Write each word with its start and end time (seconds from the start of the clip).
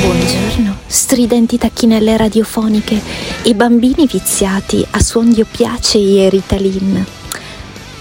Buongiorno, 0.00 0.78
stridenti 0.86 1.58
tacchinelle 1.58 2.16
radiofoniche 2.16 2.98
e 3.42 3.54
bambini 3.54 4.06
viziati 4.06 4.82
a 4.92 5.02
suon 5.02 5.30
di 5.30 5.42
oppiacei 5.42 6.24
e 6.24 6.30
Ritalin. 6.30 7.04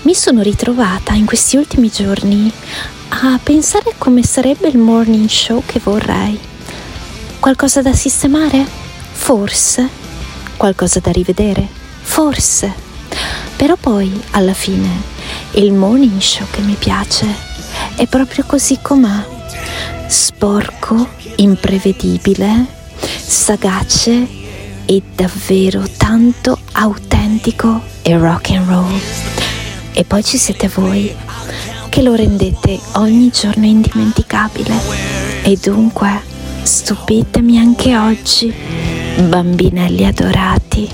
Mi 0.04 0.16
sono 0.16 0.42
ritrovata 0.44 1.14
in 1.14 1.26
questi 1.26 1.58
ultimi 1.58 1.90
giorni 1.90 2.50
a 3.10 3.38
pensare 3.44 3.96
come 3.98 4.24
sarebbe 4.24 4.70
il 4.70 4.78
morning 4.78 5.28
show 5.28 5.62
che 5.66 5.82
vorrei. 5.84 6.40
Qualcosa 7.42 7.82
da 7.82 7.92
sistemare? 7.92 8.66
Forse. 9.12 9.90
Qualcosa 10.56 11.02
da 11.02 11.12
rivedere? 11.12 11.68
Forse. 12.00 12.74
Però 13.58 13.76
poi, 13.76 14.10
alla 14.32 14.54
fine, 14.54 15.02
il 15.56 15.74
morning 15.74 16.22
show 16.22 16.48
che 16.50 16.62
mi 16.62 16.76
piace 16.80 17.28
è 17.98 18.08
proprio 18.08 18.46
così 18.48 18.80
com'è 18.82 19.38
sporco, 20.10 21.08
imprevedibile, 21.36 22.66
sagace 22.98 24.28
e 24.86 25.04
davvero 25.16 25.84
tanto 25.98 26.58
autentico 26.72 27.80
e 28.02 28.18
rock 28.18 28.50
and 28.50 28.68
roll. 28.68 29.00
E 29.94 30.04
poi 30.06 30.24
ci 30.24 30.38
siete 30.38 30.68
voi 30.68 31.16
che 31.90 32.02
lo 32.02 32.16
rendete 32.16 32.80
ogni 32.94 33.30
giorno 33.30 33.66
indimenticabile. 33.66 34.74
E 35.44 35.56
dunque, 35.62 36.22
stupitemi 36.64 37.60
anche 37.60 37.96
oggi, 37.96 38.52
bambinelli 39.28 40.06
adorati. 40.06 40.90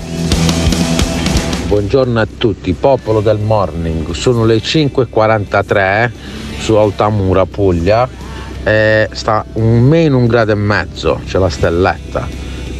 Buongiorno 1.68 2.20
a 2.20 2.28
tutti, 2.36 2.74
popolo 2.74 3.22
del 3.22 3.38
morning, 3.38 4.10
sono 4.12 4.44
le 4.44 4.58
5.43 4.58 6.10
su 6.58 6.74
Altamura, 6.74 7.46
Puglia 7.46 8.24
eh, 8.66 9.08
sta 9.12 9.44
un 9.54 9.80
meno 9.82 10.18
un 10.18 10.26
grado 10.26 10.50
e 10.50 10.56
mezzo, 10.56 11.20
c'è 11.24 11.38
la 11.38 11.48
stelletta. 11.48 12.26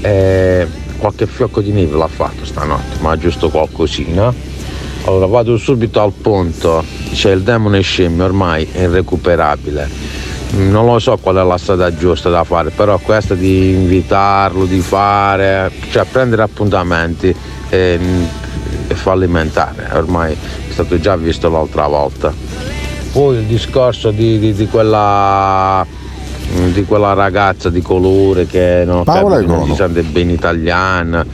Eh, 0.01 0.67
qualche 0.99 1.27
fiocco 1.27 1.61
di 1.61 1.71
neve 1.71 1.97
l'ha 1.97 2.09
fatto 2.09 2.45
stanotte, 2.45 2.97
ma 2.99 3.17
giusto 3.17 3.51
qualcosina. 3.51 4.35
Allora 5.05 5.27
vado 5.27 5.57
subito 5.57 6.01
al 6.01 6.11
punto, 6.11 6.83
c'è 7.13 7.31
il 7.31 7.43
demone 7.43 7.81
scemmio, 7.83 8.25
ormai 8.25 8.69
è 8.73 8.81
irrecuperabile. 8.81 9.89
Non 10.57 10.87
lo 10.87 10.99
so 10.99 11.17
qual 11.19 11.37
è 11.37 11.45
la 11.45 11.59
strada 11.59 11.95
giusta 11.95 12.31
da 12.31 12.43
fare, 12.43 12.71
però 12.71 12.99
questa 12.99 13.35
di 13.35 13.71
invitarlo, 13.71 14.65
di 14.65 14.81
fare, 14.81 15.71
cioè 15.91 16.05
prendere 16.11 16.43
appuntamenti 16.43 17.33
e, 17.69 18.01
e 18.89 18.95
fallimentare, 18.95 19.89
ormai 19.93 20.33
è 20.33 20.73
stato 20.73 20.99
già 20.99 21.15
visto 21.15 21.49
l'altra 21.49 21.87
volta 21.87 22.75
poi 23.17 23.39
il 23.39 23.45
discorso 23.45 24.11
di, 24.11 24.39
di, 24.39 24.53
di, 24.53 24.69
quella 24.69 25.87
di 26.71 26.85
quella 26.85 27.15
ragazza 27.15 27.71
di 27.71 27.81
colore 27.81 28.45
che 28.45 28.83
non, 28.85 29.05
Paola 29.05 29.37
capito, 29.37 29.53
non 29.55 29.67
si 29.69 29.75
sente 29.75 30.03
bene 30.03 30.33
italiana. 30.33 31.25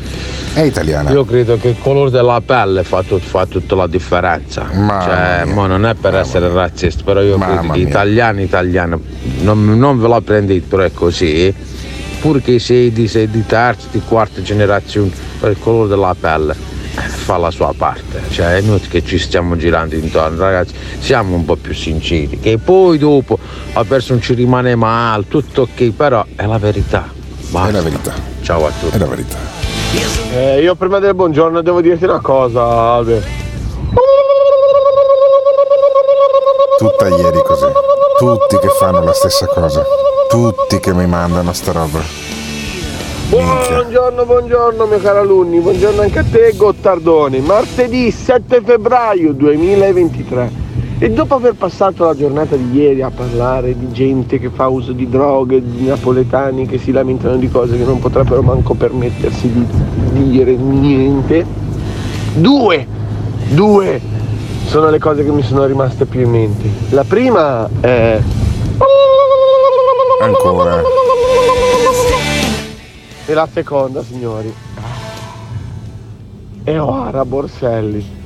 È 0.55 0.61
italiana. 0.61 1.11
Io 1.11 1.25
credo 1.25 1.59
che 1.59 1.71
il 1.71 1.77
colore 1.81 2.11
della 2.11 2.41
pelle 2.41 2.85
fa, 2.85 3.03
tut, 3.03 3.23
fa 3.23 3.47
tutta 3.47 3.75
la 3.75 3.89
differenza. 3.89 4.69
Cioè, 4.71 5.45
non 5.45 5.85
è 5.85 5.95
per 5.95 6.13
Mamma 6.13 6.21
essere 6.21 6.47
mia. 6.49 6.61
razzista 6.61 7.03
però 7.03 7.21
io 7.21 7.37
Mamma 7.37 7.59
credo 7.59 7.73
che 7.73 7.81
italiano 7.81 8.41
italiano 8.41 9.01
non, 9.41 9.77
non 9.77 10.01
ve 10.01 10.07
la 10.07 10.21
prendete 10.21 10.65
però 10.69 10.85
è 10.85 10.93
così. 10.93 11.53
Pur 12.21 12.41
che 12.41 12.61
sei 12.61 12.93
di, 12.93 13.09
sei 13.09 13.29
di 13.29 13.45
terza 13.45 13.89
di 13.91 14.01
quarta 14.07 14.41
generazione 14.41 15.11
per 15.41 15.51
il 15.51 15.59
colore 15.59 15.89
della 15.89 16.15
pelle 16.19 16.72
fa 16.95 17.37
la 17.37 17.51
sua 17.51 17.73
parte, 17.77 18.23
cioè 18.31 18.57
è 18.57 18.61
inutile 18.61 18.89
che 18.89 19.05
ci 19.05 19.19
stiamo 19.19 19.57
girando 19.57 19.95
intorno, 19.95 20.43
ragazzi, 20.43 20.75
siamo 20.99 21.37
un 21.37 21.45
po' 21.45 21.57
più 21.57 21.75
sinceri, 21.75 22.39
che 22.39 22.59
poi 22.59 22.99
dopo 22.99 23.39
la 23.73 23.85
persona 23.85 24.21
ci 24.21 24.35
rimane 24.35 24.75
male, 24.75 25.25
tutto 25.29 25.63
ok, 25.63 25.91
però 25.91 26.25
è 26.37 26.45
la 26.47 26.59
verità. 26.59 27.09
Basta. 27.51 27.69
È 27.69 27.73
la 27.73 27.83
verità. 27.83 28.13
Ciao 28.43 28.67
a 28.67 28.71
tutti. 28.71 28.97
È 28.97 28.99
la 28.99 29.07
verità. 29.07 29.37
Eh, 30.35 30.63
io 30.63 30.75
prima 30.75 30.99
del 30.99 31.15
buongiorno 31.15 31.61
devo 31.61 31.83
dirti 31.83 32.05
una 32.05 32.21
cosa, 32.21 32.95
Albe. 32.95 33.23
Tutta 36.79 37.09
ieri 37.09 37.43
così. 37.45 37.67
Tutti 38.17 38.59
che 38.59 38.69
fanno 38.79 39.05
la 39.05 39.13
stessa 39.13 39.47
cosa. 39.47 39.85
Tutti 40.29 40.81
che 40.81 40.95
mi 40.95 41.07
mandano 41.07 41.53
sta 41.53 41.73
roba. 41.73 42.22
Buongiorno, 43.33 44.27
buongiorno 44.27 44.85
mio 44.85 44.99
caro 44.99 45.21
alunni, 45.21 45.59
buongiorno 45.59 46.03
anche 46.03 46.19
a 46.19 46.23
te 46.23 46.53
Gottardoni. 46.55 47.41
Martedì 47.41 48.11
7 48.11 48.61
febbraio 48.61 49.33
2023. 49.33 50.53
E 50.99 51.09
dopo 51.09 51.37
aver 51.37 51.55
passato 51.55 52.05
la 52.05 52.15
giornata 52.15 52.57
di 52.57 52.79
ieri 52.79 53.01
a 53.01 53.11
parlare 53.11 53.75
di 53.75 53.91
gente 53.91 54.39
che 54.39 54.51
fa 54.51 54.69
uso 54.69 54.93
di 54.93 55.09
droghe, 55.09 55.63
di 55.65 55.87
napoletani 55.87 56.67
che 56.67 56.77
si 56.77 56.93
lamentano 56.93 57.37
di 57.37 57.49
cose 57.49 57.79
che 57.79 57.85
non 57.85 58.01
potrebbero 58.01 58.43
manco 58.43 58.75
permettersi 58.75 59.51
di 59.51 59.67
dire 60.29 60.55
niente, 60.55 61.47
due, 62.35 62.87
due 63.49 63.99
sono 64.67 64.91
le 64.91 64.99
cose 64.99 65.25
che 65.25 65.31
mi 65.31 65.43
sono 65.43 65.65
rimaste 65.65 66.05
più 66.05 66.21
in 66.21 66.31
mente. 66.31 66.69
La 66.91 67.05
prima 67.05 67.67
è... 67.81 68.21
Ancora. 70.21 70.83
E 73.25 73.35
la 73.35 73.49
seconda, 73.53 74.03
signori, 74.03 74.53
è 76.65 76.79
Oara 76.79 77.25
Borselli. 77.25 78.21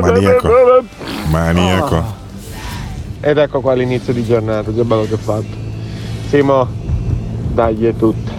Maniaco. 0.00 0.84
Maniaco. 1.28 1.96
Ah. 1.96 2.18
Ed 3.20 3.36
ecco 3.36 3.60
qua 3.60 3.74
l'inizio 3.74 4.14
di 4.14 4.24
giornata, 4.24 4.74
già 4.74 4.82
bello 4.82 5.04
che 5.04 5.14
ho 5.14 5.18
fatto. 5.18 5.68
Simo, 6.28 6.66
dai 7.52 7.86
è 7.86 7.94
tutta. 7.94 8.32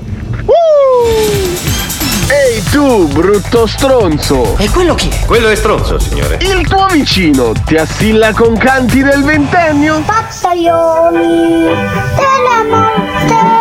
Ehi 2.31 2.63
tu, 2.71 3.07
brutto 3.09 3.67
stronzo! 3.67 4.55
E 4.57 4.69
quello 4.69 4.95
chi 4.95 5.09
è? 5.09 5.25
Quello 5.25 5.49
è 5.49 5.55
stronzo, 5.55 5.99
signore. 5.99 6.37
Il 6.41 6.65
tuo 6.67 6.87
vicino 6.87 7.51
ti 7.65 7.75
assilla 7.75 8.33
con 8.33 8.57
canti 8.57 9.03
del 9.03 9.21
ventennio? 9.21 10.01
Pazzaioli 10.05 11.19
della 12.15 12.63
morte! 12.69 13.60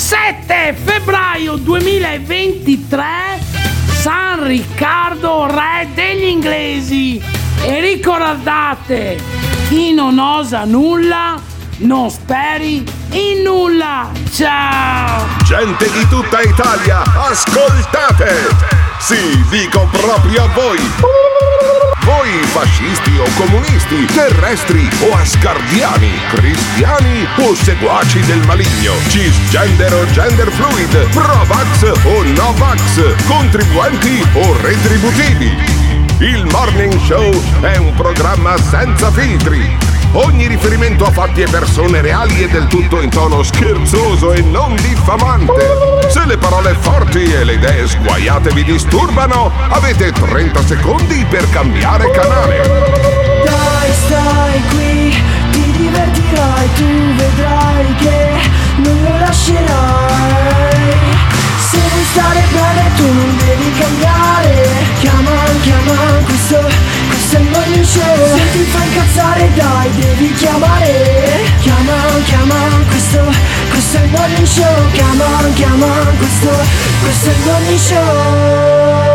7 0.00 0.74
febbraio 0.82 1.56
2023 1.56 3.04
San 4.00 4.46
Riccardo, 4.46 5.44
re 5.46 5.88
degli 5.92 6.24
inglesi. 6.24 7.22
E 7.60 7.80
ricordate, 7.80 9.18
chi 9.68 9.92
non 9.92 10.18
osa 10.18 10.64
nulla, 10.64 11.38
non 11.80 12.08
speri 12.08 12.82
in 13.10 13.42
nulla. 13.42 14.10
Ciao! 14.32 15.26
Gente 15.44 15.90
di 15.92 16.08
tutta 16.08 16.40
Italia, 16.40 17.02
ascoltate! 17.02 18.79
Sì, 19.00 19.42
dico 19.48 19.88
proprio 19.90 20.44
a 20.44 20.46
voi! 20.48 20.78
Voi 22.04 22.30
fascisti 22.52 23.16
o 23.18 23.24
comunisti, 23.34 24.04
terrestri 24.04 24.88
o 25.08 25.14
asgardiani, 25.14 26.12
cristiani 26.34 27.26
o 27.38 27.54
seguaci 27.54 28.20
del 28.20 28.44
maligno, 28.46 28.94
cisgender 29.08 29.92
o 29.94 30.06
gender 30.12 30.50
fluid, 30.50 31.08
provax 31.14 31.82
o 32.04 32.22
novax, 32.22 33.24
contribuenti 33.26 34.22
o 34.34 34.56
retributivi. 34.60 35.89
Il 36.20 36.46
Morning 36.52 36.96
Show 37.00 37.32
è 37.60 37.76
un 37.76 37.92
programma 37.94 38.56
senza 38.58 39.10
filtri 39.10 39.90
Ogni 40.12 40.48
riferimento 40.48 41.04
a 41.04 41.10
fatti 41.12 41.42
e 41.42 41.48
persone 41.48 42.00
reali 42.00 42.42
è 42.42 42.48
del 42.48 42.66
tutto 42.66 43.00
in 43.00 43.10
tono 43.10 43.44
scherzoso 43.44 44.32
e 44.32 44.42
non 44.42 44.74
diffamante. 44.74 46.08
Se 46.08 46.24
le 46.26 46.36
parole 46.36 46.74
forti 46.74 47.32
e 47.32 47.44
le 47.44 47.52
idee 47.52 47.86
sguaiate 47.86 48.50
vi 48.52 48.64
disturbano, 48.64 49.52
avete 49.68 50.10
30 50.10 50.66
secondi 50.66 51.24
per 51.26 51.48
cambiare 51.50 52.10
canale. 52.10 52.56
Dai, 53.44 53.92
stai 53.92 54.62
qui, 54.70 55.22
ti 55.52 55.70
divertirai, 55.70 56.68
tu 56.74 57.14
vedrai 57.14 57.94
che 57.94 58.40
non 58.78 59.02
lo 59.02 59.18
lascerai. 59.20 60.59
Se 61.90 61.96
vuoi 61.96 62.06
stare 62.12 62.42
bene 62.52 62.90
tu 62.94 63.02
non 63.02 63.36
devi 63.36 63.72
cambiare. 63.72 64.68
Chiama, 65.00 65.30
chiama, 65.60 65.96
questo, 66.24 66.58
questo 67.08 67.36
è 67.36 67.40
il 67.40 67.48
morning 67.50 67.84
show. 67.84 68.36
Se 68.36 68.50
ti 68.52 68.64
fa 68.70 68.84
incazzare 68.84 69.50
dai, 69.54 69.90
devi 69.96 70.32
chiamare. 70.34 71.42
Chiama, 71.60 71.96
chiama, 72.24 72.54
questo, 72.88 73.18
questo 73.70 73.96
è 73.96 74.02
il 74.02 74.10
morning 74.10 74.46
show. 74.46 74.90
Chiama, 74.92 75.24
chiama, 75.54 75.86
questo, 76.16 76.50
questo 77.02 77.28
è 77.28 77.32
il 77.32 77.40
morning 77.44 77.78
show. 77.78 79.10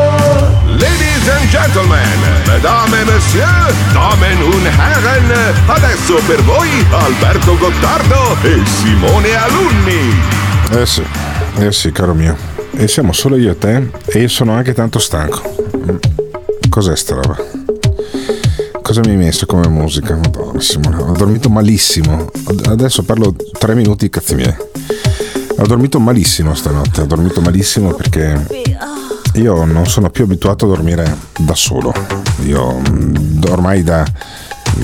Ladies 0.78 1.30
and 1.30 1.50
gentlemen, 1.50 2.20
mesdames 2.46 3.00
et 3.00 3.06
messieurs, 3.06 3.74
damen 3.94 4.42
und 4.44 4.66
herren, 4.66 5.32
adesso 5.68 6.16
per 6.28 6.44
voi 6.44 6.86
Alberto 6.92 7.58
Gottardo 7.58 8.36
e 8.42 8.62
Simone 8.66 9.34
Alunni. 9.34 10.22
Eh 10.72 10.86
sì, 10.86 11.04
eh 11.60 11.72
sì, 11.72 11.94
caro 11.94 12.14
mio. 12.14 12.55
E 12.78 12.88
siamo 12.88 13.14
solo 13.14 13.38
io 13.38 13.52
e 13.52 13.58
te 13.58 13.90
e 14.08 14.28
sono 14.28 14.54
anche 14.54 14.74
tanto 14.74 15.00
stanco. 15.00 15.42
Cos'è 16.70 16.96
sta 16.96 17.16
roba? 17.16 17.38
Cosa 18.82 19.02
mi 19.02 19.12
hai 19.12 19.16
messo 19.18 19.46
come 19.46 19.68
musica? 19.68 20.16
Madonna 20.16 20.60
Simone, 20.60 20.98
ho 20.98 21.12
dormito 21.14 21.50
malissimo. 21.50 22.30
Adesso 22.66 23.04
parlo 23.04 23.34
tre 23.58 23.76
minuti, 23.76 24.10
cazzi 24.10 24.36
miei. 24.36 24.56
Ho 25.58 25.66
dormito 25.66 26.00
malissimo 26.00 26.54
stanotte, 26.54 27.02
ho 27.02 27.06
dormito 27.06 27.40
malissimo 27.42 27.94
perché 27.94 28.46
io 29.36 29.64
non 29.64 29.86
sono 29.88 30.10
più 30.10 30.26
abituato 30.26 30.66
a 30.66 30.68
dormire 30.68 31.18
da 31.40 31.56
solo. 31.56 31.94
Io 32.44 32.80
mm, 32.90 33.44
ormai 33.50 33.84
da, 33.84 34.06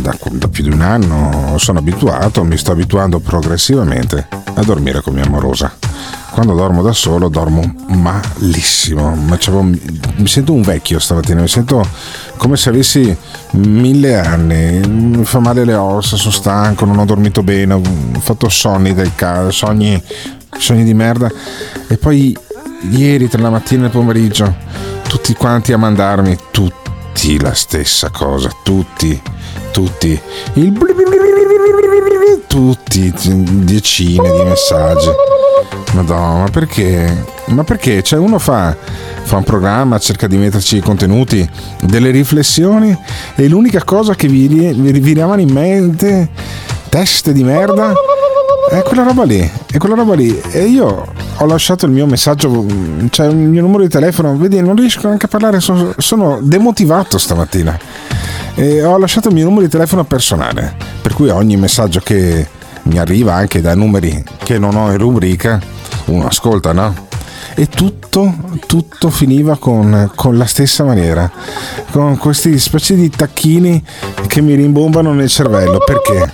da- 0.02 0.18
da 0.32 0.48
più 0.48 0.64
di 0.64 0.70
un 0.72 0.82
anno 0.82 1.58
sono 1.58 1.80
abituato, 1.80 2.44
mi 2.46 2.58
sto 2.58 2.72
abituando 2.72 3.20
progressivamente 3.20 4.28
a 4.54 4.64
dormire 4.64 5.02
con 5.02 5.14
mia 5.14 5.26
amorosa. 5.26 5.72
Quando 6.31 6.54
dormo 6.54 6.81
da 6.81 6.94
solo 6.94 7.28
dormo 7.28 7.62
malissimo, 7.88 9.13
mi 9.16 10.28
sento 10.28 10.54
un 10.54 10.62
vecchio 10.62 10.98
stamattina, 10.98 11.42
mi 11.42 11.48
sento 11.48 11.86
come 12.38 12.56
se 12.56 12.69
avessi 12.69 13.16
mille 13.51 14.18
anni, 14.18 14.80
mi 14.88 15.25
fa 15.25 15.39
male 15.39 15.66
le 15.66 15.75
ossa, 15.75 16.16
sono 16.16 16.31
stanco, 16.31 16.86
non 16.86 16.98
ho 17.00 17.06
dormito 17.06 17.44
bene, 17.44 17.74
ho 17.74 17.81
fatto 18.19 18.48
sonni 18.48 18.94
del 18.94 19.13
ca- 19.13 19.51
sogni, 19.51 20.01
sogni 20.57 20.86
di 20.86 20.94
merda 20.94 21.30
e 21.88 21.98
poi 21.98 22.36
ieri 22.89 23.28
tra 23.28 23.42
la 23.42 23.50
mattina 23.50 23.83
e 23.83 23.86
il 23.88 23.92
pomeriggio 23.92 24.56
tutti 25.07 25.33
quanti 25.33 25.74
a 25.74 25.78
mandarmi 25.78 26.38
tutti 26.51 27.39
la 27.42 27.54
stessa 27.54 28.10
cosa, 28.10 28.50
tutti, 28.63 29.22
tutti, 29.72 30.19
il 30.54 30.72
tutti, 32.48 33.13
decine 33.63 34.31
di 34.31 34.44
messaggi. 34.44 35.10
Madonna, 35.94 36.44
ma 36.44 36.50
perché? 36.50 37.26
Ma 37.48 37.64
perché? 37.64 38.02
Cioè 38.02 38.18
uno 38.18 38.40
fa, 38.40 38.76
fa 39.24 39.38
un 39.38 39.44
programma, 39.44 40.00
cerca 40.00 40.28
di 40.28 40.38
metterci 40.38 40.78
i 40.78 40.82
contenuti, 40.82 41.48
delle 41.82 42.12
riflessioni 42.12 42.98
e 43.36 43.48
l'unica 43.50 43.84
cosa 43.84 44.16
che 44.16 44.28
vi, 44.28 44.48
vi, 44.48 44.74
vi 44.74 45.14
rimane 45.14 45.42
in 45.42 45.52
mente, 45.52 46.30
teste 46.88 47.34
di 47.34 47.44
merda, 47.44 47.94
è 48.70 48.82
quella 48.84 49.04
roba 49.04 49.24
lì, 49.26 49.52
è 49.70 49.78
quella 49.78 49.96
roba 49.96 50.16
lì. 50.16 50.40
E 50.52 50.64
io 50.64 51.08
ho 51.36 51.46
lasciato 51.46 51.86
il 51.88 51.92
mio 51.92 52.06
messaggio, 52.06 52.66
cioè 53.10 53.28
il 53.28 53.36
mio 53.36 53.62
numero 53.62 53.84
di 53.84 53.90
telefono, 53.90 54.38
vedi, 54.38 54.62
non 54.62 54.78
riesco 54.78 55.08
neanche 55.08 55.26
a 55.26 55.30
parlare, 55.30 55.60
sono, 55.60 55.94
sono 55.98 56.40
demotivato 56.42 57.18
stamattina. 57.18 57.78
E 58.56 58.82
ho 58.82 58.98
lasciato 58.98 59.28
il 59.28 59.34
mio 59.34 59.44
numero 59.44 59.64
di 59.64 59.70
telefono 59.70 60.06
personale, 60.06 60.74
per 61.02 61.14
cui 61.14 61.30
ogni 61.30 61.58
messaggio 61.58 62.00
che 62.00 62.48
mi 62.84 62.98
arriva 62.98 63.34
anche 63.34 63.60
da 63.60 63.76
numeri 63.76 64.24
che 64.44 64.58
non 64.58 64.76
ho 64.76 64.90
in 64.90 64.98
rubrica, 64.98 65.60
uno 66.12 66.28
ascolta, 66.28 66.74
no? 66.74 67.08
E 67.56 67.68
tutto, 67.68 68.34
tutto 68.66 69.10
finiva 69.10 69.58
con, 69.58 70.12
con 70.16 70.38
la 70.38 70.46
stessa 70.46 70.84
maniera, 70.84 71.30
con 71.92 72.18
questi 72.18 72.58
specie 72.60 72.96
di 72.96 73.10
tacchini 73.10 73.84
che 74.28 74.42
mi 74.42 74.56
rimbombano 74.56 75.13
nel 75.13 75.28
cervello. 75.28 75.80
Perché? 75.80 76.31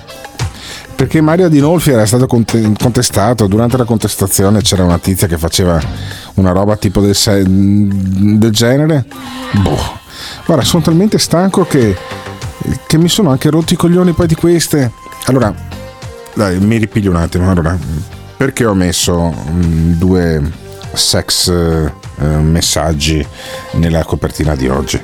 Perché 0.96 1.22
Mario 1.22 1.46
Adinolfi 1.46 1.92
era 1.92 2.06
stato 2.06 2.26
conte- 2.28 2.72
contestato, 2.78 3.48
durante 3.48 3.78
la 3.78 3.84
contestazione 3.84 4.62
c'era 4.62 4.84
una 4.84 4.98
tizia 4.98 5.28
che 5.28 5.38
faceva 5.38 5.80
una 6.36 6.52
roba 6.52 6.76
tipo 6.76 7.02
del, 7.02 7.16
del 7.48 8.52
genere. 8.52 9.06
Boh, 9.62 9.80
guarda, 10.46 10.64
sono 10.64 10.84
talmente 10.84 11.20
stanco 11.20 11.66
che, 11.66 11.96
che 12.88 12.98
mi 12.98 13.10
sono 13.10 13.30
anche 13.30 13.50
rotti 13.50 13.74
i 13.74 13.78
coglioni 13.78 14.14
poi 14.14 14.28
di 14.28 14.36
queste. 14.36 14.92
Allora, 15.26 15.54
dai, 16.34 16.60
mi 16.60 16.78
ripiglio 16.78 17.12
un 17.12 17.18
attimo. 17.18 17.50
Allora, 17.50 17.78
perché 18.38 18.66
ho 18.66 18.76
messo 18.76 19.34
mm, 19.50 19.94
due 19.94 20.52
sex 20.94 21.50
eh, 21.50 21.92
messaggi 22.26 23.26
nella 23.74 24.04
copertina 24.04 24.56
di 24.56 24.68
oggi? 24.68 25.02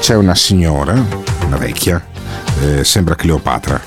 C'è 0.00 0.16
una 0.16 0.34
signora, 0.34 0.94
una 1.44 1.56
vecchia, 1.58 2.02
eh, 2.62 2.82
sembra 2.82 3.14
Cleopatra. 3.14 3.80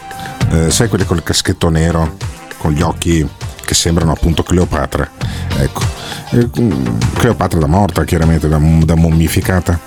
Eh, 0.51 0.69
sai 0.69 0.87
quelle 0.89 1.05
col 1.05 1.23
caschetto 1.23 1.69
nero, 1.69 2.17
con 2.59 2.71
gli 2.71 2.81
occhi 2.81 3.27
che 3.65 3.73
sembrano 3.73 4.11
appunto 4.11 4.43
Cleopatra. 4.43 5.09
Ecco, 5.57 5.81
mm, 6.35 6.97
Cleopatra 7.15 7.59
da 7.59 7.67
morta, 7.67 8.03
chiaramente, 8.03 8.47
da, 8.47 8.59
da 8.83 8.95
mummificata. 8.95 9.79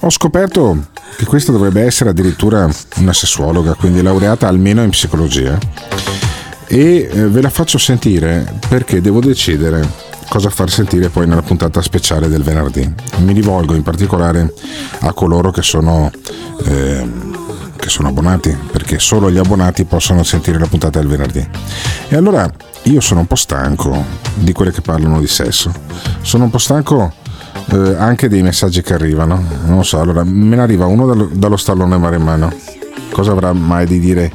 Ho 0.00 0.10
scoperto 0.10 0.88
che 1.16 1.24
questa 1.24 1.52
dovrebbe 1.52 1.82
essere 1.82 2.10
addirittura 2.10 2.68
una 2.96 3.12
sessuologa, 3.12 3.74
quindi 3.74 4.02
laureata 4.02 4.46
almeno 4.46 4.82
in 4.82 4.90
psicologia 4.90 5.58
e 6.72 7.06
eh, 7.12 7.28
ve 7.28 7.42
la 7.42 7.50
faccio 7.50 7.76
sentire 7.76 8.50
perché 8.66 9.02
devo 9.02 9.20
decidere 9.20 9.86
cosa 10.30 10.48
far 10.48 10.70
sentire 10.70 11.10
poi 11.10 11.26
nella 11.26 11.42
puntata 11.42 11.82
speciale 11.82 12.28
del 12.28 12.42
venerdì. 12.42 12.90
Mi 13.18 13.34
rivolgo 13.34 13.74
in 13.74 13.82
particolare 13.82 14.54
a 15.00 15.12
coloro 15.12 15.50
che 15.50 15.60
sono, 15.60 16.10
eh, 16.64 17.06
che 17.76 17.88
sono 17.90 18.08
abbonati, 18.08 18.56
perché 18.70 18.98
solo 18.98 19.30
gli 19.30 19.36
abbonati 19.36 19.84
possono 19.84 20.22
sentire 20.22 20.58
la 20.58 20.66
puntata 20.66 20.98
del 20.98 21.08
venerdì. 21.08 21.46
E 22.08 22.16
allora 22.16 22.50
io 22.84 23.02
sono 23.02 23.20
un 23.20 23.26
po' 23.26 23.34
stanco 23.34 24.02
di 24.36 24.54
quelle 24.54 24.72
che 24.72 24.80
parlano 24.80 25.20
di 25.20 25.28
sesso, 25.28 25.70
sono 26.22 26.44
un 26.44 26.50
po' 26.50 26.56
stanco 26.56 27.12
eh, 27.70 27.94
anche 27.98 28.30
dei 28.30 28.40
messaggi 28.40 28.80
che 28.80 28.94
arrivano, 28.94 29.44
non 29.66 29.76
lo 29.76 29.82
so, 29.82 30.00
allora 30.00 30.24
me 30.24 30.56
ne 30.56 30.62
arriva 30.62 30.86
uno 30.86 31.04
dallo, 31.04 31.28
dallo 31.30 31.58
stallone 31.58 31.98
maremmano, 31.98 32.50
cosa 33.10 33.32
avrà 33.32 33.52
mai 33.52 33.86
di 33.86 33.98
dire, 33.98 34.32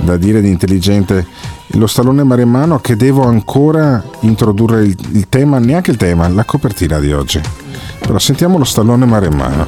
da 0.00 0.18
dire 0.18 0.42
di 0.42 0.50
intelligente 0.50 1.56
lo 1.72 1.86
stallone 1.86 2.22
maremmano 2.22 2.78
che 2.78 2.96
devo 2.96 3.24
ancora 3.24 4.02
introdurre 4.20 4.84
il, 4.84 4.96
il 5.12 5.28
tema, 5.28 5.58
neanche 5.58 5.90
il 5.90 5.96
tema, 5.96 6.28
la 6.28 6.44
copertina 6.44 6.98
di 6.98 7.12
oggi. 7.12 7.40
Però 8.00 8.18
sentiamo 8.18 8.58
lo 8.58 8.64
stallone 8.64 9.04
maremmano. 9.04 9.66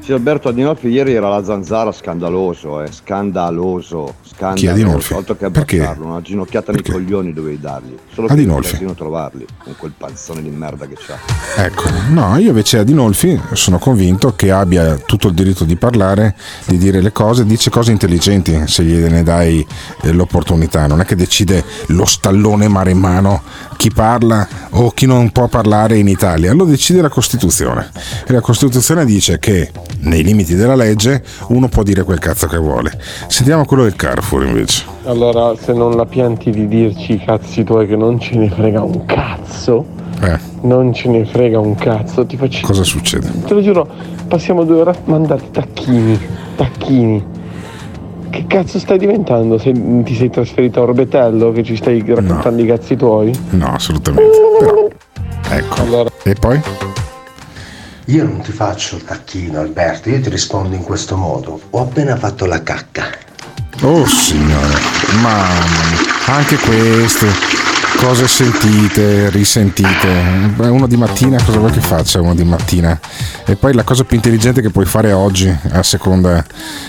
Sì, 0.00 0.12
Alberto 0.12 0.48
Adinolfi 0.48 0.88
ieri 0.88 1.12
era 1.12 1.28
la 1.28 1.44
zanzara 1.44 1.92
scandaloso, 1.92 2.82
eh, 2.82 2.90
scandaloso, 2.90 4.14
Chi 4.54 4.66
Adinolfi? 4.66 5.14
Altro 5.14 5.36
che 5.36 5.50
Perché? 5.50 5.94
una 5.98 6.20
ginocchiata 6.22 6.72
nei 6.72 6.82
coglioni 6.82 7.32
dovevi 7.32 7.60
dargli. 7.60 7.96
Solo 8.12 8.26
che 8.26 8.32
Adinolfi? 8.32 8.82
è 8.84 8.94
trovarli, 8.94 9.44
con 9.62 9.74
quel 9.76 9.92
panzone 9.96 10.42
di 10.42 10.48
merda 10.50 10.86
che 10.86 10.96
c'ha. 10.96 11.18
Ecco, 11.62 11.84
no, 12.08 12.36
io 12.38 12.48
invece 12.48 12.78
Adinolfi 12.78 13.38
sono 13.52 13.78
convinto 13.78 14.34
che 14.34 14.50
abbia 14.50 14.96
tutto 14.96 15.28
il 15.28 15.34
diritto 15.34 15.64
di 15.64 15.76
parlare, 15.76 16.36
di 16.66 16.78
dire 16.78 17.00
le 17.00 17.12
cose, 17.12 17.44
dice 17.44 17.70
cose 17.70 17.92
intelligenti 17.92 18.66
se 18.66 18.82
gliene 18.82 19.22
dai 19.22 19.66
eh, 20.02 20.12
l'opportunità, 20.12 20.86
non 20.86 21.00
è 21.00 21.04
che 21.04 21.16
decide 21.16 21.64
lo 21.86 22.04
stallone 22.04 22.68
maremmano 22.68 23.42
chi 23.80 23.90
parla 23.90 24.46
o 24.72 24.90
chi 24.90 25.06
non 25.06 25.30
può 25.30 25.48
parlare 25.48 25.96
in 25.96 26.06
Italia, 26.06 26.52
lo 26.52 26.64
decide 26.64 27.00
la 27.00 27.08
Costituzione 27.08 27.88
e 28.26 28.30
la 28.30 28.42
Costituzione 28.42 29.06
dice 29.06 29.38
che 29.38 29.70
nei 30.00 30.22
limiti 30.22 30.54
della 30.54 30.74
legge 30.74 31.22
uno 31.48 31.66
può 31.68 31.82
dire 31.82 32.02
quel 32.02 32.18
cazzo 32.18 32.46
che 32.46 32.58
vuole. 32.58 32.92
Sentiamo 33.28 33.64
quello 33.64 33.84
del 33.84 33.96
Carrefour 33.96 34.44
invece. 34.44 34.84
Allora, 35.04 35.54
se 35.56 35.72
non 35.72 35.96
la 35.96 36.04
pianti 36.04 36.50
di 36.50 36.68
dirci 36.68 37.14
i 37.14 37.24
cazzi 37.24 37.64
tuoi 37.64 37.86
che 37.86 37.96
non 37.96 38.20
ce 38.20 38.34
ne 38.36 38.50
frega 38.50 38.82
un 38.82 39.06
cazzo, 39.06 39.86
Eh, 40.20 40.38
non 40.64 40.92
ce 40.92 41.08
ne 41.08 41.24
frega 41.24 41.58
un 41.58 41.74
cazzo, 41.74 42.26
ti 42.26 42.36
faccio... 42.36 42.66
cosa 42.66 42.82
succede? 42.84 43.30
Te 43.46 43.54
lo 43.54 43.62
giuro, 43.62 43.88
passiamo 44.28 44.64
due 44.64 44.80
ore 44.82 44.90
a 44.90 44.96
mandarti 45.04 45.50
tacchini, 45.52 46.20
tacchini. 46.54 47.24
Che 48.30 48.46
cazzo 48.46 48.78
stai 48.78 48.96
diventando? 48.98 49.58
Sei- 49.58 50.02
ti 50.04 50.14
sei 50.14 50.30
trasferito 50.30 50.80
a 50.80 50.84
Orbetello 50.84 51.50
che 51.52 51.64
ci 51.64 51.76
stai 51.76 52.02
raccontando 52.06 52.62
i 52.62 52.66
cazzi 52.66 52.94
tuoi? 52.96 53.36
No, 53.50 53.72
assolutamente. 53.74 54.38
Però, 54.58 54.88
ecco. 55.48 56.10
E 56.22 56.34
poi? 56.34 56.60
Io 58.06 58.24
non 58.24 58.40
ti 58.40 58.52
faccio 58.52 58.96
il 58.96 59.04
tacchino, 59.04 59.60
Alberto, 59.60 60.08
io 60.10 60.20
ti 60.20 60.30
rispondo 60.30 60.74
in 60.74 60.82
questo 60.82 61.16
modo. 61.16 61.60
Ho 61.70 61.80
appena 61.82 62.16
fatto 62.16 62.46
la 62.46 62.62
cacca. 62.62 63.06
Oh 63.82 64.04
signore, 64.06 64.78
ma 65.22 65.46
anche 66.26 66.56
queste 66.56 67.26
cose 68.00 68.26
sentite, 68.28 69.28
risentite. 69.28 70.08
Uno 70.56 70.86
di 70.86 70.96
mattina 70.96 71.36
cosa 71.44 71.58
vuoi 71.58 71.70
che 71.70 71.80
faccia 71.80 72.18
uno 72.20 72.34
di 72.34 72.44
mattina? 72.44 72.98
E 73.44 73.56
poi 73.56 73.74
la 73.74 73.82
cosa 73.82 74.04
più 74.04 74.16
intelligente 74.16 74.62
che 74.62 74.70
puoi 74.70 74.86
fare 74.86 75.12
oggi, 75.12 75.54
a 75.72 75.82
seconda 75.82 76.42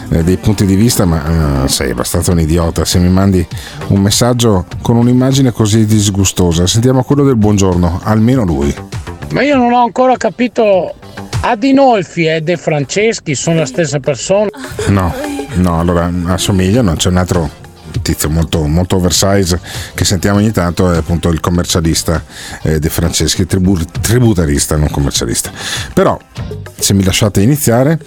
eh, 0.09 0.23
dei 0.23 0.37
punti 0.37 0.65
di 0.65 0.75
vista, 0.75 1.03
ma 1.03 1.63
eh, 1.63 1.67
sei 1.67 1.91
abbastanza 1.91 2.31
un 2.31 2.39
idiota, 2.39 2.85
se 2.85 2.97
mi 2.99 3.09
mandi 3.09 3.45
un 3.87 3.99
messaggio 3.99 4.65
con 4.81 4.95
un'immagine 4.95 5.51
così 5.51 5.85
disgustosa. 5.85 6.65
Sentiamo 6.65 7.03
quello 7.03 7.25
del 7.25 7.35
buongiorno, 7.35 7.99
almeno 8.03 8.45
lui. 8.45 8.73
Ma 9.31 9.41
io 9.41 9.57
non 9.57 9.73
ho 9.73 9.83
ancora 9.83 10.15
capito. 10.15 10.95
Adinolfi 11.41 12.25
e 12.25 12.41
De 12.41 12.55
Franceschi 12.55 13.35
sono 13.35 13.57
la 13.57 13.65
stessa 13.65 13.99
persona? 13.99 14.49
No, 14.87 15.13
no, 15.55 15.79
allora 15.79 16.09
assomigliano, 16.27 16.93
c'è 16.93 17.09
un 17.09 17.17
altro 17.17 17.49
tizio 18.01 18.29
molto, 18.29 18.65
molto 18.67 18.95
oversize 18.95 19.59
che 19.93 20.05
sentiamo 20.05 20.37
ogni 20.37 20.51
tanto, 20.51 20.91
è 20.91 20.97
appunto 20.97 21.29
il 21.29 21.39
commercialista 21.39 22.23
eh, 22.63 22.79
De 22.79 22.89
Franceschi, 22.89 23.45
tribu- 23.45 23.85
tributarista, 23.99 24.75
non 24.75 24.89
commercialista. 24.89 25.51
Però, 25.93 26.17
se 26.77 26.93
mi 26.93 27.03
lasciate 27.03 27.41
iniziare, 27.41 27.99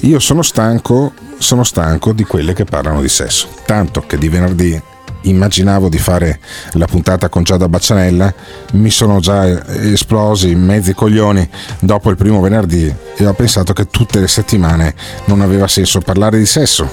io 0.00 0.18
sono 0.18 0.42
stanco, 0.42 1.12
sono 1.38 1.64
stanco 1.64 2.12
di 2.12 2.24
quelle 2.24 2.52
che 2.52 2.64
parlano 2.64 3.00
di 3.00 3.08
sesso, 3.08 3.48
tanto 3.64 4.04
che 4.06 4.18
di 4.18 4.28
venerdì 4.28 4.82
immaginavo 5.22 5.88
di 5.88 5.98
fare 5.98 6.40
la 6.72 6.86
puntata 6.86 7.28
con 7.28 7.42
Giada 7.42 7.68
Baccianella, 7.68 8.34
mi 8.72 8.90
sono 8.90 9.20
già 9.20 9.66
esplosi 9.66 10.54
mezzi 10.54 10.94
coglioni 10.94 11.48
dopo 11.80 12.10
il 12.10 12.16
primo 12.16 12.40
venerdì 12.40 12.92
e 13.16 13.26
ho 13.26 13.32
pensato 13.34 13.72
che 13.72 13.86
tutte 13.86 14.20
le 14.20 14.28
settimane 14.28 14.94
non 15.26 15.40
aveva 15.40 15.68
senso 15.68 16.00
parlare 16.00 16.38
di 16.38 16.46
sesso. 16.46 16.90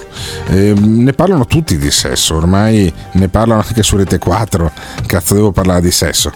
E 0.47 0.73
ne 0.75 1.13
parlano 1.13 1.45
tutti 1.45 1.77
di 1.77 1.91
sesso, 1.91 2.35
ormai 2.35 2.91
ne 3.13 3.27
parlano 3.29 3.63
anche 3.65 3.83
su 3.83 3.97
Rete 3.97 4.19
4, 4.19 4.71
cazzo 5.05 5.33
devo 5.33 5.51
parlare 5.51 5.81
di 5.81 5.91
sesso. 5.91 6.31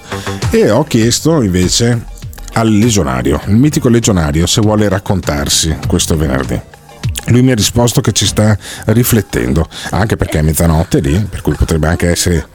E 0.49 0.69
ho 0.69 0.83
chiesto 0.83 1.41
invece 1.41 2.11
al 2.53 2.69
legionario, 2.69 3.41
il 3.47 3.55
mitico 3.55 3.89
legionario, 3.89 4.45
se 4.45 4.61
vuole 4.61 4.87
raccontarsi 4.87 5.75
questo 5.87 6.15
venerdì. 6.15 6.72
Lui 7.27 7.41
mi 7.41 7.51
ha 7.51 7.55
risposto 7.55 8.01
che 8.01 8.11
ci 8.11 8.25
sta 8.25 8.57
riflettendo, 8.85 9.67
anche 9.91 10.17
perché 10.17 10.39
è 10.39 10.41
mezzanotte 10.41 10.99
lì, 10.99 11.17
per 11.29 11.41
cui 11.41 11.53
potrebbe 11.53 11.87
anche 11.87 12.09
essere 12.09 12.47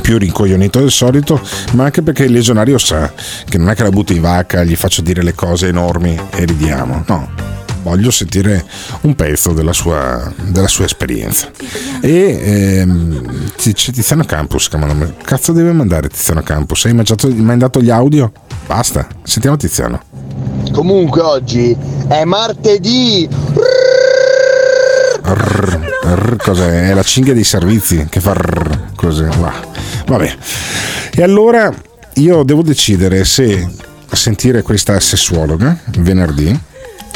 più 0.00 0.18
rincoglionito 0.18 0.78
del 0.78 0.90
solito, 0.90 1.40
ma 1.72 1.84
anche 1.84 2.02
perché 2.02 2.24
il 2.24 2.32
legionario 2.32 2.78
sa 2.78 3.12
che 3.48 3.58
non 3.58 3.70
è 3.70 3.74
che 3.74 3.82
la 3.82 3.90
butto 3.90 4.12
in 4.12 4.20
vacca, 4.20 4.64
gli 4.64 4.76
faccio 4.76 5.02
dire 5.02 5.22
le 5.22 5.34
cose 5.34 5.68
enormi 5.68 6.18
e 6.30 6.44
ridiamo, 6.44 7.04
no. 7.06 7.54
Voglio 7.82 8.10
sentire 8.10 8.64
un 9.02 9.14
pezzo 9.14 9.52
della 9.52 9.72
sua, 9.72 10.32
della 10.42 10.66
sua 10.66 10.86
esperienza. 10.86 11.48
E 12.00 12.80
ehm, 12.80 13.52
Tiziano 13.54 14.24
Campus. 14.24 14.68
Cazzo 15.22 15.52
deve 15.52 15.70
mandare 15.70 16.08
Tiziano 16.08 16.42
Campus? 16.42 16.86
Hai 16.86 16.94
mangiato, 16.94 17.28
mandato 17.28 17.80
gli 17.80 17.90
audio? 17.90 18.32
Basta, 18.66 19.06
sentiamo 19.22 19.56
Tiziano. 19.56 20.02
Comunque 20.72 21.20
oggi 21.20 21.76
è 22.08 22.24
martedì. 22.24 23.28
Rrr, 25.26 26.36
cos'è? 26.36 26.90
È 26.90 26.94
la 26.94 27.02
cinghia 27.02 27.34
dei 27.34 27.44
servizi 27.44 28.06
che 28.08 28.20
fa 28.20 28.32
rrr, 28.32 28.94
così. 28.94 29.24
Va. 29.38 29.52
Vabbè. 30.06 30.36
E 31.14 31.22
allora 31.22 31.72
io 32.14 32.42
devo 32.44 32.62
decidere 32.62 33.24
se 33.24 33.68
sentire 34.12 34.62
questa 34.62 34.98
sessuologa 35.00 35.78
venerdì 35.98 36.58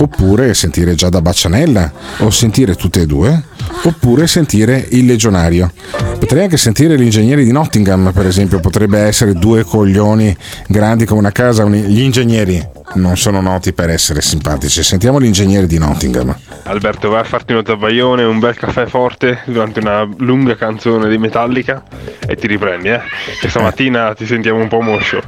oppure 0.00 0.54
sentire 0.54 0.94
Giada 0.94 1.20
Baccianella 1.20 1.92
o 2.18 2.30
sentire 2.30 2.74
tutte 2.74 3.02
e 3.02 3.06
due 3.06 3.42
oppure 3.84 4.26
sentire 4.26 4.86
il 4.90 5.04
legionario 5.04 5.70
potrei 6.18 6.44
anche 6.44 6.56
sentire 6.56 6.98
gli 6.98 7.02
ingegneri 7.02 7.44
di 7.44 7.52
Nottingham 7.52 8.12
per 8.12 8.26
esempio 8.26 8.60
potrebbe 8.60 8.98
essere 8.98 9.34
due 9.34 9.62
coglioni 9.62 10.34
grandi 10.66 11.04
come 11.04 11.20
una 11.20 11.32
casa 11.32 11.64
gli 11.64 12.00
ingegneri 12.00 12.66
non 12.94 13.16
sono 13.16 13.40
noti 13.40 13.72
per 13.72 13.90
essere 13.90 14.20
simpatici 14.20 14.82
sentiamo 14.82 15.20
gli 15.20 15.26
ingegneri 15.26 15.66
di 15.66 15.78
Nottingham 15.78 16.36
Alberto, 16.70 17.08
vai 17.08 17.20
a 17.20 17.24
farti 17.24 17.52
uno 17.52 17.62
tabaglione, 17.62 18.22
un 18.22 18.38
bel 18.38 18.54
caffè 18.54 18.86
forte 18.86 19.40
durante 19.46 19.80
una 19.80 20.08
lunga 20.18 20.56
canzone 20.56 21.08
di 21.08 21.18
Metallica 21.18 21.82
e 22.26 22.36
ti 22.36 22.46
riprendi, 22.46 22.88
eh? 22.88 23.00
Che 23.40 23.48
stamattina 23.48 24.14
ti 24.14 24.24
sentiamo 24.24 24.60
un 24.60 24.68
po' 24.68 24.80
moscio. 24.80 25.20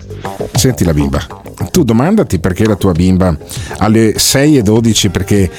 Senti 0.52 0.85
la 0.85 0.92
bimba, 0.92 1.26
tu 1.73 1.83
domandati 1.83 2.38
perché 2.38 2.66
la 2.66 2.76
tua 2.76 2.92
bimba 2.92 3.37
alle 3.78 4.14
6.12 4.14 5.11
perché 5.11 5.50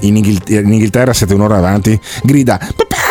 in, 0.00 0.16
Inghil- 0.16 0.42
in 0.46 0.72
Inghilterra 0.72 1.12
siete 1.12 1.34
un'ora 1.34 1.56
avanti, 1.56 1.98
grida 2.22 2.58
papà, 2.58 3.01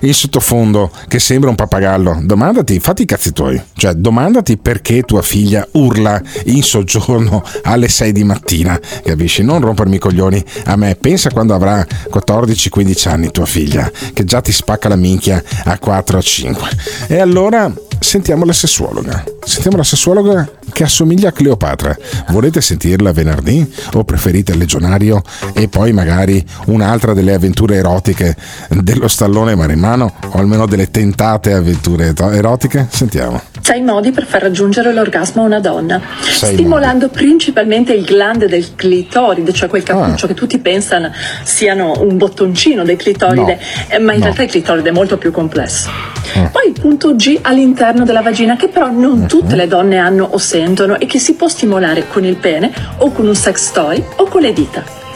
in 0.00 0.14
sottofondo 0.14 0.90
che 1.08 1.18
sembra 1.18 1.50
un 1.50 1.56
pappagallo. 1.56 2.20
Domandati, 2.22 2.78
fatti 2.80 3.02
i 3.02 3.06
cazzi 3.06 3.32
tuoi, 3.32 3.60
cioè 3.74 3.94
domandati 3.94 4.56
perché 4.56 5.02
tua 5.02 5.22
figlia 5.22 5.66
urla 5.72 6.20
in 6.44 6.62
soggiorno 6.62 7.42
alle 7.62 7.88
6 7.88 8.12
di 8.12 8.24
mattina, 8.24 8.78
capisci? 9.04 9.42
Non 9.42 9.60
rompermi 9.60 9.96
i 9.96 9.98
coglioni 9.98 10.42
a 10.64 10.76
me, 10.76 10.96
pensa 10.96 11.30
quando 11.30 11.54
avrà 11.54 11.86
14-15 12.12 13.08
anni 13.08 13.30
tua 13.30 13.46
figlia, 13.46 13.90
che 14.12 14.24
già 14.24 14.40
ti 14.40 14.52
spacca 14.52 14.88
la 14.88 14.96
minchia 14.96 15.42
a 15.64 15.78
4 15.78 16.18
a 16.18 16.20
5. 16.20 16.68
E 17.08 17.18
allora 17.18 17.72
sentiamo 18.08 18.46
la 18.46 18.54
sessuologa. 18.54 19.22
Sentiamo 19.44 19.76
la 19.76 19.82
sessuologa 19.84 20.48
che 20.72 20.82
assomiglia 20.82 21.28
a 21.28 21.32
Cleopatra. 21.32 21.94
Volete 22.28 22.62
sentirla 22.62 23.12
venerdì 23.12 23.70
o 23.92 24.04
preferite 24.04 24.52
il 24.52 24.58
legionario 24.58 25.22
e 25.52 25.68
poi 25.68 25.92
magari 25.92 26.42
un'altra 26.66 27.12
delle 27.12 27.34
avventure 27.34 27.76
erotiche 27.76 28.34
dello 28.70 29.08
stallone 29.08 29.54
maremmano 29.54 30.14
o 30.30 30.38
almeno 30.38 30.64
delle 30.66 30.90
tentate 30.90 31.52
avventure 31.52 32.14
erotiche? 32.16 32.86
Sentiamo. 32.90 33.42
Sei 33.60 33.82
modi 33.82 34.10
per 34.10 34.24
far 34.24 34.40
raggiungere 34.42 34.94
l'orgasmo 34.94 35.42
a 35.42 35.44
una 35.44 35.60
donna, 35.60 36.00
Sei 36.22 36.54
stimolando 36.54 37.10
principalmente 37.10 37.92
il 37.92 38.04
glande 38.06 38.48
del 38.48 38.74
clitoride, 38.74 39.52
cioè 39.52 39.68
quel 39.68 39.82
cappuccio 39.82 40.26
che 40.26 40.32
tutti 40.32 40.58
pensano 40.58 41.10
siano 41.44 42.00
un 42.00 42.16
bottoncino 42.16 42.84
del 42.84 42.96
clitoride, 42.96 43.58
No. 43.58 43.94
eh, 43.94 43.98
ma 43.98 44.12
in 44.12 44.18
No. 44.20 44.24
realtà 44.24 44.44
il 44.44 44.50
clitoride 44.50 44.88
è 44.88 44.92
molto 44.92 45.18
più 45.18 45.30
complesso. 45.30 45.90
Eh. 46.34 46.48
Poi 46.50 46.68
il 46.68 46.80
punto 46.80 47.14
G 47.16 47.38
all'interno 47.42 47.97
della 48.04 48.22
vagina, 48.22 48.56
che 48.56 48.68
però 48.68 48.90
non 48.90 49.26
tutte 49.26 49.56
le 49.56 49.66
donne 49.66 49.98
hanno 49.98 50.24
o 50.30 50.38
sentono 50.38 50.98
e 50.98 51.06
che 51.06 51.18
si 51.18 51.34
può 51.34 51.48
stimolare 51.48 52.06
con 52.08 52.24
il 52.24 52.36
pene 52.36 52.72
o 52.98 53.10
con 53.12 53.26
un 53.26 53.34
sex 53.34 53.72
toy 53.72 54.02
o 54.16 54.24
con 54.26 54.42
le 54.42 54.52
dita. 54.52 55.07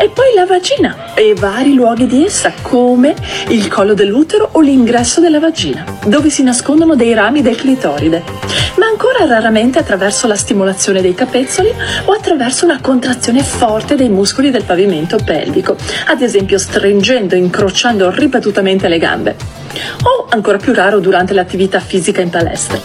E 0.00 0.08
poi 0.08 0.34
la 0.34 0.46
vagina 0.46 1.14
e 1.14 1.34
vari 1.34 1.74
luoghi 1.74 2.06
di 2.06 2.24
essa, 2.24 2.52
come 2.62 3.14
il 3.48 3.68
collo 3.68 3.94
dell'utero 3.94 4.48
o 4.52 4.60
l'ingresso 4.60 5.20
della 5.20 5.40
vagina, 5.40 5.84
dove 6.06 6.30
si 6.30 6.42
nascondono 6.42 6.94
dei 6.94 7.14
rami 7.14 7.42
del 7.42 7.56
clitoride, 7.56 8.22
ma 8.76 8.86
ancora 8.86 9.26
raramente 9.26 9.78
attraverso 9.78 10.26
la 10.26 10.36
stimolazione 10.36 11.00
dei 11.00 11.14
capezzoli 11.14 11.72
o 12.04 12.12
attraverso 12.12 12.64
una 12.64 12.80
contrazione 12.80 13.42
forte 13.42 13.96
dei 13.96 14.08
muscoli 14.08 14.50
del 14.50 14.62
pavimento 14.64 15.18
pelvico, 15.24 15.76
ad 16.06 16.22
esempio 16.22 16.58
stringendo 16.58 17.34
e 17.34 17.38
incrociando 17.38 18.10
ripetutamente 18.10 18.88
le 18.88 18.98
gambe, 18.98 19.36
o 20.04 20.26
ancora 20.30 20.58
più 20.58 20.72
raro 20.72 21.00
durante 21.00 21.34
l'attività 21.34 21.80
fisica 21.80 22.20
in 22.20 22.30
palestra. 22.30 22.80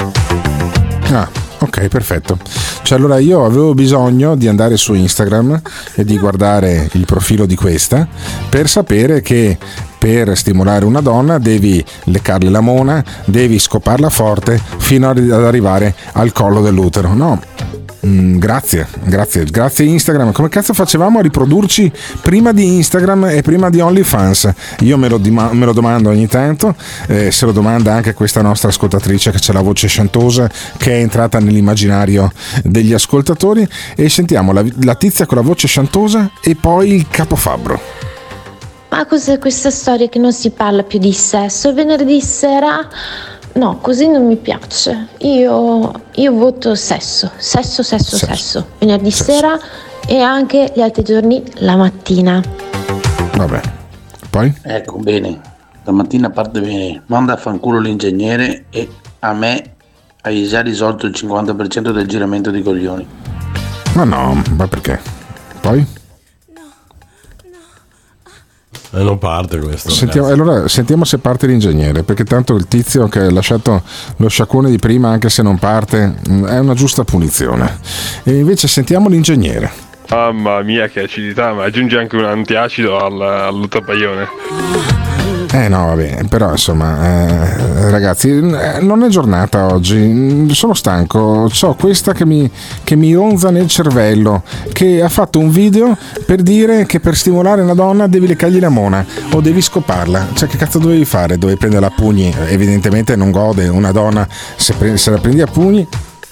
Ah, 1.12 1.30
ok, 1.63 1.88
perfetto. 1.88 2.38
Cioè, 2.82 2.98
allora 2.98 3.17
io 3.20 3.46
avevo 3.46 3.74
bisogno 3.74 4.36
di 4.36 4.48
andare 4.48 4.77
su 4.77 4.93
Instagram 4.93 5.62
e 5.96 6.05
di 6.05 6.17
guardare 6.17 6.89
il 6.93 7.05
profilo 7.05 7.46
di 7.46 7.55
questa 7.55 8.08
per 8.50 8.67
sapere 8.70 9.22
che 9.22 9.58
per 9.98 10.38
stimolare 10.38 10.84
una 10.84 11.00
donna 11.00 11.38
devi 11.38 11.84
leccarle 12.05 12.50
la 12.50 12.60
mona, 12.60 13.01
devi 13.24 13.58
scoparla 13.58 14.10
forte 14.10 14.62
fino 14.77 15.10
ad 15.10 15.32
arrivare 15.32 15.96
al 16.13 16.34
collo 16.34 16.62
dell'utero. 16.62 17.13
No. 17.13 17.39
Mm, 18.06 18.38
grazie, 18.38 18.86
grazie, 19.06 19.46
grazie 19.46 19.86
Instagram. 19.86 20.34
Come 20.34 20.50
cazzo 20.50 20.74
facevamo 20.74 21.20
a 21.20 21.22
riprodurci 21.22 21.90
prima 22.22 22.52
di 22.52 22.76
Instagram 22.76 23.26
e 23.26 23.42
prima 23.42 23.70
di 23.70 23.80
OnlyFans? 23.80 24.52
Io 24.80 24.98
me 24.98 25.08
lo, 25.08 25.18
dima- 25.18 25.54
me 25.54 25.66
lo 25.66 25.72
domando 25.72 26.10
ogni 26.10 26.28
tanto, 26.28 26.76
eh, 27.08 27.32
se 27.32 27.46
lo 27.46 27.54
domanda 27.54 27.94
anche 27.94 28.14
questa 28.14 28.42
nostra 28.42 28.70
ascoltatrice 28.70 29.32
che 29.32 29.40
c'è 29.40 29.54
la 29.54 29.62
voce 29.62 29.88
chantosa 29.90 30.50
che 30.78 30.92
è 30.92 31.00
entrata 31.00 31.40
nell'immaginario 31.40 32.32
degli 32.64 32.92
ascoltatori 32.92 33.66
e 33.96 34.10
sentiamo 34.10 34.52
la, 34.52 34.66
la 34.82 34.96
tizia 34.96 35.26
con 35.26 35.38
la 35.38 35.44
voce 35.44 35.68
chantosa 35.70 36.30
e 36.42 36.56
poi 36.56 36.94
il 36.96 37.08
capofabbro. 37.08 37.80
Ma 38.90 39.06
cos'è 39.06 39.40
questa 39.40 39.72
storia 39.72 40.08
che 40.08 40.20
non 40.20 40.34
si 40.34 40.52
parla 40.52 40.84
più 40.84 41.00
di 41.00 41.14
sesso? 41.14 41.74
Venerdì 41.74 42.22
sera? 42.22 42.88
No, 43.54 43.78
così 43.78 44.08
non 44.08 44.26
mi 44.26 44.36
piace. 44.36 45.10
Io, 45.20 45.92
io 46.16 46.32
voto 46.32 46.74
sesso, 46.74 47.30
sesso, 47.38 47.84
sesso, 47.84 48.18
sesso. 48.18 48.66
Venerdì 48.80 49.12
sera 49.12 49.60
e 50.08 50.20
anche 50.20 50.72
gli 50.76 50.82
altri 50.82 51.04
giorni 51.04 51.44
la 51.56 51.76
mattina. 51.76 52.42
Vabbè, 53.36 53.62
poi? 54.30 54.54
Ecco, 54.64 54.98
bene. 54.98 55.40
Stamattina 55.82 56.30
parte 56.32 56.62
bene. 56.62 57.04
Manda 57.08 57.34
a 57.34 57.38
fanculo 57.38 57.80
l'ingegnere 57.80 58.66
e 58.70 58.90
a 59.20 59.34
me 59.34 59.74
hai 60.22 60.46
già 60.48 60.62
risolto 60.62 61.06
il 61.06 61.14
50% 61.16 61.92
del 61.92 62.08
giramento 62.08 62.50
di 62.50 62.64
coglioni. 62.64 63.08
Ma 63.94 64.04
no, 64.04 64.42
ma 64.56 64.68
perché? 64.68 65.00
Poi? 65.62 65.86
E 68.96 69.02
non 69.02 69.18
parte 69.18 69.58
questo. 69.58 69.90
Sentiamo, 69.90 70.28
allora 70.28 70.68
sentiamo 70.68 71.04
se 71.04 71.18
parte 71.18 71.48
l'ingegnere, 71.48 72.04
perché 72.04 72.24
tanto 72.24 72.54
il 72.56 72.68
tizio 72.68 73.08
che 73.08 73.22
ha 73.22 73.32
lasciato 73.32 73.82
lo 74.18 74.28
sciacquone 74.28 74.70
di 74.70 74.78
prima, 74.78 75.10
anche 75.10 75.30
se 75.30 75.42
non 75.42 75.58
parte, 75.58 76.16
mh, 76.28 76.46
è 76.46 76.60
una 76.60 76.76
giusta 76.76 77.04
punizione. 77.04 77.80
E 78.24 78.38
invece 78.38 78.68
sentiamo 78.68 79.10
l'ingegnere. 79.10 79.72
Mamma 80.10 80.62
mia 80.62 80.88
che 80.90 81.02
acidità, 81.02 81.54
ma 81.54 81.64
aggiunge 81.64 81.98
anche 81.98 82.18
un 82.18 82.26
antiacido 82.26 83.04
al, 83.04 83.20
all'utabaione. 83.20 84.93
Eh 85.54 85.68
no, 85.68 85.86
vabbè, 85.86 86.24
però 86.30 86.50
insomma, 86.50 87.06
eh, 87.06 87.92
ragazzi, 87.92 88.30
eh, 88.30 88.80
non 88.82 89.04
è 89.04 89.08
giornata 89.08 89.68
oggi, 89.68 90.48
sono 90.52 90.74
stanco, 90.74 91.48
ho 91.48 91.76
questa 91.76 92.12
che 92.12 92.26
mi, 92.26 92.50
che 92.84 92.96
mi 92.96 93.14
ronza 93.14 93.52
nel 93.52 93.68
cervello, 93.68 94.42
che 94.72 95.04
ha 95.04 95.10
fatto 95.10 95.38
un 95.38 95.52
video 95.52 95.96
per 96.26 96.42
dire 96.42 96.88
che 96.88 97.00
per 97.00 97.16
stimolare 97.16 97.62
una 97.62 97.76
donna 97.76 98.08
devi 98.08 98.26
leccargli 98.26 98.60
la 98.60 98.70
mona 98.70 99.06
o 99.34 99.42
devi 99.42 99.62
scoparla. 99.62 100.30
Cioè 100.34 100.50
che 100.50 100.58
cazzo 100.58 100.80
dovevi 100.80 101.06
fare? 101.06 101.38
Dovevi 101.38 101.60
prenderla 101.60 101.86
a 101.86 101.94
pugni, 101.96 102.34
evidentemente 102.48 103.16
non 103.16 103.30
gode 103.30 103.68
una 103.68 103.92
donna 103.92 104.28
se, 104.56 104.74
pre- 104.74 104.98
se 104.98 105.12
la 105.12 105.20
prendi 105.20 105.42
a 105.42 105.48
pugni. 105.48 105.88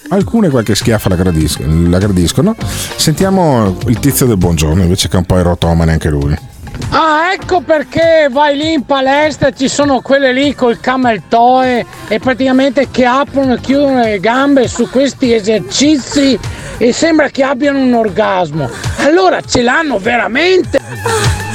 Alcune 0.10 0.50
qualche 0.50 0.74
schiaffa 0.74 1.10
la, 1.10 1.16
gradis- 1.16 1.60
la 1.60 2.00
gradiscono. 2.00 2.56
Sentiamo 2.58 3.78
il 3.86 4.00
tizio 4.00 4.26
del 4.26 4.38
buongiorno, 4.38 4.82
invece 4.82 5.10
che 5.10 5.16
è 5.16 5.20
un 5.20 5.26
po' 5.26 5.38
erotomane 5.38 5.92
anche 5.92 6.10
lui. 6.10 6.50
Ah, 6.94 7.32
ecco 7.32 7.62
perché 7.62 8.28
vai 8.30 8.58
lì 8.58 8.74
in 8.74 8.84
palestra 8.84 9.48
e 9.48 9.56
ci 9.56 9.70
sono 9.70 10.02
quelle 10.02 10.34
lì 10.34 10.54
col 10.54 10.82
camel 10.82 11.24
toe 11.30 11.86
e 12.10 12.20
praticamente 12.20 12.90
che 12.92 13.06
aprono 13.06 13.54
e 13.54 13.60
chiudono 13.62 14.02
le 14.02 14.20
gambe 14.20 14.68
su 14.68 14.90
questi 14.90 15.34
esercizi 15.34 16.38
e 16.78 16.92
sembra 16.92 17.30
che 17.30 17.44
abbiano 17.44 17.80
un 17.80 17.94
orgasmo. 17.94 18.70
Allora 18.98 19.40
ce 19.40 19.62
l'hanno 19.62 20.00
veramente? 20.00 20.82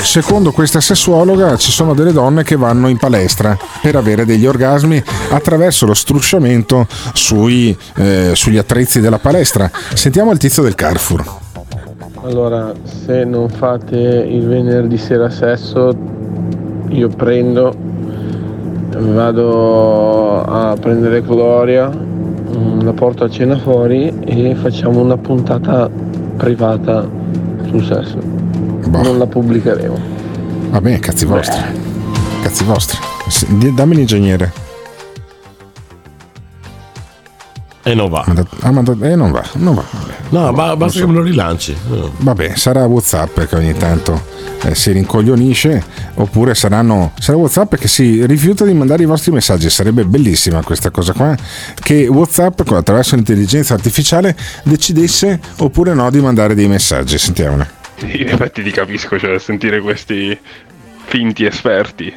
Secondo 0.00 0.52
questa 0.52 0.80
sessuologa 0.80 1.56
ci 1.56 1.70
sono 1.70 1.92
delle 1.92 2.12
donne 2.12 2.42
che 2.42 2.56
vanno 2.56 2.88
in 2.88 2.96
palestra 2.96 3.58
per 3.82 3.96
avere 3.96 4.24
degli 4.24 4.46
orgasmi 4.46 5.02
attraverso 5.30 5.84
lo 5.84 5.94
strusciamento 5.94 6.86
sui, 7.12 7.76
eh, 7.96 8.30
sugli 8.34 8.56
attrezzi 8.56 9.00
della 9.00 9.18
palestra. 9.18 9.70
Sentiamo 9.92 10.32
il 10.32 10.38
tizio 10.38 10.62
del 10.62 10.74
Carrefour. 10.74 11.44
Allora, 12.26 12.72
se 12.82 13.22
non 13.24 13.48
fate 13.48 13.96
il 13.96 14.48
venerdì 14.48 14.98
sera 14.98 15.30
sesso, 15.30 15.96
io 16.88 17.08
prendo, 17.08 17.72
vado 18.98 20.42
a 20.42 20.76
prendere 20.76 21.22
Gloria, 21.22 21.88
mm, 21.88 22.80
la 22.80 22.92
porto 22.92 23.22
a 23.22 23.30
cena 23.30 23.56
fuori 23.56 24.12
e 24.24 24.56
facciamo 24.56 25.00
una 25.00 25.16
puntata 25.16 25.88
privata 26.36 27.08
sul 27.68 27.84
sesso. 27.84 28.18
Non 28.90 29.18
la 29.18 29.26
pubblicheremo. 29.26 29.96
Va 30.70 30.80
bene, 30.80 30.98
cazzi 30.98 31.26
vostri. 31.26 31.62
Cazzi 32.42 32.64
vostri. 32.64 32.98
Dammi 33.72 33.94
l'ingegnere. 33.94 34.65
E 37.86 37.94
non 37.94 38.08
va. 38.08 38.24
Ah, 38.62 38.72
ma 38.72 38.82
eh, 39.00 39.14
non 39.14 39.30
va, 39.30 39.44
non 39.52 39.76
va. 39.76 39.84
No, 40.30 40.50
ma 40.50 40.74
basta 40.74 40.98
che 40.98 41.06
me 41.06 41.12
lo 41.12 41.22
rilanci. 41.22 41.72
Vabbè, 42.18 42.56
sarà 42.56 42.84
WhatsApp 42.84 43.42
che 43.42 43.54
ogni 43.54 43.74
tanto 43.74 44.20
eh, 44.64 44.74
si 44.74 44.90
rincoglionisce, 44.90 45.84
oppure 46.14 46.56
saranno, 46.56 47.12
sarà 47.16 47.38
WhatsApp 47.38 47.76
che 47.76 47.86
si 47.86 48.26
rifiuta 48.26 48.64
di 48.64 48.74
mandare 48.74 49.04
i 49.04 49.06
vostri 49.06 49.30
messaggi. 49.30 49.70
Sarebbe 49.70 50.04
bellissima 50.04 50.64
questa 50.64 50.90
cosa 50.90 51.12
qua, 51.12 51.36
che 51.76 52.08
WhatsApp 52.08 52.58
attraverso 52.72 53.14
l'intelligenza 53.14 53.74
artificiale 53.74 54.36
decidesse 54.64 55.38
oppure 55.58 55.94
no 55.94 56.10
di 56.10 56.20
mandare 56.20 56.56
dei 56.56 56.66
messaggi. 56.66 57.18
Sentiamone. 57.18 57.70
In 58.00 58.26
effetti 58.26 58.64
ti 58.64 58.72
capisco, 58.72 59.16
cioè 59.16 59.38
sentire 59.38 59.80
questi 59.80 60.36
finti 61.04 61.44
esperti. 61.44 62.12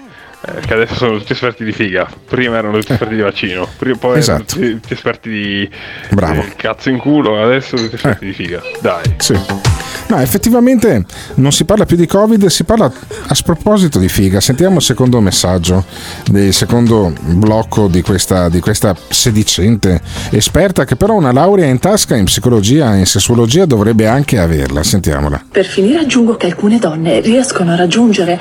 Eh, 0.46 0.60
che 0.65 0.74
adesso 0.74 0.93
sono 0.96 1.17
tutti 1.17 1.34
esperti 1.34 1.63
di 1.63 1.72
figa. 1.72 2.08
Prima 2.25 2.58
erano 2.58 2.77
tutti 2.79 2.91
esperti 2.93 3.15
di 3.15 3.22
vaccino, 3.22 3.67
prima, 3.77 3.98
poi 3.98 4.10
erano 4.19 4.22
Esatto. 4.22 4.43
tutti, 4.55 4.72
tutti 4.79 4.93
esperti 4.93 5.29
di 5.29 5.69
Bravo. 6.12 6.42
di 6.42 6.53
cazzo 6.55 6.90
in 6.90 6.98
culo, 6.98 7.42
adesso 7.44 7.75
tutti 7.75 7.96
esperti 7.96 8.25
di 8.25 8.33
figa. 8.33 8.61
Dai. 8.81 9.16
Sì. 9.18 9.78
No, 10.09 10.19
effettivamente 10.19 11.05
non 11.35 11.51
si 11.51 11.65
parla 11.65 11.85
più 11.85 11.95
di 11.95 12.07
Covid, 12.07 12.48
si 12.48 12.63
parla 12.63 12.91
a 13.27 13.35
sproposito 13.35 14.00
di 14.00 14.09
figa. 14.09 14.39
Sentiamo 14.39 14.77
il 14.77 14.81
secondo 14.81 15.22
messaggio, 15.22 15.85
del 16.25 16.51
secondo 16.51 17.13
blocco 17.22 17.87
di 17.87 18.01
questa, 18.01 18.50
di 18.50 18.59
questa 18.59 18.95
sedicente 19.07 20.01
esperta 20.31 20.83
che 20.83 20.95
però 20.95 21.13
una 21.13 21.31
laurea 21.31 21.67
in 21.67 21.77
tasca 21.77 22.15
in 22.15 22.25
psicologia 22.25 22.95
e 22.95 23.00
in 23.00 23.05
sessuologia 23.05 23.65
dovrebbe 23.65 24.07
anche 24.07 24.39
averla. 24.39 24.81
Sentiamola. 24.81 25.43
Per 25.51 25.65
finire 25.65 26.00
aggiungo 26.00 26.35
che 26.37 26.48
alcune 26.48 26.79
donne 26.79 27.19
riescono 27.19 27.72
a 27.72 27.75
raggiungere 27.75 28.39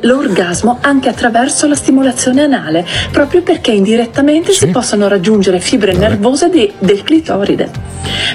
l'orgasmo 0.00 0.78
anche 0.80 1.08
attraverso 1.08 1.68
la 1.68 1.76
stimolazione 1.76 2.42
anale, 2.42 2.84
proprio 3.12 3.42
perché 3.42 3.70
indirettamente 3.70 4.52
si 4.52 4.66
possono 4.66 5.06
raggiungere 5.06 5.60
fibre 5.60 5.92
nervose 5.94 6.48
di- 6.48 6.72
del 6.78 7.04
clitoride. 7.04 7.70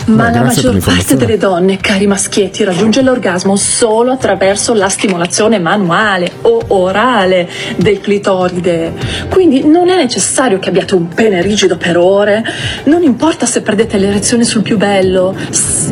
Ma 0.05 0.29
Beh, 0.29 0.37
la 0.37 0.43
maggior 0.43 0.77
parte 0.79 1.15
delle 1.17 1.37
donne, 1.37 1.77
cari 1.77 2.07
maschietti, 2.07 2.63
raggiunge 2.69 3.01
l'orgasmo 3.01 3.55
solo 3.55 4.11
attraverso 4.11 4.75
la 4.75 4.89
stimolazione 4.89 5.57
manuale 5.57 6.31
o 6.41 6.61
orale 6.67 7.49
del 7.77 7.99
clitoride. 7.99 8.93
Quindi 9.29 9.65
non 9.65 9.89
è 9.89 9.95
necessario 9.95 10.59
che 10.59 10.69
abbiate 10.69 10.93
un 10.93 11.07
pene 11.07 11.41
rigido 11.41 11.77
per 11.77 11.97
ore, 11.97 12.43
non 12.83 13.01
importa 13.01 13.47
se 13.47 13.61
perdete 13.61 13.97
l'erezione 13.97 14.43
sul 14.43 14.61
più 14.61 14.77
bello, 14.77 15.35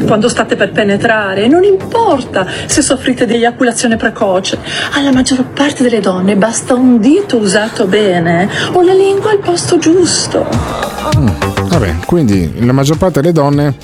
quando 0.05 0.29
state 0.29 0.55
per 0.55 0.71
penetrare, 0.71 1.47
non 1.47 1.63
importa 1.63 2.45
se 2.67 2.81
soffrite 2.81 3.25
di 3.25 3.33
eiaculazione 3.33 3.97
precoce. 3.97 4.59
Alla 4.93 5.11
maggior 5.11 5.45
parte 5.45 5.81
delle 5.81 5.99
donne 5.99 6.35
basta 6.35 6.75
un 6.75 6.99
dito 6.99 7.37
usato 7.37 7.87
bene 7.87 8.47
o 8.73 8.81
la 8.83 8.93
lingua 8.93 9.31
al 9.31 9.39
posto 9.39 9.79
giusto. 9.79 10.45
Vabbè, 11.69 11.95
quindi 12.05 12.65
la 12.65 12.71
maggior 12.71 12.97
parte 12.97 13.21
delle 13.21 13.33
donne 13.33 13.75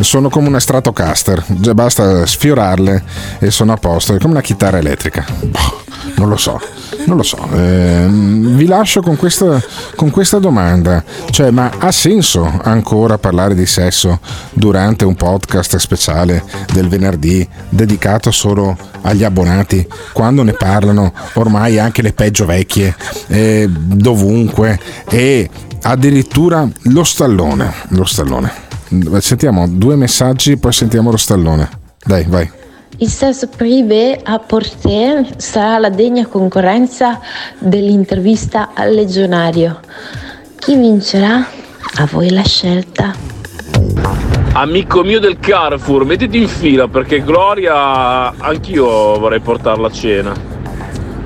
sono 0.00 0.28
come 0.28 0.48
una 0.48 0.60
Stratocaster, 0.60 1.44
già 1.48 1.74
basta 1.74 2.24
sfiorarle 2.40 3.02
e 3.38 3.50
sono 3.50 3.72
a 3.72 3.76
posto, 3.76 4.14
è 4.14 4.18
come 4.18 4.32
una 4.32 4.40
chitarra 4.40 4.78
elettrica. 4.78 5.26
Boh, 5.42 5.82
non 6.16 6.30
lo 6.30 6.38
so, 6.38 6.58
non 7.04 7.18
lo 7.18 7.22
so. 7.22 7.36
Ehm, 7.52 8.56
vi 8.56 8.64
lascio 8.64 9.02
con 9.02 9.16
questa, 9.16 9.62
con 9.94 10.08
questa 10.08 10.38
domanda, 10.38 11.04
cioè 11.28 11.50
ma 11.50 11.70
ha 11.78 11.92
senso 11.92 12.50
ancora 12.62 13.18
parlare 13.18 13.54
di 13.54 13.66
sesso 13.66 14.20
durante 14.54 15.04
un 15.04 15.16
podcast 15.16 15.76
speciale 15.76 16.42
del 16.72 16.88
venerdì 16.88 17.46
dedicato 17.68 18.30
solo 18.30 18.74
agli 19.02 19.22
abbonati 19.22 19.86
quando 20.14 20.42
ne 20.42 20.52
parlano 20.52 21.12
ormai 21.34 21.78
anche 21.78 22.00
le 22.00 22.14
peggio 22.14 22.46
vecchie 22.46 22.94
eh, 23.28 23.66
dovunque 23.68 24.78
e 25.08 25.48
addirittura 25.82 26.68
lo 26.82 27.04
stallone 27.04 27.72
lo 27.88 28.04
stallone 28.04 28.52
sentiamo 29.20 29.66
due 29.68 29.96
messaggi 29.96 30.58
poi 30.58 30.72
sentiamo 30.72 31.10
lo 31.10 31.16
stallone 31.16 31.79
dai 32.04 32.24
vai 32.28 32.50
Il 32.98 33.08
sesso 33.08 33.48
privé 33.48 34.20
a 34.22 34.38
Porté 34.38 35.26
sarà 35.36 35.78
la 35.78 35.90
degna 35.90 36.26
concorrenza 36.26 37.20
dell'intervista 37.58 38.70
al 38.74 38.92
legionario. 38.92 39.80
Chi 40.58 40.76
vincerà? 40.76 41.46
A 41.96 42.06
voi 42.10 42.30
la 42.30 42.44
scelta. 42.44 43.14
Amico 44.52 45.02
mio 45.02 45.18
del 45.20 45.38
Carrefour, 45.38 46.04
mettiti 46.04 46.38
in 46.42 46.48
fila 46.48 46.88
perché 46.88 47.22
Gloria 47.22 48.36
anch'io 48.36 49.18
vorrei 49.18 49.40
portarla 49.40 49.86
a 49.86 49.90
cena. 49.90 50.32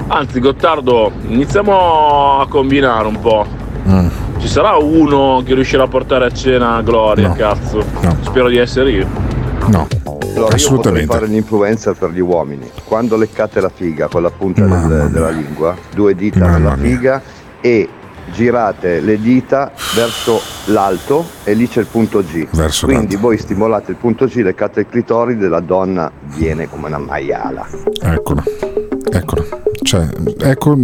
Anzi, 0.06 0.38
Gottardo, 0.38 1.10
iniziamo 1.26 2.38
a 2.40 2.46
combinare 2.46 3.06
un 3.08 3.18
po'. 3.18 3.46
Mm. 3.88 4.08
Ci 4.38 4.46
sarà 4.46 4.76
uno 4.76 5.42
che 5.44 5.54
riuscirà 5.54 5.84
a 5.84 5.88
portare 5.88 6.26
a 6.26 6.30
cena 6.30 6.80
Gloria, 6.82 7.32
cazzo. 7.32 7.82
Spero 8.20 8.48
di 8.48 8.58
essere 8.58 8.90
io. 8.90 9.08
No. 9.68 9.86
Allora, 10.34 10.54
assolutamente. 10.54 11.06
fare 11.12 11.26
l'influencer 11.26 11.94
per 11.94 12.10
gli 12.10 12.20
uomini. 12.20 12.68
Quando 12.84 13.16
leccate 13.16 13.60
la 13.60 13.70
figa 13.72 14.08
con 14.08 14.22
la 14.22 14.30
punta 14.30 14.64
del- 14.64 15.10
della 15.10 15.30
lingua, 15.30 15.76
due 15.94 16.14
dita 16.14 16.46
nella 16.48 16.76
figa 16.76 17.22
e 17.60 17.88
girate 18.32 19.00
le 19.00 19.20
dita 19.20 19.70
verso 19.94 20.40
l'alto 20.66 21.24
e 21.44 21.52
lì 21.54 21.68
c'è 21.68 21.80
il 21.80 21.86
punto 21.86 22.22
G. 22.22 22.48
Verso 22.52 22.86
Quindi 22.86 23.16
voi 23.16 23.36
stimolate 23.38 23.90
il 23.92 23.96
punto 23.98 24.26
G, 24.26 24.36
leccate 24.36 24.80
il 24.80 24.86
clitoride, 24.88 25.46
la 25.48 25.60
donna 25.60 26.10
viene 26.34 26.68
come 26.68 26.88
una 26.88 26.98
maiala. 26.98 27.66
eccolo 28.02 28.42
eccolo. 29.16 29.62
Cioè, 29.82 30.08
ecco, 30.38 30.76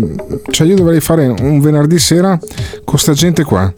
cioè 0.51 0.67
io 0.67 0.77
dovrei 0.77 1.01
fare 1.01 1.27
un 1.27 1.61
venerdì 1.61 1.99
sera 1.99 2.39
con 2.85 2.99
sta 2.99 3.13
gente 3.13 3.45
qua. 3.45 3.73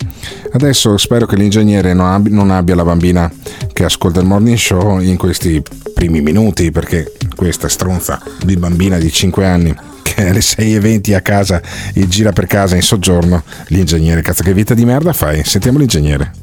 Adesso 0.53 0.97
spero 0.97 1.27
che 1.27 1.37
l'ingegnere 1.37 1.95
non 1.95 2.07
abbi- 2.07 2.31
non 2.31 2.51
abbia 2.51 2.75
la 2.75 2.85
bambina 2.85 3.31
che 3.73 3.85
ascolta 3.85 4.21
il 4.21 4.27
morning 4.27 4.57
show 4.57 5.01
in 5.01 5.17
questi 5.17 5.63
primi 5.95 6.21
minuti 6.21 6.71
perché 6.71 7.13
questa 7.37 7.69
stronza 7.69 8.21
di 8.45 8.57
bambina 8.57 8.99
di 8.99 9.11
5 9.11 9.47
anni 9.47 9.75
che 10.03 10.29
alle 10.29 10.41
6.20 10.41 11.15
a 11.15 11.21
casa 11.21 11.63
e 11.95 12.09
gira 12.09 12.33
per 12.33 12.47
casa 12.47 12.75
in 12.75 12.83
soggiorno 12.83 13.43
l'ingegnere 13.69 14.21
cazzo 14.21 14.43
che 14.43 14.53
vita 14.53 14.75
di 14.75 14.85
merda 14.85 15.13
fai? 15.13 15.43
Sentiamo 15.45 15.79
l'ingegnere 15.79 16.42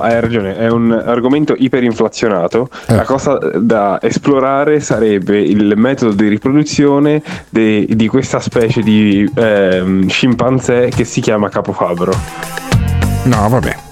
hai 0.00 0.20
ragione, 0.20 0.56
è 0.56 0.68
un 0.68 0.90
argomento 0.92 1.54
iperinflazionato. 1.56 2.68
La 2.86 3.02
cosa 3.02 3.38
da 3.58 3.98
esplorare 4.02 4.80
sarebbe 4.80 5.40
il 5.40 5.74
metodo 5.76 6.12
di 6.12 6.28
riproduzione 6.28 7.22
de- 7.48 7.86
di 7.88 8.08
questa 8.08 8.40
specie 8.40 8.82
di 8.82 9.30
ehm, 9.34 10.08
scimpanzé 10.08 10.88
che 10.94 11.04
si 11.04 11.20
chiama 11.20 11.48
capofabbro. 11.48 12.12
No, 13.24 13.48
vabbè. 13.48 13.89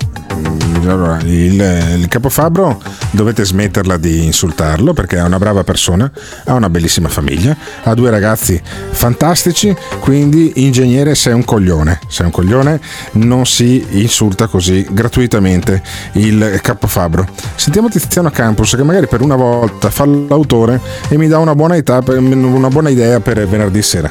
Allora, 0.88 1.18
il, 1.22 1.60
il 1.98 2.08
capofabbro 2.08 2.80
dovete 3.10 3.44
smetterla 3.44 3.98
di 3.98 4.24
insultarlo 4.24 4.94
perché 4.94 5.18
è 5.18 5.22
una 5.22 5.38
brava 5.38 5.62
persona, 5.62 6.10
ha 6.44 6.54
una 6.54 6.70
bellissima 6.70 7.08
famiglia, 7.08 7.54
ha 7.82 7.94
due 7.94 8.08
ragazzi 8.10 8.60
fantastici, 8.90 9.76
quindi 10.00 10.64
ingegnere 10.64 11.14
sei 11.14 11.34
un 11.34 11.44
coglione, 11.44 12.00
sei 12.08 12.26
un 12.26 12.32
coglione, 12.32 12.80
non 13.12 13.44
si 13.44 13.84
insulta 13.90 14.46
così 14.46 14.86
gratuitamente 14.90 15.82
il 16.12 16.58
capofabbro. 16.62 17.26
Sentiamo 17.54 17.88
Tiziano 17.88 18.30
Campus 18.30 18.74
che 18.74 18.82
magari 18.82 19.08
per 19.08 19.20
una 19.20 19.36
volta 19.36 19.90
fa 19.90 20.06
l'autore 20.06 20.80
e 21.08 21.18
mi 21.18 21.28
dà 21.28 21.38
una 21.38 21.54
buona, 21.54 21.76
età, 21.76 22.02
una 22.06 22.68
buona 22.68 22.88
idea 22.88 23.20
per 23.20 23.46
venerdì 23.46 23.82
sera. 23.82 24.10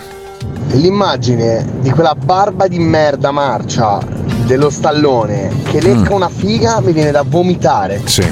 L'immagine 0.73 1.65
di 1.79 1.89
quella 1.89 2.13
barba 2.13 2.67
di 2.67 2.77
merda 2.77 3.31
marcia 3.31 4.16
dello 4.47 4.69
stallone 4.69 5.51
che 5.65 5.81
lecca 5.81 6.13
una 6.13 6.29
figa 6.29 6.79
mi 6.79 6.93
viene 6.93 7.11
da 7.11 7.23
vomitare. 7.23 8.01
Sì, 8.05 8.23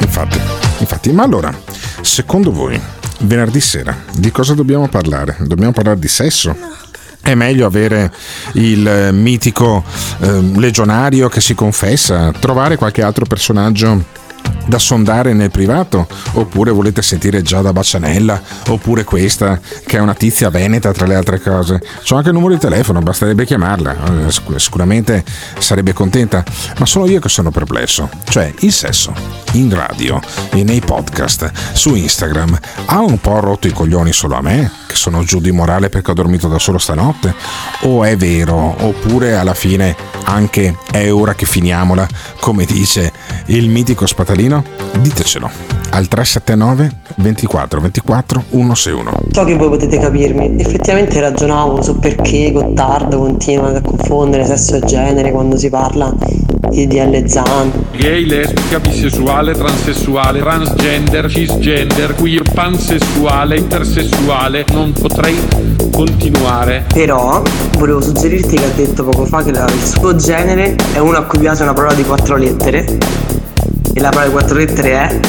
infatti, 0.00 0.40
infatti. 0.78 1.12
Ma 1.12 1.24
allora, 1.24 1.54
secondo 2.00 2.50
voi, 2.50 2.80
venerdì 3.20 3.60
sera, 3.60 3.94
di 4.14 4.30
cosa 4.30 4.54
dobbiamo 4.54 4.88
parlare? 4.88 5.36
Dobbiamo 5.40 5.72
parlare 5.72 5.98
di 5.98 6.08
sesso? 6.08 6.56
È 7.20 7.34
meglio 7.34 7.66
avere 7.66 8.10
il 8.52 8.88
eh, 8.88 9.12
mitico 9.12 9.84
eh, 10.20 10.40
legionario 10.56 11.28
che 11.28 11.42
si 11.42 11.54
confessa, 11.54 12.32
trovare 12.32 12.76
qualche 12.76 13.02
altro 13.02 13.26
personaggio 13.26 14.02
da 14.68 14.78
sondare 14.78 15.32
nel 15.32 15.50
privato? 15.50 16.06
Oppure 16.34 16.70
volete 16.70 17.02
sentire 17.02 17.42
Giada 17.42 17.72
Bacianella? 17.72 18.40
Oppure 18.68 19.04
questa 19.04 19.58
che 19.86 19.96
è 19.96 20.00
una 20.00 20.14
tizia 20.14 20.50
veneta 20.50 20.92
tra 20.92 21.06
le 21.06 21.14
altre 21.14 21.40
cose? 21.40 21.80
C'ho 22.06 22.16
anche 22.16 22.28
il 22.28 22.34
numero 22.34 22.52
di 22.52 22.60
telefono, 22.60 23.00
basterebbe 23.00 23.44
chiamarla. 23.44 24.26
Eh, 24.26 24.30
sic- 24.30 24.56
Sicuramente 24.58 25.24
sarebbe 25.58 25.92
contenta. 25.94 26.44
Ma 26.78 26.84
sono 26.84 27.06
io 27.06 27.20
che 27.20 27.28
sono 27.28 27.50
perplesso. 27.50 28.08
Cioè, 28.28 28.52
il 28.60 28.72
sesso 28.72 29.14
in 29.52 29.74
radio 29.74 30.20
nei 30.52 30.80
podcast 30.80 31.50
su 31.72 31.94
Instagram 31.94 32.58
ha 32.86 33.00
un 33.00 33.18
po' 33.18 33.40
rotto 33.40 33.66
i 33.66 33.72
coglioni 33.72 34.12
solo 34.12 34.36
a 34.36 34.42
me? 34.42 34.70
Che 34.86 34.94
sono 34.94 35.22
giù 35.22 35.40
di 35.40 35.52
morale 35.52 35.88
perché 35.88 36.10
ho 36.10 36.14
dormito 36.14 36.48
da 36.48 36.58
solo 36.58 36.76
stanotte? 36.78 37.34
O 37.82 38.04
è 38.04 38.16
vero? 38.16 38.54
Oppure 38.84 39.36
alla 39.36 39.54
fine 39.54 39.96
anche 40.24 40.76
è 40.90 41.10
ora 41.10 41.34
che 41.34 41.46
finiamola, 41.46 42.06
come 42.40 42.66
dice 42.66 43.12
il 43.46 43.68
mitico 43.70 44.04
spatalino? 44.06 44.57
Ditecelo 45.00 45.78
al 45.90 46.06
379 46.06 46.90
24 47.16 47.80
24 47.80 48.44
161. 48.50 49.12
So 49.32 49.44
che 49.44 49.56
voi 49.56 49.68
potete 49.68 49.98
capirmi, 49.98 50.60
effettivamente 50.60 51.20
ragionavo 51.20 51.82
su 51.82 51.98
perché 51.98 52.52
Gottardo 52.52 53.18
continua 53.18 53.74
a 53.74 53.80
confondere 53.80 54.44
sesso 54.44 54.76
e 54.76 54.80
genere 54.80 55.30
quando 55.30 55.56
si 55.56 55.68
parla 55.70 56.14
di 56.70 56.86
DL 56.86 57.26
Zan. 57.26 57.72
Gay, 57.96 58.26
lesbica, 58.26 58.78
bisessuale, 58.80 59.54
transessuale, 59.54 60.40
transgender, 60.40 61.28
cisgender, 61.28 62.14
queer, 62.14 62.42
pansessuale, 62.52 63.56
intersessuale, 63.58 64.64
non 64.72 64.92
potrei 64.92 65.36
continuare. 65.92 66.84
Però 66.92 67.42
volevo 67.78 68.00
suggerirti 68.00 68.56
che 68.56 68.64
ha 68.64 68.70
detto 68.74 69.04
poco 69.04 69.24
fa 69.24 69.42
che 69.42 69.50
il 69.50 69.84
suo 69.84 70.14
genere 70.14 70.76
è 70.92 70.98
uno 70.98 71.16
a 71.16 71.24
cui 71.24 71.38
piace 71.38 71.62
una 71.62 71.72
parola 71.72 71.94
di 71.94 72.04
quattro 72.04 72.36
lettere 72.36 73.37
e 73.94 74.00
la 74.00 74.08
parola 74.10 74.26
di 74.26 74.32
quattro 74.32 74.56
lettere 74.56 74.90
è 74.92 75.20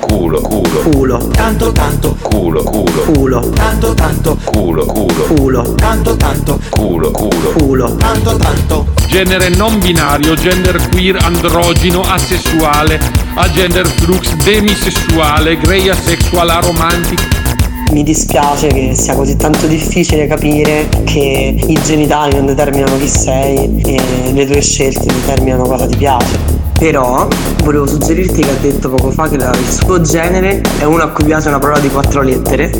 Culo, 0.00 0.40
culo, 0.40 0.68
culo. 0.90 1.28
tanto, 1.32 1.70
tanto, 1.72 2.16
culo, 2.22 2.62
culo, 2.62 3.02
Culo. 3.12 3.50
tanto, 3.50 3.92
tanto, 3.94 4.38
culo, 4.44 4.84
culo, 4.86 5.22
Culo. 5.34 5.74
tanto, 5.74 6.16
tanto, 6.16 6.58
culo, 6.70 7.10
culo, 7.10 7.52
Culo. 7.58 7.94
tanto, 7.96 8.36
tanto. 8.36 8.86
Genere 9.08 9.50
non 9.50 9.78
binario, 9.80 10.34
gender 10.34 10.80
queer, 10.90 11.18
androgino, 11.22 12.00
asessuale, 12.00 12.98
agender 13.34 13.86
flux, 13.86 14.32
demisessuale, 14.36 15.58
grey 15.58 15.88
asexual, 15.90 16.48
aromantic. 16.48 17.46
Mi 17.90 18.02
dispiace 18.02 18.68
che 18.68 18.94
sia 18.94 19.14
così 19.14 19.36
tanto 19.36 19.66
difficile 19.66 20.26
capire 20.26 20.88
che 21.04 21.54
i 21.66 21.80
genitali 21.84 22.34
non 22.36 22.46
determinano 22.46 22.98
chi 22.98 23.08
sei 23.08 23.80
e 23.82 24.32
le 24.32 24.46
tue 24.46 24.60
scelte 24.60 25.06
determinano 25.06 25.64
cosa 25.64 25.86
ti 25.86 25.96
piace. 25.96 26.47
Però 26.78 27.26
volevo 27.64 27.86
suggerirti 27.86 28.40
che 28.42 28.50
ha 28.50 28.54
detto 28.60 28.88
poco 28.90 29.10
fa 29.10 29.28
che 29.28 29.36
la- 29.36 29.50
il 29.50 29.68
suo 29.68 30.00
genere 30.00 30.60
è 30.78 30.84
uno 30.84 31.02
a 31.02 31.08
cui 31.08 31.24
piace 31.24 31.48
una 31.48 31.58
parola 31.58 31.80
di 31.80 31.88
quattro 31.88 32.22
lettere 32.22 32.70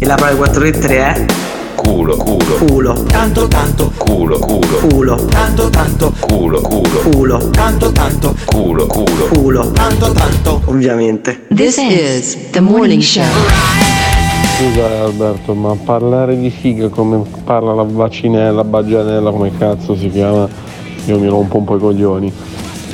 e 0.00 0.06
la 0.06 0.14
parola 0.16 0.32
di 0.32 0.36
quattro 0.38 0.60
lettere 0.62 0.96
è 0.98 1.24
Culo, 1.76 2.16
culo, 2.16 2.44
culo. 2.66 2.92
tanto, 3.04 3.46
tanto, 3.46 3.92
culo, 3.96 4.38
culo, 4.38 4.76
Culo. 4.88 5.14
tanto, 5.26 5.70
tanto, 5.70 6.12
culo, 6.18 6.60
culo, 6.60 6.98
Culo. 7.10 7.50
tanto, 7.50 7.92
tanto, 7.92 8.34
culo, 8.46 8.86
culo, 8.86 9.28
Culo. 9.32 9.70
tanto, 9.70 10.10
tanto. 10.12 10.60
Ovviamente. 10.66 11.46
This 11.54 11.78
is 11.78 12.36
the 12.50 12.60
morning 12.60 13.00
show. 13.00 13.22
Scusa 14.56 15.04
Alberto, 15.04 15.54
ma 15.54 15.74
parlare 15.82 16.36
di 16.36 16.50
figa 16.50 16.88
come 16.88 17.22
parla 17.44 17.72
la 17.74 17.84
vacinella, 17.88 18.64
bagianella, 18.64 19.30
come 19.30 19.52
cazzo 19.56 19.94
si 19.96 20.10
chiama, 20.10 20.48
io 21.06 21.18
mi 21.18 21.28
rompo 21.28 21.58
un 21.58 21.64
po' 21.64 21.76
i 21.76 21.78
coglioni. 21.78 22.32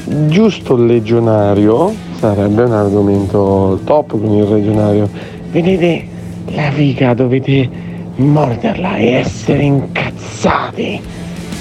Giusto 0.06 0.74
il 0.74 0.84
legionario 0.84 1.94
sarebbe 2.18 2.64
un 2.64 2.72
argomento 2.72 3.80
top 3.84 4.10
con 4.10 4.34
il 4.34 4.46
legionario. 4.46 5.08
Vedete, 5.50 6.06
la 6.48 6.70
figa 6.72 7.14
dovete 7.14 7.70
morderla 8.16 8.96
e 8.96 9.12
essere 9.12 9.62
incazzati. 9.62 11.00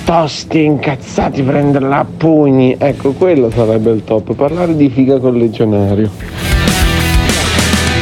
Tosti 0.04 0.66
incazzati, 0.66 1.42
prenderla 1.42 2.00
a 2.00 2.06
pugni. 2.06 2.76
Ecco, 2.78 3.14
quello 3.14 3.50
sarebbe 3.50 3.92
il 3.92 4.04
top. 4.04 4.36
Parlare 4.36 4.76
di 4.76 4.90
figa 4.90 5.20
col 5.20 5.38
legionario. 5.38 6.12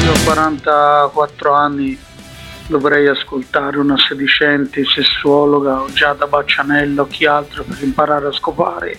Io 0.04 0.12
ho 0.12 0.24
44 0.26 1.54
anni, 1.54 1.96
dovrei 2.66 3.08
ascoltare 3.08 3.78
una 3.78 3.96
sedicente 3.98 4.82
sessuologa 4.86 5.82
o 5.82 5.92
Giada 5.94 6.26
Baccianello 6.26 7.06
chi 7.06 7.28
altro 7.28 7.64
per 7.64 7.78
imparare 7.84 8.26
a 8.26 8.32
scopare. 8.32 8.98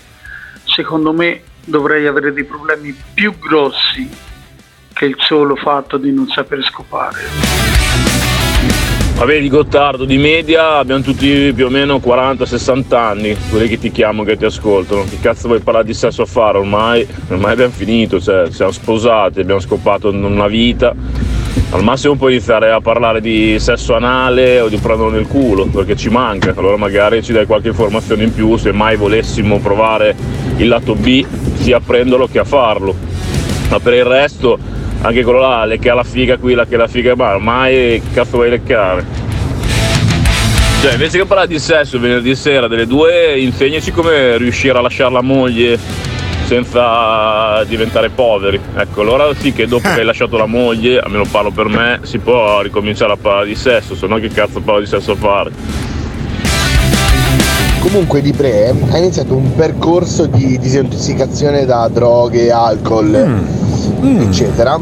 Secondo 0.74 1.12
me 1.12 1.42
dovrei 1.64 2.06
avere 2.06 2.32
dei 2.32 2.44
problemi 2.44 2.96
più 3.12 3.38
grossi 3.38 4.08
che 4.94 5.04
il 5.04 5.16
solo 5.18 5.54
fatto 5.54 5.98
di 5.98 6.10
non 6.10 6.26
saper 6.28 6.64
scopare. 6.64 7.20
Vabbè, 9.16 9.38
di 9.38 9.48
Gottardo, 9.50 10.06
di 10.06 10.16
media 10.16 10.78
abbiamo 10.78 11.02
tutti 11.02 11.52
più 11.54 11.66
o 11.66 11.68
meno 11.68 11.96
40-60 11.96 12.94
anni, 12.94 13.36
quelli 13.50 13.68
che 13.68 13.78
ti 13.78 13.92
chiamano, 13.92 14.24
che 14.24 14.38
ti 14.38 14.46
ascoltano. 14.46 15.04
Che 15.04 15.20
cazzo 15.20 15.48
vuoi 15.48 15.60
parlare 15.60 15.84
di 15.84 15.92
sesso 15.92 16.22
a 16.22 16.26
fare 16.26 16.56
ormai? 16.56 17.06
Ormai 17.28 17.52
abbiamo 17.52 17.72
finito, 17.72 18.18
cioè 18.18 18.50
siamo 18.50 18.72
sposati, 18.72 19.40
abbiamo 19.40 19.60
scopato 19.60 20.08
una 20.08 20.46
vita. 20.46 20.94
Al 21.72 21.82
massimo 21.84 22.16
puoi 22.16 22.32
iniziare 22.32 22.70
a 22.70 22.80
parlare 22.80 23.20
di 23.20 23.58
sesso 23.58 23.94
anale 23.94 24.60
o 24.60 24.68
di 24.68 24.78
prenderlo 24.78 25.10
nel 25.10 25.26
culo, 25.26 25.66
perché 25.66 25.96
ci 25.96 26.08
manca. 26.08 26.54
Allora 26.56 26.76
magari 26.76 27.22
ci 27.22 27.32
dai 27.32 27.46
qualche 27.46 27.68
informazione 27.68 28.24
in 28.24 28.32
più, 28.34 28.56
se 28.56 28.72
mai 28.72 28.96
volessimo 28.96 29.58
provare 29.58 30.14
il 30.62 30.68
lato 30.68 30.94
B, 30.94 31.24
sia 31.54 31.76
a 31.76 31.80
prenderlo 31.80 32.26
che 32.26 32.38
a 32.38 32.44
farlo. 32.44 32.94
Ma 33.68 33.80
per 33.80 33.94
il 33.94 34.04
resto, 34.04 34.58
anche 35.00 35.22
quello 35.22 35.40
là, 35.40 35.64
lecca 35.64 35.94
la 35.94 36.04
figa 36.04 36.38
qui, 36.38 36.54
la 36.54 36.66
che 36.66 36.76
la 36.76 36.86
figa, 36.86 37.14
ma 37.16 37.34
ormai 37.34 38.00
che 38.00 38.02
cazzo 38.12 38.36
vuoi 38.36 38.50
leccare? 38.50 39.04
Cioè, 40.80 40.92
invece 40.92 41.18
che 41.18 41.26
parlare 41.26 41.48
di 41.48 41.58
sesso 41.58 41.98
venerdì 41.98 42.34
sera 42.34 42.66
delle 42.66 42.86
due, 42.86 43.38
insegnaci 43.38 43.92
come 43.92 44.36
riuscire 44.36 44.76
a 44.76 44.80
lasciare 44.80 45.12
la 45.12 45.22
moglie 45.22 45.78
senza 46.44 47.62
diventare 47.64 48.10
poveri. 48.10 48.60
Ecco, 48.76 49.02
allora 49.02 49.32
sì 49.34 49.52
che 49.52 49.66
dopo 49.66 49.88
che 49.88 50.00
hai 50.00 50.04
lasciato 50.04 50.36
la 50.36 50.46
moglie, 50.46 50.98
almeno 50.98 51.24
parlo 51.30 51.50
per 51.50 51.66
me, 51.66 52.00
si 52.02 52.18
può 52.18 52.60
ricominciare 52.60 53.12
a 53.12 53.16
parlare 53.16 53.46
di 53.46 53.54
sesso, 53.54 53.94
se 53.94 54.06
no 54.06 54.16
che 54.16 54.28
cazzo 54.28 54.60
parlo 54.60 54.80
di 54.80 54.86
sesso 54.86 55.12
a 55.12 55.16
fare? 55.16 55.50
Comunque 57.92 58.22
di 58.22 58.32
Pre 58.32 58.74
ha 58.90 58.96
iniziato 58.96 59.34
un 59.36 59.54
percorso 59.54 60.24
di 60.24 60.58
disintossicazione 60.58 61.66
da 61.66 61.90
droghe, 61.92 62.50
alcol, 62.50 63.14
eccetera. 64.00 64.80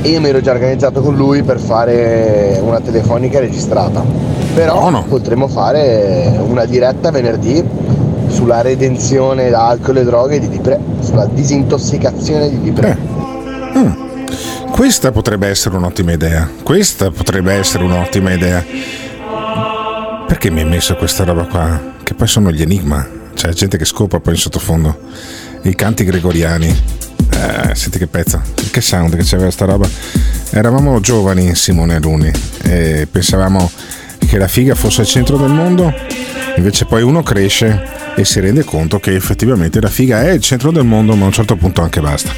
E 0.00 0.08
io 0.08 0.20
mi 0.20 0.28
ero 0.28 0.40
già 0.40 0.50
organizzato 0.50 1.02
con 1.02 1.14
lui 1.14 1.44
per 1.44 1.60
fare 1.60 2.60
una 2.60 2.80
telefonica 2.80 3.38
registrata. 3.38 4.04
Però 4.54 5.04
potremmo 5.04 5.46
fare 5.46 6.36
una 6.44 6.64
diretta 6.64 7.12
venerdì 7.12 7.64
sulla 8.26 8.60
redenzione 8.60 9.48
da 9.48 9.68
alcol 9.68 9.98
e 9.98 10.04
droghe 10.04 10.40
di 10.40 10.48
Dipre, 10.48 10.80
sulla 10.98 11.26
disintossicazione 11.26 12.50
di 12.50 12.60
Dipre. 12.60 12.98
Questa 14.68 15.12
potrebbe 15.12 15.46
essere 15.46 15.76
un'ottima 15.76 16.10
idea. 16.10 16.50
Questa 16.64 17.12
potrebbe 17.12 17.52
essere 17.52 17.84
un'ottima 17.84 18.32
idea. 18.32 18.64
Perché 20.32 20.50
mi 20.50 20.60
hai 20.60 20.66
messo 20.66 20.96
questa 20.96 21.24
roba 21.24 21.44
qua? 21.44 21.78
Che 22.02 22.14
poi 22.14 22.26
sono 22.26 22.50
gli 22.50 22.62
enigma. 22.62 23.06
Cioè, 23.34 23.52
gente 23.52 23.76
che 23.76 23.84
scopa 23.84 24.18
poi 24.18 24.32
in 24.32 24.40
sottofondo. 24.40 24.98
i 25.64 25.74
canti 25.74 26.04
gregoriani. 26.04 26.68
Eh, 26.68 27.74
senti 27.74 27.98
che 27.98 28.06
pezzo, 28.06 28.40
che 28.70 28.80
sound 28.80 29.14
che 29.14 29.24
c'aveva 29.26 29.50
sta 29.50 29.66
roba. 29.66 29.86
Eravamo 30.48 31.00
giovani 31.00 31.54
Simone 31.54 31.96
e 31.96 32.00
Luni 32.00 32.30
e 32.62 33.06
pensavamo 33.10 33.70
che 34.26 34.38
la 34.38 34.48
figa 34.48 34.74
fosse 34.74 35.02
il 35.02 35.06
centro 35.06 35.36
del 35.36 35.50
mondo, 35.50 35.92
invece 36.56 36.86
poi 36.86 37.02
uno 37.02 37.22
cresce 37.22 37.82
e 38.16 38.24
si 38.24 38.40
rende 38.40 38.64
conto 38.64 39.00
che 39.00 39.14
effettivamente 39.14 39.82
la 39.82 39.90
figa 39.90 40.22
è 40.22 40.30
il 40.30 40.40
centro 40.40 40.72
del 40.72 40.86
mondo, 40.86 41.14
ma 41.14 41.24
a 41.24 41.26
un 41.26 41.32
certo 41.32 41.56
punto 41.56 41.82
anche 41.82 42.00
basta. 42.00 42.32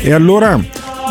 E 0.00 0.14
allora, 0.14 0.58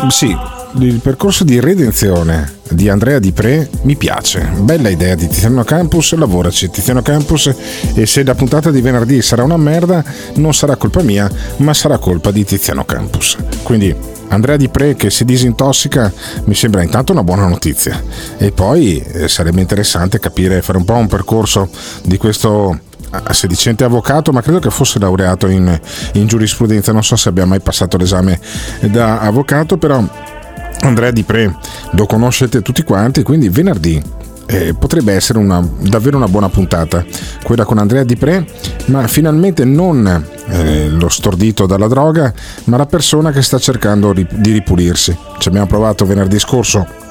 sì, 0.08 0.36
il 0.78 0.98
percorso 0.98 1.44
di 1.44 1.60
redenzione 1.60 2.52
di 2.70 2.88
Andrea 2.88 3.18
Di 3.18 3.32
Pre 3.32 3.68
mi 3.82 3.96
piace. 3.96 4.50
Bella 4.58 4.88
idea 4.88 5.14
di 5.14 5.28
Tiziano 5.28 5.62
Campus, 5.62 6.14
lavoraci 6.14 6.68
Tiziano 6.68 7.02
Campus 7.02 7.54
e 7.94 8.06
se 8.06 8.24
la 8.24 8.34
puntata 8.34 8.70
di 8.70 8.80
venerdì 8.80 9.22
sarà 9.22 9.44
una 9.44 9.56
merda 9.56 10.02
non 10.34 10.52
sarà 10.52 10.74
colpa 10.76 11.02
mia, 11.02 11.30
ma 11.58 11.72
sarà 11.74 11.98
colpa 11.98 12.30
di 12.32 12.44
Tiziano 12.44 12.84
Campus. 12.84 13.36
Quindi 13.62 13.94
Andrea 14.28 14.56
Di 14.56 14.68
Pre 14.68 14.96
che 14.96 15.10
si 15.10 15.24
disintossica 15.24 16.12
mi 16.44 16.54
sembra 16.54 16.82
intanto 16.82 17.12
una 17.12 17.22
buona 17.22 17.46
notizia 17.46 18.02
e 18.36 18.50
poi 18.50 18.98
eh, 18.98 19.28
sarebbe 19.28 19.60
interessante 19.60 20.18
capire, 20.18 20.62
fare 20.62 20.78
un 20.78 20.84
po' 20.84 20.94
un 20.94 21.06
percorso 21.06 21.68
di 22.02 22.16
questo 22.16 22.76
eh, 23.12 23.32
sedicente 23.32 23.84
avvocato, 23.84 24.32
ma 24.32 24.42
credo 24.42 24.58
che 24.58 24.70
fosse 24.70 24.98
laureato 24.98 25.46
in, 25.46 25.78
in 26.14 26.26
giurisprudenza, 26.26 26.90
non 26.90 27.04
so 27.04 27.14
se 27.14 27.28
abbia 27.28 27.44
mai 27.44 27.60
passato 27.60 27.96
l'esame 27.96 28.40
da 28.80 29.20
avvocato, 29.20 29.76
però 29.76 30.32
Andrea 30.80 31.10
Di 31.10 31.22
Pre 31.22 31.56
lo 31.92 32.06
conoscete 32.06 32.62
tutti 32.62 32.82
quanti, 32.82 33.22
quindi 33.22 33.48
venerdì 33.48 34.02
eh, 34.46 34.74
potrebbe 34.74 35.12
essere 35.12 35.38
una, 35.38 35.66
davvero 35.80 36.16
una 36.16 36.28
buona 36.28 36.48
puntata, 36.48 37.04
quella 37.42 37.64
con 37.64 37.78
Andrea 37.78 38.04
Di 38.04 38.16
Pre, 38.16 38.46
ma 38.86 39.06
finalmente 39.06 39.64
non 39.64 40.24
eh, 40.48 40.88
lo 40.88 41.08
stordito 41.08 41.66
dalla 41.66 41.88
droga, 41.88 42.32
ma 42.64 42.76
la 42.76 42.86
persona 42.86 43.30
che 43.30 43.42
sta 43.42 43.58
cercando 43.58 44.12
di 44.12 44.52
ripulirsi. 44.52 45.16
Ci 45.38 45.48
abbiamo 45.48 45.66
provato 45.66 46.04
venerdì 46.04 46.38
scorso 46.38 47.02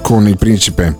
con 0.00 0.26
il 0.26 0.38
principe 0.38 0.96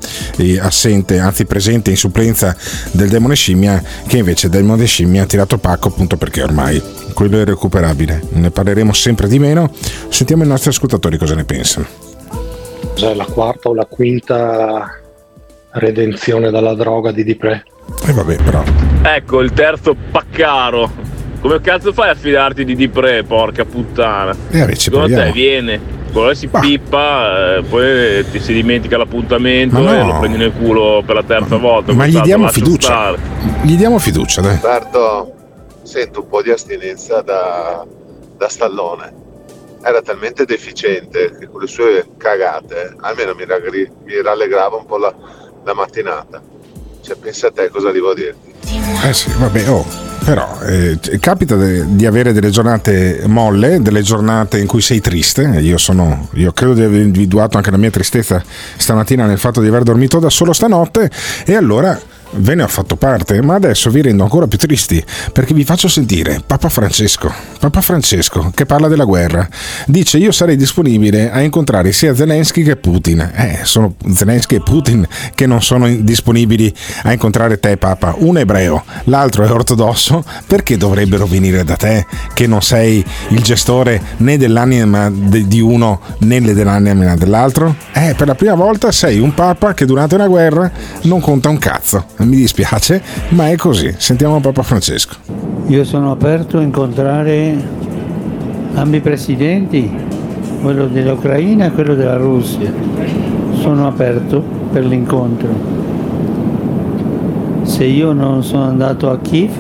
assente, 0.61 1.19
anzi 1.19 1.47
presente 1.47 1.91
in 1.91 1.97
supplenza 1.97 2.55
del 2.91 3.09
demone 3.09 3.35
scimmia, 3.35 3.83
che 4.07 4.19
invece 4.19 4.51
demone 4.51 4.85
scimmia 4.85 5.23
ha 5.23 5.27
tirato 5.27 5.57
pacco 5.57 5.89
appunto 5.89 6.17
perché 6.17 6.43
ormai 6.43 6.83
quello 7.15 7.41
è 7.41 7.45
recuperabile. 7.45 8.23
Ne 8.33 8.51
parleremo 8.51 8.93
sempre 8.93 9.27
di 9.27 9.39
meno. 9.39 9.73
Sentiamo 10.11 10.45
i 10.45 10.47
nostri 10.47 10.71
ascoltatori 10.71 11.17
cosa 11.17 11.35
ne 11.35 11.45
pensano. 11.45 12.08
Cos'è 12.99 13.15
la 13.15 13.27
quarta 13.27 13.69
o 13.69 13.75
la 13.75 13.85
quinta 13.85 14.91
redenzione 15.71 16.51
dalla 16.51 16.75
droga 16.75 17.13
di 17.13 17.23
Dipre? 17.23 17.63
E 18.05 18.11
eh 18.11 18.13
vabbè, 18.13 18.43
però. 18.43 18.61
Ecco 19.03 19.41
il 19.41 19.53
terzo 19.53 19.95
paccaro. 20.11 20.91
Come 21.41 21.61
cazzo 21.61 21.93
fai 21.93 22.09
a 22.09 22.17
fidarti 22.17 22.65
di 22.65 22.75
Dipre, 22.75 23.23
porca 23.23 23.65
puttana? 23.65 24.35
E 24.51 24.59
vabbè, 24.59 24.75
Secondo 24.75 25.07
proviamo. 25.07 25.31
te 25.31 25.31
viene, 25.31 25.81
quello 26.13 26.35
si 26.35 26.49
pippa, 26.49 27.59
eh, 27.59 27.63
poi 27.63 28.29
ti 28.33 28.41
si 28.41 28.53
dimentica 28.53 28.97
l'appuntamento 28.99 29.79
Ma 29.81 29.93
no. 29.93 30.01
e 30.01 30.05
lo 30.05 30.19
prendi 30.19 30.37
nel 30.37 30.53
culo 30.53 31.01
per 31.07 31.15
la 31.15 31.23
terza 31.23 31.57
volta. 31.57 31.93
Ma 31.93 32.05
gli 32.05 32.19
diamo 32.19 32.49
fiducia. 32.49 32.89
stare. 32.89 33.19
Gli 33.63 33.77
diamo 33.77 34.01
fiducia, 34.01 34.41
dai. 34.41 34.59
Roberto, 34.61 35.33
sento 35.85 36.23
un 36.23 36.29
po' 36.29 36.43
di 36.43 36.51
astinenza 36.51 37.21
da, 37.21 37.87
da 38.37 38.49
stallone. 38.49 39.27
Era 39.89 40.03
talmente 40.03 40.45
deficiente 40.45 41.35
che 41.39 41.49
con 41.49 41.63
le 41.63 41.67
sue 41.67 42.05
cagate 42.19 42.95
almeno 43.01 43.35
mi, 43.35 43.47
ragri- 43.47 43.91
mi 44.05 44.21
rallegrava 44.21 44.77
un 44.77 44.85
po' 44.85 44.99
la, 44.99 45.15
la 45.65 45.73
mattinata. 45.73 46.43
Cioè, 47.01 47.17
pensa 47.17 47.47
a 47.47 47.53
te 47.53 47.71
cosa 47.71 47.91
devo 47.91 48.13
dirti. 48.13 48.53
Eh 49.03 49.15
sì, 49.15 49.31
vabbè, 49.39 49.71
oh. 49.71 49.87
Però 50.23 50.59
eh, 50.61 50.99
capita 51.21 51.57
de- 51.57 51.87
di 51.97 52.05
avere 52.05 52.35
delle 52.35 52.51
giornate 52.51 53.23
molle, 53.29 53.81
delle 53.81 54.03
giornate 54.03 54.59
in 54.59 54.67
cui 54.67 54.83
sei 54.83 55.01
triste. 55.01 55.45
Io 55.45 55.79
sono, 55.79 56.29
io 56.35 56.53
credo 56.53 56.75
di 56.75 56.83
aver 56.83 57.01
individuato 57.01 57.57
anche 57.57 57.71
la 57.71 57.79
mia 57.79 57.91
tristezza 57.91 58.45
stamattina 58.77 59.25
nel 59.25 59.39
fatto 59.39 59.63
di 59.63 59.69
aver 59.69 59.85
dormito 59.85 60.19
da 60.19 60.29
solo 60.29 60.53
stanotte. 60.53 61.11
E 61.47 61.55
allora 61.55 61.99
ve 62.33 62.55
ne 62.55 62.63
ho 62.63 62.69
fatto 62.69 62.97
parte, 62.97 63.41
ma 63.43 63.55
adesso 63.55 63.91
vi 63.91 64.03
rendo 64.03 64.23
ancora 64.23 64.47
più 64.47 64.59
tristi 64.59 65.03
perché 65.33 65.55
vi 65.55 65.65
faccio 65.65 65.89
sentire 65.89 66.41
Papa 66.45 66.69
Francesco. 66.69 67.33
Papa 67.59 67.81
Francesco 67.81 68.51
che 68.55 68.67
parla 68.67 68.89
della 68.89 69.05
guerra. 69.05 69.49
Dice: 69.87 70.19
Io 70.19 70.33
sarei 70.33 70.57
disponibile 70.57 71.31
a 71.31 71.41
incontrare 71.41 71.93
sia 71.93 72.15
Zelensky 72.15 72.63
che 72.63 72.77
Putin. 72.77 73.21
Eh, 73.35 73.61
sono 73.63 73.95
Zelensky 74.13 74.57
e 74.57 74.61
Putin 74.61 75.07
che 75.35 75.47
non 75.47 75.63
sono 75.63 75.89
disponibili 75.89 76.73
a 77.03 77.13
incontrare 77.13 77.59
te, 77.59 77.77
Papa. 77.77 78.15
Uno 78.19 78.39
è 78.39 78.43
ebreo, 78.43 78.85
l'altro 79.05 79.45
è 79.45 79.51
ortodosso. 79.51 80.25
Perché 80.47 80.77
dovrebbero 80.77 81.27
venire 81.27 81.65
da 81.65 81.77
te 81.77 82.07
che 82.35 82.47
non 82.47 82.63
sei 82.63 83.05
il 83.29 83.43
gestore 83.43 84.01
né 84.19 84.37
dell'anima 84.37 85.11
de- 85.11 85.47
di 85.47 85.61
uno 85.61 86.01
né 86.21 86.41
dell'anima 86.41 87.17
dell'altro? 87.17 87.75
Eh, 87.93 88.15
per 88.17 88.27
la 88.27 88.35
prima 88.35 88.55
volta 88.55 88.93
sei 88.93 89.19
un 89.19 89.35
Papa 89.35 89.75
che 89.75 89.85
durante 89.85 90.15
una 90.15 90.29
guerra 90.29 90.71
non 91.03 91.21
conta 91.21 91.49
un 91.49 91.59
cazzo. 91.59 92.05
Mi 92.21 92.37
dispiace, 92.37 93.01
ma 93.31 93.49
è 93.49 93.57
così. 93.57 93.95
Sentiamo 93.97 94.41
Papa 94.41 94.63
Francesco. 94.63 95.15
Io 95.69 95.85
sono 95.85 96.11
aperto 96.11 96.59
a 96.59 96.63
incontrare 96.63 97.57
ambi 98.75 98.97
i 98.97 99.01
presidenti, 99.01 99.89
quello 100.61 100.89
dell'Ucraina 100.89 101.67
e 101.67 101.71
quello 101.71 101.95
della 101.95 102.17
Russia. 102.17 102.73
Sono 103.61 103.87
aperto 103.87 104.43
per 104.73 104.85
l'incontro. 104.85 105.49
Se 107.63 107.85
io 107.85 108.13
non 108.13 108.43
sono 108.43 108.65
andato 108.65 109.11
a 109.11 109.19
Kiev 109.19 109.53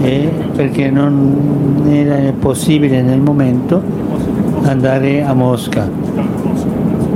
è 0.00 0.28
perché 0.54 0.90
non 0.90 1.84
era 1.88 2.32
possibile 2.32 3.00
nel 3.02 3.20
momento 3.20 3.80
andare 4.62 5.22
a 5.22 5.34
Mosca, 5.34 5.88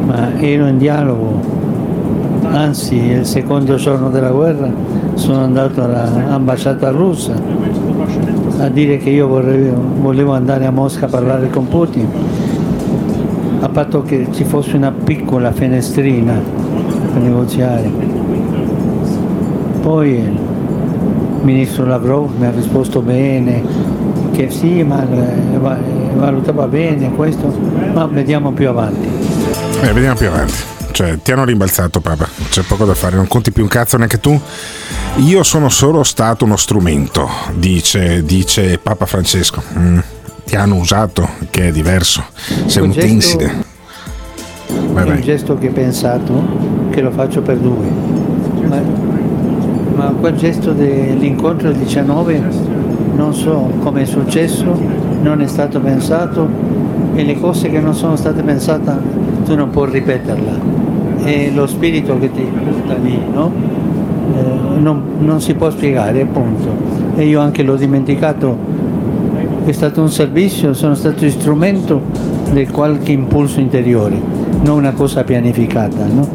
ma 0.05 0.39
ero 0.39 0.67
in 0.67 0.79
dialogo 0.79 1.54
Anzi, 2.55 2.95
il 2.95 3.27
secondo 3.27 3.75
giorno 3.75 4.11
della 4.11 4.31
guerra 4.31 4.71
sono 5.15 5.43
andato 5.43 5.83
all'ambasciata 5.83 6.91
russa 6.91 7.35
a 8.59 8.69
dire 8.69 8.97
che 8.99 9.11
io 9.11 9.27
volevo, 9.27 9.77
volevo 10.01 10.33
andare 10.35 10.65
a 10.65 10.71
Mosca 10.71 11.07
a 11.07 11.09
parlare 11.09 11.51
con 11.51 11.67
Putin, 11.67 12.07
a 13.59 13.69
patto 13.69 14.03
che 14.03 14.29
ci 14.31 14.45
fosse 14.45 14.77
una 14.77 14.93
piccola 14.93 15.51
finestrina 15.51 16.41
per 17.13 17.23
negoziare. 17.23 17.91
Poi 19.83 20.11
il 20.13 20.39
ministro 21.43 21.87
Lavrov 21.87 22.39
mi 22.39 22.47
ha 22.47 22.53
risposto 22.53 23.03
bene, 23.03 23.63
che 24.31 24.49
sì, 24.51 24.85
ma 24.85 25.05
eh, 25.11 25.17
eh, 25.57 25.59
valutava 26.15 26.69
bene 26.69 27.11
questo, 27.17 27.53
ma 27.93 28.07
vediamo 28.07 28.53
più 28.53 28.69
avanti. 28.69 29.09
Eh, 29.83 29.93
vediamo 29.93 30.15
più 30.15 30.29
avanti. 30.29 30.74
Cioè, 30.95 31.19
ti 31.25 31.33
hanno 31.33 31.45
rimbalzato, 31.45 31.99
Papa. 31.99 32.29
C'è 32.51 32.63
poco 32.63 32.85
da 32.85 32.95
fare, 32.95 33.17
non 33.17 33.27
conti 33.27 33.51
più 33.51 33.65
un 33.65 33.69
cazzo 33.69 33.97
neanche 33.97 34.21
tu. 34.21 34.41
Io 35.17 35.43
sono 35.43 35.69
solo 35.69 36.05
stato 36.05 36.45
uno 36.45 36.55
strumento, 36.57 37.29
dice, 37.55 38.23
dice 38.25 38.79
Papa 38.79 39.05
Francesco. 39.05 39.61
Mm, 39.77 39.99
Ti 40.45 40.55
hanno 40.55 40.77
usato, 40.77 41.29
che 41.51 41.67
è 41.69 41.73
diverso. 41.73 42.23
Sei 42.67 42.81
un 42.83 42.93
gesto- 42.93 43.09
tenside. 43.09 43.47
Vai, 44.93 45.03
è 45.03 45.07
un 45.09 45.15
vai. 45.15 45.21
gesto 45.23 45.59
che 45.59 45.69
ho 45.69 45.73
pensato 45.73 46.89
che 46.91 47.01
lo 47.01 47.11
faccio 47.11 47.43
per 47.43 47.57
due. 47.57 47.87
Ma, 48.69 48.81
ma 49.97 50.05
quel 50.21 50.37
gesto 50.37 50.71
dell'incontro 50.73 51.71
del 51.73 51.79
19 51.79 52.41
non 53.17 53.35
so 53.35 53.69
come 53.81 54.03
è 54.03 54.05
successo, 54.05 54.81
non 55.23 55.41
è 55.41 55.49
stato 55.49 55.81
pensato 55.81 56.49
e 57.15 57.25
le 57.25 57.41
cose 57.41 57.69
che 57.69 57.81
non 57.81 57.95
sono 57.97 58.15
state 58.15 58.43
pensate 58.43 58.93
tu 59.45 59.55
non 59.55 59.71
puoi 59.71 59.91
ripeterla. 59.91 60.83
È 61.23 61.51
lo 61.51 61.67
spirito 61.67 62.19
che 62.19 62.31
ti 62.31 62.43
butta 62.43 62.95
lì, 62.95 63.19
no? 63.33 63.53
Eh, 64.35 64.79
non, 64.79 65.03
non 65.19 65.41
si 65.41 65.55
può 65.55 65.71
spiegare, 65.71 66.23
appunto. 66.23 66.69
E 67.17 67.27
io 67.27 67.41
anche 67.41 67.63
l'ho 67.63 67.77
dimenticato 67.77 68.59
è 69.65 69.73
stato 69.73 70.03
un 70.03 70.11
servizio, 70.11 70.75
sono 70.75 70.95
stato 70.95 71.29
strumento 71.31 72.03
di 72.51 72.67
qualche 72.67 73.13
impulso 73.13 73.61
interiore, 73.61 74.21
non 74.63 74.79
una 74.79 74.93
cosa 74.93 75.25
pianificata, 75.25 76.05
no? 76.05 76.29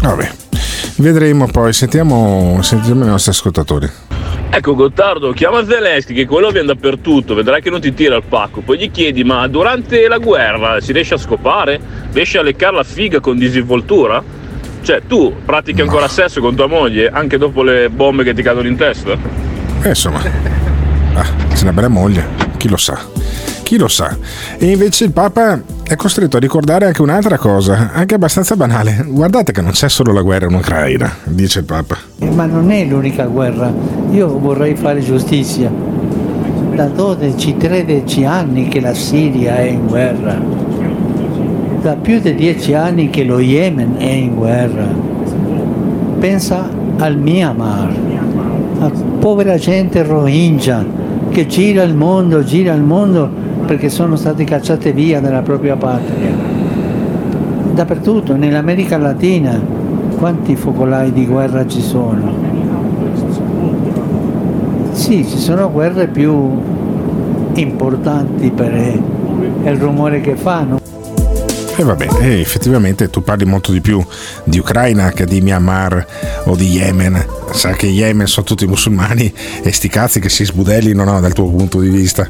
Vabbè. 0.00 0.30
Vedremo 0.98 1.46
poi, 1.46 1.72
sentiamo, 1.72 2.58
sentiamo 2.62 3.04
i 3.04 3.08
nostri 3.08 3.32
ascoltatori. 3.32 4.05
Ecco 4.56 4.74
Gottardo, 4.74 5.32
chiama 5.32 5.66
Zelensky 5.66 6.14
che 6.14 6.24
quello 6.24 6.48
viene 6.48 6.68
dappertutto, 6.68 7.34
vedrai 7.34 7.60
che 7.60 7.68
non 7.68 7.78
ti 7.78 7.92
tira 7.92 8.16
il 8.16 8.22
pacco. 8.26 8.62
Poi 8.62 8.78
gli 8.78 8.90
chiedi, 8.90 9.22
ma 9.22 9.46
durante 9.48 10.08
la 10.08 10.16
guerra 10.16 10.80
si 10.80 10.92
riesce 10.92 11.12
a 11.12 11.18
scopare? 11.18 11.78
Riesci 12.10 12.38
a 12.38 12.42
leccare 12.42 12.76
la 12.76 12.82
figa 12.82 13.20
con 13.20 13.36
disinvoltura? 13.36 14.22
Cioè, 14.80 15.02
tu 15.06 15.34
pratichi 15.44 15.82
ancora 15.82 16.08
sesso 16.08 16.40
con 16.40 16.54
tua 16.54 16.68
moglie 16.68 17.10
anche 17.10 17.36
dopo 17.36 17.62
le 17.62 17.90
bombe 17.90 18.24
che 18.24 18.32
ti 18.32 18.40
cadono 18.40 18.66
in 18.66 18.76
testa? 18.76 19.12
Eh, 19.82 19.88
insomma, 19.88 20.22
ah, 21.12 21.26
c'è 21.52 21.62
una 21.62 21.74
bella 21.74 21.88
moglie, 21.88 22.26
chi 22.56 22.70
lo 22.70 22.78
sa. 22.78 22.98
Chi 23.66 23.78
lo 23.78 23.88
sa. 23.88 24.16
E 24.58 24.70
invece 24.70 25.06
il 25.06 25.10
Papa 25.10 25.60
è 25.82 25.96
costretto 25.96 26.36
a 26.36 26.38
ricordare 26.38 26.86
anche 26.86 27.02
un'altra 27.02 27.36
cosa, 27.36 27.90
anche 27.92 28.14
abbastanza 28.14 28.54
banale. 28.54 29.04
Guardate 29.08 29.50
che 29.50 29.60
non 29.60 29.72
c'è 29.72 29.88
solo 29.88 30.12
la 30.12 30.22
guerra 30.22 30.46
in 30.46 30.54
Ucraina, 30.54 31.12
dice 31.24 31.58
il 31.58 31.64
Papa. 31.64 31.96
Ma 32.32 32.46
non 32.46 32.70
è 32.70 32.84
l'unica 32.84 33.24
guerra, 33.24 33.74
io 34.12 34.38
vorrei 34.38 34.76
fare 34.76 35.00
giustizia. 35.00 35.68
da 36.76 36.86
12-13 36.88 38.26
anni 38.26 38.68
che 38.68 38.80
la 38.80 38.92
Siria 38.92 39.56
è 39.56 39.62
in 39.62 39.86
guerra, 39.86 40.38
da 41.80 41.96
più 41.96 42.20
di 42.20 42.34
10 42.34 42.74
anni 42.74 43.08
che 43.08 43.24
lo 43.24 43.40
Yemen 43.40 43.96
è 43.96 44.04
in 44.04 44.34
guerra. 44.34 44.86
Pensa 46.20 46.68
al 46.98 47.18
Myanmar, 47.18 47.96
a 48.80 48.90
povera 49.18 49.56
gente 49.56 50.02
Rohingya 50.02 50.84
che 51.30 51.46
gira 51.46 51.82
il 51.82 51.94
mondo, 51.94 52.44
gira 52.44 52.74
il 52.74 52.82
mondo 52.82 53.45
perché 53.66 53.90
sono 53.90 54.16
stati 54.16 54.44
cacciati 54.44 54.92
via 54.92 55.20
dalla 55.20 55.42
propria 55.42 55.76
patria. 55.76 56.30
Dappertutto, 57.72 58.36
nell'America 58.36 58.96
Latina, 58.96 59.60
quanti 60.16 60.56
focolai 60.56 61.12
di 61.12 61.26
guerra 61.26 61.66
ci 61.66 61.82
sono? 61.82 62.32
Sì, 64.92 65.26
ci 65.26 65.38
sono 65.38 65.70
guerre 65.70 66.06
più 66.06 66.58
importanti 67.54 68.50
per 68.50 68.72
il 68.72 69.76
rumore 69.76 70.20
che 70.20 70.36
fanno. 70.36 70.78
E 71.78 71.84
vabbè, 71.84 72.08
e 72.20 72.40
effettivamente 72.40 73.10
tu 73.10 73.22
parli 73.22 73.44
molto 73.44 73.70
di 73.70 73.82
più 73.82 74.02
di 74.44 74.58
Ucraina 74.58 75.10
che 75.10 75.26
di 75.26 75.42
Myanmar 75.42 76.06
o 76.44 76.56
di 76.56 76.70
Yemen. 76.70 77.24
Sa 77.52 77.72
che 77.72 77.86
Yemen 77.86 78.26
sono 78.26 78.46
tutti 78.46 78.66
musulmani 78.66 79.32
e 79.62 79.72
sti 79.72 79.88
cazzi 79.88 80.18
che 80.18 80.30
si 80.30 80.44
sbudellino 80.44 81.04
no, 81.04 81.20
dal 81.20 81.34
tuo 81.34 81.50
punto 81.50 81.80
di 81.80 81.90
vista. 81.90 82.26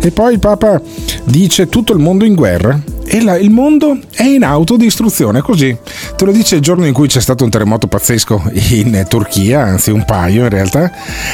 E 0.00 0.10
poi 0.12 0.34
il 0.34 0.38
Papa 0.38 0.80
dice 1.24 1.68
tutto 1.68 1.92
il 1.92 1.98
mondo 1.98 2.24
in 2.24 2.34
guerra 2.34 2.80
e 3.04 3.20
la, 3.20 3.36
il 3.36 3.50
mondo 3.50 3.98
è 4.12 4.22
in 4.22 4.44
autodistruzione, 4.44 5.40
così. 5.40 5.76
Te 6.16 6.24
lo 6.24 6.30
dice 6.30 6.54
il 6.56 6.60
giorno 6.60 6.86
in 6.86 6.92
cui 6.92 7.08
c'è 7.08 7.20
stato 7.20 7.42
un 7.42 7.50
terremoto 7.50 7.88
pazzesco 7.88 8.44
in 8.52 9.04
Turchia, 9.08 9.62
anzi 9.62 9.90
un 9.90 10.04
paio 10.04 10.44
in 10.44 10.50
realtà, 10.50 10.90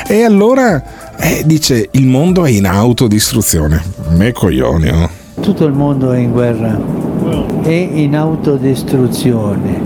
e 0.06 0.22
allora 0.22 0.82
eh, 1.18 1.42
dice 1.44 1.88
il 1.92 2.06
mondo 2.06 2.44
è 2.46 2.50
in 2.50 2.66
autodistruzione. 2.66 3.82
Me 4.10 4.32
coglioni, 4.32 4.90
no? 4.90 5.10
Tutto 5.40 5.64
il 5.64 5.72
mondo 5.72 6.12
è 6.12 6.18
in 6.18 6.32
guerra, 6.32 6.78
è 7.62 7.68
in 7.70 8.16
autodistruzione. 8.16 9.80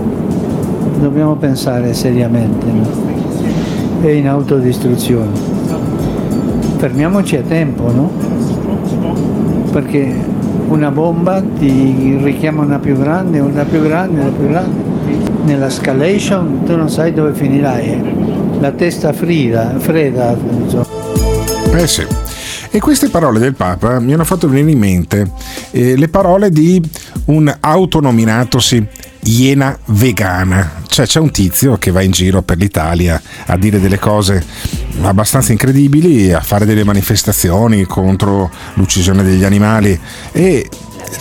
Dobbiamo 0.99 1.35
pensare 1.35 1.93
seriamente, 1.93 2.65
no? 2.65 2.87
È 4.01 4.07
in 4.09 4.27
autodistruzione. 4.27 5.29
Fermiamoci 6.77 7.35
a 7.37 7.41
tempo, 7.41 7.91
no? 7.91 8.11
Perché 9.71 10.13
una 10.67 10.91
bomba 10.91 11.41
ti 11.59 12.17
richiama 12.21 12.63
una 12.63 12.79
più 12.79 12.97
grande, 12.97 13.39
una 13.39 13.63
più 13.63 13.81
grande, 13.81 14.21
una 14.21 14.29
più 14.31 14.47
grande. 14.47 14.83
Nella 15.43 15.67
escalation 15.67 16.63
tu 16.65 16.75
non 16.75 16.89
sai 16.89 17.13
dove 17.13 17.33
finirai. 17.33 17.87
eh. 17.87 18.01
La 18.59 18.71
testa 18.71 19.13
frida, 19.13 19.73
fredda. 19.77 20.35
insomma. 20.61 20.85
Eh 21.75 21.87
sì. 21.87 22.03
E 22.71 22.79
queste 22.79 23.09
parole 23.09 23.39
del 23.39 23.53
Papa 23.53 23.99
mi 23.99 24.13
hanno 24.13 24.25
fatto 24.25 24.49
venire 24.49 24.71
in 24.71 24.79
mente 24.79 25.31
eh, 25.71 25.95
le 25.95 26.07
parole 26.09 26.49
di 26.49 26.81
un 27.25 27.53
autonominatosi 27.59 28.85
iena 29.23 29.77
vegana. 29.85 30.83
Cioè 30.87 31.05
c'è 31.05 31.19
un 31.19 31.31
tizio 31.31 31.77
che 31.77 31.91
va 31.91 32.01
in 32.01 32.11
giro 32.11 32.41
per 32.41 32.57
l'Italia 32.57 33.21
a 33.47 33.57
dire 33.57 33.79
delle 33.79 33.99
cose 33.99 34.43
abbastanza 35.01 35.51
incredibili, 35.51 36.31
a 36.31 36.41
fare 36.41 36.65
delle 36.65 36.83
manifestazioni 36.83 37.83
contro 37.85 38.49
l'uccisione 38.75 39.23
degli 39.23 39.43
animali 39.43 39.99
e 40.31 40.69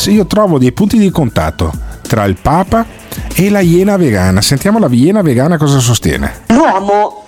io 0.07 0.27
trovo 0.27 0.59
dei 0.59 0.73
punti 0.73 0.99
di 0.99 1.11
contatto 1.11 1.73
tra 2.03 2.25
il 2.25 2.37
Papa 2.41 2.87
e 3.35 3.51
la 3.51 3.61
iena 3.61 3.97
vegana. 3.97 4.41
Sentiamo 4.41 4.79
la 4.79 4.89
iena 4.91 5.23
vegana 5.23 5.57
cosa 5.57 5.79
sostiene. 5.79 6.43
L'uomo, 6.49 7.25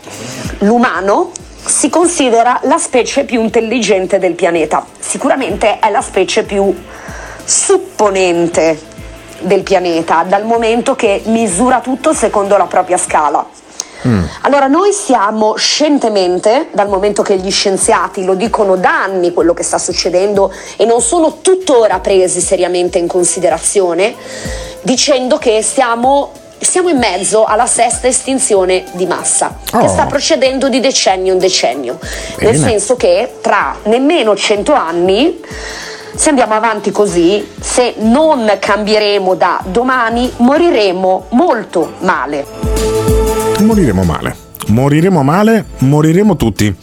l'umano, 0.61 1.33
si 1.65 1.89
considera 1.89 2.61
la 2.65 2.79
specie 2.79 3.25
più 3.25 3.43
intelligente 3.43 4.19
del 4.19 4.35
pianeta. 4.35 4.87
Sicuramente 4.99 5.81
è 5.81 5.91
la 5.91 6.01
specie 6.01 6.45
più 6.45 6.73
supponente 7.47 8.79
del 9.41 9.63
pianeta, 9.63 10.25
dal 10.27 10.45
momento 10.45 10.95
che 10.95 11.23
misura 11.27 11.81
tutto 11.81 12.13
secondo 12.13 12.57
la 12.57 12.67
propria 12.67 12.99
scala. 12.99 13.47
Allora 14.43 14.69
noi 14.69 14.93
siamo 14.93 15.57
scientemente, 15.57 16.69
dal 16.73 16.89
momento 16.89 17.23
che 17.23 17.37
gli 17.39 17.51
scienziati 17.51 18.25
lo 18.25 18.35
dicono 18.35 18.77
da 18.77 19.03
anni 19.03 19.33
quello 19.33 19.53
che 19.53 19.65
sta 19.65 19.79
succedendo 19.79 20.53
e 20.77 20.85
non 20.85 21.01
sono 21.01 21.39
tuttora 21.41 21.99
presi 21.99 22.41
seriamente 22.41 22.99
in 22.99 23.09
considerazione, 23.09 24.15
dicendo 24.83 25.39
che 25.39 25.61
stiamo, 25.61 26.31
siamo 26.61 26.89
in 26.89 26.99
mezzo 26.99 27.47
alla 27.47 27.67
sesta 27.67 28.07
estinzione 28.07 28.85
di 28.93 29.07
massa, 29.07 29.59
che 29.69 29.77
Oh. 29.77 29.89
sta 29.89 30.07
procedendo 30.07 30.69
di 30.69 30.79
decennio 30.79 31.33
in 31.33 31.41
decennio, 31.41 31.99
nel 32.39 32.53
Bene. 32.53 32.59
senso 32.59 32.95
che 32.95 33.39
tra 33.41 33.75
nemmeno 33.85 34.37
cento 34.37 34.73
anni 34.73 35.41
se 36.17 36.31
andiamo 36.31 36.55
avanti 36.55 36.91
così, 36.91 37.47
se 37.61 37.95
non 37.99 38.57
cambieremo 38.59 39.35
da 39.35 39.63
domani, 39.65 40.33
moriremo 40.39 41.27
molto 41.31 41.93
male. 42.01 42.47
Moriremo 43.61 44.03
male. 44.03 44.46
Moriremo 44.67 45.23
male, 45.23 45.65
moriremo 45.79 46.37
tutti. 46.37 46.75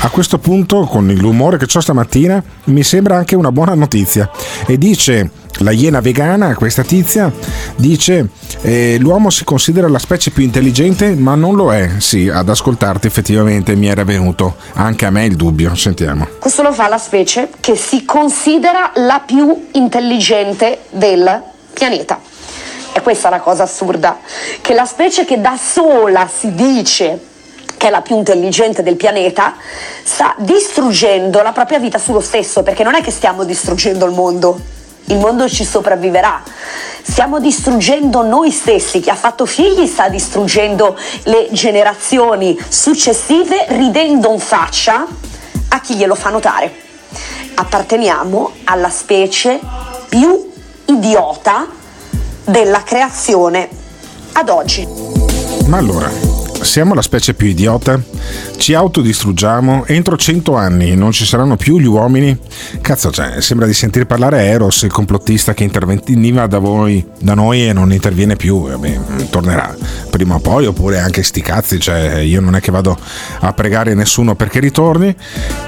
A 0.00 0.08
questo 0.08 0.38
punto, 0.38 0.84
con 0.84 1.06
l'umore 1.06 1.58
che 1.58 1.66
ho 1.72 1.80
stamattina, 1.80 2.42
mi 2.64 2.82
sembra 2.82 3.16
anche 3.16 3.34
una 3.34 3.52
buona 3.52 3.74
notizia. 3.74 4.30
E 4.66 4.78
dice 4.78 5.30
la 5.60 5.70
iena 5.70 6.00
vegana, 6.00 6.54
questa 6.54 6.82
tizia, 6.82 7.32
dice 7.76 8.28
eh, 8.62 8.96
l'uomo 8.98 9.30
si 9.30 9.44
considera 9.44 9.88
la 9.88 9.98
specie 9.98 10.30
più 10.30 10.42
intelligente, 10.42 11.14
ma 11.14 11.34
non 11.34 11.54
lo 11.54 11.72
è. 11.72 11.92
Sì, 11.98 12.28
ad 12.28 12.48
ascoltarti 12.48 13.06
effettivamente 13.06 13.74
mi 13.74 13.86
era 13.86 14.04
venuto 14.04 14.56
anche 14.74 15.06
a 15.06 15.10
me 15.10 15.24
il 15.24 15.36
dubbio. 15.36 15.74
Sentiamo. 15.74 16.28
Questo 16.38 16.62
lo 16.62 16.72
fa 16.72 16.88
la 16.88 16.98
specie 16.98 17.48
che 17.60 17.76
si 17.76 18.04
considera 18.04 18.92
la 18.96 19.22
più 19.24 19.68
intelligente 19.72 20.80
del 20.90 21.42
pianeta. 21.72 22.18
E 22.96 23.02
questa 23.02 23.28
è 23.28 23.30
la 23.30 23.40
cosa 23.40 23.64
assurda, 23.64 24.20
che 24.62 24.72
la 24.72 24.86
specie 24.86 25.26
che 25.26 25.38
da 25.38 25.58
sola 25.58 26.26
si 26.34 26.54
dice 26.54 27.20
che 27.76 27.88
è 27.88 27.90
la 27.90 28.00
più 28.00 28.16
intelligente 28.16 28.82
del 28.82 28.96
pianeta, 28.96 29.54
sta 30.02 30.34
distruggendo 30.38 31.42
la 31.42 31.52
propria 31.52 31.78
vita 31.78 31.98
sullo 31.98 32.22
stesso, 32.22 32.62
perché 32.62 32.84
non 32.84 32.94
è 32.94 33.02
che 33.02 33.10
stiamo 33.10 33.44
distruggendo 33.44 34.06
il 34.06 34.12
mondo, 34.12 34.58
il 35.08 35.18
mondo 35.18 35.46
ci 35.46 35.62
sopravviverà. 35.62 36.42
Stiamo 37.02 37.38
distruggendo 37.38 38.22
noi 38.22 38.50
stessi, 38.50 39.00
chi 39.00 39.10
ha 39.10 39.14
fatto 39.14 39.44
figli 39.44 39.86
sta 39.86 40.08
distruggendo 40.08 40.96
le 41.24 41.48
generazioni 41.50 42.58
successive 42.66 43.66
ridendo 43.68 44.32
in 44.32 44.40
faccia 44.40 45.06
a 45.68 45.80
chi 45.80 45.96
glielo 45.96 46.14
fa 46.14 46.30
notare. 46.30 46.74
Apparteniamo 47.56 48.52
alla 48.64 48.88
specie 48.88 49.60
più 50.08 50.50
idiota 50.86 51.84
della 52.46 52.82
creazione 52.82 53.68
ad 54.32 54.48
oggi. 54.48 54.86
Ma 55.66 55.78
allora, 55.78 56.10
siamo 56.60 56.94
la 56.94 57.02
specie 57.02 57.34
più 57.34 57.48
idiota? 57.48 58.00
Ci 58.56 58.72
autodistruggiamo? 58.74 59.84
Entro 59.86 60.16
cento 60.16 60.54
anni 60.54 60.94
non 60.94 61.12
ci 61.12 61.24
saranno 61.24 61.56
più 61.56 61.78
gli 61.78 61.86
uomini? 61.86 62.38
Cazzo, 62.80 63.10
cioè, 63.10 63.40
sembra 63.40 63.66
di 63.66 63.74
sentire 63.74 64.06
parlare 64.06 64.44
Eros, 64.44 64.82
il 64.82 64.92
complottista 64.92 65.54
che 65.54 65.64
interveniva 65.64 66.46
da 66.46 66.58
voi, 66.58 67.04
da 67.20 67.34
noi 67.34 67.68
e 67.68 67.72
non 67.72 67.92
interviene 67.92 68.36
più. 68.36 68.68
Vabbè, 68.68 68.98
tornerà 69.30 69.74
prima 70.10 70.36
o 70.36 70.38
poi, 70.38 70.66
oppure 70.66 70.98
anche 70.98 71.22
sti 71.22 71.40
cazzi, 71.40 71.80
cioè, 71.80 72.18
io 72.18 72.40
non 72.40 72.54
è 72.54 72.60
che 72.60 72.70
vado 72.70 72.96
a 73.40 73.52
pregare 73.52 73.94
nessuno 73.94 74.34
perché 74.34 74.60
ritorni, 74.60 75.14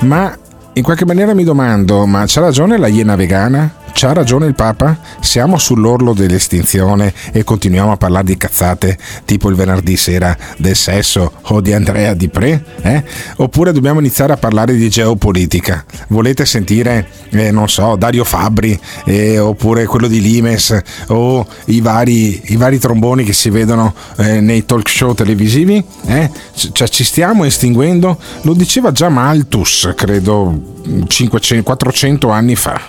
ma 0.00 0.36
in 0.74 0.82
qualche 0.82 1.04
maniera 1.04 1.34
mi 1.34 1.42
domando, 1.42 2.06
ma 2.06 2.22
c'ha 2.26 2.40
ragione 2.40 2.78
la 2.78 2.86
iena 2.86 3.16
vegana? 3.16 3.74
C'ha 3.92 4.12
ragione 4.12 4.46
il 4.46 4.54
Papa? 4.54 4.96
Siamo 5.20 5.58
sull'orlo 5.58 6.12
dell'estinzione 6.14 7.12
e 7.32 7.42
continuiamo 7.42 7.90
a 7.90 7.96
parlare 7.96 8.26
di 8.26 8.36
cazzate 8.36 8.96
tipo 9.24 9.48
il 9.48 9.56
venerdì 9.56 9.96
sera 9.96 10.36
del 10.56 10.76
sesso 10.76 11.32
o 11.42 11.60
di 11.60 11.72
Andrea 11.72 12.14
Di 12.14 12.28
Pre? 12.28 12.64
Eh? 12.80 13.02
Oppure 13.38 13.72
dobbiamo 13.72 13.98
iniziare 13.98 14.32
a 14.32 14.36
parlare 14.36 14.76
di 14.76 14.88
geopolitica? 14.88 15.84
Volete 16.08 16.46
sentire, 16.46 17.08
eh, 17.30 17.50
non 17.50 17.68
so, 17.68 17.96
Dario 17.96 18.22
Fabbri 18.22 18.78
eh, 19.04 19.38
oppure 19.40 19.84
quello 19.86 20.06
di 20.06 20.20
Limes 20.20 20.78
o 21.08 21.44
i 21.66 21.80
vari, 21.80 22.40
i 22.52 22.56
vari 22.56 22.78
tromboni 22.78 23.24
che 23.24 23.32
si 23.32 23.50
vedono 23.50 23.92
eh, 24.18 24.40
nei 24.40 24.64
talk 24.64 24.88
show 24.88 25.12
televisivi? 25.12 25.82
Eh? 26.06 26.30
C- 26.54 26.70
Cioè 26.70 26.88
ci 26.88 27.02
stiamo 27.02 27.42
estinguendo? 27.44 28.16
Lo 28.42 28.52
diceva 28.52 28.92
già 28.92 29.08
Malthus, 29.08 29.92
credo 29.96 30.76
500, 31.06 31.64
400 31.64 32.30
anni 32.30 32.54
fa. 32.54 32.80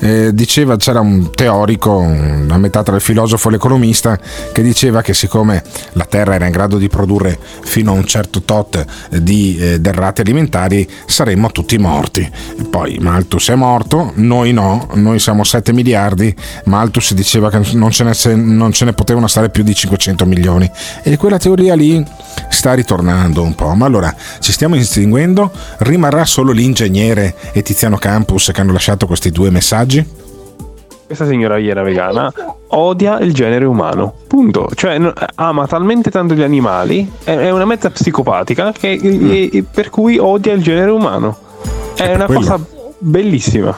Eh, 0.00 0.32
diceva 0.44 0.76
c'era 0.76 1.00
un 1.00 1.30
teorico, 1.30 1.96
una 1.96 2.58
metà 2.58 2.82
tra 2.82 2.94
il 2.94 3.00
filosofo 3.00 3.48
e 3.48 3.52
l'economista, 3.52 4.18
che 4.52 4.62
diceva 4.62 5.00
che 5.00 5.14
siccome 5.14 5.62
la 5.92 6.04
Terra 6.04 6.34
era 6.34 6.44
in 6.44 6.52
grado 6.52 6.76
di 6.76 6.88
produrre 6.88 7.38
fino 7.62 7.92
a 7.92 7.94
un 7.94 8.04
certo 8.04 8.42
tot 8.42 8.84
di 9.08 9.56
eh, 9.56 9.80
derrate 9.80 10.20
alimentari, 10.20 10.86
saremmo 11.06 11.50
tutti 11.50 11.78
morti. 11.78 12.30
Poi 12.68 12.98
Malthus 13.00 13.48
è 13.48 13.54
morto, 13.54 14.12
noi 14.16 14.52
no, 14.52 14.86
noi 14.94 15.18
siamo 15.18 15.44
7 15.44 15.72
miliardi, 15.72 16.34
Malthus 16.64 17.14
diceva 17.14 17.48
che 17.48 17.60
non 17.72 17.90
ce, 17.90 18.04
ne, 18.04 18.34
non 18.34 18.70
ce 18.70 18.84
ne 18.84 18.92
potevano 18.92 19.26
stare 19.26 19.48
più 19.48 19.62
di 19.62 19.74
500 19.74 20.26
milioni. 20.26 20.70
E 21.02 21.16
quella 21.16 21.38
teoria 21.38 21.74
lì 21.74 22.04
sta 22.50 22.74
ritornando 22.74 23.42
un 23.42 23.54
po'. 23.54 23.72
Ma 23.74 23.86
allora 23.86 24.14
ci 24.40 24.52
stiamo 24.52 24.76
estinguendo? 24.76 25.50
Rimarrà 25.78 26.26
solo 26.26 26.52
l'ingegnere 26.52 27.34
e 27.52 27.62
Tiziano 27.62 27.96
Campus 27.96 28.50
che 28.52 28.60
hanno 28.60 28.72
lasciato 28.72 29.06
questi 29.06 29.30
due 29.30 29.48
messaggi? 29.48 30.22
Questa 31.14 31.32
signora 31.32 31.58
iena 31.58 31.82
vegana 31.82 32.32
odia 32.70 33.20
il 33.20 33.32
genere 33.32 33.64
umano. 33.66 34.14
Punto. 34.26 34.68
Cioè, 34.74 35.00
ama 35.36 35.64
talmente 35.68 36.10
tanto 36.10 36.34
gli 36.34 36.42
animali, 36.42 37.08
è, 37.22 37.36
è 37.36 37.50
una 37.52 37.64
mezza 37.64 37.88
psicopatica, 37.88 38.72
che, 38.72 38.98
e- 39.00 39.48
e- 39.52 39.62
per 39.62 39.90
cui 39.90 40.18
odia 40.18 40.52
il 40.52 40.60
genere 40.60 40.90
umano. 40.90 41.36
È 41.94 42.12
una 42.12 42.24
quello. 42.24 42.40
cosa 42.40 42.58
bellissima. 42.98 43.76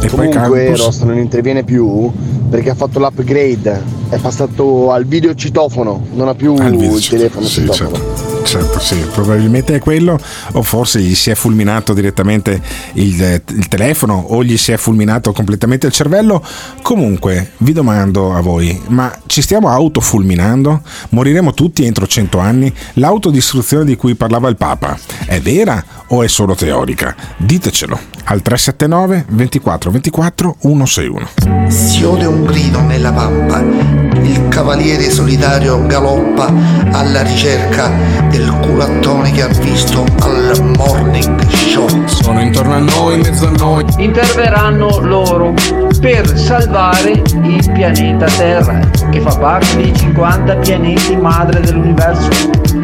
E 0.00 0.08
Comunque 0.08 0.74
Ross 0.74 1.02
non 1.02 1.16
interviene 1.16 1.62
più 1.62 2.10
perché 2.50 2.70
ha 2.70 2.74
fatto 2.74 2.98
l'upgrade, 2.98 3.80
è 4.08 4.18
passato 4.18 4.90
al 4.90 5.04
videocitofono, 5.04 6.06
non 6.14 6.26
ha 6.26 6.34
più 6.34 6.54
il 6.54 7.06
telefono 7.08 7.46
sì, 7.46 7.60
citofono. 7.60 7.94
certo. 7.94 8.31
Certo, 8.44 8.80
sì, 8.80 8.96
probabilmente 9.12 9.76
è 9.76 9.78
quello, 9.78 10.18
o 10.52 10.62
forse 10.62 11.00
gli 11.00 11.14
si 11.14 11.30
è 11.30 11.34
fulminato 11.34 11.94
direttamente 11.94 12.60
il, 12.94 13.42
il 13.48 13.68
telefono, 13.68 14.14
o 14.28 14.44
gli 14.44 14.56
si 14.56 14.72
è 14.72 14.76
fulminato 14.76 15.32
completamente 15.32 15.86
il 15.86 15.92
cervello. 15.92 16.44
Comunque, 16.82 17.52
vi 17.58 17.72
domando 17.72 18.34
a 18.34 18.40
voi, 18.40 18.78
ma 18.88 19.16
ci 19.26 19.40
stiamo 19.40 19.68
autofulminando? 19.68 20.82
Moriremo 21.10 21.54
tutti 21.54 21.84
entro 21.84 22.06
100 22.06 22.38
anni? 22.38 22.72
L'autodistruzione 22.94 23.84
di 23.84 23.96
cui 23.96 24.14
parlava 24.14 24.48
il 24.48 24.56
Papa 24.56 24.98
è 25.26 25.40
vera 25.40 25.82
o 26.12 26.22
è 26.22 26.28
solo 26.28 26.54
teorica? 26.54 27.14
Ditecelo 27.36 27.98
al 28.24 28.42
379 28.42 29.24
24 29.28 29.90
24 29.90 30.56
161. 30.60 31.28
Si 31.68 32.04
ode 32.04 32.26
un 32.26 32.44
grido 32.44 32.80
nella 32.80 33.12
pampa, 33.12 33.60
il 33.60 34.48
cavaliere 34.48 35.10
solitario 35.10 35.84
galoppa 35.86 36.52
alla 36.92 37.22
ricerca 37.22 37.90
del 38.28 38.50
culattone 38.60 39.32
che 39.32 39.42
ha 39.42 39.48
visto 39.48 40.04
al 40.20 40.74
morning 40.76 41.48
show. 41.48 41.88
Sono 42.06 42.40
intorno 42.40 42.74
a 42.74 42.78
noi, 42.78 43.14
in 43.14 43.20
mezzo 43.20 43.46
a 43.46 43.50
noi. 43.50 43.84
interverranno 43.96 44.98
loro 45.00 45.54
per 46.00 46.38
salvare 46.38 47.22
il 47.42 47.70
pianeta 47.72 48.26
Terra, 48.26 48.80
che 49.10 49.20
fa 49.20 49.36
parte 49.36 49.76
dei 49.76 49.94
50 49.94 50.56
pianeti 50.56 51.16
madre 51.16 51.60
dell'universo. 51.60 52.28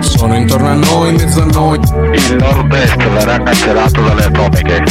Sono 0.01 0.37
intorno 0.37 0.69
a 0.69 0.75
noi, 0.75 1.11
in 1.11 1.17
mezzo 1.17 1.43
a 1.43 1.47
noi. 1.47 1.79
Il 2.13 2.37
nord-est 2.39 2.97
verrà 3.19 3.43
cancellato 3.43 4.01
dalle 4.03 4.25
atomiche. 4.25 4.85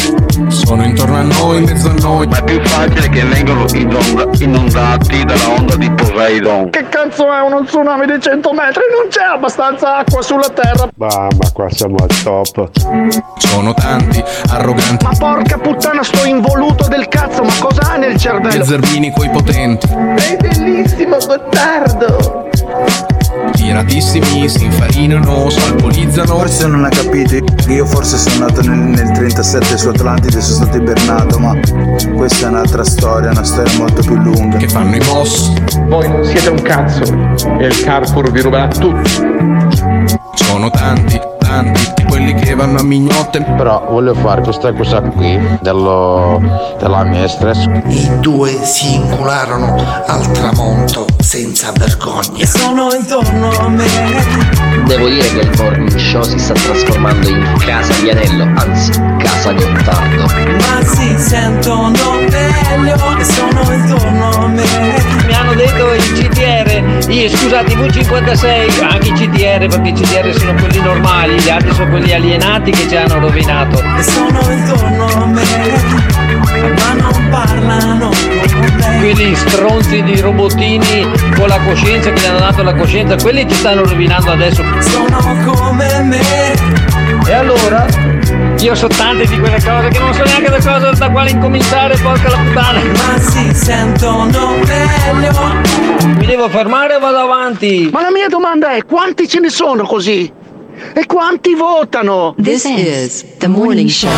Sono 0.49 0.84
intorno 0.84 1.17
a 1.17 1.21
noi, 1.21 1.57
in 1.57 1.63
mezzo 1.63 1.89
a 1.89 1.93
noi. 1.93 2.28
Ma 2.28 2.38
è 2.38 2.43
più 2.43 2.61
facile 2.63 3.09
che 3.09 3.23
vengano 3.23 3.65
inonda- 3.73 4.30
inondati 4.39 5.23
dalla 5.23 5.49
onda 5.57 5.75
di 5.75 5.91
Poseidon. 5.91 6.69
Che 6.69 6.89
cazzo 6.89 7.32
è 7.32 7.39
uno 7.41 7.63
tsunami 7.63 8.05
di 8.05 8.19
100 8.19 8.53
metri? 8.53 8.82
Non 8.91 9.07
c'è 9.09 9.23
abbastanza 9.23 9.97
acqua 9.97 10.21
sulla 10.21 10.49
terra. 10.49 10.88
Ma, 10.95 11.07
ma 11.07 11.51
qua 11.53 11.69
siamo 11.69 11.95
al 11.99 12.21
top. 12.23 12.69
Sono 13.38 13.73
tanti, 13.73 14.23
arroganti. 14.49 15.05
Ma 15.05 15.11
porca 15.17 15.57
puttana, 15.57 16.03
sto 16.03 16.28
involuto 16.28 16.88
del 16.88 17.07
cazzo, 17.07 17.43
ma 17.43 17.53
cosa 17.59 17.93
ha 17.93 17.95
nel 17.95 18.17
cervello? 18.17 18.61
E 18.61 18.65
zerbini 18.65 19.11
coi 19.11 19.30
potenti. 19.30 19.88
È 19.88 20.38
bellissimo, 20.38 21.17
Gottardo! 21.25 22.49
Tiratissimi 23.54 24.48
si 24.48 24.66
infarinano, 24.66 25.50
salponizzano. 25.50 26.38
Forse 26.38 26.68
non 26.68 26.86
ha 26.86 26.90
capito, 26.90 27.36
io 27.68 27.86
forse 27.86 28.18
sono 28.18 28.46
nato 28.46 28.62
nel, 28.62 28.78
nel 28.78 29.12
37 29.12 29.78
su 29.78 29.90
Atlantide, 29.90 30.42
sono 30.42 30.66
stato 30.66 30.78
ibernato, 30.78 31.40
ma 31.40 31.58
questa 32.16 32.48
è 32.48 32.50
un'altra 32.50 32.84
storia, 32.84 33.32
una 33.32 33.44
storia 33.44 33.78
molto 33.78 34.02
più 34.02 34.16
lunga. 34.16 34.58
Che 34.58 34.70
fanno 34.70 34.96
i 34.96 35.00
boss? 35.00 35.52
Voi 35.88 36.08
non 36.10 36.24
siete 36.24 36.50
un 36.50 36.62
cazzo 36.62 37.04
e 37.60 37.66
il 37.66 37.84
Carrefour 37.84 38.32
vi 38.32 38.42
ruberà 38.42 38.68
tutto. 38.68 39.10
Sono 40.34 40.70
tanti, 40.70 41.20
tanti 41.40 41.94
di 41.96 42.04
quelli 42.04 42.34
che 42.36 42.56
vanno 42.56 42.80
a 42.80 42.84
mignotte. 42.84 43.42
Però 43.42 43.86
voglio 43.90 44.14
fare 44.14 44.42
questa 44.42 44.74
cosa 44.74 45.02
qui 45.02 45.40
dello, 45.62 46.42
della 46.80 47.04
mia 47.04 47.28
stress. 47.28 47.66
I 47.88 48.20
due 48.20 48.52
si 48.64 48.96
incularono 48.96 49.76
al 50.06 50.32
tramonto 50.32 51.16
senza 51.28 51.73
vergogna. 51.73 52.45
Sono 52.45 52.88
intorno 52.97 53.49
a 53.49 53.67
me. 53.67 53.86
Devo 54.86 55.09
dire 55.09 55.28
che 55.28 55.39
il 55.39 55.51
morning 55.57 55.97
show 55.97 56.23
si 56.23 56.39
sta 56.39 56.53
trasformando 56.53 57.28
in 57.28 57.53
casa 57.57 57.91
di 57.99 58.09
Anello, 58.11 58.49
anzi 58.55 58.91
casa 59.17 59.51
Gottardo. 59.51 60.23
Ma 60.23 60.86
si 60.86 61.17
sentono 61.17 62.21
meglio 62.30 63.17
e 63.19 63.23
sono 63.25 63.61
intorno 63.73 64.30
a 64.30 64.47
me. 64.47 64.63
Mi 65.25 65.34
hanno 65.34 65.53
detto 65.53 65.93
il 65.95 66.13
CTR, 66.13 67.09
io, 67.11 67.30
scusate, 67.30 67.73
i 67.73 67.75
V56, 67.75 68.84
anche 68.89 69.07
i 69.09 69.11
CTR, 69.11 69.67
perché 69.67 69.89
i 69.89 69.93
CTR 69.93 70.34
sono 70.34 70.53
quelli 70.53 70.80
normali, 70.80 71.41
gli 71.41 71.49
altri 71.49 71.73
sono 71.73 71.89
quelli 71.89 72.13
alienati 72.13 72.71
che 72.71 72.88
ci 72.88 72.95
hanno 72.95 73.19
rovinato. 73.19 73.84
E 73.97 74.01
sono 74.01 74.39
intorno 74.49 75.07
a 75.07 75.25
me. 75.25 75.43
Ma 76.78 76.93
non 76.93 77.28
parlano. 77.30 78.26
Quelli 79.00 79.36
stronzi 79.36 80.04
di 80.04 80.20
robottini 80.20 81.08
con 81.36 81.48
la 81.48 81.60
coscienza 81.60 82.12
che 82.12 82.22
gli 82.22 82.26
hanno 82.26 82.39
dato 82.39 82.64
la 82.64 82.74
coscienza, 82.74 83.16
quelli 83.16 83.48
ci 83.48 83.56
stanno 83.56 83.84
rovinando 83.84 84.32
adesso. 84.32 84.64
Sono 84.80 85.18
come 85.45 86.02
me. 86.04 86.22
E 87.28 87.34
allora? 87.34 87.86
Io 88.60 88.74
so 88.74 88.88
tante 88.88 89.28
di 89.28 89.39
quelle 89.39 89.62
cose 89.62 89.89
che 89.89 90.00
non 90.00 90.14
so 90.14 90.24
neanche 90.24 90.50
da 90.50 90.58
cosa 90.58 90.91
da 90.91 91.10
quale 91.10 91.30
incominciare, 91.30 91.95
porca 91.98 92.30
la 92.30 92.38
puttana. 92.38 92.80
Ma 92.84 93.20
si 93.20 93.54
sentono 93.54 94.56
meglio. 94.66 96.16
Mi 96.18 96.26
devo 96.26 96.50
fermare 96.50 96.95
o 96.95 97.00
vado 97.00 97.18
avanti? 97.18 97.89
Ma 97.91 98.02
la 98.02 98.12
mia 98.12 98.28
domanda 98.28 98.72
è 98.72 98.84
quanti 98.84 99.28
ce 99.28 99.39
ne 99.39 99.50
sono 99.50 99.86
così? 99.86 100.32
E 100.93 101.05
quanti 101.07 101.55
votano? 101.55 102.36
This 102.39 102.65
is 102.65 103.38
the 103.38 103.47
morning 103.47 103.89
show. 103.89 104.09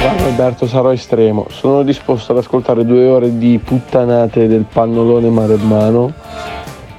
Guarda 0.00 0.24
Alberto, 0.24 0.66
sarò 0.66 0.92
estremo. 0.92 1.46
Sono 1.48 1.84
disposto 1.84 2.32
ad 2.32 2.38
ascoltare 2.38 2.84
due 2.84 3.06
ore 3.06 3.38
di 3.38 3.60
puttanate 3.62 4.48
del 4.48 4.64
pannolone 4.70 5.30
maremmano 5.30 6.12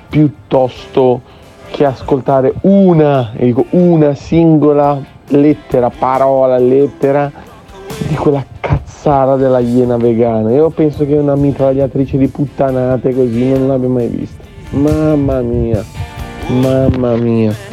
piuttosto 0.07 1.21
che 1.69 1.83
ascoltare 1.83 2.53
una, 2.61 3.33
e 3.35 3.45
dico 3.45 3.65
una 3.71 4.13
singola 4.15 5.01
lettera, 5.27 5.89
parola, 5.89 6.57
lettera 6.57 7.29
di 8.07 8.15
quella 8.15 8.45
cazzara 8.59 9.35
della 9.35 9.59
iena 9.59 9.97
vegana. 9.97 10.49
Io 10.51 10.69
penso 10.69 11.05
che 11.05 11.15
una 11.15 11.35
mitragliatrice 11.35 12.17
di 12.17 12.27
puttanate 12.27 13.13
così 13.13 13.49
non 13.49 13.67
l'abbia 13.67 13.89
mai 13.89 14.07
vista. 14.07 14.43
Mamma 14.69 15.41
mia, 15.41 15.83
mamma 16.47 17.15
mia. 17.15 17.72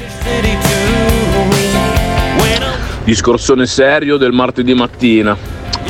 Discorsone 3.05 3.67
serio 3.67 4.17
del 4.17 4.33
martedì 4.33 4.75
mattina. 4.75 5.37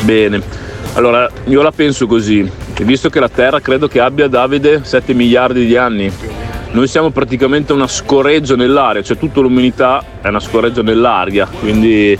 Bene. 0.02 0.42
Allora, 0.94 1.28
io 1.46 1.62
la 1.62 1.72
penso 1.72 2.06
così. 2.06 2.50
Visto 2.80 3.10
che 3.10 3.20
la 3.20 3.28
Terra 3.28 3.60
credo 3.60 3.88
che 3.88 4.00
abbia 4.00 4.26
Davide 4.26 4.80
7 4.82 5.12
miliardi 5.12 5.66
di 5.66 5.76
anni, 5.76 6.10
noi 6.72 6.86
siamo 6.86 7.10
praticamente 7.10 7.74
una 7.74 7.86
scoreggia 7.86 8.56
nell'aria, 8.56 9.02
cioè 9.02 9.18
tutta 9.18 9.40
l'umanità 9.40 10.02
è 10.22 10.28
una 10.28 10.40
scoreggia 10.40 10.82
nell'aria, 10.82 11.46
quindi 11.46 12.18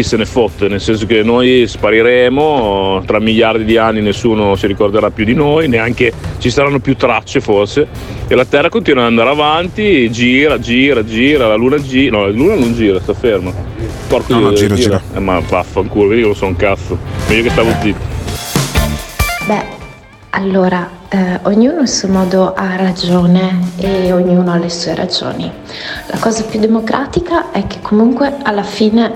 chi 0.00 0.08
se 0.08 0.16
ne 0.16 0.24
fotte, 0.24 0.68
nel 0.68 0.80
senso 0.80 1.04
che 1.04 1.22
noi 1.22 1.66
spariremo, 1.66 3.02
tra 3.04 3.20
miliardi 3.20 3.64
di 3.64 3.76
anni 3.76 4.00
nessuno 4.00 4.56
si 4.56 4.66
ricorderà 4.66 5.10
più 5.10 5.24
di 5.24 5.34
noi, 5.34 5.68
neanche 5.68 6.12
ci 6.38 6.50
saranno 6.50 6.78
più 6.80 6.96
tracce 6.96 7.40
forse, 7.40 7.86
e 8.26 8.34
la 8.34 8.46
Terra 8.46 8.70
continua 8.70 9.02
ad 9.02 9.08
andare 9.08 9.30
avanti, 9.30 10.10
gira, 10.10 10.58
gira, 10.58 11.04
gira, 11.04 11.46
la 11.46 11.54
Luna 11.54 11.78
gira, 11.80 12.16
no 12.16 12.24
la 12.24 12.32
Luna 12.32 12.54
non 12.54 12.72
gira, 12.72 12.98
sta 13.00 13.12
ferma. 13.12 13.52
Porco 14.08 14.32
No, 14.32 14.40
no, 14.40 14.48
Dio, 14.48 14.58
gira, 14.58 14.74
gira. 14.74 15.02
Eh, 15.14 15.20
ma 15.20 15.38
vaffanculo, 15.40 16.08
vedi 16.08 16.22
che 16.22 16.26
non 16.26 16.36
so 16.36 16.46
un 16.46 16.56
cazzo, 16.56 16.98
meglio 17.28 17.42
che 17.42 17.50
stavo 17.50 17.70
zitto. 17.80 18.18
Beh, 19.46 19.64
allora, 20.30 20.88
eh, 21.10 21.40
ognuno 21.42 21.80
a 21.80 21.86
suo 21.86 22.08
modo 22.08 22.54
ha 22.54 22.76
ragione 22.76 23.72
e 23.76 24.12
ognuno 24.12 24.52
ha 24.52 24.56
le 24.56 24.70
sue 24.70 24.94
ragioni. 24.94 25.50
La 26.06 26.18
cosa 26.18 26.44
più 26.44 26.58
democratica 26.58 27.50
è 27.50 27.66
che 27.66 27.78
comunque 27.82 28.36
alla 28.42 28.62
fine 28.62 29.12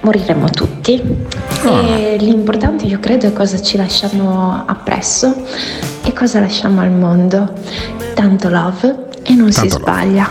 moriremo 0.00 0.48
tutti 0.50 1.02
e 1.64 2.16
l'importante 2.20 2.84
io 2.86 2.98
credo 3.00 3.26
è 3.26 3.32
cosa 3.32 3.60
ci 3.60 3.76
lasciamo 3.76 4.62
appresso 4.66 5.34
e 6.04 6.12
cosa 6.12 6.40
lasciamo 6.40 6.80
al 6.80 6.90
mondo. 6.90 7.52
Tanto 8.14 8.48
love 8.48 9.06
e 9.22 9.34
non 9.34 9.52
si 9.52 9.68
sbaglia. 9.68 10.28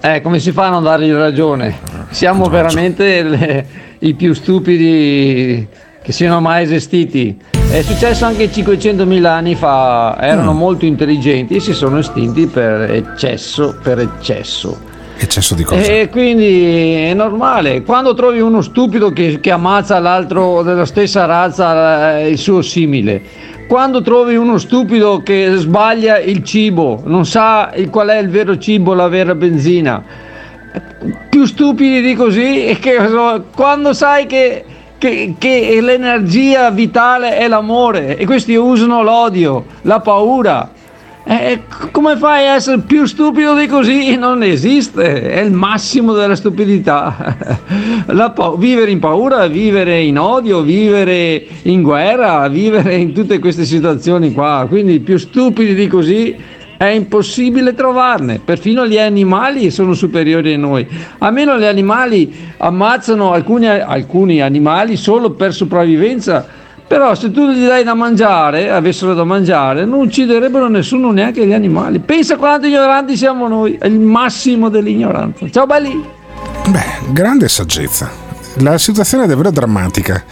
Eh, 0.00 0.20
come 0.22 0.38
si 0.38 0.52
fa 0.52 0.66
a 0.66 0.70
non 0.70 0.82
dargli 0.82 1.12
ragione? 1.12 1.76
Siamo 2.10 2.46
veramente 2.48 3.22
le- 3.22 3.66
i 4.00 4.14
più 4.14 4.32
stupidi 4.32 5.66
che 6.02 6.12
siano 6.12 6.40
mai 6.40 6.62
esistiti. 6.62 7.36
È 7.70 7.82
successo 7.82 8.24
anche 8.24 8.50
500.000 8.50 9.24
anni 9.30 9.54
fa, 9.54 10.16
erano 10.20 10.54
Mm. 10.54 10.56
molto 10.56 10.86
intelligenti 10.86 11.56
e 11.56 11.60
si 11.60 11.74
sono 11.74 11.98
estinti 11.98 12.46
per 12.46 12.90
eccesso, 12.92 13.76
per 13.82 13.98
eccesso. 13.98 14.78
Eccesso 15.20 15.56
di 15.56 15.64
cosa? 15.64 15.80
E 15.80 16.08
quindi 16.10 16.94
è 16.94 17.12
normale, 17.12 17.82
quando 17.82 18.14
trovi 18.14 18.40
uno 18.40 18.62
stupido 18.62 19.10
che, 19.10 19.40
che 19.40 19.50
ammazza 19.50 19.98
l'altro 19.98 20.62
della 20.62 20.86
stessa 20.86 21.24
razza, 21.24 22.18
eh, 22.18 22.28
il 22.28 22.38
suo 22.38 22.62
simile, 22.62 23.20
quando 23.66 24.00
trovi 24.00 24.36
uno 24.36 24.58
stupido 24.58 25.20
che 25.22 25.54
sbaglia 25.56 26.18
il 26.18 26.44
cibo, 26.44 27.02
non 27.04 27.26
sa 27.26 27.72
qual 27.90 28.08
è 28.08 28.18
il 28.18 28.28
vero 28.30 28.58
cibo, 28.58 28.94
la 28.94 29.08
vera 29.08 29.34
benzina, 29.34 30.02
più 31.28 31.44
stupidi 31.46 32.00
di 32.00 32.14
così 32.14 32.76
che 32.80 32.96
quando 33.54 33.92
sai 33.92 34.26
che, 34.26 34.64
che- 34.98 35.34
che 35.36 35.78
l'energia 35.80 36.70
vitale 36.70 37.36
è 37.38 37.48
l'amore 37.48 38.16
e 38.16 38.24
questi 38.24 38.54
usano 38.54 39.02
l'odio, 39.02 39.64
la 39.82 39.98
paura. 39.98 40.70
Eh, 41.30 41.64
c- 41.68 41.90
come 41.90 42.16
fai 42.16 42.46
a 42.46 42.54
essere 42.54 42.80
più 42.80 43.04
stupido 43.04 43.54
di 43.54 43.66
così? 43.66 44.16
Non 44.16 44.42
esiste, 44.42 45.28
è 45.28 45.40
il 45.40 45.52
massimo 45.52 46.14
della 46.14 46.34
stupidità. 46.34 47.36
Pa- 48.34 48.54
vivere 48.56 48.90
in 48.90 48.98
paura, 48.98 49.46
vivere 49.46 50.00
in 50.00 50.18
odio, 50.18 50.62
vivere 50.62 51.44
in 51.64 51.82
guerra, 51.82 52.48
vivere 52.48 52.94
in 52.94 53.12
tutte 53.12 53.38
queste 53.40 53.66
situazioni 53.66 54.32
qua. 54.32 54.64
Quindi 54.66 55.00
più 55.00 55.18
stupidi 55.18 55.74
di 55.74 55.86
così 55.86 56.34
è 56.78 56.86
impossibile 56.86 57.74
trovarne. 57.74 58.40
Perfino 58.42 58.86
gli 58.86 58.98
animali 58.98 59.70
sono 59.70 59.92
superiori 59.92 60.54
a 60.54 60.56
noi. 60.56 60.88
Almeno 61.18 61.58
gli 61.58 61.64
animali 61.64 62.34
ammazzano 62.56 63.32
alcuni, 63.32 63.68
alcuni 63.68 64.40
animali 64.40 64.96
solo 64.96 65.32
per 65.32 65.52
sopravvivenza. 65.52 66.46
Però 66.88 67.14
se 67.14 67.30
tu 67.30 67.50
gli 67.50 67.66
dai 67.66 67.84
da 67.84 67.92
mangiare, 67.92 68.70
avessero 68.70 69.12
da 69.12 69.22
mangiare, 69.22 69.84
non 69.84 70.00
ucciderebbero 70.00 70.68
nessuno, 70.68 71.12
neanche 71.12 71.46
gli 71.46 71.52
animali. 71.52 71.98
Pensa 71.98 72.36
quanto 72.36 72.66
ignoranti 72.66 73.14
siamo 73.14 73.46
noi, 73.46 73.76
è 73.78 73.86
il 73.86 74.00
massimo 74.00 74.70
dell'ignoranza. 74.70 75.48
Ciao 75.50 75.66
belli! 75.66 76.02
Beh, 76.68 77.12
grande 77.12 77.46
saggezza. 77.48 78.26
La 78.60 78.78
situazione 78.78 79.24
è 79.24 79.26
davvero 79.26 79.50
drammatica 79.50 80.24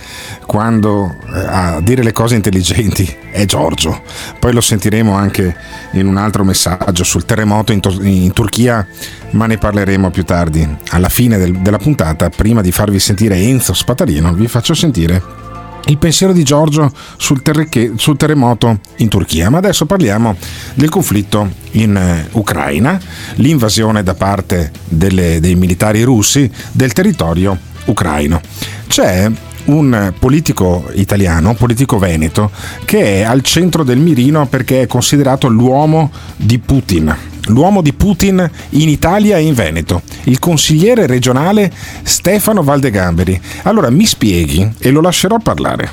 quando 0.46 1.14
eh, 1.32 1.38
a 1.46 1.80
dire 1.80 2.02
le 2.02 2.12
cose 2.12 2.34
intelligenti 2.34 3.06
è 3.30 3.44
Giorgio. 3.44 4.00
Poi 4.40 4.54
lo 4.54 4.62
sentiremo 4.62 5.12
anche 5.14 5.54
in 5.92 6.06
un 6.06 6.16
altro 6.16 6.42
messaggio 6.42 7.04
sul 7.04 7.26
terremoto 7.26 7.72
in, 7.72 7.80
Tor- 7.80 8.02
in 8.04 8.32
Turchia, 8.32 8.84
ma 9.32 9.46
ne 9.46 9.58
parleremo 9.58 10.10
più 10.10 10.24
tardi. 10.24 10.66
Alla 10.90 11.10
fine 11.10 11.36
del- 11.36 11.58
della 11.58 11.78
puntata, 11.78 12.30
prima 12.30 12.62
di 12.62 12.72
farvi 12.72 12.98
sentire 12.98 13.36
Enzo 13.36 13.74
Spatalino, 13.74 14.32
vi 14.32 14.48
faccio 14.48 14.72
sentire 14.72 15.44
il 15.86 15.98
pensiero 15.98 16.32
di 16.32 16.42
Giorgio 16.42 16.90
sul, 17.16 17.42
terreche- 17.42 17.92
sul 17.96 18.16
terremoto 18.16 18.80
in 18.96 19.08
Turchia. 19.08 19.50
Ma 19.50 19.58
adesso 19.58 19.86
parliamo 19.86 20.36
del 20.74 20.88
conflitto 20.88 21.50
in 21.72 21.96
eh, 21.96 22.28
Ucraina, 22.32 23.00
l'invasione 23.36 24.02
da 24.02 24.14
parte 24.14 24.70
delle- 24.84 25.40
dei 25.40 25.54
militari 25.54 26.02
russi 26.02 26.50
del 26.72 26.92
territorio 26.92 27.58
ucraino. 27.86 28.40
C'è 28.86 29.30
un 29.66 30.12
politico 30.18 30.88
italiano, 30.94 31.50
un 31.50 31.56
politico 31.56 31.98
veneto, 31.98 32.50
che 32.84 33.20
è 33.20 33.22
al 33.22 33.42
centro 33.42 33.82
del 33.82 33.98
mirino 33.98 34.46
perché 34.46 34.82
è 34.82 34.86
considerato 34.86 35.48
l'uomo 35.48 36.10
di 36.36 36.58
Putin. 36.58 37.14
L'uomo 37.46 37.80
di 37.80 37.92
Putin 37.92 38.48
in 38.70 38.88
Italia 38.88 39.36
e 39.36 39.42
in 39.42 39.54
Veneto, 39.54 40.02
il 40.26 40.38
consigliere 40.38 41.06
regionale 41.06 41.72
Stefano 42.02 42.62
Valdegamberi. 42.62 43.40
Allora 43.62 43.90
mi 43.90 44.06
spieghi, 44.06 44.70
e 44.78 44.90
lo 44.90 45.00
lascerò 45.00 45.38
parlare, 45.38 45.90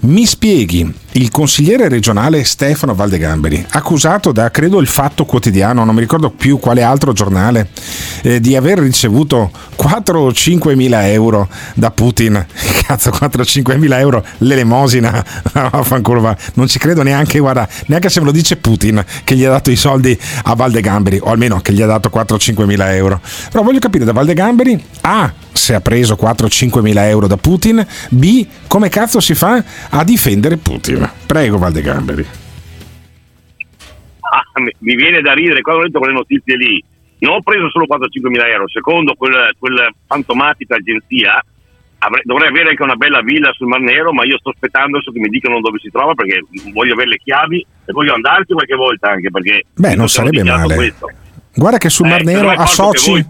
mi 0.00 0.24
spieghi 0.24 0.94
il 1.16 1.30
consigliere 1.30 1.88
regionale 1.88 2.44
Stefano 2.44 2.94
Valdegamberi, 2.94 3.64
accusato 3.70 4.32
da 4.32 4.50
credo 4.50 4.80
il 4.80 4.86
Fatto 4.86 5.24
Quotidiano, 5.24 5.84
non 5.84 5.94
mi 5.94 6.00
ricordo 6.00 6.30
più 6.30 6.58
quale 6.58 6.82
altro 6.82 7.12
giornale, 7.12 7.70
eh, 8.22 8.38
di 8.38 8.54
aver 8.54 8.78
ricevuto 8.78 9.50
4 9.76 10.20
o 10.20 10.32
5 10.32 10.74
mila 10.74 11.08
euro 11.08 11.48
da 11.74 11.90
Putin. 11.90 12.44
Cazzo, 12.86 13.10
4 13.10 13.42
o 13.42 13.44
5 13.44 13.76
mila 13.78 13.98
euro 13.98 14.24
l'elemosina, 14.38 15.24
vaffanculo 15.52 16.20
va. 16.20 16.36
non 16.54 16.68
ci 16.68 16.78
credo 16.78 17.02
neanche, 17.02 17.38
guarda, 17.38 17.66
neanche 17.86 18.10
se 18.10 18.20
me 18.20 18.26
lo 18.26 18.32
dice 18.32 18.56
Putin 18.56 19.02
che 19.24 19.34
gli 19.34 19.44
ha 19.44 19.50
dato 19.50 19.70
i 19.70 19.76
soldi 19.76 20.16
a 20.44 20.54
Valdegamberi, 20.54 21.18
o 21.22 21.30
almeno 21.30 21.60
che 21.60 21.72
gli 21.72 21.82
ha 21.82 21.86
dato 21.86 22.10
4 22.10 22.36
o 22.36 22.38
5 22.38 22.66
mila 22.66 22.94
euro. 22.94 23.20
Però 23.50 23.64
voglio 23.64 23.75
capire 23.78 24.04
da 24.04 24.12
Valdegamberi, 24.12 24.82
A, 25.02 25.32
se 25.52 25.74
ha 25.74 25.80
preso 25.80 26.16
4 26.16 26.46
o 26.46 26.48
5 26.50 26.82
mila 26.82 27.08
euro 27.08 27.26
da 27.26 27.36
Putin, 27.36 27.84
B, 28.10 28.46
come 28.66 28.88
cazzo 28.88 29.20
si 29.20 29.34
fa 29.34 29.62
a 29.90 30.04
difendere 30.04 30.56
Putin. 30.56 31.08
Prego 31.26 31.58
Valdegamberi. 31.58 32.26
Ah, 34.20 34.60
mi- 34.60 34.94
viene 34.96 35.20
da 35.20 35.32
ridere 35.32 35.60
quando 35.60 35.82
ho 35.82 35.84
letto 35.84 35.98
quelle 35.98 36.14
notizie 36.14 36.56
lì. 36.56 36.82
Non 37.18 37.34
ho 37.34 37.42
preso 37.42 37.70
solo 37.70 37.86
4-5 37.86 38.28
mila 38.28 38.46
euro, 38.48 38.68
secondo 38.68 39.14
quel, 39.14 39.54
quel 39.58 39.88
fantomatica 40.06 40.74
agenzia 40.76 41.42
avrei- 41.98 42.22
dovrei 42.24 42.48
avere 42.48 42.70
anche 42.70 42.82
una 42.82 42.96
bella 42.96 43.22
villa 43.22 43.50
sul 43.52 43.68
Mar 43.68 43.80
Nero, 43.80 44.12
ma 44.12 44.24
io 44.24 44.36
sto 44.38 44.50
aspettando 44.50 44.96
adesso 44.98 45.12
che 45.12 45.20
mi 45.20 45.28
dicano 45.28 45.60
dove 45.60 45.78
si 45.78 45.88
trova 45.90 46.12
perché 46.14 46.44
voglio 46.72 46.92
avere 46.92 47.10
le 47.10 47.20
chiavi 47.24 47.66
e 47.86 47.92
voglio 47.92 48.12
andarci 48.14 48.52
qualche 48.52 48.74
volta 48.74 49.10
anche 49.10 49.30
perché 49.30 49.62
Beh, 49.74 49.94
non 49.94 50.08
sarebbe 50.08 50.42
male. 50.42 50.74
questo. 50.74 51.10
Guarda 51.56 51.78
che 51.78 51.88
sul 51.88 52.06
Mar 52.06 52.20
Eh, 52.20 52.24
Nero 52.24 52.50
a 52.50 52.54
che 52.54 52.62
a 52.62 52.66
soci 52.66 53.10
voi. 53.10 53.24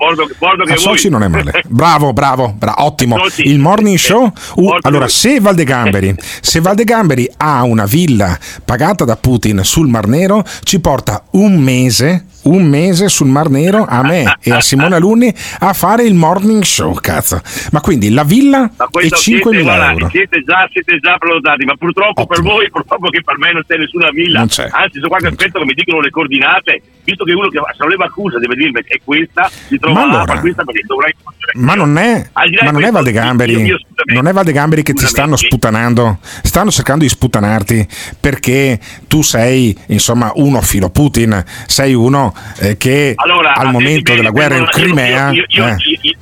non 1.10 1.22
è 1.22 1.28
male. 1.28 1.62
Bravo, 1.68 2.12
bravo, 2.12 2.52
bra- 2.56 2.74
ottimo. 2.78 3.16
Il 3.36 3.58
morning 3.60 3.96
show. 3.96 4.30
uh, 4.56 4.76
allora, 4.80 5.06
se 5.06 5.38
Valdegamberi, 5.38 6.14
se 6.40 6.60
Valdegamberi 6.60 7.30
ha 7.36 7.62
una 7.62 7.84
villa 7.84 8.36
pagata 8.64 9.04
da 9.04 9.16
Putin 9.16 9.60
sul 9.62 9.86
Mar 9.88 10.08
Nero, 10.08 10.44
ci 10.64 10.80
porta 10.80 11.22
un 11.30 11.56
mese. 11.60 12.26
Un 12.46 12.64
mese 12.68 13.08
sul 13.08 13.26
Mar 13.26 13.48
Nero 13.50 13.84
a 13.88 14.02
me 14.02 14.36
e 14.40 14.52
a 14.52 14.60
Simone 14.60 14.94
Alunni 14.94 15.34
a 15.58 15.72
fare 15.72 16.04
il 16.04 16.14
morning 16.14 16.62
show, 16.62 16.94
cazzo. 16.94 17.40
Ma 17.72 17.80
quindi 17.80 18.10
la 18.10 18.22
villa 18.22 18.70
Ma 18.76 18.84
e 18.84 18.88
questo 18.90 19.16
5 19.16 19.50
siete, 19.50 19.56
mila 19.64 19.74
guarda, 19.76 19.92
euro. 19.92 20.08
siete 20.10 20.42
già, 20.44 20.68
siete 20.70 20.98
già 21.00 21.16
prenotati, 21.18 21.64
ma 21.64 21.74
purtroppo 21.74 22.24
per 22.26 22.42
voi, 22.42 22.70
purtroppo 22.70 23.08
che 23.08 23.20
per 23.22 23.36
me 23.38 23.52
non 23.52 23.62
c'è 23.66 23.76
nessuna 23.76 24.10
villa. 24.10 24.38
Non 24.38 24.48
c'è. 24.48 24.68
Anzi, 24.70 24.94
sono 24.98 25.08
qua 25.08 25.18
che 25.18 25.26
aspetto 25.26 25.58
che 25.58 25.64
mi 25.64 25.74
dicono 25.74 26.00
le 26.00 26.10
coordinate, 26.10 26.82
visto 27.02 27.24
che 27.24 27.32
uno 27.32 27.48
che 27.48 27.58
se 27.58 27.76
voleva 27.82 28.04
accusa 28.04 28.38
deve 28.38 28.54
dirmi 28.54 28.80
è 28.86 29.00
questa, 29.02 29.50
si 29.66 29.76
trova 29.78 30.00
Ma 30.00 30.06
là, 30.06 30.12
allora- 30.20 30.34
fa 30.34 30.40
questa 30.40 30.62
perché 30.64 30.82
dovrei 30.86 31.14
Ma 31.54 31.74
non 31.74 31.96
è, 31.96 32.26
là 32.32 32.64
ma 32.64 32.70
non 32.70 32.84
è 32.84 32.90
Valdegamberi, 32.90 33.52
io- 33.52 33.58
io, 33.58 33.78
scusami. 33.78 34.14
non 34.14 34.26
è 34.28 34.32
Valdegamberi 34.32 34.82
che 34.82 34.92
ti 34.92 35.06
stanno 35.06 35.36
sputanando, 35.36 36.18
stanno 36.42 36.70
cercando 36.70 37.02
di 37.04 37.08
sputanarti 37.10 37.86
perché 38.20 38.78
tu 39.08 39.22
sei 39.22 39.76
insomma 39.86 40.30
uno 40.36 40.60
filo 40.60 40.90
Putin, 40.90 41.42
sei 41.66 41.94
uno 41.94 42.34
eh, 42.60 42.76
che 42.76 43.12
Allora, 43.16 43.50
al 43.54 43.66
attenti 43.66 43.72
momento 43.72 44.02
bene, 44.02 44.16
della 44.16 44.30
guerra 44.30 44.56
in 44.56 44.66
Crimea... 44.66 45.30
Io, 45.30 45.44
io, 45.48 45.66
eh, 45.66 45.76
io- 45.78 45.98
io- 46.02 46.16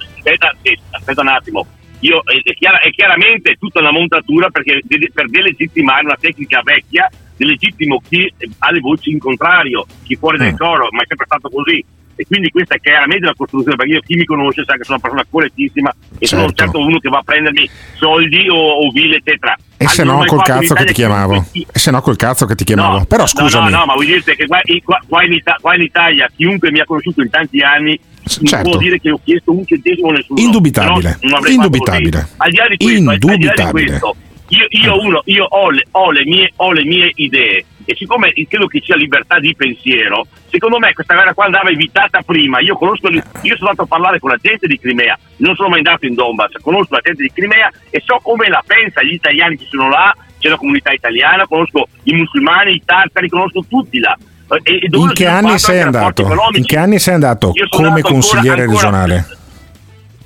aspetta, 0.91 1.21
un 1.21 1.29
attimo. 1.29 1.67
Io, 2.01 2.23
è, 2.25 2.53
chiara- 2.55 2.81
è 2.81 2.91
chiaramente 2.91 3.57
tutta 3.59 3.81
una 3.81 3.93
montatura 3.93 4.51
perché 4.51 4.81
per 5.13 5.29
delegittimare 5.31 6.05
una 6.05 6.17
tecnica 6.21 6.61
vecchia, 6.63 7.09
delegittimo 7.37 8.03
chi 8.07 8.31
ha 8.59 8.71
le 8.71 8.81
voci 8.81 9.11
in 9.11 9.19
contrario, 9.19 9.87
chi 10.03 10.15
fuori 10.17 10.37
dal 10.39 10.53
Mm. 10.53 10.57
coro, 10.57 10.89
ma 10.91 11.03
è 11.03 11.07
sempre 11.07 11.27
stato 11.27 11.49
così. 11.49 11.83
E 12.17 12.25
quindi 12.27 12.51
questa 12.51 12.75
è 12.77 12.81
chiaramente 12.81 13.25
una 13.25 13.35
costruzione, 13.37 13.77
perché 13.77 13.93
io 13.93 14.01
chi 14.01 14.15
mi 14.17 14.25
conosce 14.25 14.65
sa 14.65 14.75
che 14.75 14.85
sono 14.85 14.99
una 15.01 15.09
persona 15.09 15.27
correttissima 15.31 15.95
e 16.19 16.27
sono 16.27 16.43
Certo. 16.43 16.55
certo 16.63 16.79
uno 16.79 16.99
che 16.99 17.09
va 17.09 17.19
a 17.19 17.23
prendermi 17.23 17.69
soldi 17.95 18.49
o, 18.49 18.55
o 18.57 18.91
ville, 18.91 19.17
eccetera. 19.17 19.57
e 19.77 19.87
se 19.89 20.05
no 20.05 20.25
col 20.25 20.43
cazzo 20.43 20.75
che 20.75 20.85
ti 20.85 20.93
chiamavo, 20.93 21.47
e 21.53 21.79
se 21.79 21.91
no 21.91 22.01
col 22.01 22.17
cazzo 22.17 22.47
che 22.47 22.55
ti 22.55 22.65
chiamavo, 22.65 23.05
però 23.05 23.27
scusami, 23.27 23.71
No, 23.71 23.79
no, 23.79 23.85
ma 23.87 23.93
vuol 23.95 24.07
dire 24.07 24.23
che 24.23 24.47
qua, 24.47 24.61
qua- 24.85 25.03
qua 25.07 25.25
in 25.25 25.33
Ita- 25.33 25.59
qua 25.61 25.75
in 25.75 25.83
Italia 25.83 26.29
chiunque 26.35 26.71
mi 26.71 26.81
ha 26.81 26.85
conosciuto 26.85 27.23
in 27.23 27.31
tanti 27.31 27.61
anni 27.61 27.99
non 28.39 28.47
certo. 28.47 28.71
può 28.71 28.79
dire 28.79 28.99
che 28.99 29.11
ho 29.11 29.21
chiesto 29.23 29.53
un 29.53 29.67
centesimo 29.67 30.09
a 30.09 30.13
nessuno. 30.13 30.41
Indubitabile, 30.41 31.19
no 31.23 31.39
indubitabile. 31.47 32.27
Al 32.39 32.51
di 32.51 32.57
là 32.57 32.67
di 32.69 32.77
questo, 32.79 34.17
io, 34.57 34.67
io 34.69 35.01
uno, 35.01 35.23
io 35.27 35.45
ho 35.45 35.71
le, 35.71 35.85
ho 35.91 36.11
le 36.11 36.25
mie, 36.25 36.53
ho 36.57 36.73
le 36.73 36.85
mie 36.85 37.11
idee 37.15 37.65
e 37.85 37.95
siccome 37.97 38.33
credo 38.49 38.67
che 38.67 38.81
sia 38.83 38.97
libertà 38.97 39.39
di 39.39 39.55
pensiero, 39.55 40.27
secondo 40.51 40.79
me 40.79 40.93
questa 40.95 41.15
guerra 41.15 41.35
qua 41.35 41.45
andava 41.45 41.69
evitata 41.69 42.23
prima. 42.23 42.61
Io 42.61 42.77
conosco, 42.77 43.09
io 43.11 43.23
sono 43.57 43.71
andato 43.71 43.83
a 43.83 43.87
parlare 43.87 44.19
con 44.19 44.31
la 44.31 44.39
gente 44.41 44.67
di 44.67 44.79
Crimea, 44.79 45.19
non 45.39 45.55
sono 45.55 45.69
mai 45.69 45.79
andato 45.79 46.07
in 46.07 46.15
Donbass, 46.15 46.53
conosco 46.63 46.95
la 46.95 47.01
gente 47.03 47.23
di 47.23 47.31
Crimea 47.33 47.71
e 47.91 48.03
so 48.05 48.19
come 48.23 48.49
la 48.49 48.63
pensa 48.67 49.03
gli 49.03 49.13
italiani 49.13 49.57
che 49.57 49.67
sono 49.69 49.89
là, 49.89 50.15
c'è 50.39 50.49
la 50.49 50.57
comunità 50.57 50.93
italiana, 50.93 51.47
conosco 51.47 51.89
i 52.05 52.15
musulmani, 52.15 52.73
i 52.73 52.83
tartari, 52.85 53.29
conosco 53.29 53.65
tutti 53.69 53.99
là. 53.99 54.17
E- 54.63 54.73
e 54.75 54.89
in 54.91 55.13
che 55.15 55.27
anni 55.27 55.59
sei 55.59 55.81
andato? 55.81 56.29
In 56.53 56.65
che 56.65 56.77
anni 56.77 56.99
sei 56.99 57.15
andato 57.15 57.53
come 57.71 57.89
ancora- 57.89 58.03
consigliere 58.03 58.63
ancora- 58.63 58.67
regionale? 58.67 59.27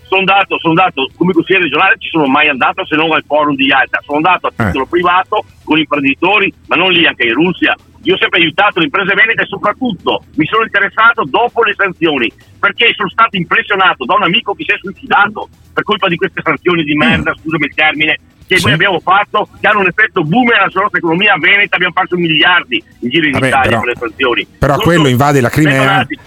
Sono 0.09 0.21
andato, 0.21 0.59
sono 0.59 0.75
andato 0.75 1.09
come 1.17 1.33
consigliere 1.33 1.65
regionale, 1.65 1.97
ci 1.99 2.09
sono 2.09 2.27
mai 2.27 2.49
andato 2.49 2.85
se 2.87 2.97
non 2.97 3.13
al 3.13 3.23
forum 3.27 3.55
di 3.55 3.67
Yalta, 3.67 4.01
sono 4.05 4.17
andato 4.17 4.47
a 4.49 4.53
Eh. 4.57 4.67
titolo 4.67 4.87
privato 4.87 5.45
con 5.65 5.79
imprenditori, 5.79 6.53
ma 6.67 6.77
non 6.77 6.91
lì 6.91 7.07
anche 7.07 7.27
in 7.27 7.35
Russia, 7.35 7.77
io 8.03 8.15
ho 8.15 8.19
sempre 8.19 8.41
aiutato 8.41 8.79
le 8.79 8.87
imprese 8.87 9.15
venete 9.15 9.43
e 9.43 9.47
soprattutto 9.47 10.25
mi 10.37 10.47
sono 10.47 10.65
interessato 10.65 11.25
dopo 11.27 11.63
le 11.63 11.75
sanzioni 11.77 12.33
perché 12.59 12.93
sono 12.95 13.09
stato 13.11 13.37
impressionato 13.37 14.05
da 14.05 14.15
un 14.15 14.23
amico 14.23 14.55
che 14.55 14.65
si 14.67 14.73
è 14.75 14.79
suicidato 14.81 15.49
per 15.75 15.85
colpa 15.85 16.09
di 16.09 16.17
queste 16.17 16.41
sanzioni 16.43 16.83
di 16.85 16.95
merda, 16.95 17.35
scusami 17.41 17.67
il 17.67 17.75
termine, 17.75 18.19
che 18.49 18.57
Sì. 18.57 18.65
noi 18.65 18.73
abbiamo 18.75 18.99
fatto, 19.01 19.47
che 19.61 19.67
hanno 19.69 19.81
un 19.81 19.87
effetto 19.89 20.23
boomerang 20.25 20.71
sulla 20.71 20.83
nostra 20.85 20.99
economia 20.99 21.37
veneta, 21.39 21.77
abbiamo 21.77 21.93
fatto 21.93 22.17
miliardi 22.17 22.83
in 23.01 23.11
giro 23.11 23.27
in 23.27 23.33
Vabbè, 23.33 23.47
Italia 23.49 23.69
però- 23.69 23.81
per 23.83 23.89
le 23.91 23.97
sanzioni. 23.99 24.47
Però 24.59 24.75
Non 24.75 24.83
quello 24.83 25.07
invade 25.09 25.41
la 25.43 25.51
Crimea, 25.51 25.73
Bentornati. 25.75 26.19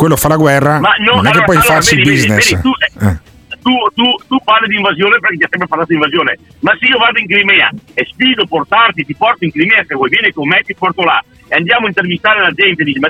Quello 0.00 0.16
fa 0.16 0.28
la 0.28 0.36
guerra, 0.36 0.80
Ma 0.80 0.94
no, 0.98 1.16
non 1.16 1.26
è 1.26 1.28
che 1.28 1.28
allora- 1.28 1.44
puoi 1.44 1.56
allora, 1.56 1.72
farsi 1.74 1.96
vedi, 1.96 2.08
business. 2.10 2.50
vedi, 2.50 2.62
tu- 2.62 3.04
Eh. 3.04 3.16
tu, 3.60 3.72
tu- 3.94 4.16
tu 4.28 4.38
parli 4.42 4.68
di 4.68 4.76
invasione 4.76 5.18
perché 5.20 5.36
ti 5.36 5.44
ha 5.44 5.48
sempre 5.50 5.68
parlato 5.68 5.90
di 5.92 5.98
invasione, 6.00 6.38
ma 6.60 6.72
se 6.80 6.86
io 6.86 6.96
vado 6.96 7.18
in 7.18 7.26
Crimea 7.26 7.68
e 7.92 8.06
sfido 8.10 8.46
portarti, 8.46 9.04
ti 9.04 9.14
porto 9.14 9.44
in 9.44 9.52
Crimea, 9.52 9.84
se 9.86 9.94
vuoi 9.94 10.08
vieni 10.08 10.32
con 10.32 10.48
me 10.48 10.62
ti 10.64 10.74
porto 10.74 11.02
là 11.04 11.22
e 11.48 11.54
andiamo 11.56 11.84
a 11.84 11.88
intervistare 11.88 12.40
la 12.40 12.50
gente, 12.52 12.82
dici, 12.84 12.98
ma, 12.98 13.08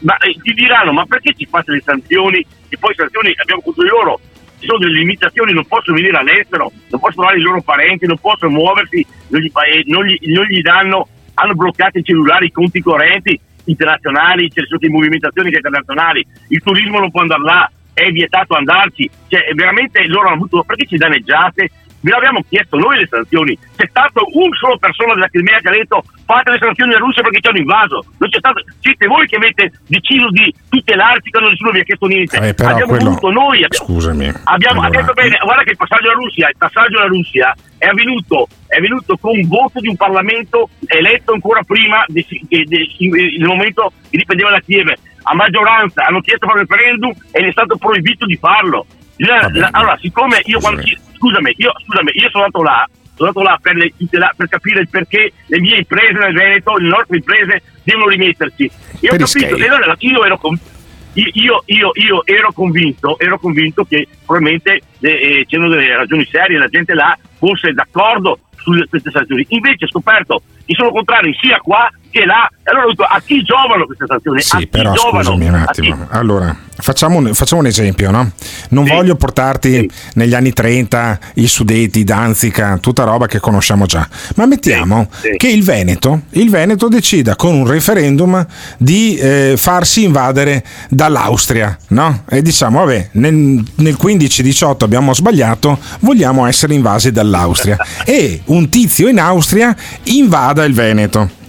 ma, 0.00 0.16
eh, 0.18 0.34
ti 0.42 0.52
diranno 0.54 0.92
ma 0.92 1.04
perché 1.04 1.34
ci 1.36 1.46
fate 1.50 1.72
le 1.72 1.82
sanzioni? 1.84 2.38
E 2.70 2.78
poi 2.78 2.94
sanzioni 2.96 3.34
abbiamo 3.36 3.60
contro 3.60 3.84
loro, 3.84 4.20
ci 4.58 4.66
sono 4.66 4.78
delle 4.78 4.98
limitazioni, 5.00 5.52
non 5.52 5.66
possono 5.66 5.96
venire 5.96 6.16
all'estero, 6.16 6.72
non 6.88 6.98
possono 7.00 7.26
trovare 7.26 7.38
i 7.38 7.42
loro 7.42 7.60
parenti, 7.60 8.06
non 8.06 8.16
possono 8.18 8.50
muoversi, 8.52 9.04
non 9.28 9.40
gli, 9.42 9.50
eh, 9.52 9.82
non 9.86 10.04
gli- 10.06 10.32
non 10.32 10.46
gli 10.46 10.62
danno, 10.62 11.08
hanno 11.34 11.54
bloccato 11.54 11.98
i 11.98 12.02
cellulari, 12.04 12.46
i 12.46 12.52
conti 12.52 12.80
correnti 12.80 13.38
internazionali, 13.64 14.48
c'è 14.50 14.62
sono 14.66 14.80
movimentazioni 14.88 15.48
internazionali, 15.48 16.26
il 16.48 16.62
turismo 16.62 16.98
non 16.98 17.10
può 17.10 17.20
andare 17.20 17.42
là, 17.42 17.70
è 17.94 18.08
vietato 18.10 18.54
andarci, 18.54 19.08
cioè 19.28 19.52
veramente 19.54 20.06
loro 20.06 20.28
hanno 20.28 20.36
avuto, 20.36 20.62
perché 20.64 20.86
ci 20.86 20.96
danneggiate? 20.96 21.70
Ve 22.02 22.10
l'abbiamo 22.10 22.42
chiesto 22.48 22.76
noi 22.78 22.98
le 22.98 23.06
sanzioni, 23.06 23.56
c'è 23.76 23.86
stato 23.88 24.26
un 24.34 24.50
solo 24.54 24.76
persona 24.76 25.14
della 25.14 25.28
Crimea 25.28 25.58
che 25.60 25.68
ha 25.68 25.72
detto 25.72 26.02
fate 26.26 26.50
le 26.50 26.58
sanzioni 26.58 26.90
alla 26.90 26.98
Russia 27.04 27.22
perché 27.22 27.38
ci 27.40 27.46
hanno 27.46 27.58
invaso, 27.58 28.04
non 28.18 28.28
c'è 28.28 28.38
stato, 28.38 28.60
siete 28.80 29.06
voi 29.06 29.24
che 29.28 29.36
avete 29.36 29.70
deciso 29.86 30.28
di 30.30 30.52
tutelarci 30.68 31.30
quando 31.30 31.50
nessuno 31.50 31.70
vi 31.70 31.78
ha 31.78 31.84
chiesto 31.84 32.06
niente, 32.06 32.36
Eh, 32.38 32.48
abbiamo 32.48 32.86
quello- 32.86 33.04
voluto 33.04 33.30
noi, 33.30 33.62
abbiamo, 33.62 33.84
Scusami. 33.86 34.32
Abbiamo 34.44 34.80
Allora, 34.82 35.00
detto 35.00 35.12
bene, 35.12 35.38
guarda 35.44 35.62
che 35.62 35.70
il 35.70 35.76
passaggio 35.76 36.04
alla 36.10 36.18
Russia, 36.18 36.48
il 36.48 36.56
passaggio 36.58 36.96
alla 36.98 37.06
Russia 37.06 37.54
è 37.78 37.86
avvenuto, 37.86 38.48
è 38.66 38.76
avvenuto 38.78 39.16
con 39.18 39.36
un 39.38 39.46
voto 39.46 39.78
di 39.78 39.86
un 39.88 39.96
Parlamento 39.96 40.70
eletto 40.86 41.32
ancora 41.34 41.62
prima 41.62 42.02
de- 42.08 42.26
de- 42.48 42.64
de- 42.66 42.88
del 42.98 43.46
momento 43.46 43.92
che 44.10 44.18
dipendeva 44.18 44.50
da 44.50 44.60
Kiev. 44.60 44.92
A 45.24 45.34
maggioranza 45.36 46.04
hanno 46.04 46.20
chiesto 46.20 46.48
fare 46.48 46.58
un 46.60 46.66
referendum 46.66 47.12
e 47.30 47.42
gli 47.44 47.46
è 47.46 47.52
stato 47.52 47.76
proibito 47.76 48.26
di 48.26 48.36
farlo. 48.36 48.86
La- 49.16 49.48
la- 49.52 49.68
allora, 49.72 49.96
siccome 50.00 50.40
io 50.44 50.58
quando 50.58 50.82
scusami, 51.16 51.54
io, 51.58 51.72
scusami, 51.84 52.10
io 52.14 52.30
sono 52.30 52.44
andato 52.44 52.62
là, 52.64 52.88
sono 53.14 53.28
andato 53.28 53.42
là 53.46 53.58
per, 53.60 53.74
le- 53.76 53.92
per 54.36 54.48
capire 54.48 54.80
il 54.80 54.88
perché 54.88 55.32
le 55.46 55.60
mie 55.60 55.76
imprese 55.78 56.12
nel 56.14 56.32
Veneto, 56.34 56.76
le 56.76 56.88
nostre 56.88 57.16
imprese 57.16 57.62
devono 57.84 58.08
rimetterci. 58.08 58.62
Io 58.62 58.68
ho 59.12 59.16
Per 59.16 59.26
capito, 59.26 59.38
iscay. 59.54 59.60
e 59.60 59.68
allora 59.68 59.94
io 59.98 60.24
ero 60.24 60.38
convinto 60.38 60.70
io, 61.14 61.62
io, 61.66 61.90
io, 61.92 62.24
ero 62.24 62.52
convinto, 62.52 63.18
ero 63.18 63.38
convinto 63.38 63.84
che 63.84 64.08
probabilmente 64.24 64.80
eh, 65.00 65.10
eh, 65.10 65.44
c'erano 65.46 65.68
delle 65.68 65.94
ragioni 65.94 66.24
serie, 66.24 66.56
la 66.56 66.68
gente 66.68 66.94
là 66.94 67.14
fosse 67.36 67.72
d'accordo 67.74 68.38
su 68.56 68.72
queste 68.88 69.10
sanzioni. 69.10 69.44
Invece 69.48 69.84
ho 69.84 69.88
scoperto 69.88 70.40
che 70.64 70.72
sono 70.74 70.90
contrari 70.90 71.36
sia 71.38 71.58
qua 71.58 71.86
che 72.12 72.24
là. 72.24 72.48
Allora 72.64 72.84
ho 72.84 72.88
detto 72.88 73.02
a 73.02 73.20
chi 73.24 73.42
giovano 73.42 73.86
queste 73.86 74.04
sanzioni? 74.06 74.40
Sì, 74.40 74.68
però 74.68 74.92
giovano? 74.92 75.24
scusami 75.24 75.46
un 75.48 75.54
attimo. 75.54 76.06
Allora, 76.10 76.56
facciamo 76.76 77.18
un, 77.18 77.34
facciamo 77.34 77.62
un 77.62 77.66
esempio, 77.66 78.10
no? 78.10 78.30
Non 78.68 78.84
voglio 78.84 79.16
portarti 79.16 79.90
negli 80.14 80.34
anni 80.34 80.52
30 80.52 81.18
i 81.34 81.48
Sudeti, 81.48 82.04
Danzica, 82.04 82.78
tutta 82.78 83.02
roba 83.04 83.26
che 83.26 83.40
conosciamo 83.40 83.86
già. 83.86 84.06
Ma 84.36 84.46
mettiamo 84.46 85.08
che 85.36 85.48
il 85.48 85.64
Veneto, 85.64 86.22
il 86.30 86.50
Veneto 86.50 86.88
decida 86.88 87.34
con 87.34 87.54
un 87.54 87.66
referendum 87.66 88.46
di 88.76 89.16
eh, 89.16 89.54
farsi 89.56 90.04
invadere 90.04 90.62
dall'Austria, 90.88 91.76
no? 91.88 92.24
E 92.28 92.42
diciamo, 92.42 92.80
vabbè, 92.80 93.08
nel, 93.12 93.64
nel 93.76 93.96
15-18 94.00 94.84
abbiamo 94.84 95.14
sbagliato, 95.14 95.78
vogliamo 96.00 96.46
essere 96.46 96.74
invasi 96.74 97.10
dall'Austria. 97.10 97.76
e 98.04 98.42
un 98.46 98.68
tizio 98.68 99.08
in 99.08 99.18
Austria 99.18 99.74
invada 100.04 100.64
il 100.64 100.74
Veneto. 100.74 101.40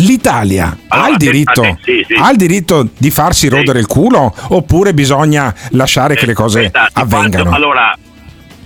L'Italia 0.00 0.76
ha 0.88 1.08
il 1.08 1.16
diritto, 1.16 1.62
ah, 1.62 1.76
sì, 1.82 2.04
sì. 2.06 2.14
ha 2.14 2.30
il 2.30 2.36
diritto 2.36 2.88
di 2.96 3.10
farsi 3.10 3.48
rodere 3.48 3.80
il 3.80 3.86
culo 3.86 4.34
oppure 4.48 4.94
bisogna 4.94 5.54
lasciare 5.70 6.14
che 6.14 6.26
le 6.26 6.32
cose 6.34 6.66
Aspetta, 6.66 6.88
avvengano? 6.92 7.44
faccio- 7.44 7.56
allora, 7.56 7.98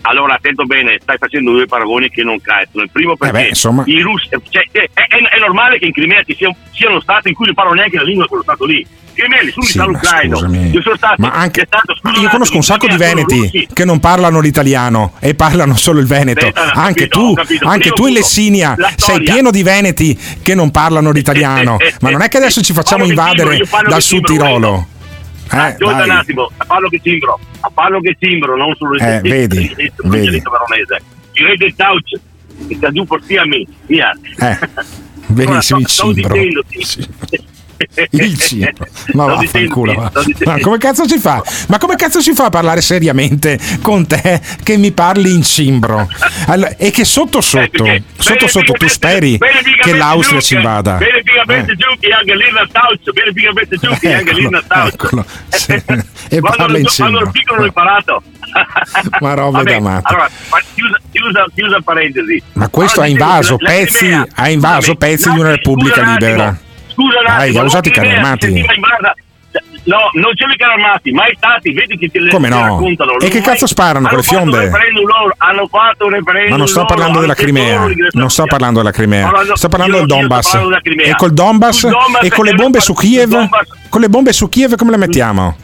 allora, 0.02 0.34
attento 0.34 0.64
bene, 0.64 0.98
stai 1.00 1.16
facendo 1.18 1.50
due 1.52 1.66
paragoni 1.66 2.08
che 2.10 2.22
non 2.22 2.40
calzano. 2.40 2.84
Il 2.84 2.90
primo 2.92 3.16
perché 3.16 3.36
Eh 3.38 3.42
beh, 3.42 3.48
insomma. 3.48 3.82
i 3.86 4.00
russi, 4.00 4.28
cioè, 4.50 4.66
è, 4.70 4.88
è- 4.92 5.06
è 5.08 5.38
normale 5.40 5.78
che 5.78 5.86
in 5.86 5.92
Crimea 5.92 6.22
ci 6.22 6.34
sia, 6.36 6.54
sia 6.72 6.90
uno 6.90 7.00
stato 7.00 7.28
in 7.28 7.34
cui 7.34 7.46
non 7.46 7.54
parlano 7.54 7.78
neanche 7.78 7.96
la 7.96 8.04
lingua 8.04 8.22
di 8.24 8.28
quello 8.28 8.42
stato 8.44 8.64
lì. 8.64 8.86
Crimea 9.14 9.42
nessuno 9.42 9.64
Sì, 9.64 9.72
sta 9.72 9.86
ma 9.86 9.96
ucraino. 9.98 10.36
scusami. 10.36 10.70
Io 10.70 10.82
sono 10.82 10.96
stato, 10.96 11.14
Ma 11.18 11.30
anche- 11.30 11.64
stato, 11.66 11.94
scusa 11.96 12.20
Io 12.20 12.28
conosco 12.28 12.56
un 12.56 12.62
sacco 12.62 12.86
di 12.86 12.96
veneti 12.96 13.38
russi. 13.38 13.68
che 13.72 13.84
non 13.84 14.00
parlano 14.00 14.40
l'italiano 14.40 15.12
e 15.20 15.34
parlano 15.34 15.76
solo 15.76 16.00
il 16.00 16.06
veneto. 16.06 16.46
Ho 16.46 16.52
Anche 16.74 17.06
capito, 17.08 17.18
tu, 17.18 17.34
capito. 17.34 17.66
anche 17.68 17.90
tu 17.90 18.06
in 18.06 18.14
Lessinia 18.14 18.76
sei 18.96 19.22
pieno 19.22 19.50
di 19.50 19.62
veneti 19.62 20.18
che 20.42 20.54
non 20.54 20.70
parlano 20.70 21.10
l'italiano. 21.12 21.76
Ma 22.00 22.10
non 22.10 22.22
è 22.22 22.28
che 22.28 22.36
adesso 22.38 22.60
ci 22.62 22.72
facciamo 22.72 23.04
invadere 23.04 23.56
timbro, 23.58 23.88
dal 23.88 24.02
Sud 24.02 24.24
timbro, 24.24 24.46
Tirolo. 24.46 24.86
Eh, 25.52 25.76
un 25.80 26.10
attimo, 26.10 26.50
a 26.56 26.64
parlo 26.64 26.88
che 26.88 26.98
timbro, 27.02 27.38
a 27.60 27.70
parlo 27.72 28.00
che 28.00 28.16
timbro, 28.18 28.56
non 28.56 28.74
solo 28.76 28.96
Eh, 28.98 29.20
vedi, 29.20 29.58
il 29.58 30.08
vedi. 30.08 30.28
diritto 30.30 30.50
veronese. 30.50 31.02
Il 31.34 31.46
re 31.46 31.56
del 31.56 31.74
Tauc, 31.76 32.02
che 32.68 32.74
sta 32.76 32.90
giù 32.90 33.04
portiami, 33.04 33.66
via. 33.86 34.10
Eh, 34.38 34.58
benissimo, 35.28 35.78
il 35.80 35.88
Stavo 35.88 36.12
cimbro. 36.14 36.32
dicendoti. 36.34 36.86
Il 38.10 38.38
cibo. 38.38 38.68
Ma 39.12 39.26
vaffanculo. 39.26 39.94
va. 39.94 40.12
Ma 40.44 40.58
come 40.60 40.78
cazzo 40.78 41.06
si 41.08 41.18
fa? 41.18 41.42
Ma 41.68 41.78
come 41.78 41.96
cazzo 41.96 42.20
si 42.20 42.32
fa 42.32 42.46
a 42.46 42.50
parlare 42.50 42.80
seriamente 42.80 43.58
con 43.82 44.06
te 44.06 44.40
che 44.62 44.76
mi 44.76 44.92
parli 44.92 45.32
in 45.32 45.42
cimbro? 45.42 46.08
Allora, 46.46 46.76
e 46.76 46.90
che 46.90 47.04
sotto 47.04 47.40
sotto, 47.40 47.84
sotto 48.16 48.46
sotto 48.48 48.72
tu 48.72 48.86
speri 48.88 49.38
che 49.82 49.94
l'Austria 49.96 50.40
ci 50.40 50.54
invada. 50.54 50.96
Bene 50.96 51.22
figamente 51.24 51.74
giù 51.76 51.86
che 51.98 52.10
anche 52.12 52.34
lì 52.36 52.44
nel 52.52 52.68
Tauc, 52.70 53.12
bene 53.12 53.32
figamente 53.32 53.76
giù 53.76 53.88
che 53.98 54.14
anche 54.14 54.32
lì 54.32 54.48
nel 54.48 54.64
Tauc. 54.66 54.92
Eccolo, 54.94 55.24
sì. 55.48 55.82
E 56.30 56.40
parla 56.40 56.78
in 56.78 56.84
ero- 56.86 56.94
quando 56.96 57.18
ero 57.18 57.26
cimbro. 57.26 57.30
piccolo 57.30 57.60
l'ho 57.60 57.66
imparato. 57.66 58.22
Ma 59.20 59.34
roba 59.34 59.58
Vabbè, 59.58 59.72
da 59.74 59.80
matto. 59.80 60.08
Allora, 60.14 60.30
chiusa, 60.74 60.96
chiusa, 61.10 61.44
chiusa 61.54 61.80
parentesi. 61.84 62.42
Ma 62.54 62.68
questo 62.68 63.00
ha 63.00 63.04
Allora, 63.04 63.24
invaso 63.24 63.56
la- 63.60 63.68
pezzi, 63.70 64.22
ha 64.34 64.48
invaso 64.48 64.94
pezzi 64.96 65.30
di 65.30 65.38
una 65.38 65.50
repubblica 65.50 66.02
libera. 66.02 66.56
Scusa 66.94 67.20
un 67.20 67.26
attimo, 67.26 67.60
ha 67.60 67.64
usato 67.64 67.88
i 67.88 67.92
carri 67.92 68.14
armati. 68.14 68.64
No, 69.84 69.98
non 70.14 70.32
c'erano 70.32 70.54
i 70.54 70.56
carri 70.56 70.82
armati, 70.82 71.10
mai 71.12 71.34
stati, 71.36 71.72
vedi 71.72 71.98
che 71.98 72.08
te 72.10 72.18
le 72.18 72.30
Come 72.30 72.48
no? 72.48 72.58
raccontano. 72.60 73.18
E 73.18 73.28
che 73.28 73.40
Mai- 73.40 73.42
cazzo 73.42 73.66
sparano 73.66 74.08
con 74.08 74.16
le 74.16 74.22
fionde? 74.22 74.70
Hanno 75.36 75.66
fatto 75.68 76.06
un 76.06 76.10
referendum 76.10 76.50
Ma 76.50 76.56
non 76.56 76.66
sto 76.66 76.84
parlando 76.86 77.20
della 77.20 77.34
Crimea, 77.34 77.86
non 78.12 78.30
sto 78.30 78.44
parlando 78.46 78.78
della 78.78 78.92
Crimea, 78.92 79.30
No, 79.30 79.56
sto 79.56 79.68
parlando 79.68 79.98
del 79.98 80.06
Donbass. 80.06 80.54
E 80.96 81.14
col 81.16 81.32
Donbass 81.34 81.88
e 82.22 82.30
con 82.30 82.44
le 82.46 82.54
bombe 82.54 82.80
su 82.80 82.94
Kiev, 82.94 83.48
con 83.90 84.00
le 84.00 84.08
bombe 84.08 84.32
su 84.32 84.48
Kiev 84.48 84.74
come 84.76 84.90
le 84.92 84.96
mettiamo? 84.96 85.56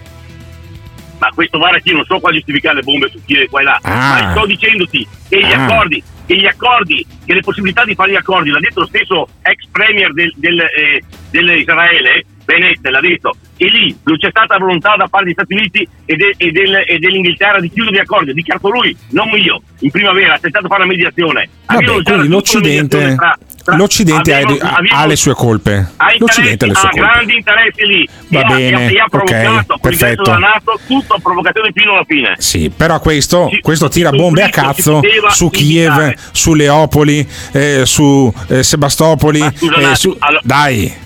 Ma 1.20 1.28
questo 1.34 1.58
guarda 1.58 1.78
che 1.78 1.90
io 1.90 1.96
non 1.96 2.04
so 2.06 2.18
qua 2.18 2.32
giustificare 2.32 2.76
le 2.76 2.82
bombe 2.82 3.08
su 3.10 3.20
Kiev 3.24 3.48
qua 3.50 3.60
e 3.60 3.64
là, 3.64 3.78
Ah. 3.82 4.22
ma 4.22 4.30
sto 4.32 4.46
dicendoti 4.46 5.06
che 5.28 5.38
gli 5.38 5.52
Ah. 5.52 5.64
accordi, 5.66 6.02
che 6.26 6.34
gli 6.36 6.46
accordi, 6.46 7.06
che 7.26 7.34
le 7.34 7.40
possibilità 7.42 7.84
di 7.84 7.94
fare 7.94 8.12
gli 8.12 8.16
accordi, 8.16 8.48
l'ha 8.50 8.58
detto 8.58 8.80
lo 8.80 8.86
stesso 8.86 9.28
ex 9.42 9.66
premier 9.70 10.12
del, 10.14 10.32
del, 10.36 10.58
eh, 10.60 11.02
dell'Israele, 11.30 12.24
Bennett 12.44 12.84
l'ha 12.88 13.00
detto, 13.00 13.34
e 13.58 13.68
lì 13.68 13.96
non 14.04 14.16
c'è 14.16 14.30
stata 14.30 14.56
volontà 14.58 14.96
da 14.96 15.06
parte 15.08 15.26
degli 15.26 15.34
Stati 15.34 15.52
Uniti 15.54 15.88
e, 16.06 16.16
de- 16.16 16.34
e 16.36 16.50
del- 16.50 16.84
e 16.86 16.98
dell'Inghilterra 16.98 17.60
di 17.60 17.70
chiudere 17.70 17.96
gli 17.96 18.00
accordi, 18.00 18.30
ha 18.30 18.34
dichiarato 18.34 18.70
lui, 18.70 18.96
non 19.10 19.28
io, 19.38 19.62
in 19.80 19.90
primavera, 19.90 20.34
ha 20.34 20.38
tentato 20.38 20.64
di 20.64 20.70
fare 20.70 20.82
la 20.84 20.88
mediazione. 20.88 21.48
Vabbè, 21.66 21.84
quindi 22.02 22.28
l'Occidente, 22.28 22.96
mediazione 22.96 23.14
tra- 23.14 23.38
l'Occidente 23.76 24.32
ha, 24.32 24.36
avevano- 24.36 24.58
ha- 24.62 24.76
avevano- 24.76 25.00
ha 25.02 25.06
le 25.06 25.16
sue 25.16 25.34
colpe. 25.34 25.90
ha 25.96 26.06
L'Occidente 26.18 26.64
ha 26.64 26.68
le 26.68 26.74
sue 26.74 26.88
ha 26.88 26.90
colpe. 26.90 27.06
grandi 27.06 27.34
interessi 27.36 27.86
lì 27.86 28.08
Va 28.28 28.40
e, 28.40 28.44
bene, 28.44 28.86
ha, 28.86 28.90
e 28.90 28.98
ha 28.98 29.04
ok, 29.04 29.08
provocato 29.10 29.78
con 29.80 29.90
l'ingresso 29.90 30.22
perfetto. 30.22 30.38
NATO 30.38 30.80
tutto 30.86 31.14
a 31.14 31.18
provocazione 31.20 31.70
fino 31.74 31.92
alla 31.92 32.04
fine 32.06 32.34
Sì, 32.38 32.70
però 32.70 33.00
questo, 33.00 33.48
Sì, 33.50 33.60
questo 33.60 33.88
tira 33.88 34.10
bombe 34.10 34.42
a 34.42 34.48
cazzo 34.48 35.00
su 35.30 35.50
Kiev, 35.50 35.90
evitare. 35.98 36.16
su 36.32 36.54
Leopoli, 36.54 37.28
eh, 37.52 37.82
su 37.86 38.32
eh, 38.48 38.62
Sebastopoli. 38.62 39.40
scusa 39.54 39.76
un 39.76 39.82
eh, 39.84 39.94
su- 39.96 40.16
allora- 40.18 40.42
Dai, 40.44 40.82
non 40.86 40.98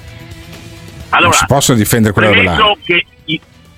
allora 1.10 1.32
si 1.32 1.46
possono 1.46 1.78
difendere 1.78 2.12
quella 2.12 2.32
roba 2.32 2.42
là. 2.58 2.72
che, 2.84 3.06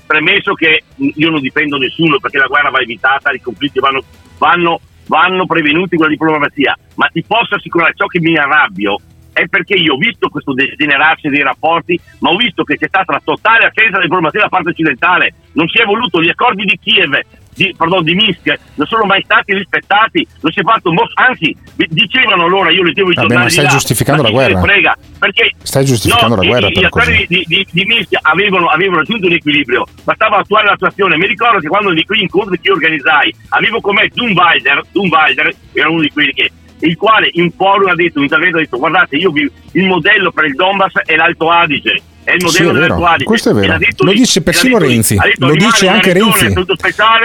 premesso 0.06 0.54
che 0.54 0.84
io 0.96 1.30
non 1.30 1.40
difendo 1.40 1.76
nessuno 1.78 2.18
perché 2.20 2.38
la 2.38 2.46
guerra 2.46 2.70
va 2.70 2.78
evitata 2.80 3.32
i 3.32 3.40
conflitti 3.40 3.80
vanno, 3.80 4.02
vanno, 4.38 4.80
vanno 5.06 5.46
prevenuti 5.46 5.96
con 5.96 6.06
la 6.06 6.12
diplomazia 6.12 6.76
ma 6.94 7.06
ti 7.12 7.24
posso 7.26 7.54
assicurare 7.54 7.92
ciò 7.94 8.06
che 8.06 8.20
mi 8.20 8.36
arrabbio 8.36 8.98
è 9.36 9.46
perché 9.48 9.74
io 9.74 9.94
ho 9.94 9.98
visto 9.98 10.30
questo 10.30 10.54
degenerarsi 10.54 11.28
dei 11.28 11.42
rapporti, 11.42 12.00
ma 12.20 12.30
ho 12.30 12.36
visto 12.36 12.64
che 12.64 12.78
c'è 12.78 12.88
stata 12.88 13.12
la 13.12 13.20
totale 13.22 13.66
assenza 13.66 13.98
di 13.98 14.04
informazione 14.04 14.46
da 14.46 14.50
parte 14.50 14.70
occidentale. 14.70 15.34
Non 15.52 15.68
si 15.68 15.78
è 15.78 15.84
voluto 15.84 16.22
gli 16.22 16.30
accordi 16.30 16.64
di 16.64 16.78
Kiev, 16.82 17.20
di, 17.56 17.74
pardon, 17.76 18.04
di 18.04 18.14
Minsk, 18.14 18.54
non 18.74 18.86
sono 18.86 19.04
mai 19.04 19.22
stati 19.24 19.54
rispettati, 19.54 20.26
non 20.40 20.52
si 20.52 20.60
è 20.60 20.62
fatto 20.62 20.92
mo- 20.92 21.08
anzi, 21.14 21.56
dicevano 21.88 22.44
allora, 22.44 22.70
io 22.70 22.82
leggevo 22.82 23.10
i 23.10 23.14
Vabbè, 23.14 23.26
giornali 23.26 23.44
ma 23.44 23.50
stai 23.50 23.64
là, 23.64 23.70
giustificando 23.70 24.22
ma 24.22 24.28
la 24.28 24.34
guerra. 24.34 24.60
frega, 24.60 24.96
perché 25.18 25.50
Stai 25.62 25.84
giustificando 25.84 26.34
no, 26.36 26.42
la 26.42 26.48
guerra 26.48 26.68
gli 26.68 26.88
così. 26.88 27.24
di, 27.28 27.44
di, 27.46 27.66
di 27.70 27.84
Minsk 27.84 28.18
avevano, 28.22 28.66
avevano 28.66 28.98
raggiunto 28.98 29.26
un 29.26 29.32
equilibrio, 29.32 29.84
bastava 30.04 30.36
attuare 30.38 30.66
l'attuazione. 30.66 31.16
Mi 31.16 31.26
ricordo 31.26 31.58
che 31.58 31.68
quando 31.68 31.92
di 31.92 32.04
quegli 32.04 32.22
incontri 32.22 32.60
che 32.60 32.68
io 32.68 32.74
organizzai, 32.74 33.34
avevo 33.50 33.80
con 33.80 33.94
me 33.94 34.08
Dunwalder, 34.12 34.82
Dunwalder 34.92 35.54
era 35.72 35.88
uno 35.88 36.02
di 36.02 36.10
quelli 36.10 36.32
che 36.32 36.50
il 36.80 36.96
quale 36.98 37.30
in 37.32 37.50
forum 37.52 37.88
ha 37.88 37.94
detto, 37.94 38.18
in 38.18 38.24
intervento 38.24 38.58
ha 38.58 38.60
detto 38.60 38.76
guardate 38.78 39.16
io 39.16 39.30
vi- 39.30 39.50
il 39.72 39.86
modello 39.86 40.30
per 40.30 40.44
il 40.44 40.54
Donbass 40.54 40.92
è 41.06 41.16
l'Alto 41.16 41.50
Adige 41.50 42.02
è 42.26 42.34
il 42.34 42.40
Sì, 42.40 42.62
modello 42.64 42.70
è 42.70 42.88
vero, 42.88 43.04
Adige 43.06 43.24
questo 43.24 43.50
è 43.50 43.54
vero. 43.54 43.78
Lo 43.98 44.12
dice 44.12 44.42
persino. 44.42 44.78
Renzi, 44.78 45.16
lo 45.36 45.54
dice 45.54 45.86
anche 45.86 46.12
Renzi. 46.12 46.52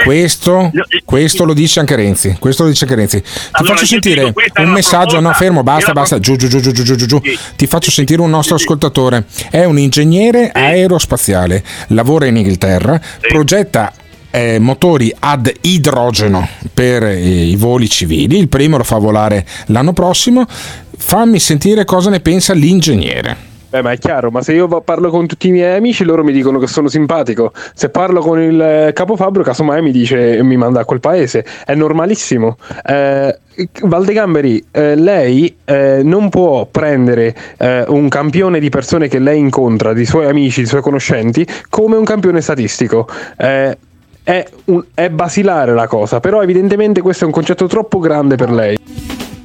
Questo, 0.04 0.70
questo 1.04 1.44
lo 1.44 1.54
dice 1.54 1.80
anche 1.80 1.96
Renzi. 1.96 2.36
Questo 2.38 2.62
lo 2.62 2.68
dice 2.68 2.84
anche 2.84 2.96
Renzi. 2.96 3.20
Ti 3.20 3.28
Allora, 3.50 3.74
faccio 3.74 3.82
io 3.82 4.00
sentire 4.00 4.32
un 4.58 4.70
messaggio. 4.70 5.18
No, 5.18 5.32
fermo, 5.32 5.64
basta, 5.64 5.90
basta. 5.90 6.20
Giù, 6.20 6.36
giù, 6.36 6.46
giù, 6.46 6.60
giù, 6.60 6.70
giù, 6.70 6.94
giù, 6.94 7.06
giù. 7.06 7.20
Ti 7.56 7.66
faccio 7.66 7.90
sentire 7.90 8.20
un 8.20 8.30
nostro 8.30 8.54
ascoltatore. 8.54 9.24
È 9.50 9.64
un 9.64 9.76
ingegnere 9.76 10.52
aerospaziale, 10.52 11.64
lavora 11.88 12.26
in 12.26 12.36
Inghilterra, 12.36 13.00
progetta 13.26 13.92
eh, 14.30 14.58
motori 14.60 15.12
ad 15.18 15.52
idrogeno 15.62 16.48
per 16.72 17.02
eh, 17.02 17.18
i 17.18 17.56
voli 17.56 17.88
civili. 17.88 18.38
Il 18.38 18.48
primo 18.48 18.76
lo 18.76 18.84
fa 18.84 18.98
volare 18.98 19.44
l'anno 19.66 19.92
prossimo. 19.92 20.46
Fammi 20.48 21.40
sentire 21.40 21.84
cosa 21.84 22.08
ne 22.08 22.20
pensa 22.20 22.52
l'ingegnere. 22.54 23.50
Beh, 23.72 23.80
ma 23.80 23.92
è 23.92 23.96
chiaro, 23.96 24.30
ma 24.30 24.42
se 24.42 24.52
io 24.52 24.68
parlo 24.82 25.08
con 25.08 25.26
tutti 25.26 25.48
i 25.48 25.50
miei 25.50 25.78
amici, 25.78 26.04
loro 26.04 26.22
mi 26.22 26.32
dicono 26.32 26.58
che 26.58 26.66
sono 26.66 26.88
simpatico. 26.88 27.54
Se 27.72 27.88
parlo 27.88 28.20
con 28.20 28.38
il 28.38 28.60
eh, 28.60 28.92
capofabbrica, 28.92 29.48
casomai 29.48 29.80
mi 29.80 29.92
dice 29.92 30.42
mi 30.42 30.58
manda 30.58 30.80
a 30.80 30.84
quel 30.84 31.00
paese. 31.00 31.42
È 31.64 31.74
normalissimo. 31.74 32.58
Eh, 32.84 33.38
Valdegamberi, 33.80 34.62
eh, 34.70 34.94
lei 34.94 35.56
eh, 35.64 36.02
non 36.04 36.28
può 36.28 36.66
prendere 36.66 37.34
eh, 37.56 37.86
un 37.88 38.10
campione 38.10 38.60
di 38.60 38.68
persone 38.68 39.08
che 39.08 39.18
lei 39.18 39.38
incontra, 39.38 39.94
di 39.94 40.04
suoi 40.04 40.26
amici, 40.26 40.60
di 40.60 40.66
suoi 40.66 40.82
conoscenti, 40.82 41.46
come 41.70 41.96
un 41.96 42.04
campione 42.04 42.42
statistico. 42.42 43.08
Eh, 43.38 43.78
è, 44.22 44.46
un- 44.66 44.84
è 44.92 45.08
basilare 45.08 45.72
la 45.72 45.86
cosa, 45.86 46.20
però 46.20 46.42
evidentemente 46.42 47.00
questo 47.00 47.24
è 47.24 47.26
un 47.26 47.32
concetto 47.32 47.66
troppo 47.68 48.00
grande 48.00 48.36
per 48.36 48.50
lei. 48.50 48.76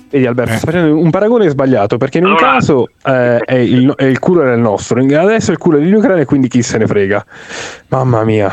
Vedi 0.10 0.26
Alberto, 0.26 0.54
sta 0.58 0.66
facendo 0.72 0.98
un 0.98 1.10
paragone 1.10 1.50
sbagliato 1.50 1.98
perché 1.98 2.20
in 2.20 2.26
un 2.26 2.32
Allora- 2.38 2.52
caso 2.54 2.90
eh, 3.04 3.38
è, 3.40 3.56
il, 3.56 3.94
è 3.96 4.06
il 4.06 4.20
culo 4.20 4.44
del 4.44 4.58
nostro, 4.60 5.02
in- 5.02 5.14
adesso 5.16 5.50
è 5.50 5.54
il 5.54 5.60
culo 5.60 5.78
degli 5.80 5.92
ucraini 5.94 6.22
e 6.22 6.26
quindi 6.26 6.48
chi 6.48 6.62
se 6.64 6.78
ne 6.78 6.88
frega. 6.88 7.26
Mamma 7.90 8.24
mia. 8.24 8.52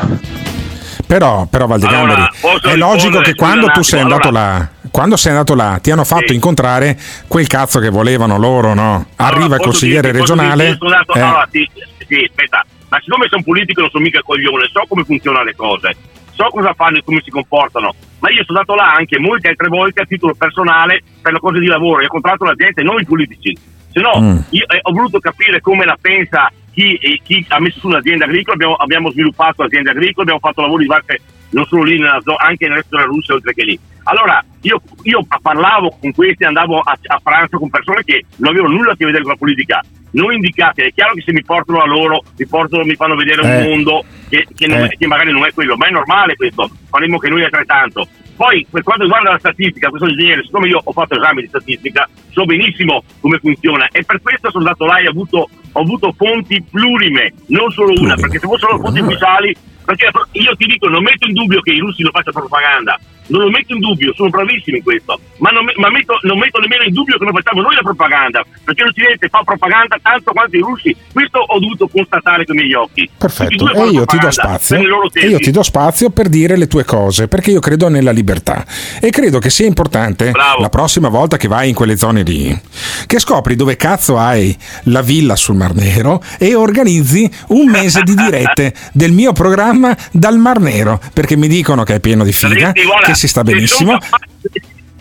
Però, 1.07 1.45
però 1.45 1.67
Valdegamberi, 1.67 2.21
Allora, 2.41 2.71
è 2.71 2.75
logico 2.75 3.19
che 3.19 3.35
quando 3.35 3.67
tu 3.67 3.83
sei 3.83 4.01
andato 4.01 4.31
là, 4.31 4.67
quando 4.91 5.15
sei 5.17 5.31
andato 5.31 5.53
là, 5.55 5.77
ti 5.81 5.91
hanno 5.91 6.03
fatto 6.03 6.33
incontrare 6.33 6.97
quel 7.27 7.47
cazzo 7.47 7.79
che 7.79 7.89
volevano 7.89 8.37
loro, 8.37 8.73
no? 8.73 9.05
Arriva 9.17 9.55
il 9.55 9.61
consigliere 9.61 10.11
dirti, 10.11 10.17
regionale. 10.19 10.65
dirti, 10.65 10.85
eh, 10.87 11.19
allora, 11.21 11.47
sì, 11.51 11.69
sì, 12.07 12.27
aspetta, 12.29 12.65
ma 12.89 12.99
siccome 13.01 13.27
sono 13.29 13.43
politico 13.43 13.81
non 13.81 13.89
sono 13.91 14.03
mica 14.03 14.21
coglione, 14.23 14.67
so 14.71 14.83
come 14.87 15.03
funzionano 15.03 15.43
le 15.43 15.55
cose, 15.55 15.95
so 16.35 16.49
cosa 16.49 16.73
fanno 16.73 16.97
e 16.97 17.03
come 17.03 17.21
si 17.23 17.31
comportano, 17.31 17.93
ma 18.19 18.29
io 18.29 18.43
sono 18.43 18.59
andato 18.59 18.75
là 18.77 18.93
anche 18.93 19.17
molte 19.19 19.49
altre 19.49 19.67
volte 19.69 20.01
a 20.01 20.05
titolo 20.05 20.33
personale 20.35 21.01
per 21.21 21.33
le 21.33 21.39
cose 21.39 21.59
di 21.59 21.67
lavoro, 21.67 21.95
io 21.97 22.01
ho 22.01 22.03
incontrato 22.03 22.43
la 22.43 22.53
gente, 22.53 22.83
non 22.83 22.99
i 22.99 23.05
politici, 23.05 23.57
se 23.91 24.01
no 24.01 24.19
Mm. 24.19 24.37
io 24.49 24.65
eh, 24.67 24.79
ho 24.81 24.91
voluto 24.91 25.19
capire 25.19 25.61
come 25.61 25.85
la 25.85 25.97
pensa 25.99 26.51
chi, 26.73 26.95
eh, 26.95 27.21
chi 27.23 27.45
ha 27.49 27.59
messo 27.59 27.79
su 27.79 27.87
un'azienda 27.87 28.25
agricola, 28.25 28.53
abbiamo, 28.55 28.73
abbiamo 28.75 29.09
sviluppato 29.11 29.63
aziende 29.63 29.91
agricole, 29.91 30.23
abbiamo 30.23 30.39
fatto 30.39 30.61
lavori 30.61 30.83
di 30.83 30.89
varie 30.89 31.21
non 31.55 31.65
solo 31.65 31.83
lì 31.83 31.97
nella 31.97 32.19
zona, 32.21 32.37
anche 32.39 32.67
nel 32.67 32.75
resto 32.77 32.95
della 32.97 33.07
Russia 33.07 33.33
oltre 33.33 33.53
che 33.53 33.63
lì. 33.63 33.79
Allora 34.03 34.43
io, 34.61 34.79
io 35.03 35.25
parlavo 35.41 35.97
con 35.99 36.11
questi, 36.13 36.43
andavo 36.43 36.79
a, 36.79 36.95
a 37.07 37.19
pranzo 37.23 37.57
con 37.57 37.69
persone 37.69 38.03
che 38.03 38.25
non 38.37 38.51
avevano 38.51 38.75
nulla 38.75 38.91
a 38.91 38.95
che 38.95 39.05
vedere 39.05 39.23
con 39.23 39.31
la 39.31 39.37
politica, 39.37 39.81
non 40.11 40.33
indicate, 40.33 40.85
è 40.85 40.93
chiaro 40.93 41.13
che 41.13 41.21
se 41.21 41.31
mi 41.33 41.43
portano 41.43 41.79
a 41.81 41.87
loro, 41.87 42.21
mi, 42.37 42.45
portano, 42.45 42.83
mi 42.83 42.93
fanno 42.95 43.15
vedere 43.15 43.41
Eh. 43.41 43.57
un 43.63 43.69
mondo 43.69 44.03
che, 44.29 44.45
che 44.55 44.67
non- 44.67 44.83
Eh. 44.83 44.95
che 44.97 45.07
magari 45.07 45.31
non 45.31 45.45
è 45.45 45.51
quello, 45.53 45.75
ma 45.75 45.87
è 45.87 45.91
normale 45.91 46.35
questo, 46.35 46.69
faremo 46.89 47.17
che 47.17 47.29
noi 47.29 47.43
altrettanto. 47.43 48.07
Poi 48.35 48.67
per 48.69 48.83
quanto 48.83 49.03
riguarda 49.03 49.31
la 49.31 49.39
statistica, 49.39 49.87
questo 49.89 50.09
ingegnere, 50.09 50.43
siccome 50.43 50.67
io 50.67 50.81
ho 50.83 50.91
fatto 50.91 51.15
esami 51.15 51.41
di 51.41 51.47
statistica, 51.47 52.07
so 52.31 52.43
benissimo 52.45 53.01
come 53.21 53.39
funziona 53.39 53.87
e 53.91 54.03
per 54.03 54.21
questo 54.21 54.51
sono 54.51 54.65
andato 54.65 54.85
là 54.85 54.97
e 54.97 55.07
ho 55.07 55.11
avuto, 55.11 55.49
ho 55.71 55.79
avuto 55.81 56.11
fonti 56.17 56.61
plurime, 56.69 57.31
non 57.47 57.71
solo 57.71 57.93
una, 57.97 58.15
perché 58.15 58.37
se 58.39 58.45
fossero 58.47 58.77
fonti 58.79 58.99
ufficiali, 58.99 59.55
perché 59.85 60.09
io 60.31 60.55
ti 60.55 60.65
dico, 60.65 60.87
non 60.87 61.03
metto 61.03 61.27
in 61.27 61.33
dubbio 61.33 61.61
che 61.61 61.71
i 61.71 61.79
russi 61.79 62.01
non 62.01 62.11
facciano 62.11 62.39
propaganda, 62.39 62.99
non 63.27 63.41
lo 63.41 63.49
metto 63.49 63.73
in 63.73 63.79
dubbio, 63.79 64.13
sono 64.15 64.29
bravissimi 64.29 64.77
in 64.77 64.83
questo, 64.83 65.19
ma, 65.37 65.49
non, 65.49 65.65
ma 65.77 65.89
metto, 65.89 66.17
non 66.21 66.37
metto 66.37 66.59
nemmeno 66.59 66.83
in 66.83 66.93
dubbio 66.93 67.17
che 67.17 67.23
non 67.23 67.33
facciamo 67.33 67.61
noi 67.61 67.75
la 67.75 67.81
propaganda, 67.81 68.43
perché 68.63 68.83
l'Occidente 68.83 69.27
fa 69.29 69.41
propaganda 69.43 69.97
tanto 70.01 70.31
quanto 70.31 70.55
i 70.55 70.59
russi, 70.59 70.95
questo 71.11 71.39
ho 71.39 71.59
dovuto 71.59 71.87
constatare 71.87 72.45
con 72.45 72.55
i 72.57 72.61
miei 72.61 72.73
occhi. 72.73 73.09
Perfetto, 73.17 73.71
e 73.71 73.89
io 73.89 74.05
ti 74.05 74.17
do 74.17 74.31
spazio. 74.31 74.77
E 75.13 75.27
io 75.27 75.39
ti 75.39 75.51
do 75.51 75.63
spazio 75.63 76.09
per 76.09 76.29
dire 76.29 76.57
le 76.57 76.67
tue 76.67 76.83
cose, 76.83 77.27
perché 77.27 77.51
io 77.51 77.59
credo 77.59 77.89
nella 77.89 78.11
libertà. 78.11 78.65
E 78.99 79.09
credo 79.09 79.39
che 79.39 79.49
sia 79.49 79.65
importante 79.65 80.31
la 80.31 80.69
prossima 80.69 81.09
volta 81.09 81.37
che 81.37 81.47
vai 81.47 81.69
in 81.69 81.75
quelle 81.75 81.97
zone 81.97 82.23
lì 82.23 82.61
che 83.05 83.19
scopri 83.19 83.55
dove 83.55 83.75
cazzo 83.75 84.17
hai 84.17 84.55
la 84.83 85.01
villa 85.01 85.35
sul 85.35 85.55
Mar 85.55 85.73
Nero 85.73 86.21
e 86.37 86.55
organizzi 86.55 87.29
un 87.49 87.69
mese 87.69 88.03
di 88.03 88.13
dirette 88.15 88.73
del 88.91 89.11
mio 89.11 89.33
programma 89.33 89.95
dal 90.11 90.37
Mar 90.37 90.59
Nero, 90.59 90.99
perché 91.13 91.35
mi 91.35 91.47
dicono 91.47 91.83
che 91.83 91.95
è 91.95 91.99
pieno 91.99 92.23
di 92.23 92.31
figa, 92.31 92.71
che 92.71 93.14
si 93.15 93.27
sta 93.27 93.43
benissimo. 93.43 93.97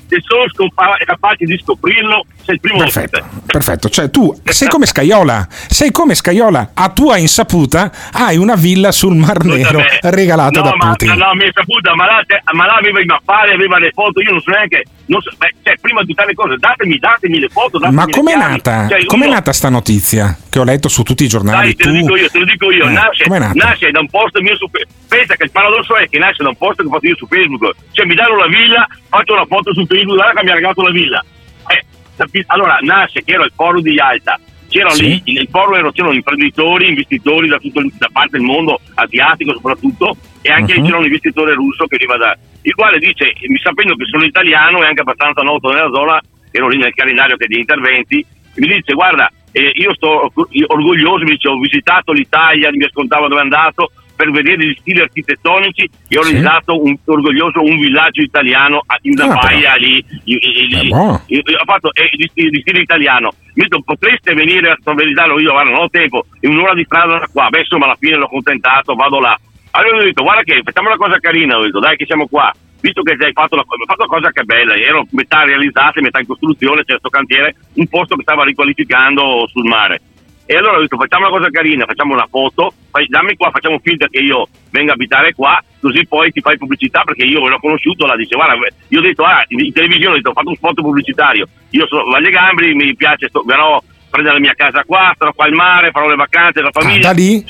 Se 0.06 0.20
sono 0.20 0.44
scompa- 0.52 0.96
capaci 1.04 1.44
di 1.44 1.58
scoprirlo, 1.62 2.26
sei 2.44 2.54
il 2.54 2.60
primo 2.60 2.78
Perfetto, 2.78 3.18
ospite. 3.20 3.42
perfetto. 3.46 3.88
Cioè, 3.88 4.10
tu 4.10 4.38
sei 4.44 4.68
come 4.68 4.86
Scaiola, 4.86 5.48
sei 5.50 5.90
come 5.90 6.14
Scaiola, 6.14 6.70
a 6.74 6.90
tua 6.90 7.16
insaputa 7.16 7.90
hai 8.12 8.36
una 8.36 8.54
villa 8.54 8.92
sul 8.92 9.16
Mar 9.16 9.42
Nero 9.44 9.82
regalata 10.02 10.60
no, 10.60 10.66
da 10.66 10.74
ma, 10.76 10.90
Putin. 10.90 11.14
No, 11.14 11.34
mi 11.34 11.44
è 11.44 11.50
saputa, 11.52 11.94
ma 11.94 12.04
là, 12.04 12.22
te- 12.26 12.42
ma 12.52 12.66
là 12.66 12.74
aveva 12.74 13.00
i 13.00 13.04
mappari, 13.06 13.52
aveva 13.54 13.78
le 13.78 13.90
foto, 13.92 14.20
io 14.20 14.30
non 14.32 14.40
so 14.40 14.50
neanche. 14.50 14.84
So, 15.06 15.18
beh, 15.36 15.54
cioè, 15.62 15.76
prima 15.80 16.00
di 16.02 16.08
tutte 16.08 16.24
le 16.26 16.34
cose, 16.34 16.56
datemi, 16.56 16.98
datemi 16.98 17.38
le 17.38 17.48
foto. 17.48 17.78
Datemi 17.78 17.96
Ma 17.96 18.06
com'è 18.06 18.36
nata? 18.36 18.88
Cioè, 18.88 19.04
com'è 19.04 19.28
nata 19.28 19.52
sta 19.52 19.68
notizia 19.68 20.36
che 20.48 20.58
ho 20.58 20.64
letto 20.64 20.88
su 20.88 21.02
tutti 21.02 21.24
i 21.24 21.28
giornali? 21.28 21.74
Dai, 21.74 21.74
te 21.74 21.86
lo 21.86 21.92
dico 21.92 22.16
io, 22.16 22.28
te 22.30 22.38
lo 22.38 22.44
dico 22.44 22.70
io. 22.70 22.86
Eh, 22.88 22.92
nasce, 22.92 23.24
nasce 23.52 23.90
da 23.90 24.00
un 24.00 24.08
post 24.08 24.38
mio 24.40 24.56
su 24.56 24.66
Facebook. 24.68 25.02
Pensa 25.08 25.36
che 25.36 25.44
il 25.44 25.50
paradosso 25.50 25.96
è 25.96 26.08
che 26.08 26.18
nasce 26.18 26.42
da 26.42 26.48
un 26.48 26.56
post 26.56 26.80
che 26.80 26.86
ho 26.86 26.90
fatto 26.90 27.06
io 27.06 27.16
su 27.16 27.26
Facebook. 27.26 27.76
Cioè, 27.92 28.06
mi 28.06 28.14
danno 28.14 28.36
la 28.36 28.46
villa, 28.46 28.86
faccio 29.08 29.32
una 29.34 29.44
foto 29.46 29.74
su 29.74 29.84
Facebook, 29.86 30.16
guarda 30.16 30.40
che 30.40 30.44
mi 30.44 30.50
ha 30.50 30.54
regalato 30.54 30.82
la 30.82 30.90
villa. 30.90 31.24
Eh, 31.68 32.44
allora, 32.46 32.78
nasce 32.80 33.22
che 33.22 33.32
ero 33.32 33.44
il 33.44 33.52
forum 33.54 33.82
di 33.82 33.90
Yalta. 33.92 34.38
C'erano 34.68 34.94
Sì. 34.94 35.22
lì, 35.24 35.34
nel 35.34 35.48
forum 35.50 35.74
ero- 35.74 35.92
c'erano 35.92 36.14
imprenditori, 36.14 36.88
investitori 36.88 37.46
da, 37.46 37.58
tutto, 37.58 37.82
da 37.98 38.08
parte 38.10 38.38
del 38.38 38.40
mondo 38.46 38.80
asiatico 38.94 39.52
soprattutto, 39.52 40.16
e 40.46 40.50
anche 40.52 40.76
Mhm. 40.78 40.84
c'era 40.84 40.98
un 40.98 41.04
investitore 41.04 41.54
russo 41.54 41.86
che 41.86 41.94
arriva 41.96 42.16
da. 42.18 42.36
il 42.66 42.74
quale 42.74 42.98
dice, 42.98 43.32
mi 43.48 43.58
sapendo 43.58 43.94
che 43.94 44.04
sono 44.06 44.24
italiano 44.24 44.82
e 44.82 44.86
anche 44.86 45.00
abbastanza 45.00 45.42
noto 45.42 45.70
nella 45.70 45.90
zona, 45.92 46.20
ero 46.50 46.68
lì 46.68 46.76
nel 46.78 46.92
calendario 46.94 47.36
che 47.36 47.46
di 47.46 47.58
interventi, 47.58 48.24
mi 48.56 48.66
dice 48.68 48.92
guarda 48.94 49.30
eh, 49.52 49.70
io 49.74 49.94
sto 49.94 50.32
io 50.50 50.66
orgoglioso 50.68 51.24
mi 51.24 51.30
dice 51.32 51.48
ho 51.48 51.58
visitato 51.58 52.12
l'Italia 52.12 52.70
mi 52.70 52.80
raccontava 52.84 53.26
dove 53.28 53.40
è 53.40 53.44
andato 53.44 53.90
per 54.16 54.30
vedere 54.30 54.64
gli 54.66 54.76
stili 54.80 55.00
architettonici 55.00 55.88
e 56.08 56.18
ho 56.18 56.22
Sì. 56.22 56.30
realizzato 56.30 56.80
un, 56.82 56.96
orgoglioso 57.04 57.60
un 57.62 57.76
villaggio 57.78 58.20
italiano 58.22 58.82
a- 58.86 58.98
in 59.02 59.12
una 59.20 59.38
Ah, 59.40 59.74
lì 59.76 60.04
i- 60.24 60.38
i- 60.38 60.92
ho 60.92 61.64
fatto 61.64 61.92
eh, 61.92 62.08
di, 62.16 62.26
stile, 62.30 62.50
di 62.50 62.60
stile 62.60 62.80
italiano 62.80 63.32
mi 63.54 63.62
detto 63.62 63.80
potreste 63.82 64.34
venire 64.34 64.70
a 64.70 64.76
sorvegliarlo 64.82 65.40
io 65.40 65.50
guarda 65.52 65.70
non 65.70 65.82
ho 65.82 65.88
tempo 65.90 66.24
in 66.40 66.50
un'ora 66.52 66.74
di 66.74 66.84
strada 66.84 67.18
da 67.18 67.28
qua 67.32 67.48
beh 67.48 67.58
insomma 67.58 67.86
alla 67.86 67.96
fine 67.98 68.16
l'ho 68.16 68.28
contentato 68.28 68.94
vado 68.94 69.18
là 69.20 69.36
allora 69.76 69.98
ho 69.98 70.02
detto 70.02 70.22
guarda 70.22 70.42
che 70.42 70.60
facciamo 70.62 70.88
una 70.88 70.96
cosa 70.96 71.18
carina 71.18 71.58
ho 71.58 71.62
detto 71.62 71.80
dai 71.80 71.96
che 71.96 72.06
siamo 72.06 72.26
qua 72.26 72.52
visto 72.84 73.00
che 73.00 73.16
hai 73.18 73.32
fatto, 73.32 73.56
hai 73.56 73.64
fatto 73.86 74.04
una 74.04 74.18
cosa 74.18 74.30
che 74.30 74.42
è 74.42 74.44
bella, 74.44 74.74
ero 74.74 75.06
metà 75.12 75.44
realizzata 75.44 76.02
metà 76.02 76.20
in 76.20 76.26
costruzione, 76.26 76.84
c'è 76.84 77.00
questo 77.00 77.08
cantiere, 77.08 77.54
un 77.74 77.86
posto 77.86 78.14
che 78.14 78.22
stava 78.22 78.44
riqualificando 78.44 79.48
sul 79.48 79.64
mare. 79.64 80.02
E 80.44 80.54
allora 80.56 80.76
ho 80.76 80.80
detto 80.80 80.98
facciamo 80.98 81.26
una 81.26 81.34
cosa 81.34 81.48
carina, 81.48 81.86
facciamo 81.86 82.12
una 82.12 82.26
foto, 82.28 82.74
fai- 82.90 83.06
dammi 83.08 83.34
qua, 83.36 83.50
facciamo 83.50 83.78
finta 83.82 84.06
che 84.08 84.18
io 84.18 84.46
venga 84.70 84.92
a 84.92 84.94
abitare 84.94 85.32
qua, 85.32 85.58
così 85.80 86.06
poi 86.06 86.30
ti 86.30 86.42
fai 86.42 86.58
pubblicità 86.58 87.02
perché 87.04 87.24
io 87.24 87.48
l'ho 87.48 87.58
conosciuto, 87.58 88.04
la 88.04 88.16
dice 88.16 88.34
guarda, 88.34 88.54
io 88.88 88.98
ho 88.98 89.02
detto 89.02 89.24
ah, 89.24 89.42
in, 89.48 89.72
televisione 89.72 90.12
ho 90.12 90.16
detto 90.16 90.28
ho 90.28 90.34
fatto 90.34 90.50
un 90.50 90.56
spot 90.56 90.82
pubblicitario, 90.82 91.48
io 91.70 91.86
sono 91.86 92.10
Valle 92.10 92.28
Gambri, 92.28 92.74
mi 92.74 92.94
piace, 92.94 93.28
sto, 93.28 93.42
verrò 93.46 93.76
a 93.76 93.82
prendere 94.14 94.36
la 94.36 94.40
mia 94.40 94.54
casa 94.54 94.84
qua, 94.86 95.10
starò 95.14 95.32
qua 95.32 95.44
al 95.46 95.52
mare, 95.52 95.90
farò 95.90 96.06
le 96.08 96.14
vacanze, 96.14 96.62
la 96.62 96.70
famiglia. 96.70 97.10
Ah, 97.10 97.12
da 97.12 97.18
lì- 97.18 97.44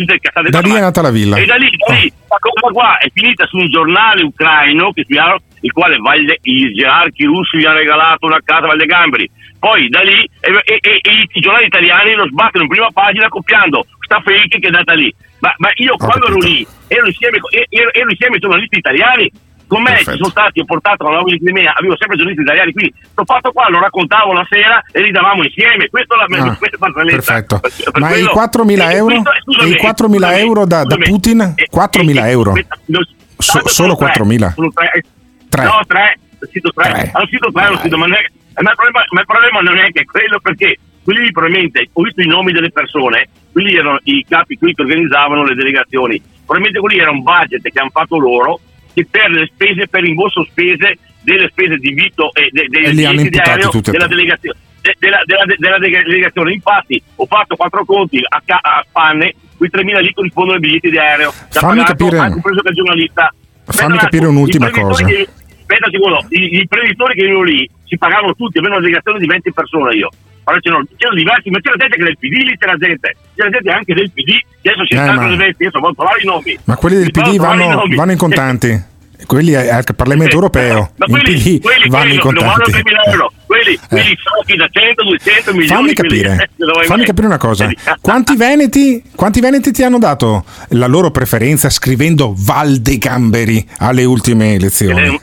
da 0.50 0.60
lì 0.60 0.70
è 0.78 0.80
nata 0.80 1.02
la 1.02 1.10
villa. 1.10 1.36
E 1.36 1.44
da 1.44 1.56
lì, 1.56 1.68
da 1.76 1.94
lì, 1.94 2.12
la 2.28 2.36
cosa 2.40 2.72
qua 2.72 2.98
è 2.98 3.08
finita 3.12 3.44
su 3.46 3.58
un 3.58 3.68
giornale 3.70 4.22
ucraino 4.22 4.92
che 4.92 5.02
spiegano 5.04 5.36
il 5.60 5.72
quale 5.72 5.96
Valle, 5.98 6.38
i 6.42 6.72
gerarchi 6.72 7.24
russi 7.24 7.58
gli 7.58 7.64
hanno 7.64 7.78
regalato 7.78 8.26
una 8.26 8.40
casa 8.42 8.64
a 8.64 8.66
Valle 8.68 8.86
Gambri. 8.86 9.30
Poi 9.58 9.88
da 9.88 10.00
lì 10.02 10.18
e, 10.40 10.50
e- 10.64 10.78
e- 10.80 11.00
i 11.32 11.40
giornali 11.40 11.66
italiani 11.66 12.14
lo 12.14 12.26
sbattono 12.26 12.64
in 12.64 12.68
prima 12.70 12.88
pagina 12.92 13.28
copiando 13.28 13.86
sta 14.00 14.20
fake 14.20 14.58
che 14.58 14.68
è 14.68 14.70
data 14.70 14.92
lì. 14.92 15.14
Ma, 15.40 15.54
ma 15.58 15.70
io 15.76 15.96
quando 15.96 16.26
ero 16.26 16.36
lì 16.38 16.66
ero 16.88 17.06
insieme, 17.06 17.38
ero, 17.70 17.92
ero 17.92 18.10
insieme 18.10 18.34
ai 18.34 18.40
giornalisti 18.40 18.78
italiani. 18.78 19.30
Con 19.75 19.83
me 19.83 19.97
ci 19.99 20.05
sono 20.05 20.29
stati, 20.31 20.61
ho 20.61 20.64
portato 20.64 21.09
la 21.09 21.22
di 21.25 21.53
me, 21.53 21.66
avevo 21.66 21.97
sempre 21.99 22.16
giornalisti 22.16 22.43
italiani, 22.45 22.72
quindi 22.72 22.93
questo 22.93 23.25
fatto 23.25 23.51
qua 23.53 23.68
lo 23.68 23.81
raccontavo 23.81 24.33
la 24.33 24.47
sera 24.49 24.83
e 24.93 25.01
li 25.03 25.11
davamo 25.11 25.43
insieme. 25.43 25.89
Questo 25.89 26.14
è 26.14 26.16
la 26.16 26.25
Ah, 26.45 26.57
questa 26.57 26.77
è 26.77 26.79
barzelletta. 26.79 27.16
Perfetto. 27.16 27.59
Per- 27.61 27.91
per 27.93 28.01
Ma 28.01 28.09
i 28.09 28.12
quello- 28.12 28.31
4.000 28.33 28.91
e 28.91 28.95
euro? 28.95 29.22
questo- 29.22 29.66
i 29.66 29.77
4.000 29.77 30.27
scusami, 30.29 30.47
euro 30.47 30.66
da, 30.66 30.85
da. 30.85 30.97
Putin? 30.97 31.55
4.000 31.70 32.29
euro. 32.31 32.53
Non- 32.87 33.07
So- 33.37 33.53
tanto 33.55 33.68
solo 33.68 33.95
sono 33.95 33.97
tre, 33.97 34.07
4.000? 34.07 34.53
sono 34.55 34.70
tre. 34.72 35.05
Tre. 35.49 35.64
No, 35.64 35.81
tre. 35.87 36.18
Ho 36.41 36.47
scritto 36.47 36.70
tre. 36.75 37.11
Ho 37.14 37.27
scritto 37.27 37.51
tre, 37.53 37.66
ho 37.66 37.77
scritto, 37.79 37.97
ma, 37.99 38.07
è- 38.07 38.31
ma 38.62 38.70
il, 38.70 38.77
problema, 38.77 39.05
ma 39.11 39.20
il 39.20 39.27
problema 39.27 39.61
non 39.61 39.79
è 39.79 39.91
che 39.93 40.05
quello 40.05 40.39
perché 40.41 40.79
quelli 41.03 41.31
probabilmente, 41.33 41.89
ho 41.93 42.03
visto 42.03 42.22
i 42.22 42.27
nomi 42.27 42.53
delle 42.53 42.70
persone, 42.70 43.29
quelli 43.53 43.75
erano 43.77 43.99
i 44.05 44.25
capi 44.29 44.57
qui 44.57 44.72
che 44.72 44.83
organizzavano 44.83 45.45
le 45.45 45.55
delegazioni. 45.55 46.20
Probabilmente 46.47 46.81
quelli 46.81 46.99
era 46.99 47.11
un 47.11 47.22
budget 47.22 47.62
che 47.62 47.79
hanno 47.79 47.91
fatto 47.93 48.18
loro 48.18 48.61
che 48.95 49.07
per 49.11 49.30
le 49.30 49.47
spese, 49.53 49.88
per 49.88 50.03
rimborso 50.03 50.45
spese 50.45 50.99
delle 51.22 51.49
spese 51.51 51.76
di 51.76 51.92
Vito 51.92 52.32
e 52.34 52.49
de, 52.53 52.66
de- 52.68 52.78
E 52.78 52.92
li 52.92 53.05
hanno 53.05 53.16
biglietti 53.16 53.36
imputati 53.36 53.49
d'aereo 53.51 53.70
tutti 53.70 53.88
e 53.88 53.92
della 53.92 54.07
delegazione. 54.07 54.59
de- 54.80 54.97
della, 54.99 55.20
della, 55.24 55.45
della 55.57 55.78
delegazione. 55.78 56.53
Infatti, 56.53 57.03
ho 57.16 57.26
fatto 57.26 57.57
quattro 57.57 57.84
conti 57.84 58.18
a, 58.26 58.42
ca- 58.45 58.61
a 58.62 58.84
spanne, 58.88 59.34
quei 59.57 59.70
3.000 59.72 60.01
lì 60.01 60.12
corrispondono 60.12 60.57
ai 60.57 60.61
biglietti 60.61 60.90
di 60.90 60.99
aereo. 60.99 61.32
Da 61.53 61.61
Fammi 61.61 61.80
pagato, 61.80 61.97
capire- 61.97 62.18
anche 62.18 62.32
compreso 62.34 62.61
che 62.61 62.72
giornalista. 62.72 63.34
Fammi 63.66 63.97
capire 63.99 64.26
un'ultima 64.26 64.70
cosa. 64.70 65.05
che- 65.05 65.28
aspetta 65.66 65.88
i, 66.28 66.49
gli 66.51 66.59
imprenditori 66.61 67.14
che 67.14 67.22
venivano 67.22 67.45
lì 67.47 67.68
si 67.84 67.97
pagavano 67.97 68.34
tutti, 68.34 68.59
avevano 68.59 68.78
una 68.80 68.84
delegazione 68.86 69.18
di 69.18 69.26
20 69.26 69.53
persone 69.53 69.95
io. 69.95 70.09
Però 70.45 70.59
c'erano, 70.61 70.84
c'erano 70.97 71.16
diversi, 71.16 71.51
ma 71.51 71.59
c'era 71.61 71.76
gente 71.76 71.97
che 71.97 72.05
del 72.05 72.18
PD, 72.18 72.32
lì 72.45 72.57
c'era 72.59 72.76
gente, 72.76 73.16
c'era 73.34 73.51
gente 73.51 73.70
anche 73.70 73.95
del 73.95 74.11
PD, 74.12 74.30
adesso 74.62 74.84
si 74.86 74.92
Eh, 74.95 74.97
stanno 74.99 75.20
ma- 75.20 75.36
vesti, 75.36 75.62
adesso 75.64 75.80
voglio 75.80 75.95
trovare 75.95 76.20
i 76.22 76.26
nomi. 76.26 76.59
Ma 76.64 76.76
quelli 76.76 76.97
del 76.97 77.11
PD 77.11 77.36
vanno, 77.36 77.82
vanno 77.97 78.12
in 78.12 78.18
contanti. 78.18 78.92
Quelli 79.26 79.55
al 79.55 79.84
Parlamento 79.97 80.34
europeo. 80.34 80.90
Ma 80.97 81.07
quelli, 81.07 81.59
quelli, 81.59 81.88
vanno 81.88 82.03
quelli 82.05 82.14
in 82.14 82.20
contanti. 82.20 82.70
3.000 82.72 82.82
euro, 83.12 83.32
quelli, 83.47 83.78
quelli 83.88 84.18
soldi 84.22 84.57
da 84.57 84.68
100, 84.70 85.03
200 85.03 85.51
milioni. 85.53 85.68
Fammi 85.68 85.92
capire, 85.95 86.51
eh, 86.59 86.84
fammi 86.84 87.05
capire 87.07 87.26
una 87.26 87.38
cosa. 87.38 87.70
Quanti 88.03 88.36
veneti, 88.36 89.03
quanti 89.14 89.40
veneti 89.40 89.70
ti 89.72 89.82
hanno 89.82 89.99
dato 89.99 90.45
la 90.70 90.86
loro 90.86 91.11
preferenza 91.11 91.70
scrivendo 91.70 92.34
Val 92.36 92.76
dei 92.80 92.99
Gamberi 92.99 93.66
alle 93.78 94.05
ultime 94.05 94.55
elezioni? 94.57 95.18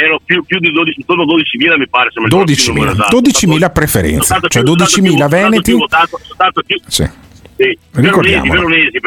Erano 0.00 0.20
più, 0.24 0.42
più 0.44 0.58
di 0.58 0.70
12, 0.72 1.00
intorno 1.00 1.22
a 1.22 1.26
12.000 1.26 1.76
mi 1.78 1.88
pare. 1.88 2.10
se 2.12 2.20
non 2.20 2.24
mi 2.24 2.30
ricordo 2.30 2.52
più 2.52 2.62
il 2.62 2.68
numero 2.78 2.92
12.000, 2.92 3.00
esatto. 3.00 3.20
12.000 3.20 3.70
preferenze, 3.72 4.26
cioè 4.26 4.40
più- 4.40 4.50
sono 4.50 4.64
12.000 4.74 5.26
stato 5.26 5.28
più- 5.28 5.76
veneti. 5.76 6.82
Sì. 6.86 7.08
sì, 7.56 7.78
veronesi, 7.92 8.48
veronesi, 8.48 8.98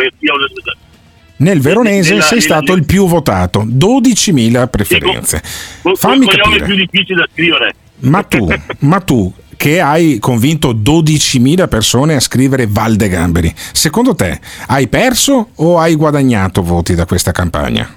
Nel 1.38 1.60
veronese 1.60 2.10
nella- 2.12 2.24
sei 2.24 2.40
nella- 2.40 2.50
stato 2.50 2.74
il 2.74 2.86
più 2.86 3.08
votato, 3.08 3.64
12.000 3.68 4.68
preferenze. 4.68 5.42
con- 5.82 5.96
Fammi 5.96 6.26
con 6.26 6.36
capire. 6.36 6.66
più 6.66 6.76
difficili 6.76 7.20
da 7.20 7.28
scrivere. 7.32 7.76
Ma 8.00 8.24
tu, 8.24 8.48
ma 8.80 9.00
tu 9.02 9.34
che 9.58 9.80
hai 9.82 10.20
convinto 10.20 10.74
12.000 10.74 11.68
persone 11.68 12.16
a 12.16 12.20
scrivere 12.20 12.68
Val 12.68 12.96
de 12.96 13.08
Gamberi, 13.10 13.54
secondo 13.74 14.14
te 14.16 14.40
hai 14.68 14.88
perso 14.88 15.50
o 15.56 15.80
hai 15.80 15.96
guadagnato 15.96 16.62
voti 16.62 16.94
da 16.96 17.06
questa 17.06 17.32
campagna? 17.32 17.90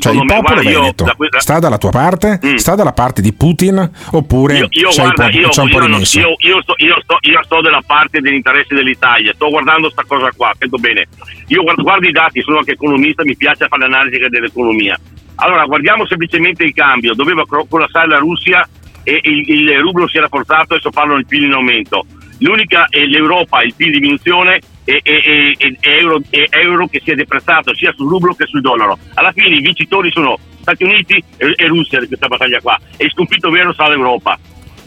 Cioè 0.00 0.12
il 0.12 0.18
me, 0.24 0.34
popolo 0.34 0.60
io 0.62 0.80
veneto 0.80 1.04
da 1.04 1.14
questa- 1.14 1.40
sta 1.40 1.58
dalla 1.58 1.78
tua 1.78 1.90
parte? 1.90 2.40
Mm. 2.44 2.54
Sta 2.56 2.74
dalla 2.74 2.92
parte 2.92 3.22
di 3.22 3.32
Putin 3.32 3.90
oppure 4.12 4.58
Io, 4.58 4.66
io 4.70 4.88
guarda, 4.94 5.28
po', 5.28 5.36
io, 5.36 5.48
c'è 5.48 5.62
un 5.62 5.68
po' 5.70 5.80
io 5.80 5.86
non- 5.86 6.00
io- 6.00 6.34
io 6.38 6.62
sto, 6.62 6.74
io 6.78 7.00
sto- 7.02 7.18
io 7.20 7.40
sto 7.44 7.60
della 7.60 7.82
parte 7.86 8.20
degli 8.20 8.34
interessi 8.34 8.74
dell'Italia, 8.74 9.32
sto 9.34 9.48
guardando 9.50 9.90
sta 9.90 10.02
cosa 10.06 10.30
qua, 10.36 10.52
sento 10.58 10.78
bene. 10.78 11.06
Io 11.48 11.62
guardo, 11.62 11.82
guardo 11.82 12.06
i 12.08 12.12
dati, 12.12 12.42
sono 12.42 12.58
anche 12.58 12.72
economista, 12.72 13.22
mi 13.24 13.36
piace 13.36 13.66
fare 13.68 13.82
l'analisi 13.88 14.18
dell'economia. 14.28 14.98
Allora, 15.36 15.64
guardiamo 15.64 16.06
semplicemente 16.06 16.64
il 16.64 16.72
cambio. 16.74 17.14
Doveva 17.14 17.44
collassare 17.68 18.06
la 18.08 18.18
Russia 18.18 18.66
e 19.02 19.18
il, 19.22 19.48
il 19.48 19.78
rublo 19.80 20.08
si 20.08 20.16
era 20.16 20.28
portato, 20.28 20.74
adesso 20.74 20.90
parlano 20.90 21.16
del 21.16 21.26
PIL 21.26 21.44
in 21.44 21.52
aumento. 21.52 22.06
L'unica 22.38 22.86
è 22.88 23.00
l'Europa, 23.04 23.62
il 23.62 23.74
PIL 23.74 23.86
in 23.94 24.00
diminuzione 24.00 24.60
e, 24.84 25.00
e- 25.02 25.54
e- 25.56 25.76
euro, 25.80 26.20
e 26.30 26.46
euro 26.50 26.86
che 26.88 27.00
si 27.04 27.10
è 27.10 27.14
deprezzato 27.14 27.74
sia 27.74 27.92
sul 27.96 28.08
rublo 28.08 28.34
che 28.34 28.46
sul 28.46 28.60
dollaro. 28.60 28.98
Alla 29.14 29.32
fine 29.32 29.54
i 29.56 29.60
vincitori 29.60 30.10
sono 30.12 30.38
Stati 30.60 30.84
Uniti 30.84 31.22
e, 31.36 31.52
e 31.56 31.66
Russia 31.66 32.00
di 32.00 32.06
questa 32.06 32.26
battaglia 32.26 32.60
qua 32.60 32.78
e 32.96 33.04
il 33.04 33.10
sconfitto 33.10 33.50
vero 33.50 33.72
sarà 33.74 33.90
l'Europa. 33.90 34.38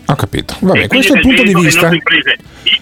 Ho 0.10 0.16
capito. 0.16 0.56
Vabbè, 0.62 0.84
E 0.84 0.88
questo 0.88 1.14
è 1.14 1.18
il 1.18 1.22
punto 1.22 1.44
di 1.44 1.54
vista. 1.54 1.90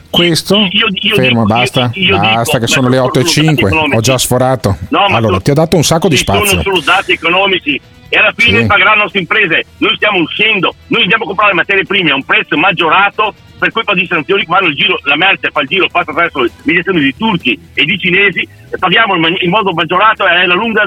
Questo, 0.10 0.58
io- 0.72 0.88
io 0.92 1.16
fermo, 1.16 1.44
dico- 1.44 1.58
basta, 1.58 1.90
io- 1.94 2.16
io 2.16 2.18
basta 2.20 2.58
dico, 2.58 2.60
che 2.60 2.68
sono 2.68 2.88
le 2.88 2.96
sono 2.98 3.08
8 3.08 3.20
e 3.20 3.26
solo 3.26 3.46
dati 3.46 3.58
5, 3.58 3.96
ho 3.98 4.00
già 4.00 4.18
sforato. 4.18 4.78
No, 4.90 5.08
ma 5.10 5.18
allora, 5.18 5.40
ti 5.42 5.52
ho 5.52 5.54
dato 5.54 5.76
un 5.76 5.84
sacco 5.84 6.08
di 6.08 6.18
spazio. 6.18 6.46
sono 6.46 6.62
solo 6.62 6.80
dati 6.82 7.12
economici 7.14 7.80
e 8.08 8.18
alla 8.18 8.34
fine 8.36 8.62
Sì. 8.62 8.66
pagheranno 8.68 8.96
le 8.98 9.02
nostre 9.02 9.20
imprese. 9.22 9.66
Noi 9.80 9.96
stiamo 9.96 10.20
uscendo, 10.20 10.76
noi 10.88 11.02
andiamo 11.02 11.24
a 11.24 11.28
comprare 11.28 11.54
materie 11.54 11.84
prime 11.86 12.12
a 12.12 12.16
un 12.16 12.24
prezzo 12.24 12.56
maggiorato 12.58 13.34
per 13.58 13.72
colpa 13.72 13.94
di 13.94 14.06
sanzioni 14.08 14.42
che 14.42 14.52
fanno 14.52 14.68
il 14.68 14.76
giro, 14.76 15.00
la 15.04 15.16
merce 15.16 15.50
fa 15.52 15.62
il 15.62 15.68
giro, 15.68 15.88
passa 15.88 16.12
attraverso 16.12 16.42
le 16.44 16.52
mediazioni 16.64 17.00
di 17.00 17.16
turchi 17.16 17.60
e 17.74 17.86
di 17.86 17.98
cinesi, 17.98 18.48
e 18.70 18.78
paghiamo 18.78 19.16
in, 19.16 19.50
modo 19.50 19.74
maggiorato 19.74 20.26
e 20.26 20.30
alla 20.30 20.54
lunga 20.54 20.84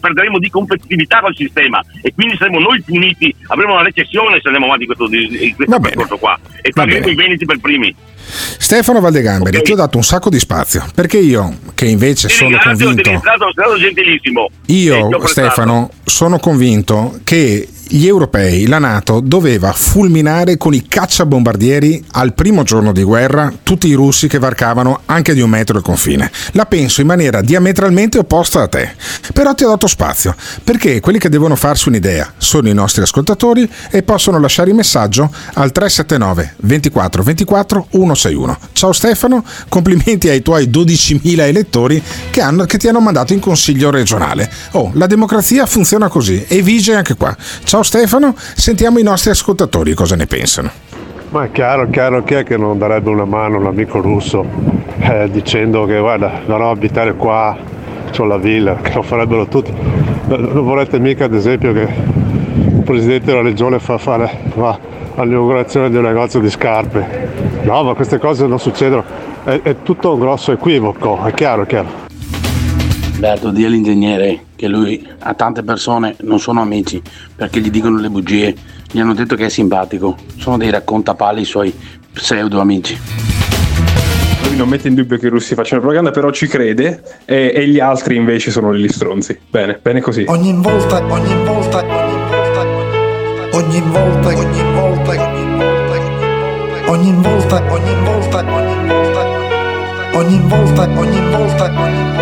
perderemo 0.00 0.38
di 0.38 0.50
competitività 0.50 1.20
col 1.20 1.34
sistema. 1.34 1.82
E 2.02 2.12
quindi 2.14 2.36
saremo 2.36 2.58
noi 2.58 2.80
puniti, 2.82 3.34
avremo 3.48 3.74
una 3.74 3.82
recessione 3.82 4.40
se 4.40 4.48
andiamo 4.48 4.66
avanti 4.66 4.84
in 4.84 4.94
questo, 4.94 5.14
in 5.14 5.54
questo 5.56 5.80
percorso 5.80 6.16
qua. 6.16 6.38
E 6.62 6.70
pagheremo 6.70 7.08
i 7.08 7.14
veneti 7.14 7.44
per 7.44 7.58
primi. 7.58 7.94
Stefano 8.30 9.00
Valdegamberi, 9.00 9.62
ti 9.62 9.72
ho 9.72 9.76
dato 9.76 9.96
un 9.96 10.02
sacco 10.02 10.28
di 10.28 10.38
spazio 10.38 10.84
perché 10.94 11.18
io, 11.18 11.58
che 11.74 11.86
invece 11.86 12.28
Ti 12.28 12.34
sono 12.34 12.58
convinto, 12.58 13.18
stato 13.18 13.44
ho 13.46 13.52
io. 14.66 15.26
Stefano, 15.26 15.90
sono 16.04 16.38
convinto 16.38 17.20
che 17.24 17.66
gli 17.88 18.06
europei, 18.06 18.66
la 18.66 18.78
Nato, 18.78 19.20
doveva 19.20 19.72
fulminare 19.72 20.56
con 20.58 20.74
i 20.74 20.86
cacciabombardieri 20.86 22.04
al 22.12 22.34
primo 22.34 22.62
giorno 22.62 22.92
di 22.92 23.02
guerra 23.02 23.52
tutti 23.62 23.88
i 23.88 23.94
russi 23.94 24.28
che 24.28 24.38
varcavano 24.38 25.00
anche 25.06 25.32
di 25.32 25.40
un 25.40 25.48
metro 25.48 25.78
il 25.78 25.82
confine. 25.82 26.30
La 26.52 26.66
penso 26.66 27.00
in 27.00 27.06
maniera 27.06 27.40
diametralmente 27.40 28.18
opposta 28.18 28.62
a 28.62 28.68
te, 28.68 28.90
però 29.32 29.54
ti 29.54 29.64
ho 29.64 29.68
dato 29.68 29.86
spazio 29.86 30.34
perché 30.62 31.00
quelli 31.00 31.18
che 31.18 31.30
devono 31.30 31.56
farsi 31.56 31.88
un'idea 31.88 32.32
sono 32.36 32.68
i 32.68 32.74
nostri 32.74 33.02
ascoltatori 33.02 33.68
e 33.90 34.02
possono 34.02 34.38
lasciare 34.38 34.68
il 34.68 34.74
messaggio 34.74 35.32
al 35.54 35.72
379 35.72 36.54
24 36.58 37.22
24 37.22 37.86
161. 37.90 38.58
Ciao 38.72 38.92
Stefano, 38.92 39.44
complimenti 39.68 40.28
ai 40.28 40.42
tuoi 40.42 40.68
12.000 40.68 41.40
elettori 41.40 42.02
che, 42.30 42.40
hanno- 42.42 42.64
che 42.64 42.76
ti 42.76 42.86
hanno 42.88 43.00
mandato 43.00 43.32
in 43.32 43.40
consiglio 43.40 43.90
regionale. 43.90 44.50
Oh, 44.72 44.90
la 44.94 45.06
democrazia 45.06 45.64
funziona 45.66 46.08
così 46.08 46.44
e 46.46 46.60
vige 46.60 46.94
anche 46.94 47.14
qua. 47.14 47.34
Ciao 47.64 47.77
Stefano, 47.82 48.34
sentiamo 48.36 48.98
i 48.98 49.02
nostri 49.02 49.30
ascoltatori 49.30 49.94
cosa 49.94 50.16
ne 50.16 50.26
pensano. 50.26 50.70
Ma 51.30 51.44
è 51.44 51.50
chiaro, 51.50 51.88
chiaro 51.90 52.24
chi 52.24 52.34
è 52.34 52.42
che 52.42 52.56
non 52.56 52.78
darebbe 52.78 53.10
una 53.10 53.26
mano 53.26 53.58
un 53.58 53.66
amico 53.66 54.00
russo 54.00 54.44
eh, 55.00 55.28
dicendo 55.30 55.84
che 55.84 55.98
guarda, 55.98 56.40
verrò 56.46 56.68
a 56.68 56.72
abitare 56.72 57.14
qua, 57.14 57.56
c'ho 58.10 58.24
la 58.24 58.38
villa, 58.38 58.76
che 58.82 58.94
lo 58.94 59.02
farebbero 59.02 59.46
tutti. 59.46 59.72
Non 60.26 60.64
vorrete 60.64 60.98
mica 60.98 61.26
ad 61.26 61.34
esempio 61.34 61.72
che 61.72 61.88
il 62.56 62.82
presidente 62.84 63.26
della 63.26 63.42
regione 63.42 63.78
fa 63.78 63.98
fare 63.98 64.30
va 64.54 64.78
all'inaugurazione 65.16 65.90
di 65.90 65.96
un 65.96 66.04
negozio 66.04 66.40
di 66.40 66.48
scarpe. 66.48 67.28
No, 67.62 67.82
ma 67.82 67.94
queste 67.94 68.18
cose 68.18 68.46
non 68.46 68.58
succedono. 68.58 69.04
È, 69.44 69.60
è 69.62 69.76
tutto 69.82 70.14
un 70.14 70.20
grosso 70.20 70.52
equivoco, 70.52 71.24
è 71.24 71.32
chiaro, 71.32 71.62
è 71.62 71.66
chiaro. 71.66 72.07
Berto, 73.18 73.50
di 73.50 73.64
all'ingegnere 73.64 74.44
che 74.54 74.68
lui 74.68 75.04
a 75.18 75.34
tante 75.34 75.64
persone 75.64 76.14
non 76.20 76.38
sono 76.38 76.60
amici 76.60 77.02
perché 77.34 77.58
gli 77.58 77.68
dicono 77.68 77.98
le 77.98 78.08
bugie, 78.08 78.54
gli 78.92 79.00
hanno 79.00 79.12
detto 79.12 79.34
che 79.34 79.46
è 79.46 79.48
simpatico, 79.48 80.16
sono 80.36 80.56
dei 80.56 80.70
raccontapali 80.70 81.40
i 81.40 81.44
suoi 81.44 81.74
pseudo 82.12 82.60
amici. 82.60 82.96
Lui 84.44 84.56
non 84.56 84.68
mette 84.68 84.86
in 84.86 84.94
dubbio 84.94 85.18
che 85.18 85.26
i 85.26 85.30
russi 85.30 85.56
facciano 85.56 85.80
propaganda, 85.80 86.12
però 86.12 86.30
ci 86.30 86.46
crede 86.46 87.02
e, 87.24 87.50
e 87.52 87.66
gli 87.66 87.80
altri 87.80 88.14
invece 88.14 88.52
sono 88.52 88.70
degli 88.70 88.88
stronzi. 88.88 89.36
Bene, 89.50 89.80
bene 89.82 90.00
così. 90.00 90.24
Ogni 90.28 90.54
volta, 90.54 91.04
ogni 91.04 91.34
volta, 91.44 91.84
ogni 91.84 92.20
volta, 92.30 92.66
ogni 93.56 93.80
volta, 93.80 94.28
ogni 94.28 94.62
volta, 94.74 95.18
ogni 95.26 95.42
volta, 95.50 95.96
ogni 96.86 97.14
volta, 97.14 97.16
ogni 97.16 97.22
volta, 97.22 97.62
ogni 97.72 97.94
volta, 98.04 98.04
ogni 98.04 98.04
volta, 98.04 98.44
ogni 98.52 98.78
volta, 98.78 98.88
ogni 100.14 100.38
volta, 100.40 100.40
ogni 100.40 100.40
volta, 100.48 100.88
ogni 100.98 101.20
volta, 101.30 101.64
ogni 101.80 101.98
Ogni 101.98 102.00
volta 102.10 102.17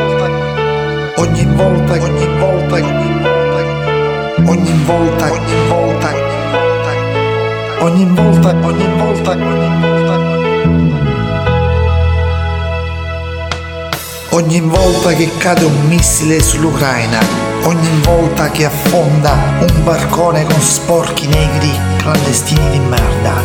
che 15.16 15.30
cade 15.38 15.64
un 15.64 15.86
missile 15.88 16.42
sull'Ucraina, 16.42 17.18
ogni 17.62 18.00
volta 18.02 18.50
che 18.50 18.66
affonda 18.66 19.32
un 19.60 19.82
barcone 19.82 20.44
con 20.44 20.60
sporchi 20.60 21.26
negri, 21.26 21.70
clandestini 21.96 22.70
di 22.70 22.78
merda. 22.80 23.40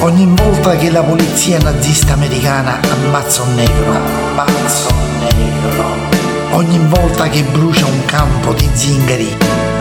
Ogni 0.00 0.26
volta 0.26 0.76
che 0.76 0.90
la 0.90 1.02
polizia 1.02 1.58
nazista 1.58 2.12
americana 2.12 2.78
ammazza 2.90 3.42
un 3.42 3.54
negro, 3.54 3.92
ammazza 4.36 4.88
un 4.92 5.18
negro. 5.20 6.21
Ogni 6.54 6.78
volta 6.88 7.28
che 7.28 7.42
brucia 7.44 7.86
un 7.86 8.04
campo 8.04 8.52
di 8.52 8.68
zingari, 8.74 9.34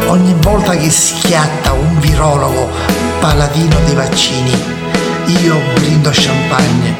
ogni 0.07 0.33
volta 0.39 0.71
che 0.71 0.89
schiatta 0.89 1.73
un 1.73 1.99
virologo 1.99 2.69
paladino 3.19 3.75
dei 3.85 3.93
vaccini, 3.93 4.51
io 5.43 5.59
brindo 5.75 6.09
champagne, 6.13 6.95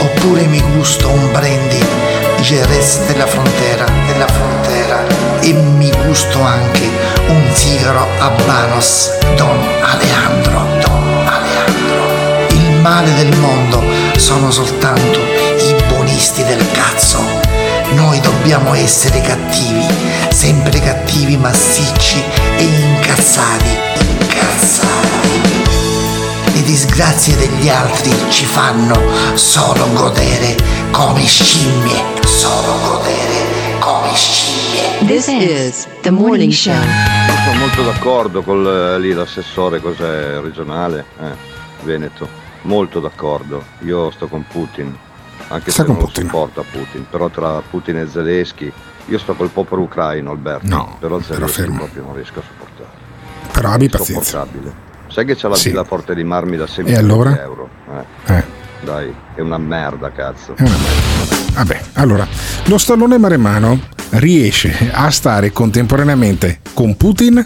oppure 0.00 0.46
mi 0.46 0.60
gusto 0.74 1.08
un 1.08 1.30
brandy 1.30 1.78
di 2.36 2.42
Jerez 2.42 3.06
della 3.06 3.26
frontera, 3.26 3.86
della 4.06 4.26
frontera, 4.26 5.04
e 5.40 5.52
mi 5.52 5.90
gusto 6.04 6.40
anche 6.40 6.90
un 7.28 7.42
sigaro 7.52 8.08
habanos 8.18 9.12
Don 9.36 9.58
Alejandro, 9.82 10.66
Don 10.80 11.26
Alejandro. 11.26 12.48
Il 12.50 12.80
male 12.80 13.14
del 13.14 13.36
mondo 13.38 13.82
sono 14.16 14.50
soltanto 14.50 15.20
i 15.20 15.76
buonisti 15.88 16.42
del 16.42 16.64
cazzo. 16.72 17.65
Noi 17.94 18.20
dobbiamo 18.20 18.74
essere 18.74 19.20
cattivi, 19.20 19.86
sempre 20.30 20.80
cattivi, 20.80 21.36
massicci 21.36 22.22
e 22.56 22.62
incazzati, 22.62 23.70
incazzati. 24.10 25.64
Le 26.52 26.62
disgrazie 26.62 27.36
degli 27.36 27.68
altri 27.68 28.12
ci 28.28 28.44
fanno 28.44 29.00
solo 29.34 29.86
godere 29.92 30.56
come 30.90 31.24
scimmie, 31.24 32.02
solo 32.24 32.78
godere 32.80 33.78
come 33.78 34.12
scimmie. 34.14 35.06
This 35.06 35.28
is 35.28 35.86
the 36.02 36.10
morning 36.10 36.52
show. 36.52 36.74
Sono 37.44 37.58
molto 37.58 37.84
d'accordo 37.84 38.42
con 38.42 38.66
eh, 38.66 38.98
lì 38.98 39.12
l'assessore 39.12 39.80
cos'è 39.80 40.40
regionale, 40.40 41.04
eh, 41.20 41.36
Veneto. 41.82 42.28
Molto 42.62 42.98
d'accordo. 42.98 43.64
Io 43.84 44.10
sto 44.10 44.26
con 44.26 44.44
Putin. 44.48 45.04
Anche 45.48 45.70
Sta 45.70 45.82
se 45.82 45.88
non 45.88 45.98
Putin. 45.98 46.24
supporta 46.24 46.62
Putin. 46.70 47.06
Però 47.10 47.28
tra 47.28 47.62
Putin 47.70 47.98
e 47.98 48.08
Zelensky, 48.08 48.72
io 49.06 49.18
sto 49.18 49.34
col 49.34 49.50
popolo 49.50 49.82
ucraino, 49.82 50.30
Alberto. 50.32 50.66
No, 50.66 50.96
però 50.98 51.20
Zelensky 51.20 51.60
fermo. 51.62 51.76
proprio 51.78 52.02
non 52.04 52.14
riesco 52.14 52.38
a 52.40 52.42
supportare. 52.42 52.88
Però 53.52 53.70
abbi 53.70 53.88
pazienza. 53.88 54.46
Sai 55.08 55.24
che 55.24 55.36
c'ha 55.36 55.48
la 55.48 55.54
Sì. 55.56 55.68
villa 55.70 55.84
Forte 55.84 56.14
di 56.14 56.24
Marmi 56.24 56.56
da 56.56 56.66
6 56.66 56.84
E 56.86 56.96
allora? 56.96 57.40
euro? 57.40 57.68
Eh. 58.26 58.34
Eh. 58.34 58.44
Dai, 58.82 59.14
è 59.34 59.40
una 59.40 59.58
merda, 59.58 60.10
cazzo. 60.12 60.54
È 60.56 60.62
una 60.62 60.74
Vabbè, 61.54 61.80
allora, 61.94 62.26
lo 62.64 62.76
stallone 62.76 63.16
maremano 63.16 63.80
riesce 64.10 64.90
a 64.92 65.10
stare 65.10 65.52
contemporaneamente 65.52 66.60
con 66.74 66.96
Putin 66.96 67.42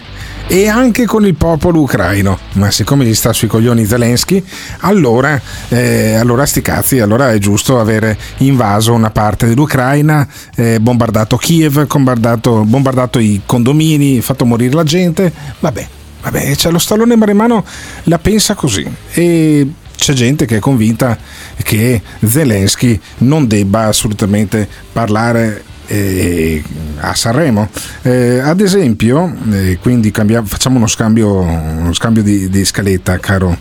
e 0.52 0.66
anche 0.66 1.06
con 1.06 1.24
il 1.24 1.36
popolo 1.36 1.82
ucraino, 1.82 2.36
ma 2.54 2.72
siccome 2.72 3.04
gli 3.04 3.14
sta 3.14 3.32
sui 3.32 3.46
coglioni 3.46 3.86
Zelensky, 3.86 4.44
allora, 4.80 5.40
eh, 5.68 6.14
allora 6.14 6.44
sti 6.44 6.60
cazzi, 6.60 6.98
allora 6.98 7.30
è 7.30 7.38
giusto 7.38 7.78
avere 7.78 8.18
invaso 8.38 8.92
una 8.92 9.10
parte 9.10 9.46
dell'Ucraina, 9.46 10.26
eh, 10.56 10.80
bombardato 10.80 11.36
Kiev, 11.36 11.86
bombardato, 11.86 12.64
bombardato 12.64 13.20
i 13.20 13.42
condomini, 13.46 14.20
fatto 14.22 14.44
morire 14.44 14.74
la 14.74 14.82
gente, 14.82 15.32
vabbè, 15.60 15.86
vabbè, 16.22 16.56
cioè 16.56 16.72
lo 16.72 16.80
stallone 16.80 17.14
maremano 17.14 17.64
la 18.04 18.18
pensa 18.18 18.56
così. 18.56 18.84
E 19.12 19.68
c'è 19.94 20.12
gente 20.14 20.46
che 20.46 20.56
è 20.56 20.60
convinta 20.60 21.16
che 21.62 22.02
Zelensky 22.26 22.98
non 23.18 23.46
debba 23.46 23.84
assolutamente 23.84 24.68
parlare 24.92 25.62
eh, 25.90 26.62
a 27.00 27.14
Sanremo. 27.14 27.68
Eh, 28.02 28.38
ad 28.38 28.60
esempio, 28.60 29.34
eh, 29.50 29.78
quindi 29.82 30.12
cambia- 30.12 30.44
facciamo 30.44 30.76
uno 30.76 30.86
scambio, 30.86 31.40
uno 31.40 31.92
scambio 31.92 32.22
di, 32.22 32.48
di 32.48 32.64
scaletta, 32.64 33.18
caro, 33.18 33.58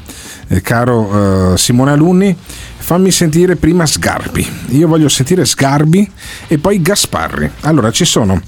eh, 0.48 0.62
caro 0.62 1.54
eh, 1.54 1.58
Simone 1.58 1.92
Alunni. 1.92 2.36
Fammi 2.90 3.12
sentire 3.12 3.56
prima 3.56 3.86
Sgarbi. 3.86 4.48
Io 4.70 4.88
voglio 4.88 5.10
sentire 5.10 5.46
Sgarbi 5.46 6.10
e 6.48 6.58
poi 6.58 6.82
Gasparri. 6.82 7.50
Allora, 7.62 7.92
ci 7.92 8.06
sono 8.06 8.42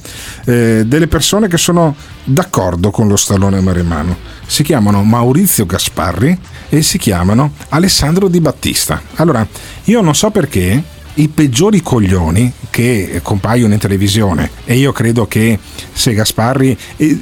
eh, 0.45 0.84
delle 0.86 1.07
persone 1.07 1.47
che 1.47 1.57
sono 1.57 1.95
d'accordo 2.23 2.89
con 2.89 3.07
lo 3.07 3.17
stallone 3.17 3.59
maremano. 3.59 4.17
Si 4.47 4.63
chiamano 4.63 5.03
Maurizio 5.03 5.67
Gasparri 5.67 6.36
e 6.69 6.82
si 6.82 6.97
chiamano 6.97 7.53
Alessandro 7.69 8.27
Di 8.29 8.39
Battista. 8.39 8.99
Allora, 9.15 9.45
io 9.84 10.01
non 10.01 10.15
so 10.15 10.32
perché 10.32 10.82
i 11.16 11.28
peggiori 11.28 11.82
coglioni 11.82 12.51
che 12.70 13.20
compaiono 13.24 13.74
in 13.74 13.80
televisione 13.80 14.49
e 14.66 14.76
io 14.78 14.91
credo 14.91 15.28
che 15.28 15.59
se 15.91 16.14
Gasparri 16.14 16.78
e, 16.97 17.18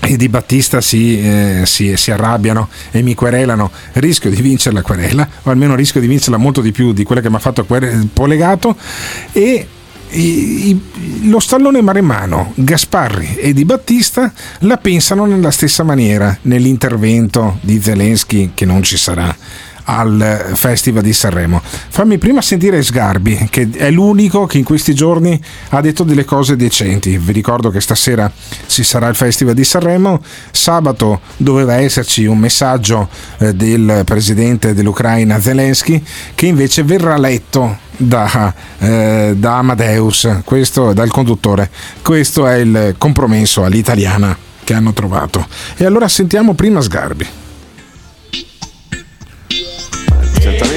e 0.00 0.16
Di 0.16 0.28
Battista 0.28 0.80
si, 0.80 1.20
eh, 1.20 1.62
si- 1.66 1.96
si 1.96 2.10
arrabbiano 2.10 2.68
e 2.90 3.02
mi 3.02 3.14
querelano, 3.14 3.70
rischio 3.94 4.30
di 4.30 4.40
vincere 4.42 4.74
la 4.74 4.82
querela, 4.82 5.28
o 5.42 5.50
almeno 5.50 5.74
rischio 5.74 6.00
di 6.00 6.06
vincerla 6.06 6.38
molto 6.38 6.60
di 6.60 6.72
più 6.72 6.92
di 6.92 7.04
quella 7.04 7.20
che 7.20 7.28
mi 7.28 7.36
ha 7.36 7.40
fatto 7.40 7.64
quere- 7.64 8.08
Polegato. 8.12 8.76
E 9.32 9.66
i- 10.12 10.70
i- 10.70 11.28
lo 11.28 11.38
stallone 11.38 11.82
maremano, 11.82 12.52
Gasparri 12.56 13.36
e 13.36 13.52
Di 13.52 13.64
Battista 13.64 14.32
la 14.60 14.78
pensano 14.78 15.24
nella 15.26 15.50
stessa 15.52 15.82
maniera 15.84 16.36
nell'intervento 16.42 17.58
di 17.60 17.80
Zelensky 17.80 18.50
che 18.54 18.64
non 18.64 18.82
ci 18.82 18.96
sarà 18.96 19.36
al 19.84 20.52
Festival 20.54 21.02
di 21.02 21.12
Sanremo. 21.12 21.60
Fammi 21.62 22.18
prima 22.18 22.40
sentire 22.40 22.82
Sgarbi, 22.82 23.48
che 23.50 23.68
è 23.72 23.90
l'unico 23.90 24.46
che 24.46 24.58
in 24.58 24.64
questi 24.64 24.94
giorni 24.94 25.40
ha 25.70 25.80
detto 25.80 26.04
delle 26.04 26.24
cose 26.24 26.56
decenti. 26.56 27.16
Vi 27.18 27.32
ricordo 27.32 27.70
che 27.70 27.80
stasera 27.80 28.30
ci 28.66 28.82
sarà 28.82 29.08
il 29.08 29.14
Festival 29.14 29.54
di 29.54 29.64
Sanremo, 29.64 30.22
sabato 30.50 31.20
doveva 31.36 31.74
esserci 31.74 32.24
un 32.26 32.38
messaggio 32.38 33.08
eh, 33.38 33.54
del 33.54 34.02
presidente 34.04 34.74
dell'Ucraina 34.74 35.40
Zelensky 35.40 36.02
che 36.34 36.46
invece 36.46 36.82
verrà 36.82 37.16
letto 37.16 37.88
da, 37.96 38.54
eh, 38.78 39.34
da 39.36 39.58
Amadeus, 39.58 40.40
questo 40.44 40.92
dal 40.92 41.10
conduttore. 41.10 41.70
Questo 42.02 42.46
è 42.46 42.56
il 42.56 42.94
compromesso 42.98 43.64
all'italiana 43.64 44.36
che 44.64 44.74
hanno 44.74 44.92
trovato. 44.92 45.46
E 45.76 45.84
allora 45.84 46.08
sentiamo 46.08 46.54
prima 46.54 46.80
Sgarbi. 46.80 47.39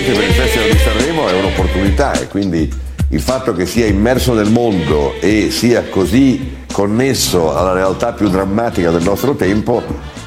Certamente 0.03 0.11
per 0.11 0.23
il 0.23 0.33
Festival 0.33 0.69
di 0.69 0.77
Sanremo 0.79 1.27
è 1.29 1.33
un'opportunità 1.33 2.11
e 2.19 2.27
quindi 2.27 2.69
il 3.09 3.21
fatto 3.21 3.53
che 3.53 3.65
sia 3.65 3.85
immerso 3.85 4.33
nel 4.33 4.49
mondo 4.49 5.13
e 5.21 5.49
sia 5.49 5.83
così 5.89 6.57
connesso 6.73 7.55
alla 7.55 7.71
realtà 7.71 8.11
più 8.11 8.27
drammatica 8.27 8.91
del 8.91 9.03
nostro 9.03 9.35
tempo 9.35 9.81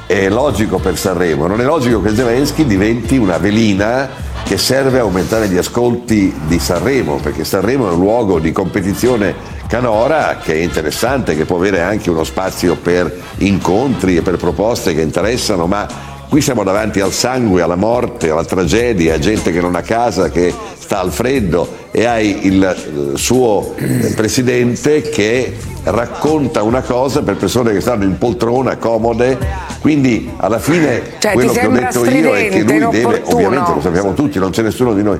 è 0.07 0.29
logico 0.29 0.79
per 0.79 0.97
Sanremo. 0.97 1.45
Non 1.45 1.61
è 1.61 1.63
logico 1.63 2.01
che 2.01 2.15
Zelensky 2.15 2.65
diventi 2.65 3.17
una 3.17 3.37
velina 3.37 4.09
che 4.43 4.57
serve 4.57 4.97
a 4.97 5.01
aumentare 5.01 5.47
gli 5.47 5.57
ascolti 5.57 6.33
di 6.47 6.57
Sanremo, 6.57 7.17
perché 7.17 7.43
Sanremo 7.43 7.87
è 7.87 7.91
un 7.91 7.99
luogo 7.99 8.39
di 8.39 8.51
competizione 8.51 9.35
canora 9.67 10.39
che 10.41 10.53
è 10.53 10.57
interessante, 10.57 11.35
che 11.35 11.45
può 11.45 11.57
avere 11.57 11.81
anche 11.81 12.09
uno 12.09 12.23
spazio 12.23 12.77
per 12.77 13.15
incontri 13.39 14.17
e 14.17 14.21
per 14.23 14.37
proposte 14.37 14.95
che 14.95 15.01
interessano, 15.01 15.67
ma 15.67 16.15
Qui 16.29 16.41
siamo 16.41 16.63
davanti 16.63 16.99
al 16.99 17.13
sangue, 17.13 17.61
alla 17.61 17.75
morte, 17.75 18.29
alla 18.29 18.43
tragedia, 18.43 19.13
a 19.13 19.19
gente 19.19 19.51
che 19.53 19.61
non 19.61 19.75
ha 19.75 19.81
casa, 19.81 20.29
che 20.29 20.53
sta 20.77 20.99
al 20.99 21.11
freddo 21.13 21.85
e 21.91 22.05
hai 22.05 22.45
il 22.47 22.63
eh, 22.63 23.17
suo 23.17 23.73
eh, 23.77 24.13
presidente 24.13 25.01
che 25.03 25.55
racconta 25.83 26.63
una 26.63 26.81
cosa 26.81 27.21
per 27.21 27.37
persone 27.37 27.71
che 27.71 27.79
stanno 27.79 28.03
in 28.03 28.17
poltrona, 28.17 28.75
comode, 28.75 29.37
quindi 29.79 30.29
alla 30.35 30.59
fine 30.59 31.01
Cioè, 31.17 31.31
quello 31.31 31.53
che 31.53 31.65
ho 31.65 31.71
detto 31.71 32.05
io 32.05 32.35
è 32.35 32.49
che 32.49 32.61
lui 32.61 32.89
deve, 32.89 33.21
ovviamente 33.23 33.73
lo 33.73 33.81
sappiamo 33.81 34.13
tutti, 34.13 34.37
non 34.37 34.51
c'è 34.51 34.63
nessuno 34.63 34.93
di 34.93 35.03
noi. 35.03 35.19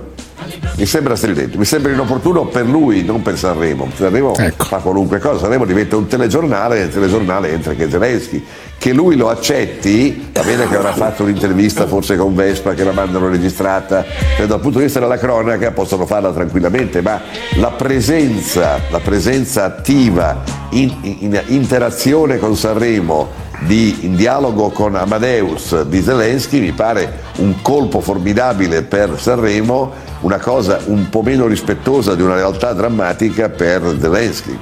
Mi 0.78 0.86
sembra 0.86 1.15
stridente, 1.15 1.57
mi 1.57 1.65
sembra 1.65 1.91
inopportuno 1.91 2.45
per 2.45 2.67
lui, 2.67 3.03
non 3.03 3.23
per 3.23 3.36
Sanremo. 3.36 3.89
Sanremo 3.95 4.36
fa 4.36 4.78
qualunque 4.78 5.17
cosa, 5.17 5.39
Sanremo 5.39 5.65
diventa 5.65 5.97
un 5.97 6.05
telegiornale 6.05 6.78
e 6.78 6.80
nel 6.82 6.93
telegiornale 6.93 7.51
entra 7.51 7.71
anche 7.71 7.89
Zelensky. 7.89 8.45
Che 8.78 8.93
lui 8.93 9.15
lo 9.15 9.30
accetti, 9.30 10.30
va 10.32 10.43
bene 10.43 10.67
che 10.67 10.75
avrà 10.75 10.93
fatto 10.93 11.23
un'intervista 11.23 11.88
forse 11.88 12.15
con 12.15 12.36
Vespa 12.36 12.75
che 12.75 12.84
la 12.84 12.91
mandano 12.91 13.28
registrata, 13.28 14.05
e 14.38 14.45
dal 14.45 14.59
punto 14.59 14.78
di 14.78 14.84
vista 14.84 14.99
della 14.99 15.17
cronaca 15.17 15.71
possono 15.71 16.05
farla 16.05 16.32
tranquillamente, 16.32 17.01
ma 17.01 17.21
la 17.55 17.71
presenza, 17.71 18.80
la 18.91 18.99
presenza 18.99 19.63
attiva 19.63 20.43
in, 20.69 20.93
in 21.01 21.41
interazione 21.47 22.38
con 22.38 22.55
Sanremo 22.55 23.45
di, 23.60 24.05
in 24.05 24.16
dialogo 24.16 24.70
con 24.70 24.95
Amadeus 24.95 25.84
di 25.84 26.01
Zelensky 26.01 26.60
mi 26.60 26.72
pare 26.72 27.22
un 27.38 27.62
colpo 27.62 28.01
formidabile 28.01 28.84
per 28.84 29.20
Sanremo, 29.20 29.93
una 30.22 30.38
cosa 30.38 30.80
un 30.86 31.10
po' 31.10 31.22
meno 31.22 31.47
rispettosa 31.47 32.16
di 32.16 32.22
una 32.22 32.36
realtà 32.36 32.74
drammatica 32.74 33.49
per 33.49 33.97
Zelensky. 33.99 34.58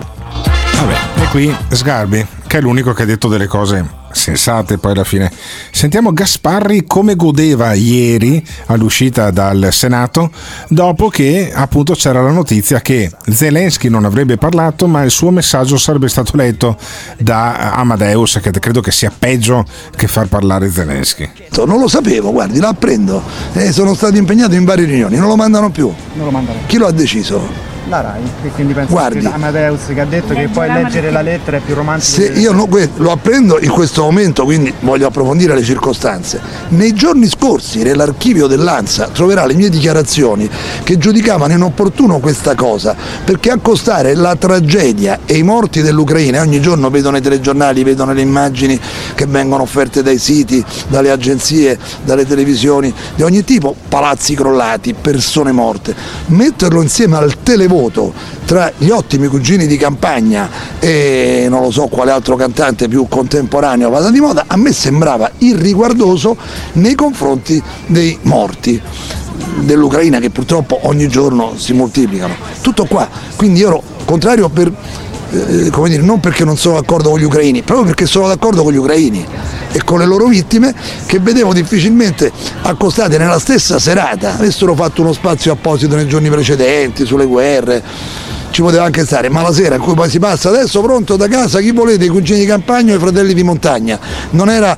E 1.16 1.28
qui 1.30 1.56
Sgarbi, 1.70 2.26
che 2.48 2.58
è 2.58 2.62
l'unico 2.62 2.94
che 2.94 3.04
ha 3.04 3.06
detto 3.06 3.28
delle 3.28 3.48
cose 3.48 4.05
sensate 4.16 4.78
poi 4.78 4.94
alla 4.94 5.04
fine. 5.04 5.32
Sentiamo 5.72 6.14
Gasparri 6.14 6.86
come 6.88 7.16
godeva 7.16 7.74
ieri 7.74 8.44
all'uscita 8.68 9.30
dal 9.30 9.68
Senato 9.72 10.32
dopo 10.70 11.10
che 11.10 11.52
appunto 11.54 11.94
c'era 11.94 12.22
la 12.22 12.32
notizia 12.32 12.80
che 12.82 13.12
Zelensky 13.30 13.90
non 13.90 14.06
avrebbe 14.06 14.38
parlato 14.38 14.88
ma 14.88 15.04
il 15.04 15.12
suo 15.12 15.32
messaggio 15.32 15.78
sarebbe 15.78 16.08
stato 16.08 16.38
letto 16.38 16.78
da 17.18 17.74
Amadeus 17.74 18.40
che 18.42 18.52
credo 18.52 18.82
che 18.82 18.92
sia 18.92 19.12
peggio 19.18 19.66
che 19.96 20.08
far 20.08 20.28
parlare 20.28 20.72
Zelensky. 20.72 21.30
Non 21.66 21.80
lo 21.80 21.88
sapevo, 21.88 22.32
guardi, 22.32 22.60
lo 22.60 22.68
apprendo. 22.68 23.22
Eh, 23.54 23.72
sono 23.72 23.94
stato 23.94 24.16
impegnato 24.16 24.56
in 24.56 24.64
varie 24.64 24.86
riunioni, 24.86 25.18
non 25.18 25.28
lo 25.28 25.36
mandano 25.36 25.70
più. 25.70 25.92
Non 26.14 26.26
lo 26.26 26.32
mandano. 26.32 26.60
Chi 26.68 26.78
lo 26.78 26.88
ha 26.88 26.92
deciso? 26.92 27.75
La 27.88 28.02
RAI, 28.02 28.24
che 28.42 28.50
quindi 28.50 28.74
penso 28.74 28.94
Guardi. 28.94 29.20
che 29.20 29.28
Amadeus 29.28 29.82
che 29.94 30.02
ha 30.02 30.06
detto 30.06 30.34
che 30.34 30.48
poi 30.52 30.68
leggere 30.72 31.12
la 31.12 31.22
lettera 31.22 31.58
è 31.58 31.60
più 31.60 31.76
romantico. 31.76 32.20
Se 32.20 32.26
io 32.26 32.52
no- 32.52 32.68
lo 32.96 33.12
apprendo 33.12 33.60
in 33.60 33.70
questo 33.70 34.02
momento, 34.02 34.44
quindi 34.44 34.74
voglio 34.80 35.06
approfondire 35.06 35.54
le 35.54 35.62
circostanze. 35.62 36.42
Nei 36.70 36.94
giorni 36.94 37.28
scorsi 37.28 37.84
nell'archivio 37.84 38.48
dell'ANSA 38.48 39.10
troverà 39.14 39.46
le 39.46 39.54
mie 39.54 39.70
dichiarazioni 39.70 40.50
che 40.84 40.98
giudicavano 40.98 41.54
inopportuno 41.54 42.18
questa 42.18 42.56
cosa, 42.56 42.96
perché 43.24 43.52
accostare 43.52 44.16
la 44.16 44.36
tragedia 44.36 45.20
e 45.26 45.38
i 45.38 45.44
morti 45.44 45.84
dell'Ucraina, 45.84 46.40
e 46.40 46.42
ogni 46.42 46.62
giorno 46.62 46.90
vedono 46.90 47.18
i 47.18 47.22
telegiornali, 47.22 47.84
vedono 47.84 48.14
le 48.14 48.22
immagini 48.22 48.80
che 49.14 49.28
vengono 49.28 49.62
offerte 49.62 50.02
dai 50.02 50.18
siti, 50.18 50.64
dalle 50.88 51.12
agenzie, 51.12 51.78
dalle 52.04 52.26
televisioni 52.26 52.92
di 53.14 53.22
ogni 53.22 53.44
tipo, 53.44 53.76
palazzi 53.88 54.34
crollati, 54.34 54.96
persone 55.00 55.52
morte, 55.52 55.96
metterlo 56.28 56.82
insieme 56.82 57.18
al 57.18 57.44
televoto 57.44 57.74
tra 58.46 58.72
gli 58.78 58.90
ottimi 58.90 59.28
cugini 59.28 59.68
di 59.68 59.78
campagna 59.78 60.50
e 60.80 61.48
non 61.50 61.62
lo 61.62 61.72
so 61.72 61.88
quale 61.88 62.12
altro 62.12 62.36
cantante 62.36 62.88
più 62.88 63.08
contemporaneo 63.08 63.90
vada 63.90 64.10
di 64.10 64.20
moda, 64.20 64.46
a 64.48 64.56
me 64.56 64.72
sembrava 64.72 65.30
irriguardoso 65.40 66.38
nei 66.74 66.96
confronti 66.96 67.62
dei 67.88 68.18
morti 68.24 68.82
dell'Ucraina 69.60 70.20
che 70.20 70.30
purtroppo 70.30 70.80
ogni 70.84 71.08
giorno 71.08 71.54
si 71.58 71.74
moltiplicano. 71.74 72.36
Tutto 72.62 72.86
qua, 72.86 73.08
quindi 73.36 73.60
io 73.60 73.68
ero 73.68 73.84
contrario 74.06 74.50
per, 74.50 74.72
eh, 75.32 75.70
dire, 75.70 76.02
non 76.02 76.20
perché 76.20 76.46
non 76.46 76.58
sono 76.58 76.80
d'accordo 76.80 77.10
con 77.10 77.20
gli 77.20 77.24
ucraini, 77.24 77.62
proprio 77.62 77.86
perché 77.86 78.06
sono 78.06 78.28
d'accordo 78.28 78.64
con 78.64 78.72
gli 78.72 78.78
ucraini 78.78 79.26
e 79.76 79.84
con 79.84 80.00
le 80.00 80.06
loro 80.06 80.28
vittime 80.28 80.74
che 81.06 81.20
vedevo 81.20 81.52
difficilmente 81.52 82.32
accostate 82.62 83.18
nella 83.18 83.40
stessa 83.40 83.78
serata. 83.78 84.36
Avessero 84.36 84.74
fatto 84.74 85.02
uno 85.02 85.12
spazio 85.12 85.52
apposito 85.52 85.98
nei 85.98 86.08
giorni 86.08 86.30
precedenti 86.30 87.06
sulle 87.06 87.26
guerre, 87.26 87.84
ci 88.52 88.62
poteva 88.62 88.86
anche 88.86 89.04
stare, 89.04 89.28
ma 89.28 89.42
la 89.42 89.52
sera 89.52 89.76
in 89.76 89.82
cui 89.82 89.94
poi 89.94 90.10
si 90.10 90.18
passa 90.18 90.48
adesso 90.48 90.82
pronto 90.82 91.18
da 91.18 91.28
casa 91.28 91.60
chi 91.60 91.72
volete, 91.72 92.06
i 92.06 92.08
cugini 92.08 92.40
di 92.40 92.46
campagna 92.46 92.94
o 92.94 92.96
i 92.96 93.00
fratelli 93.00 93.34
di 93.34 93.44
montagna, 93.44 94.00
non 94.30 94.50
era 94.50 94.74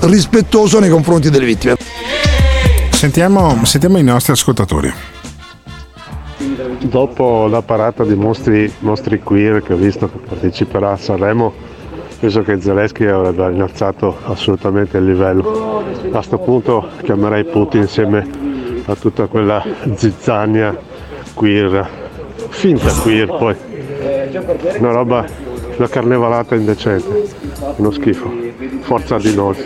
rispettoso 0.00 0.78
nei 0.78 0.88
confronti 0.88 1.28
delle 1.28 1.44
vittime. 1.44 1.76
Sentiamo, 2.90 3.62
sentiamo 3.66 3.98
i 3.98 4.02
nostri 4.02 4.32
ascoltatori. 4.32 4.90
Dopo 6.80 7.48
la 7.48 7.60
parata 7.60 8.02
di 8.02 8.14
mostri, 8.14 8.72
mostri 8.78 9.20
queer 9.22 9.62
che 9.62 9.74
ho 9.74 9.76
visto 9.76 10.10
che 10.10 10.16
parteciperà 10.26 10.92
a 10.92 10.96
Sanremo, 10.96 11.52
penso 12.18 12.42
che 12.42 12.60
Zelensky 12.60 13.06
avrebbe 13.06 13.50
innalzato 13.50 14.18
assolutamente 14.24 14.98
il 14.98 15.04
livello. 15.04 15.78
A 15.78 16.10
questo 16.10 16.38
punto 16.38 16.88
chiamerei 17.02 17.44
Putin 17.44 17.82
insieme 17.82 18.26
a 18.86 18.94
tutta 18.94 19.26
quella 19.26 19.62
zizzania 19.94 20.76
queer, 21.34 21.88
finta 22.48 22.90
queer 23.02 23.26
poi. 23.26 23.56
Una 24.78 24.90
roba, 24.90 25.24
una 25.76 25.88
carnevalata 25.88 26.54
indecente, 26.54 27.28
uno 27.76 27.90
schifo. 27.90 28.30
Forza 28.80 29.18
di 29.18 29.34
noi. 29.34 29.56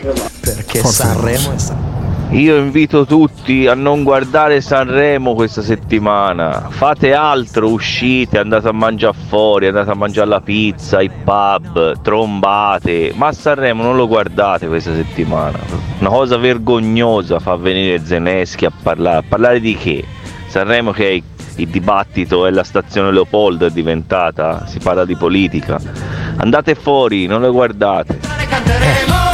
Perché 0.40 0.80
Forza. 0.80 1.06
Sanremo 1.06 1.52
è 1.52 1.58
Sanremo. 1.58 1.91
Io 2.32 2.56
invito 2.56 3.04
tutti 3.04 3.66
a 3.66 3.74
non 3.74 4.02
guardare 4.02 4.62
Sanremo 4.62 5.34
questa 5.34 5.60
settimana. 5.60 6.68
Fate 6.70 7.12
altro, 7.12 7.68
uscite, 7.68 8.38
andate 8.38 8.68
a 8.68 8.72
mangiare 8.72 9.14
fuori, 9.28 9.66
andate 9.66 9.90
a 9.90 9.94
mangiare 9.94 10.28
la 10.28 10.40
pizza, 10.40 11.02
i 11.02 11.10
pub, 11.10 12.00
trombate. 12.00 13.12
Ma 13.14 13.32
Sanremo 13.32 13.82
non 13.82 13.96
lo 13.96 14.08
guardate 14.08 14.66
questa 14.66 14.94
settimana. 14.94 15.58
Una 15.98 16.08
cosa 16.08 16.38
vergognosa 16.38 17.38
fa 17.38 17.54
venire 17.56 18.02
Zelensky 18.02 18.64
a 18.64 18.72
parlare. 18.82 19.18
A 19.18 19.24
parlare 19.28 19.60
di 19.60 19.76
che? 19.76 20.02
Sanremo 20.46 20.90
che 20.92 21.10
è 21.10 21.22
il 21.56 21.68
dibattito 21.68 22.46
è 22.46 22.50
la 22.50 22.64
stazione 22.64 23.12
Leopoldo 23.12 23.66
è 23.66 23.70
diventata, 23.70 24.66
si 24.66 24.78
parla 24.78 25.04
di 25.04 25.16
politica. 25.16 25.78
Andate 26.36 26.74
fuori, 26.76 27.26
non 27.26 27.42
lo 27.42 27.52
guardate. 27.52 28.18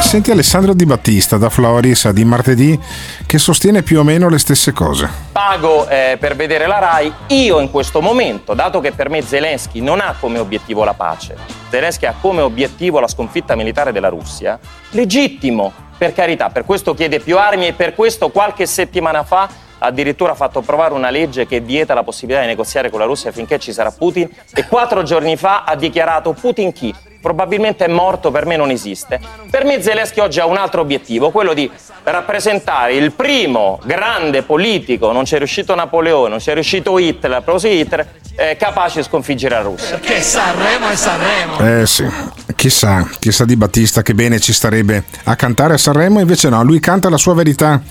Senti 0.09 0.31
Alessandro 0.31 0.73
Di 0.73 0.87
Battista 0.87 1.37
da 1.37 1.51
Floris 1.51 2.09
di 2.09 2.25
martedì 2.25 2.79
che 3.27 3.37
sostiene 3.37 3.83
più 3.83 3.99
o 3.99 4.03
meno 4.03 4.27
le 4.27 4.39
stesse 4.39 4.71
cose. 4.71 5.07
pago 5.31 5.87
eh, 5.87 6.17
per 6.19 6.35
vedere 6.35 6.65
la 6.65 6.79
RAI, 6.79 7.13
io 7.27 7.59
in 7.59 7.69
questo 7.69 8.01
momento, 8.01 8.55
dato 8.55 8.79
che 8.79 8.91
per 8.91 9.07
me 9.07 9.21
Zelensky 9.21 9.81
non 9.81 9.99
ha 9.99 10.15
come 10.19 10.39
obiettivo 10.39 10.83
la 10.83 10.95
pace, 10.95 11.35
Zelensky 11.69 12.07
ha 12.07 12.15
come 12.19 12.41
obiettivo 12.41 12.99
la 12.99 13.07
sconfitta 13.07 13.55
militare 13.55 13.91
della 13.91 14.09
Russia, 14.09 14.57
legittimo, 14.93 15.71
per 15.95 16.15
carità, 16.15 16.49
per 16.49 16.65
questo 16.65 16.95
chiede 16.95 17.19
più 17.19 17.37
armi 17.37 17.67
e 17.67 17.73
per 17.73 17.93
questo 17.93 18.29
qualche 18.29 18.65
settimana 18.65 19.23
fa 19.23 19.47
addirittura 19.77 20.31
ha 20.31 20.35
fatto 20.35 20.57
approvare 20.57 20.95
una 20.95 21.11
legge 21.11 21.45
che 21.45 21.59
vieta 21.59 21.93
la 21.93 22.01
possibilità 22.01 22.41
di 22.41 22.47
negoziare 22.47 22.89
con 22.89 22.97
la 22.97 23.05
Russia 23.05 23.31
finché 23.31 23.59
ci 23.59 23.71
sarà 23.71 23.91
Putin 23.91 24.27
e 24.55 24.65
quattro 24.65 25.03
giorni 25.03 25.37
fa 25.37 25.65
ha 25.65 25.75
dichiarato 25.75 26.33
Putin 26.33 26.73
chi? 26.73 26.95
Probabilmente 27.21 27.85
è 27.85 27.87
morto, 27.89 28.31
per 28.31 28.45
me 28.45 28.55
non 28.55 28.69
esiste. 28.69 29.19
Per 29.49 29.65
me 29.65 29.81
Zelensky 29.81 30.19
oggi 30.21 30.39
ha 30.39 30.45
un 30.45 30.57
altro 30.57 30.81
obiettivo, 30.81 31.31
quello 31.31 31.53
di 31.53 31.69
rappresentare 32.03 32.93
il 32.93 33.11
primo 33.11 33.79
grande 33.83 34.43
politico, 34.43 35.11
non 35.11 35.23
c'è 35.23 35.37
riuscito 35.37 35.75
Napoleone, 35.75 36.29
non 36.29 36.37
c'è 36.39 36.53
riuscito 36.53 36.97
Hitler, 36.97 37.37
a 37.37 37.41
proposito 37.41 37.73
di 37.73 37.79
Hitler, 37.81 38.07
eh, 38.35 38.55
capace 38.57 38.99
di 38.99 39.05
sconfiggere 39.05 39.55
la 39.55 39.61
Russia. 39.61 39.97
Perché 39.97 40.21
Sanremo 40.21 40.89
è 40.89 40.95
Sanremo. 40.95 41.81
Eh 41.81 41.85
sì, 41.85 42.07
chissà, 42.55 43.07
chissà 43.19 43.43
Di 43.43 43.57
Battista 43.57 44.01
che 44.01 44.13
bene 44.13 44.39
ci 44.39 44.53
starebbe 44.53 45.03
a 45.25 45.35
cantare 45.35 45.73
a 45.73 45.77
Sanremo, 45.77 46.19
invece 46.21 46.47
no, 46.47 46.63
lui 46.63 46.79
canta 46.79 47.09
la 47.09 47.17
sua 47.17 47.33
verità 47.33 47.81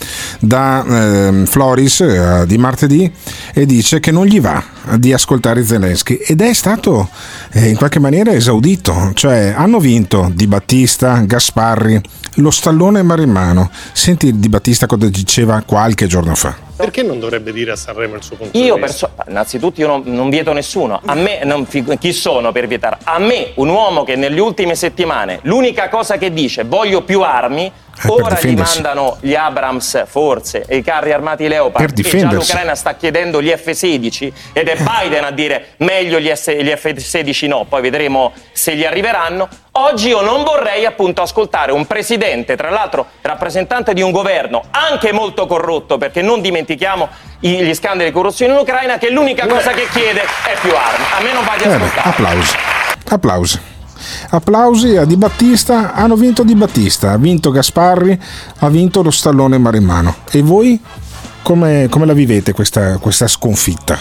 da 0.41 0.85
ehm, 0.87 1.45
Floris 1.45 2.01
eh, 2.01 2.45
di 2.47 2.57
martedì 2.57 3.13
e 3.53 3.67
dice 3.67 4.01
che 4.01 4.11
non 4.11 4.25
gli 4.25 4.41
va 4.41 4.63
di 4.97 5.13
ascoltare 5.13 5.65
Zelensky 5.65 6.15
ed 6.15 6.41
è 6.41 6.53
stato 6.55 7.11
eh, 7.53 7.69
in 7.69 7.77
qualche 7.77 7.99
maniera 7.99 8.33
esaudito, 8.33 9.13
cioè 9.19 9.53
hanno 9.57 9.81
vinto 9.81 10.31
Di 10.33 10.47
Battista, 10.47 11.19
Gasparri, 11.19 12.01
lo 12.35 12.53
stallone 12.53 13.03
Marimano. 13.03 13.69
Senti 13.93 14.39
Di 14.39 14.49
Battista 14.49 14.87
cosa 14.87 15.09
diceva 15.09 15.61
qualche 15.67 16.07
giorno 16.07 16.37
fa. 16.37 16.68
Perché 16.79 17.03
non 17.03 17.19
dovrebbe 17.19 17.53
dire 17.53 17.73
a 17.73 17.77
Sanremo 17.77 18.15
il 18.15 18.23
suo 18.23 18.37
punto 18.37 18.57
Io 18.57 18.77
di 18.77 18.81
vista? 18.83 19.09
perso- 19.09 19.31
innanzitutto 19.31 19.81
io 19.81 19.89
non, 19.89 20.03
non 20.07 20.31
vieto 20.31 20.53
nessuno, 20.53 21.01
a 21.05 21.15
me, 21.15 21.41
non 21.43 21.67
fi- 21.67 21.85
chi 21.99 22.13
sono 22.13 22.53
per 22.53 22.69
vietare? 22.69 22.99
A 23.03 23.19
me, 23.19 23.51
un 23.55 23.69
uomo 23.69 24.05
che 24.05 24.15
nelle 24.15 24.41
ultime 24.41 24.77
settimane 24.77 25.41
l'unica 25.43 25.89
cosa 25.89 26.17
che 26.19 26.33
dice 26.33 26.63
voglio 26.63 27.03
più 27.03 27.23
armi, 27.23 27.71
per 28.01 28.11
ora 28.13 28.39
gli 28.41 28.55
mandano 28.57 29.17
gli 29.21 29.35
Abrams 29.35 30.05
forse 30.07 30.65
e 30.69 30.77
i 30.77 30.83
carri 30.83 31.13
armati 31.13 31.49
Leopard 31.49 31.93
Per 31.93 32.07
e 32.07 32.19
già 32.19 32.31
l'Ucraina 32.31 32.77
sta 32.77 32.95
chiedendo 32.95 33.43
gli 33.43 33.49
F-16 33.49 34.33
ed 34.53 34.69
è 34.69 34.77
Biden 34.77 35.25
a 35.25 35.33
dire 35.33 35.71
meglio 35.79 36.21
gli, 36.21 36.31
S- 36.33 36.55
gli 36.57 36.71
F-16 36.71 37.49
no, 37.49 37.67
poi 37.69 37.83
vedremo 37.83 38.33
se 38.53 38.77
gli 38.77 38.85
arriveranno. 38.85 39.49
Oggi 39.81 40.09
io 40.09 40.23
non 40.23 40.43
vorrei 40.43 40.85
appunto 40.85 41.23
ascoltare 41.23 41.71
un 41.71 41.87
presidente, 41.87 42.57
tra 42.57 42.69
l'altro 42.69 43.07
rappresentante 43.23 43.95
di 43.95 44.03
un 44.03 44.11
governo 44.11 44.65
anche 44.73 45.13
molto 45.13 45.47
corrotto, 45.47 45.99
perché 45.99 46.21
non 46.21 46.41
dimentichiamo 46.41 47.09
gli 47.39 47.73
scandali 47.75 48.09
di 48.09 48.13
corruzione 48.13 48.55
in 48.55 48.59
Ucraina, 48.59 48.99
che 48.99 49.09
l'unica 49.09 49.47
cosa 49.47 49.71
che 49.71 49.87
chiede 49.93 50.23
è 50.23 50.57
più 50.61 50.71
armi. 50.75 51.05
A 51.17 51.23
me 51.23 51.33
non 51.33 51.45
va 51.45 51.55
di 51.57 51.63
Eh 51.63 51.73
ascoltare. 51.73 52.09
applausi. 52.09 52.57
Applausi. 53.09 53.61
Applausi 54.31 54.97
a 54.97 55.05
Di 55.05 55.17
Battista. 55.17 55.95
Hanno 55.95 56.17
vinto 56.17 56.43
Di 56.43 56.57
Battista, 56.57 57.13
ha 57.13 57.17
vinto 57.17 57.53
Gasparri, 57.53 58.21
ha 58.59 58.69
vinto 58.69 59.03
lo 59.03 59.13
stallone 59.13 59.59
Marimano. 59.59 60.17
E 60.33 60.43
voi 60.43 60.81
come, 61.43 61.87
come 61.89 62.05
la 62.05 62.15
vivete 62.15 62.53
questa, 62.53 62.99
questa 62.99 63.29
sconfitta? 63.29 63.97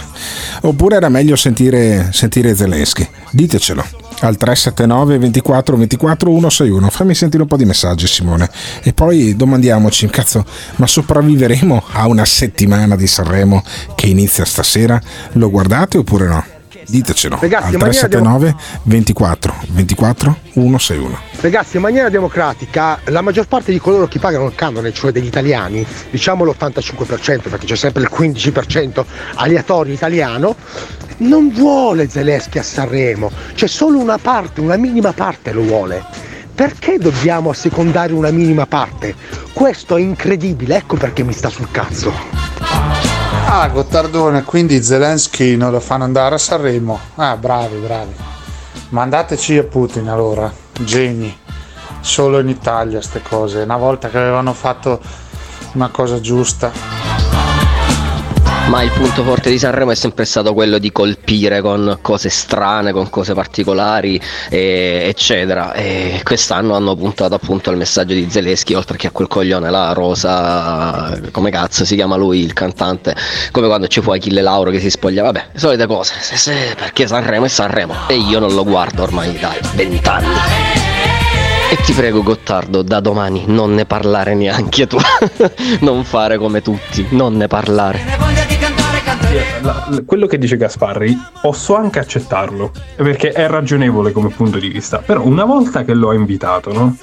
Oppure 0.61 0.95
era 0.95 1.09
meglio 1.09 1.35
sentire, 1.35 2.09
sentire 2.13 2.55
Zelensky? 2.55 3.07
Ditecelo 3.29 4.06
al 4.21 4.37
379 4.37 5.17
24 5.17 5.77
24 5.77 6.29
161. 6.29 6.89
Fammi 6.89 7.15
sentire 7.15 7.43
un 7.43 7.47
po' 7.47 7.57
di 7.57 7.65
messaggi, 7.65 8.07
Simone. 8.07 8.49
E 8.83 8.93
poi 8.93 9.35
domandiamoci, 9.35 10.07
cazzo, 10.07 10.45
ma 10.75 10.87
sopravviveremo 10.87 11.83
a 11.91 12.07
una 12.07 12.25
settimana 12.25 12.95
di 12.95 13.07
Sanremo 13.07 13.63
che 13.95 14.07
inizia 14.07 14.45
stasera? 14.45 14.99
Lo 15.33 15.49
guardate 15.49 15.97
oppure 15.97 16.27
no? 16.27 16.43
Ditecelo 16.89 17.37
Ragazzi, 17.41 17.67
al 17.67 17.73
in 17.73 17.79
maniera 17.79 18.07
379 18.07 18.55
24 18.83 19.55
24 19.69 20.37
161. 20.53 21.19
Ragazzi, 21.41 21.75
in 21.75 21.81
maniera 21.81 22.09
democratica, 22.09 22.99
la 23.05 23.21
maggior 23.21 23.45
parte 23.47 23.73
di 23.73 23.79
coloro 23.79 24.07
che 24.07 24.19
pagano 24.19 24.45
il 24.45 24.55
canone, 24.55 24.93
cioè 24.93 25.11
degli 25.11 25.25
italiani, 25.25 25.85
diciamo 26.09 26.45
l'85%, 26.45 27.49
perché 27.49 27.65
c'è 27.65 27.75
sempre 27.75 28.03
il 28.03 28.09
15% 28.11 29.03
aleatorio 29.35 29.93
italiano, 29.93 30.55
non 31.17 31.49
vuole 31.49 32.09
Zelensky 32.09 32.59
a 32.59 32.63
Sanremo, 32.63 33.31
c'è 33.53 33.67
solo 33.67 33.97
una 33.97 34.17
parte, 34.17 34.61
una 34.61 34.77
minima 34.77 35.13
parte 35.13 35.51
lo 35.51 35.61
vuole. 35.63 36.03
perché 36.57 36.97
dobbiamo 36.97 37.51
assecondare 37.51 38.13
una 38.13 38.31
minima 38.31 38.65
parte? 38.65 39.13
Questo 39.53 39.95
è 39.95 40.01
incredibile, 40.01 40.77
ecco 40.77 40.95
perché 40.95 41.21
mi 41.21 41.31
sta 41.31 41.49
sul 41.49 41.69
cazzo. 41.69 42.11
Ah, 43.45 43.67
Gottardone, 43.69 44.43
quindi 44.43 44.81
Zelensky 44.81 45.55
non 45.55 45.69
lo 45.69 45.79
fanno 45.79 46.03
andare 46.03 46.33
a 46.33 46.39
Sanremo. 46.39 46.99
Ah, 47.13 47.37
bravi, 47.37 47.77
bravi. 47.77 48.13
Mandateci 48.89 49.57
a 49.59 49.63
Putin 49.65 50.09
allora, 50.09 50.51
geni. 50.79 51.35
Solo 52.01 52.39
in 52.39 52.49
Italia 52.49 53.01
ste 53.01 53.21
cose. 53.21 53.59
Una 53.61 53.77
volta 53.77 54.09
che 54.09 54.17
avevano 54.17 54.53
fatto 54.53 54.99
una 55.73 55.89
cosa 55.89 56.19
giusta. 56.19 56.71
Ma 58.67 58.83
il 58.83 58.91
punto 58.91 59.23
forte 59.23 59.49
di 59.49 59.57
Sanremo 59.57 59.91
è 59.91 59.95
sempre 59.95 60.25
stato 60.25 60.53
quello 60.53 60.77
di 60.77 60.91
colpire 60.91 61.61
con 61.61 61.99
cose 62.01 62.27
strane, 62.27 62.91
con 62.91 63.09
cose 63.09 63.33
particolari, 63.33 64.19
e- 64.49 65.05
eccetera. 65.07 65.71
E 65.73 66.19
quest'anno 66.21 66.75
hanno 66.75 66.93
puntato 66.95 67.33
appunto 67.33 67.69
al 67.69 67.77
messaggio 67.77 68.13
di 68.13 68.27
Zelensky, 68.29 68.73
oltre 68.73 68.97
che 68.97 69.07
a 69.07 69.11
quel 69.11 69.27
coglione 69.29 69.69
là, 69.69 69.93
Rosa, 69.93 71.17
come 71.31 71.49
cazzo 71.49 71.85
si 71.85 71.95
chiama 71.95 72.17
lui, 72.17 72.43
il 72.43 72.51
cantante, 72.51 73.15
come 73.51 73.67
quando 73.67 73.87
ci 73.87 74.01
fu 74.01 74.11
Achille 74.11 74.41
Lauro 74.41 74.69
che 74.69 74.81
si 74.81 74.89
spoglia, 74.89 75.23
vabbè, 75.23 75.45
solite 75.55 75.87
cose, 75.87 76.15
se- 76.19 76.35
se- 76.35 76.75
perché 76.77 77.07
Sanremo 77.07 77.45
è 77.45 77.49
Sanremo. 77.49 77.93
E 78.07 78.15
io 78.17 78.39
non 78.39 78.53
lo 78.53 78.65
guardo 78.65 79.01
ormai 79.03 79.39
da 79.39 79.55
vent'anni. 79.75 80.35
E 81.69 81.75
ti 81.83 81.93
prego 81.93 82.21
Gottardo, 82.21 82.81
da 82.81 82.99
domani 82.99 83.43
non 83.47 83.73
ne 83.73 83.85
parlare 83.85 84.35
neanche 84.35 84.87
tu. 84.87 84.97
non 85.81 86.03
fare 86.03 86.37
come 86.37 86.61
tutti, 86.61 87.05
non 87.11 87.35
ne 87.37 87.47
parlare. 87.47 88.56
La- 89.61 90.03
quello 90.05 90.25
che 90.25 90.37
dice 90.37 90.55
Gasparri 90.55 91.17
posso 91.41 91.75
anche 91.75 91.99
accettarlo 91.99 92.71
perché 92.95 93.31
è 93.31 93.47
ragionevole 93.47 94.11
come 94.11 94.29
punto 94.29 94.57
di 94.57 94.69
vista. 94.69 94.99
Però 94.99 95.21
una 95.25 95.43
volta 95.43 95.83
che 95.83 95.93
lo 95.93 96.09
ha 96.09 96.13
invitato 96.13 96.71
no? 96.73 96.95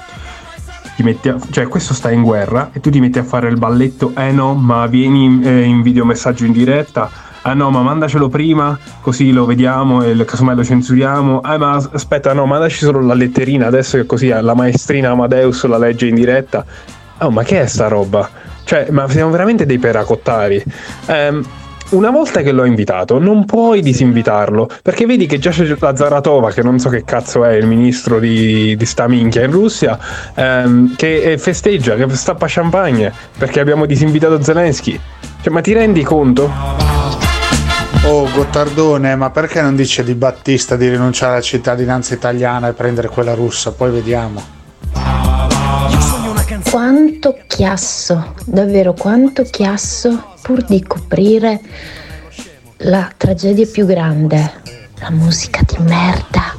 a- 0.96 1.36
cioè 1.50 1.66
questo 1.68 1.92
sta 1.92 2.10
in 2.10 2.22
guerra 2.22 2.70
e 2.72 2.80
tu 2.80 2.88
ti 2.88 3.00
metti 3.00 3.18
a 3.18 3.24
fare 3.24 3.48
il 3.48 3.58
balletto 3.58 4.12
eh 4.16 4.30
no 4.32 4.54
ma 4.54 4.86
vieni 4.86 5.24
in, 5.24 5.42
eh, 5.44 5.62
in 5.62 5.82
videomessaggio 5.82 6.44
in 6.46 6.52
diretta. 6.52 7.10
Ah 7.42 7.52
no 7.52 7.68
ma 7.70 7.82
mandacelo 7.82 8.28
prima 8.30 8.78
così 9.02 9.30
lo 9.30 9.44
vediamo 9.44 10.02
e 10.02 10.24
casomai 10.24 10.56
lo 10.56 10.64
censuriamo. 10.64 11.40
Ah 11.40 11.58
ma 11.58 11.72
as- 11.72 11.90
aspetta 11.92 12.32
no 12.32 12.46
mandaci 12.46 12.78
solo 12.84 13.00
la 13.00 13.14
letterina 13.14 13.66
adesso 13.66 13.98
che 13.98 14.06
così 14.06 14.28
la 14.28 14.54
maestrina 14.54 15.10
Amadeus 15.10 15.64
la 15.66 15.76
legge 15.78 16.06
in 16.06 16.14
diretta. 16.14 16.64
Oh 17.18 17.30
ma 17.30 17.42
che 17.42 17.60
è 17.60 17.66
sta 17.66 17.88
roba? 17.88 18.28
Cioè 18.64 18.88
ma 18.92 19.06
siamo 19.10 19.30
veramente 19.30 19.66
dei 19.66 19.78
peracottari. 19.78 20.62
Ehm, 21.06 21.44
una 21.90 22.10
volta 22.10 22.40
che 22.42 22.52
l'ho 22.52 22.64
invitato, 22.64 23.18
non 23.18 23.44
puoi 23.44 23.80
disinvitarlo, 23.82 24.68
perché 24.82 25.06
vedi 25.06 25.26
che 25.26 25.38
già 25.38 25.50
c'è 25.50 25.76
la 25.78 25.94
Zaratova, 25.94 26.50
che 26.50 26.62
non 26.62 26.78
so 26.78 26.88
che 26.88 27.04
cazzo 27.04 27.44
è 27.44 27.52
il 27.52 27.66
ministro 27.66 28.18
di, 28.18 28.74
di 28.76 28.86
sta 28.86 29.06
minchia 29.06 29.44
in 29.44 29.50
Russia, 29.50 29.98
ehm, 30.34 30.96
che 30.96 31.22
eh, 31.22 31.38
festeggia, 31.38 31.94
che 31.94 32.08
stappa 32.14 32.46
champagne, 32.48 33.12
perché 33.36 33.60
abbiamo 33.60 33.86
disinvitato 33.86 34.42
Zelensky. 34.42 34.98
Cioè, 35.42 35.52
ma 35.52 35.60
ti 35.60 35.72
rendi 35.72 36.02
conto? 36.02 36.50
Oh, 38.06 38.28
Gottardone, 38.30 39.14
ma 39.16 39.30
perché 39.30 39.62
non 39.62 39.76
dice 39.76 40.04
di 40.04 40.14
Battista 40.14 40.76
di 40.76 40.88
rinunciare 40.88 41.32
alla 41.32 41.40
cittadinanza 41.40 42.14
italiana 42.14 42.68
e 42.68 42.72
prendere 42.72 43.08
quella 43.08 43.34
russa? 43.34 43.72
Poi 43.72 43.90
vediamo. 43.90 44.42
Quanto 46.70 47.38
chiasso, 47.46 48.34
davvero 48.44 48.92
quanto 48.94 49.42
chiasso 49.44 50.34
pur 50.42 50.62
di 50.64 50.82
coprire 50.82 51.60
la 52.78 53.10
tragedia 53.16 53.66
più 53.66 53.86
grande, 53.86 54.52
la 54.98 55.10
musica 55.10 55.60
di 55.66 55.76
merda. 55.82 56.52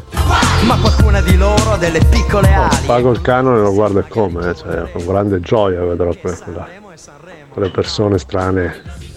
Ma 0.65 0.77
qualcuna 0.79 1.21
di 1.21 1.35
loro 1.35 1.73
ha 1.73 1.77
delle 1.77 1.99
piccole 2.09 2.51
ali. 2.53 2.85
Pago 2.85 3.11
il 3.11 3.21
canone 3.21 3.59
e 3.59 3.61
lo 3.61 3.73
guardo 3.73 3.99
e 3.99 4.07
come, 4.07 4.49
eh, 4.49 4.55
cioè, 4.55 4.89
con 4.91 5.05
grande 5.05 5.39
gioia 5.41 5.83
vedrò 5.83 6.11
que- 6.15 6.37
quella- 6.37 6.67
quelle 7.49 7.69
persone 7.69 8.17
strane 8.17 8.73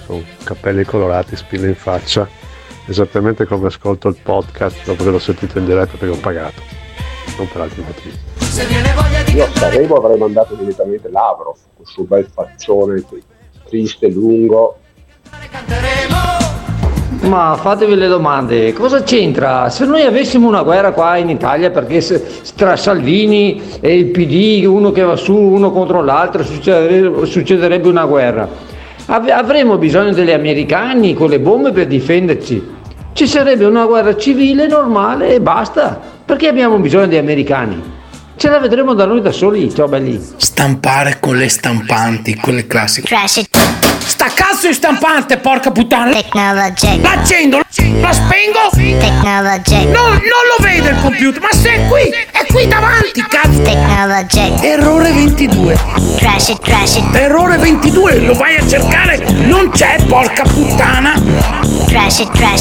con 0.07 0.25
capelli 0.43 0.85
colorati, 0.85 1.37
spille 1.37 1.69
in 1.69 1.75
faccia, 1.77 2.29
esattamente 2.87 3.47
come 3.47 3.69
ascolto 3.69 4.09
il 4.09 4.17
podcast 4.21 4.85
dopo 4.85 5.05
che 5.05 5.11
l'ho 5.11 5.19
sentito 5.19 5.59
in 5.59 5.65
diretta 5.67 5.97
perché 5.97 6.15
ho 6.17 6.21
pagato, 6.21 6.61
non 7.39 7.49
per 7.51 7.61
altri 7.63 7.83
motivi. 7.87 9.37
Io 9.37 9.45
a 9.45 9.49
Sanremo 9.55 9.95
avrei 9.97 10.19
mandato 10.19 10.55
direttamente 10.55 11.09
Lavrov, 11.09 11.55
con 11.75 11.85
il 11.85 11.87
suo 11.87 12.05
bel 12.05 12.27
faccione 12.33 13.03
triste, 13.69 14.09
lungo. 14.09 14.79
Ma 17.21 17.59
fatevi 17.61 17.95
le 17.95 18.09
domande, 18.09 18.73
cosa 18.73 19.03
c'entra? 19.03 19.69
Se 19.71 19.85
noi 19.85 20.03
avessimo 20.03 20.49
una 20.49 20.63
guerra 20.63 20.93
qua 20.93 21.17
in 21.17 21.29
Italia, 21.29 21.71
perché 21.71 22.01
se- 22.01 22.25
tra 22.57 22.77
Salvini 22.77 23.61
e 23.81 23.97
il 23.97 24.07
PD, 24.07 24.65
uno 24.65 24.93
che 24.93 25.03
va 25.03 25.17
su, 25.17 25.35
uno 25.37 25.71
contro 25.71 26.03
l'altro, 26.03 26.43
succederebbe, 26.43 27.27
succederebbe 27.27 27.89
una 27.89 28.07
guerra. 28.07 28.49
Av- 29.07 29.29
avremmo 29.29 29.77
bisogno 29.79 30.13
degli 30.13 30.31
americani 30.33 31.13
con 31.15 31.29
le 31.29 31.41
bombe 31.41 31.73
per 31.73 31.87
difenderci. 31.87 32.77
Ci 33.13 33.27
sarebbe 33.27 33.65
una 33.65 33.85
guerra 33.85 34.17
civile 34.17 34.67
normale 34.67 35.35
e 35.35 35.41
basta. 35.41 36.17
Perché 36.29 36.47
abbiamo 36.47 36.77
bisogno 36.77 37.07
di 37.07 37.17
americani? 37.17 37.83
Ce 38.37 38.51
la 38.51 38.59
vedremo 38.59 38.93
da 38.93 39.07
noi 39.07 39.23
da 39.23 39.33
soli, 39.33 39.75
ciao 39.75 39.89
belli. 39.89 40.23
Stampare 40.37 41.21
con 41.21 41.39
le 41.39 41.49
stampanti, 41.49 42.35
quelle 42.35 42.67
classiche. 42.67 43.09
Sta 43.97 44.27
cazzo 44.35 44.67
di 44.67 44.75
stampante, 44.75 45.39
porca 45.39 45.71
puttana! 45.71 46.11
L'accendo, 47.01 47.57
la 47.57 48.13
spengo! 48.13 48.59
No, 49.91 50.09
non 50.11 50.21
lo 50.21 50.63
vedo 50.63 50.91
il 50.91 50.99
computer, 51.01 51.41
ma 51.41 51.51
se 51.51 51.71
è 51.73 51.87
qui! 51.89 52.03
È 52.31 52.45
qui 52.53 52.67
davanti, 52.69 53.23
cazzo! 53.27 53.63
Errore 54.63 55.11
22. 55.11 55.79
Errore 57.15 57.57
22, 57.57 58.19
lo 58.21 58.35
vai 58.35 58.57
a 58.59 58.67
cercare? 58.69 59.25
Non 59.47 59.71
c'è, 59.71 59.97
porca 60.07 60.43
puttana! 60.43 61.78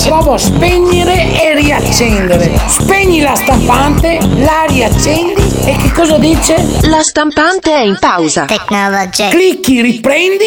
Provo 0.10 0.34
a 0.34 0.38
spegnere 0.38 1.42
e 1.42 1.56
riaccendere. 1.56 2.60
Spegni 2.68 3.22
la 3.22 3.36
stampante, 3.36 4.20
la 4.38 4.66
riaccendi 4.68 5.42
e 5.66 5.76
che 5.76 5.92
cosa 5.92 6.18
dice? 6.18 6.56
La 6.84 7.02
stampante 7.02 7.74
è 7.74 7.82
in 7.82 7.98
pausa. 8.00 8.46
Clicchi, 9.30 9.82
riprendi 9.82 10.46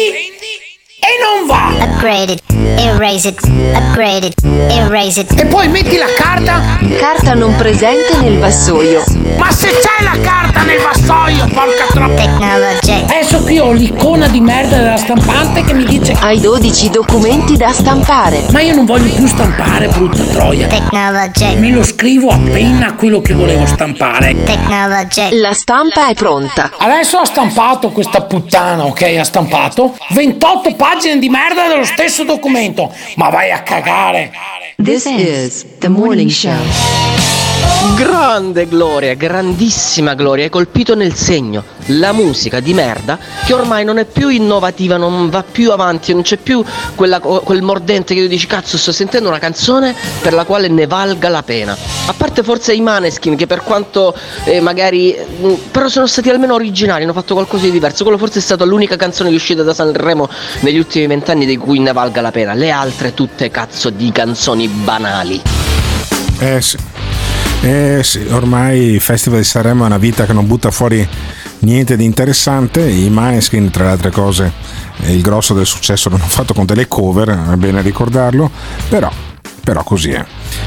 e 1.01 1.17
non 1.19 1.47
va. 1.47 1.73
Upgraded. 1.83 2.39
Erase 2.77 3.29
it. 3.29 3.39
Upgraded. 3.73 4.33
Erase 4.69 5.21
it. 5.21 5.39
E 5.39 5.45
poi 5.47 5.67
metti 5.67 5.97
la 5.97 6.05
carta. 6.15 6.77
Carta 6.99 7.33
non 7.33 7.55
presente 7.55 8.17
nel 8.21 8.37
vassoio. 8.37 9.03
Ma 9.37 9.51
se 9.51 9.69
c'è 9.69 10.03
la 10.03 10.17
carta 10.21 10.61
nel 10.61 10.79
vassoio, 10.79 11.47
porca 11.47 11.85
troppa. 11.91 12.29
Adesso 13.07 13.41
qui 13.41 13.57
ho 13.57 13.71
l'icona 13.71 14.27
di 14.27 14.39
merda 14.41 14.77
della 14.77 14.97
stampante 14.97 15.63
che 15.63 15.73
mi 15.73 15.85
dice 15.85 16.15
Hai 16.19 16.39
12 16.39 16.89
documenti 16.91 17.57
da 17.57 17.71
stampare. 17.71 18.43
Ma 18.51 18.61
io 18.61 18.75
non 18.75 18.85
voglio 18.85 19.11
più 19.11 19.25
stampare, 19.25 19.87
brutta 19.87 20.23
troia. 20.25 20.67
Me 21.57 21.71
lo 21.71 21.83
scrivo 21.83 22.29
appena 22.29 22.93
quello 22.93 23.21
che 23.21 23.33
volevo 23.33 23.65
stampare. 23.65 24.35
La 25.31 25.53
stampa 25.53 26.09
è 26.09 26.13
pronta. 26.13 26.69
Adesso 26.77 27.17
ha 27.17 27.25
stampato 27.25 27.89
questa 27.89 28.21
puttana, 28.21 28.85
ok? 28.85 29.01
Ha 29.17 29.23
stampato 29.23 29.97
28 30.09 30.75
pagine 30.75 30.90
di 31.19 31.29
merda 31.29 31.67
dello 31.67 31.85
stesso 31.85 32.23
documento. 32.23 32.93
Ma 33.15 33.29
vai 33.29 33.51
a 33.51 33.61
cagare. 33.61 34.31
This 34.75 35.05
is 35.05 35.65
the 35.79 35.89
morning 35.89 36.29
show. 36.29 37.40
Grande 37.95 38.67
gloria, 38.67 39.15
grandissima 39.15 40.13
gloria, 40.13 40.43
hai 40.43 40.49
colpito 40.49 40.95
nel 40.95 41.13
segno 41.15 41.63
la 41.87 42.11
musica 42.11 42.59
di 42.59 42.73
merda 42.73 43.17
che 43.45 43.53
ormai 43.53 43.83
non 43.83 43.97
è 43.97 44.05
più 44.05 44.29
innovativa, 44.29 44.97
non 44.97 45.29
va 45.29 45.43
più 45.43 45.71
avanti, 45.71 46.13
non 46.13 46.21
c'è 46.21 46.37
più 46.37 46.63
quella- 46.95 47.19
quel 47.19 47.61
mordente 47.61 48.13
che 48.13 48.21
tu 48.21 48.27
dici 48.27 48.47
cazzo 48.47 48.77
sto 48.77 48.91
sentendo 48.91 49.29
una 49.29 49.39
canzone 49.39 49.95
per 50.21 50.33
la 50.33 50.45
quale 50.45 50.67
ne 50.67 50.85
valga 50.87 51.29
la 51.29 51.43
pena. 51.43 51.75
A 52.05 52.13
parte 52.13 52.43
forse 52.43 52.73
i 52.73 52.81
Maneskin 52.81 53.35
che 53.35 53.47
per 53.47 53.61
quanto 53.63 54.15
eh, 54.43 54.61
magari 54.61 55.15
mh, 55.15 55.53
però 55.71 55.87
sono 55.87 56.07
stati 56.07 56.29
almeno 56.29 56.53
originali, 56.53 57.03
hanno 57.03 57.13
fatto 57.13 57.33
qualcosa 57.33 57.65
di 57.65 57.71
diverso. 57.71 58.03
Quello 58.03 58.17
forse 58.17 58.39
è 58.39 58.41
stata 58.41 58.63
l'unica 58.63 58.95
canzone 58.95 59.29
che 59.29 59.35
è 59.35 59.37
uscita 59.37 59.63
da 59.63 59.73
Sanremo 59.73 60.29
negli 60.61 60.77
ultimi 60.77 61.07
vent'anni 61.07 61.45
di 61.45 61.57
cui 61.57 61.79
ne 61.79 61.91
valga 61.93 62.21
la 62.21 62.31
pena. 62.31 62.53
Le 62.53 62.69
altre 62.69 63.13
tutte 63.13 63.49
cazzo 63.49 63.89
di 63.89 64.11
canzoni 64.11 64.67
banali. 64.67 65.41
Eh 66.39 66.61
sì. 66.61 66.77
Eh 67.63 68.01
sì, 68.03 68.25
ormai 68.31 68.93
il 68.93 69.01
Festival 69.01 69.37
di 69.37 69.45
Sanremo 69.45 69.83
è 69.83 69.85
una 69.85 69.99
vita 69.99 70.25
che 70.25 70.33
non 70.33 70.47
butta 70.47 70.71
fuori 70.71 71.07
niente 71.59 71.95
di 71.95 72.05
interessante. 72.05 72.81
I 72.89 73.07
Maneskin, 73.11 73.69
tra 73.69 73.83
le 73.83 73.89
altre 73.91 74.09
cose, 74.09 74.51
il 75.05 75.21
grosso 75.21 75.53
del 75.53 75.67
successo 75.67 76.09
l'hanno 76.09 76.25
fatto 76.25 76.55
con 76.55 76.65
delle 76.65 76.87
cover, 76.87 77.29
è 77.51 77.55
bene 77.57 77.83
ricordarlo, 77.83 78.49
però, 78.89 79.11
però 79.63 79.83
così 79.83 80.09
è. 80.09 80.25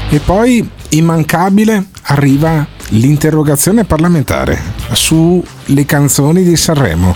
E 0.09 0.19
poi, 0.19 0.67
immancabile, 0.89 1.87
arriva 2.03 2.65
l'interrogazione 2.89 3.83
parlamentare 3.83 4.57
sulle 4.93 5.85
canzoni 5.85 6.43
di 6.43 6.55
Sanremo. 6.55 7.13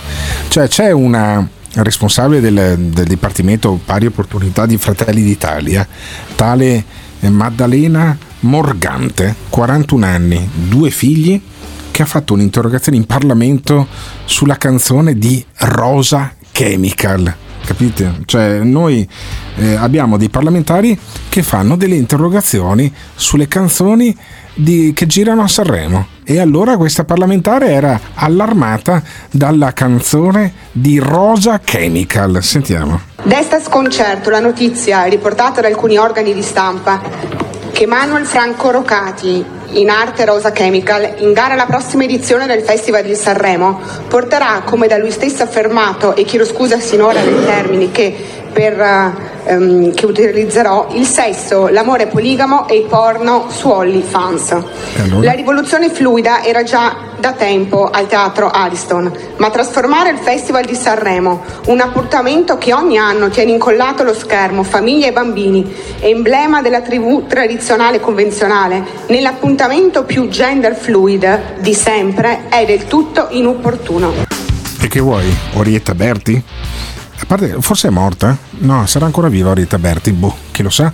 Cioè 0.48 0.68
c'è 0.68 0.90
una 0.90 1.48
responsabile 1.76 2.40
del, 2.42 2.78
del 2.78 3.06
Dipartimento 3.06 3.80
Pari 3.82 4.04
Opportunità 4.04 4.66
di 4.66 4.76
Fratelli 4.76 5.22
d'Italia, 5.22 5.88
tale 6.34 6.84
Maddalena 7.20 8.28
Morgante, 8.40 9.34
41 9.48 10.06
anni, 10.06 10.48
due 10.52 10.90
figli, 10.90 11.40
che 11.90 12.02
ha 12.02 12.06
fatto 12.06 12.32
un'interrogazione 12.32 12.96
in 12.96 13.04
Parlamento 13.04 13.86
sulla 14.24 14.56
canzone 14.56 15.18
di 15.18 15.44
Rosa 15.58 16.34
Chemical. 16.50 17.34
Capite? 17.64 18.22
Cioè, 18.24 18.60
noi 18.60 19.06
eh, 19.56 19.74
abbiamo 19.74 20.16
dei 20.16 20.30
parlamentari 20.30 20.98
che 21.28 21.42
fanno 21.42 21.76
delle 21.76 21.94
interrogazioni 21.94 22.92
sulle 23.14 23.46
canzoni 23.48 24.16
di- 24.54 24.92
che 24.94 25.06
girano 25.06 25.42
a 25.42 25.48
Sanremo. 25.48 26.06
E 26.24 26.40
allora 26.40 26.76
questa 26.76 27.04
parlamentare 27.04 27.70
era 27.70 28.00
allarmata 28.14 29.02
dalla 29.30 29.72
canzone 29.72 30.52
di 30.72 30.98
Rosa 30.98 31.60
Chemical. 31.60 32.42
Sentiamo. 32.42 33.00
Desta 33.22 33.60
sconcerto 33.60 34.30
la 34.30 34.40
notizia 34.40 35.04
riportata 35.04 35.60
da 35.60 35.68
alcuni 35.68 35.96
organi 35.98 36.32
di 36.32 36.42
stampa 36.42 37.58
che 37.80 37.86
Manuel 37.86 38.26
Franco 38.26 38.70
Rocati, 38.70 39.42
in 39.68 39.88
arte 39.88 40.26
Rosa 40.26 40.52
Chemical, 40.52 41.14
in 41.20 41.32
gara 41.32 41.54
alla 41.54 41.64
prossima 41.64 42.04
edizione 42.04 42.44
del 42.46 42.60
Festival 42.60 43.02
di 43.02 43.14
Sanremo, 43.14 43.80
porterà, 44.06 44.60
come 44.66 44.86
da 44.86 44.98
lui 44.98 45.10
stesso 45.10 45.44
affermato, 45.44 46.14
e 46.14 46.24
chiedo 46.24 46.44
scusa 46.44 46.78
sinora 46.78 47.22
nei 47.22 47.42
termini 47.42 47.90
che, 47.90 48.14
per, 48.52 48.78
eh, 48.78 49.12
ehm, 49.44 49.94
che 49.94 50.06
utilizzerò, 50.06 50.88
il 50.92 51.06
sesso, 51.06 51.68
l'amore 51.68 52.06
poligamo 52.06 52.68
e 52.68 52.76
il 52.76 52.86
porno 52.86 53.46
su 53.48 53.68
OnlyFans. 53.68 54.56
La 55.20 55.32
rivoluzione 55.32 55.88
fluida 55.90 56.42
era 56.42 56.62
già 56.62 57.08
da 57.18 57.32
tempo 57.32 57.88
al 57.90 58.06
teatro 58.06 58.48
Ariston, 58.48 59.12
ma 59.36 59.50
trasformare 59.50 60.10
il 60.10 60.18
Festival 60.18 60.64
di 60.64 60.74
Sanremo, 60.74 61.42
un 61.66 61.80
appuntamento 61.80 62.56
che 62.58 62.72
ogni 62.72 62.98
anno 62.98 63.28
tiene 63.28 63.52
incollato 63.52 64.02
allo 64.02 64.14
schermo 64.14 64.62
famiglie 64.62 65.08
e 65.08 65.12
bambini, 65.12 65.74
emblema 66.00 66.62
della 66.62 66.80
tribù 66.80 67.26
tradizionale 67.26 67.96
e 67.96 68.00
convenzionale, 68.00 68.82
nell'appuntamento 69.08 70.04
più 70.04 70.28
gender 70.28 70.74
fluid 70.74 71.60
di 71.60 71.74
sempre, 71.74 72.48
è 72.48 72.64
del 72.64 72.86
tutto 72.86 73.28
inopportuno. 73.30 74.12
E 74.80 74.88
che 74.88 75.00
vuoi? 75.00 75.26
Orietta 75.54 75.94
Berti? 75.94 76.42
A 77.20 77.26
parte, 77.26 77.56
forse 77.60 77.88
è 77.88 77.90
morta? 77.90 78.36
No, 78.60 78.86
sarà 78.86 79.04
ancora 79.04 79.28
viva 79.28 79.50
Orietta 79.50 79.78
Berti, 79.78 80.12
boh, 80.12 80.34
chi 80.52 80.62
lo 80.62 80.70
sa. 80.70 80.90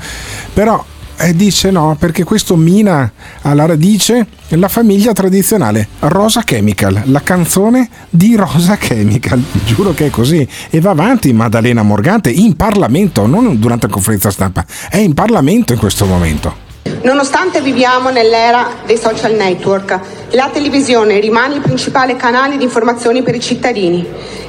Però 0.53 0.85
eh, 1.19 1.35
dice 1.35 1.71
no, 1.71 1.97
perché 1.99 2.25
questo 2.25 2.57
mina 2.57 3.11
alla 3.43 3.65
radice 3.65 4.27
la 4.49 4.69
famiglia 4.69 5.13
tradizionale 5.13 5.89
Rosa 6.01 6.43
Chemical, 6.43 7.03
la 7.07 7.21
canzone 7.21 7.89
di 8.11 8.35
Rosa 8.35 8.77
Chemical. 8.77 9.43
Giuro 9.65 9.95
che 9.95 10.07
è 10.07 10.11
così. 10.11 10.47
E 10.69 10.81
va 10.81 10.91
avanti 10.91 11.33
Maddalena 11.33 11.83
Morgante 11.83 12.31
in 12.31 12.57
Parlamento, 12.57 13.27
non 13.27 13.59
durante 13.59 13.87
la 13.87 13.93
conferenza 13.93 14.31
stampa, 14.31 14.65
è 14.91 14.99
in 14.99 15.15
Parlamento 15.15 15.73
in 15.73 15.79
questo 15.79 16.07
momento. 16.07 16.65
Nonostante 17.03 17.61
viviamo 17.61 18.11
nell'era 18.11 18.69
dei 18.85 18.97
social 18.97 19.35
network, 19.35 19.99
la 20.31 20.51
televisione 20.53 21.21
rimane 21.21 21.55
il 21.55 21.61
principale 21.61 22.17
canale 22.17 22.57
di 22.57 22.65
informazioni 22.65 23.23
per 23.23 23.35
i 23.35 23.41
cittadini 23.41 24.07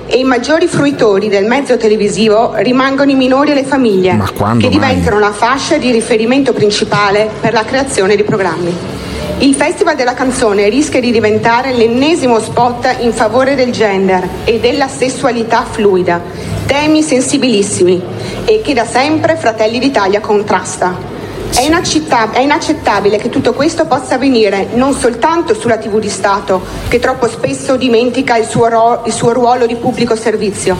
e 0.07 0.17
i 0.17 0.23
maggiori 0.23 0.67
fruitori 0.67 1.27
del 1.27 1.45
mezzo 1.45 1.77
televisivo 1.77 2.53
rimangono 2.55 3.11
i 3.11 3.15
minori 3.15 3.51
e 3.51 3.53
le 3.53 3.63
famiglie, 3.63 4.17
che 4.33 4.43
mai? 4.43 4.69
diventano 4.69 5.19
la 5.19 5.31
fascia 5.31 5.77
di 5.77 5.91
riferimento 5.91 6.53
principale 6.53 7.29
per 7.39 7.53
la 7.53 7.65
creazione 7.65 8.15
di 8.15 8.23
programmi. 8.23 8.75
Il 9.39 9.53
Festival 9.53 9.95
della 9.95 10.13
canzone 10.13 10.67
rischia 10.69 10.99
di 10.99 11.11
diventare 11.11 11.73
l'ennesimo 11.73 12.39
spot 12.39 12.95
in 13.01 13.13
favore 13.13 13.53
del 13.53 13.71
gender 13.71 14.27
e 14.45 14.59
della 14.59 14.87
sessualità 14.87 15.63
fluida, 15.63 16.21
temi 16.65 17.03
sensibilissimi 17.03 18.01
e 18.45 18.61
che 18.63 18.73
da 18.73 18.85
sempre 18.85 19.35
Fratelli 19.35 19.77
d'Italia 19.77 20.21
contrasta. 20.21 21.16
È, 21.51 21.61
è 22.31 22.39
inaccettabile 22.39 23.17
che 23.17 23.29
tutto 23.29 23.53
questo 23.53 23.85
possa 23.85 24.15
avvenire 24.15 24.67
non 24.73 24.93
soltanto 24.93 25.53
sulla 25.53 25.77
TV 25.77 25.99
di 25.99 26.09
Stato, 26.09 26.63
che 26.87 26.99
troppo 26.99 27.27
spesso 27.27 27.75
dimentica 27.75 28.37
il 28.37 28.45
suo, 28.45 28.67
ro- 28.67 29.01
il 29.05 29.13
suo 29.13 29.33
ruolo 29.33 29.65
di 29.65 29.75
pubblico 29.75 30.15
servizio. 30.15 30.77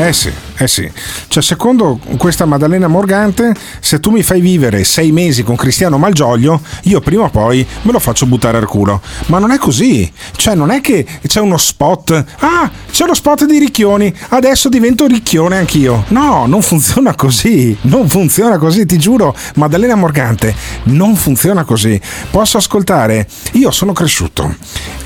Eh 0.00 0.12
sì, 0.12 0.32
eh 0.60 0.66
sì. 0.66 0.90
Cioè, 1.28 1.42
secondo 1.42 2.00
questa 2.16 2.44
Maddalena 2.44 2.88
Morgante, 2.88 3.54
se 3.78 4.00
tu 4.00 4.10
mi 4.10 4.24
fai 4.24 4.40
vivere 4.40 4.82
sei 4.82 5.12
mesi 5.12 5.44
con 5.44 5.54
Cristiano 5.54 5.98
Malgioglio, 5.98 6.60
io 6.82 7.00
prima 7.00 7.24
o 7.24 7.30
poi 7.30 7.64
me 7.82 7.92
lo 7.92 8.00
faccio 8.00 8.26
buttare 8.26 8.58
al 8.58 8.66
culo. 8.66 9.00
Ma 9.26 9.38
non 9.38 9.52
è 9.52 9.58
così. 9.58 10.10
Cioè, 10.34 10.56
non 10.56 10.70
è 10.70 10.80
che 10.80 11.06
c'è 11.26 11.40
uno 11.40 11.56
spot. 11.56 12.24
Ah, 12.40 12.68
c'è 12.90 13.06
lo 13.06 13.14
spot 13.14 13.46
di 13.46 13.58
Ricchioni, 13.58 14.12
adesso 14.30 14.68
divento 14.68 15.06
ricchione 15.06 15.58
anch'io. 15.58 16.04
No, 16.08 16.46
non 16.46 16.60
funziona 16.60 17.14
così. 17.14 17.76
Non 17.82 18.08
funziona 18.08 18.58
così, 18.58 18.84
ti 18.84 18.98
giuro. 18.98 19.36
Maddalena 19.54 19.94
Morgante, 19.94 20.54
non 20.84 21.14
funziona 21.14 21.62
così. 21.62 22.00
Posso 22.30 22.58
ascoltare? 22.58 23.28
Io 23.52 23.70
sono 23.70 23.92
cresciuto 23.92 24.56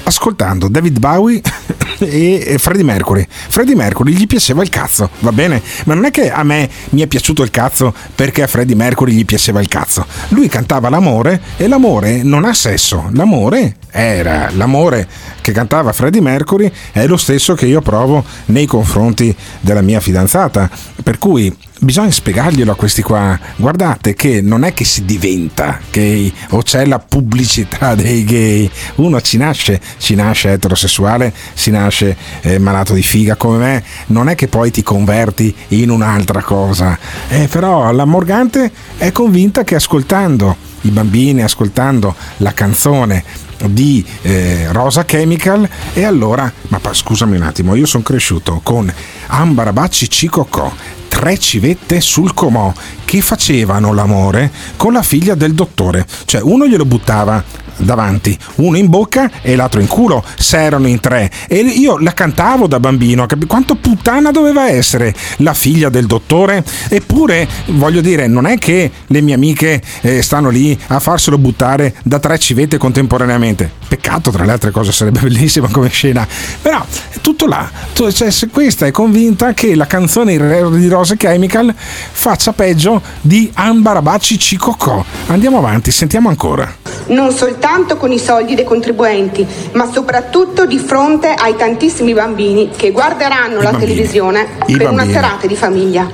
ascoltando 0.05 0.69
David 0.69 0.99
Bowie 0.99 1.41
e 1.99 2.57
Freddie 2.59 2.85
Mercury. 2.85 3.27
Freddie 3.29 3.75
Mercury 3.75 4.13
gli 4.13 4.27
piaceva 4.27 4.63
il 4.63 4.69
cazzo, 4.69 5.11
va 5.21 5.33
bene? 5.33 5.42
Ma 5.49 5.95
non 5.95 6.05
è 6.05 6.11
che 6.11 6.31
a 6.31 6.43
me 6.43 6.69
mi 6.91 7.03
è 7.03 7.07
piaciuto 7.07 7.43
il 7.43 7.51
cazzo 7.51 7.95
perché 8.15 8.43
a 8.43 8.47
Freddie 8.47 8.77
Mercury 8.77 9.13
gli 9.13 9.25
piaceva 9.25 9.61
il 9.61 9.69
cazzo. 9.69 10.07
Lui 10.29 10.49
cantava 10.49 10.89
l'amore 10.89 11.41
e 11.57 11.69
l'amore 11.69 12.23
non 12.23 12.45
ha 12.45 12.53
sesso. 12.53 13.09
L'amore 13.13 13.77
era 13.91 14.51
l'amore 14.55 15.07
che 15.41 15.53
cantava 15.53 15.93
Freddie 15.93 16.21
Mercury 16.21 16.71
è 16.93 17.07
lo 17.07 17.17
stesso 17.17 17.55
che 17.55 17.67
io 17.67 17.81
provo 17.81 18.25
nei 18.47 18.67
confronti 18.67 19.35
della 19.61 19.83
mia 19.83 20.01
fidanzata. 20.01 20.71
Per 21.03 21.19
cui 21.19 21.55
bisogna 21.83 22.11
spiegarglielo 22.11 22.73
a 22.73 22.77
questi 22.77 23.03
qua. 23.03 23.39
Guardate 23.57 24.15
che 24.15 24.41
non 24.41 24.65
è 24.65 24.73
che 24.73 24.85
si 24.85 25.05
diventa 25.05 25.81
gay 25.91 26.33
o 26.51 26.63
c'è 26.63 26.87
la 26.87 26.99
pubblicità 26.99 27.95
dei 27.97 28.25
gay. 28.25 28.71
Uno 28.97 29.21
ci 29.21 29.37
nasce, 29.37 29.81
ci 29.99 30.15
nasce 30.15 30.53
eterosessuale, 30.53 31.33
si 31.55 31.71
nasce 31.71 32.17
eh, 32.43 32.59
malato 32.59 32.95
di 32.95 33.03
figa 33.03 33.37
come 33.37 33.59
me. 33.59 33.85
Non 34.07 34.29
è 34.29 34.35
che 34.35 34.49
poi 34.49 34.71
ti 34.71 34.83
converti 34.83 35.55
in 35.69 35.91
un'altra 35.91 36.43
cosa. 36.43 36.99
Eh, 37.29 37.49
però 37.49 37.91
la 37.93 38.05
Morgante 38.05 38.71
è 38.97 39.11
convinta 39.13 39.65
che 39.65 39.75
ascoltando 39.75 40.71
i 40.83 40.91
bambini, 40.91 41.43
ascoltando 41.43 42.15
la 42.39 42.53
canzone 42.53 43.25
di 43.65 44.05
eh, 44.23 44.73
Rosa 44.73 45.05
Chemical 45.05 45.69
e 45.93 46.05
allora, 46.05 46.51
ma 46.69 46.81
pa- 46.81 46.93
scusami 46.93 47.37
un 47.37 47.43
attimo, 47.43 47.77
io 47.77 47.87
sono 47.87 48.03
cresciuto 48.03 48.61
con 48.65 48.93
Ambarabacci 49.27 50.11
Cicocò, 50.11 50.73
tre 51.13 51.39
civette 51.39 52.01
sul 52.01 52.33
comò 52.33 52.73
che 53.05 53.21
facevano 53.21 53.93
l'amore 53.93 54.51
con 54.77 54.95
la 54.95 55.03
figlia 55.03 55.35
del 55.35 55.53
dottore, 55.53 56.07
cioè 56.25 56.41
uno 56.41 56.67
glielo 56.67 56.87
buttava 56.87 57.45
davanti, 57.85 58.37
uno 58.57 58.77
in 58.77 58.89
bocca 58.89 59.31
e 59.43 59.57
l'altro 59.57 59.81
in 59.81 59.87
culo, 59.87 60.25
se 60.37 60.63
erano 60.63 60.87
in 60.87 61.01
tre. 61.01 61.31
E 61.49 61.59
io 61.59 61.99
la 61.99 62.13
cantavo 62.13 62.67
da 62.67 62.81
bambino, 62.81 63.27
capi- 63.27 63.47
quanto 63.47 63.75
puttana 63.75 64.31
doveva 64.31 64.69
essere 64.69 65.15
la 65.39 65.55
figlia 65.55 65.89
del 65.89 66.07
dottore? 66.07 66.65
Eppure, 66.89 67.49
voglio 67.67 68.01
dire, 68.01 68.27
non 68.27 68.47
è 68.47 68.59
che 68.59 68.91
le 69.07 69.21
mie 69.21 69.35
amiche 69.35 69.83
eh, 70.01 70.23
stanno 70.23 70.49
lì 70.49 70.79
a 70.89 71.01
farselo 71.01 71.39
buttare 71.39 71.95
da 72.03 72.19
tre 72.19 72.39
civette 72.39 72.79
contemporaneamente. 72.79 73.71
Peccato, 73.89 74.31
tra 74.31 74.45
le 74.45 74.53
altre 74.53 74.71
cose, 74.71 74.93
sarebbe 74.93 75.21
bellissima 75.23 75.69
come 75.69 75.89
scena. 75.89 76.27
Però 76.61 76.85
è 77.11 77.21
tutto 77.21 77.47
là. 77.47 77.71
Cioè, 77.93 78.11
se 78.31 78.49
questa 78.49 78.87
è 78.87 78.91
convinta 78.91 79.53
che 79.55 79.75
la 79.75 79.87
canzone 79.87 80.37
di 80.77 80.89
Rose 80.89 81.17
Chemical 81.17 81.75
faccia 81.77 82.53
peggio 82.53 83.03
di 83.21 83.51
Ambarabacci 83.53 84.39
Cicocò. 84.39 85.05
Andiamo 85.27 85.59
avanti, 85.59 85.91
sentiamo 85.91 86.29
ancora. 86.29 86.73
non 87.09 87.33
soltanto 87.33 87.72
con 87.97 88.13
i 88.13 88.19
soldi 88.19 88.55
dei 88.55 88.65
contribuenti, 88.65 89.47
ma 89.73 89.91
soprattutto 89.91 90.67
di 90.67 90.79
fronte 90.79 91.33
ai 91.35 91.57
tantissimi 91.57 92.13
bambini 92.13 92.71
che 92.77 92.91
guarderanno 92.91 93.63
la 93.63 93.71
bambini. 93.71 93.93
televisione 93.93 94.47
I 94.67 94.77
per 94.77 94.89
una 94.89 95.05
bambini. 95.05 95.13
serata 95.13 95.47
di 95.47 95.57
famiglia. 95.57 96.11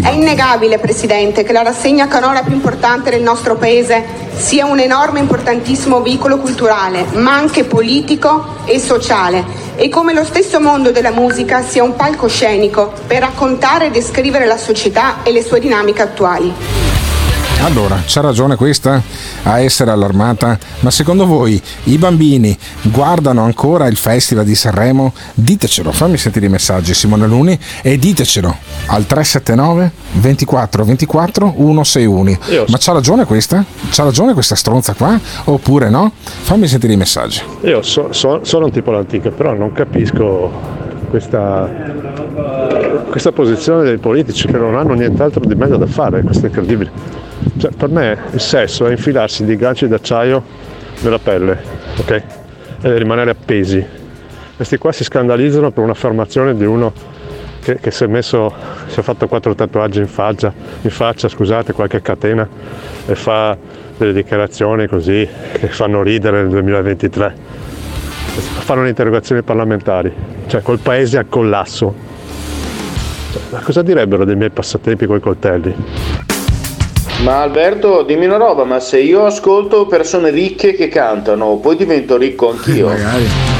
È 0.00 0.10
innegabile, 0.10 0.78
Presidente, 0.78 1.42
che 1.42 1.52
la 1.52 1.62
rassegna 1.62 2.06
canora 2.06 2.42
più 2.42 2.52
importante 2.52 3.10
del 3.10 3.22
nostro 3.22 3.56
Paese 3.56 4.04
sia 4.36 4.64
un 4.66 4.78
enorme 4.78 5.18
e 5.18 5.22
importantissimo 5.22 6.02
veicolo 6.02 6.38
culturale, 6.38 7.06
ma 7.14 7.34
anche 7.34 7.64
politico 7.64 8.58
e 8.64 8.78
sociale, 8.78 9.44
e 9.74 9.88
come 9.88 10.12
lo 10.12 10.22
stesso 10.22 10.60
mondo 10.60 10.92
della 10.92 11.10
musica 11.10 11.62
sia 11.62 11.82
un 11.82 11.96
palcoscenico 11.96 12.92
per 13.06 13.20
raccontare 13.20 13.86
e 13.86 13.90
descrivere 13.90 14.46
la 14.46 14.58
società 14.58 15.24
e 15.24 15.32
le 15.32 15.42
sue 15.42 15.58
dinamiche 15.58 16.02
attuali. 16.02 16.95
Allora, 17.62 18.00
c'ha 18.06 18.20
ragione 18.20 18.54
questa 18.54 19.02
a 19.42 19.58
essere 19.60 19.90
allarmata? 19.90 20.56
Ma 20.80 20.90
secondo 20.90 21.26
voi 21.26 21.60
i 21.84 21.98
bambini 21.98 22.56
guardano 22.82 23.42
ancora 23.42 23.86
il 23.88 23.96
Festival 23.96 24.44
di 24.44 24.54
Sanremo? 24.54 25.12
Ditecelo, 25.34 25.90
fammi 25.90 26.16
sentire 26.16 26.46
i 26.46 26.48
messaggi 26.48 26.94
Simone 26.94 27.26
Luni 27.26 27.58
e 27.82 27.98
ditecelo 27.98 28.54
al 28.86 29.06
379 29.06 29.90
24 30.12 30.84
24 30.84 31.54
161. 31.56 32.38
Io- 32.50 32.64
Ma 32.68 32.76
c'ha 32.78 32.92
ragione 32.92 33.24
questa? 33.24 33.64
C'ha 33.90 34.04
ragione 34.04 34.32
questa 34.32 34.54
stronza 34.54 34.92
qua? 34.94 35.18
Oppure 35.44 35.88
no? 35.90 36.12
Fammi 36.14 36.68
sentire 36.68 36.92
i 36.92 36.96
messaggi. 36.96 37.40
Io 37.62 37.82
so- 37.82 38.12
so- 38.12 38.40
sono 38.44 38.66
un 38.66 38.70
tipo 38.70 38.90
all'antica, 38.90 39.30
però 39.30 39.54
non 39.54 39.72
capisco 39.72 40.52
questa, 41.10 41.68
questa 43.10 43.32
posizione 43.32 43.82
dei 43.82 43.98
politici 43.98 44.46
che 44.46 44.56
non 44.56 44.76
hanno 44.76 44.92
nient'altro 44.94 45.40
di 45.44 45.54
meglio 45.56 45.78
da 45.78 45.86
fare, 45.86 46.22
questo 46.22 46.44
è 46.46 46.48
incredibile. 46.48 47.24
Cioè, 47.58 47.70
per 47.72 47.88
me 47.88 48.18
il 48.32 48.40
sesso 48.40 48.86
è 48.86 48.90
infilarsi 48.90 49.44
di 49.44 49.56
ganci 49.56 49.88
d'acciaio 49.88 50.42
nella 51.00 51.18
pelle, 51.18 51.58
ok? 51.98 52.22
e 52.80 52.98
rimanere 52.98 53.30
appesi. 53.30 53.84
Questi 54.54 54.78
qua 54.78 54.92
si 54.92 55.04
scandalizzano 55.04 55.70
per 55.70 55.84
un'affermazione 55.84 56.56
di 56.56 56.64
uno 56.64 56.92
che, 57.60 57.78
che 57.80 57.90
si, 57.90 58.04
è 58.04 58.06
messo, 58.06 58.52
si 58.86 59.00
è 59.00 59.02
fatto 59.02 59.26
quattro 59.26 59.54
tatuaggi 59.54 59.98
in 59.98 60.06
faccia, 60.06 60.52
in 60.82 60.90
faccia, 60.90 61.28
scusate, 61.28 61.72
qualche 61.72 62.00
catena 62.00 62.48
e 63.06 63.14
fa 63.14 63.56
delle 63.96 64.12
dichiarazioni 64.12 64.86
così 64.86 65.28
che 65.52 65.68
fanno 65.68 66.02
ridere 66.02 66.42
nel 66.42 66.50
2023. 66.50 67.34
Fanno 68.66 68.82
le 68.82 68.88
interrogazioni 68.88 69.42
parlamentari, 69.42 70.12
cioè 70.46 70.62
col 70.62 70.78
paese 70.78 71.18
al 71.18 71.28
collasso. 71.28 71.94
Cioè, 73.32 73.42
ma 73.50 73.60
cosa 73.60 73.82
direbbero 73.82 74.24
dei 74.24 74.36
miei 74.36 74.50
passatempi 74.50 75.06
coi 75.06 75.20
coltelli? 75.20 75.74
Ma 77.22 77.40
Alberto, 77.40 78.02
dimmi 78.02 78.26
una 78.26 78.36
roba, 78.36 78.64
ma 78.64 78.78
se 78.78 79.00
io 79.00 79.24
ascolto 79.24 79.86
persone 79.86 80.30
ricche 80.30 80.74
che 80.74 80.88
cantano, 80.88 81.56
poi 81.56 81.76
divento 81.76 82.16
ricco 82.16 82.50
anch'io. 82.50 82.90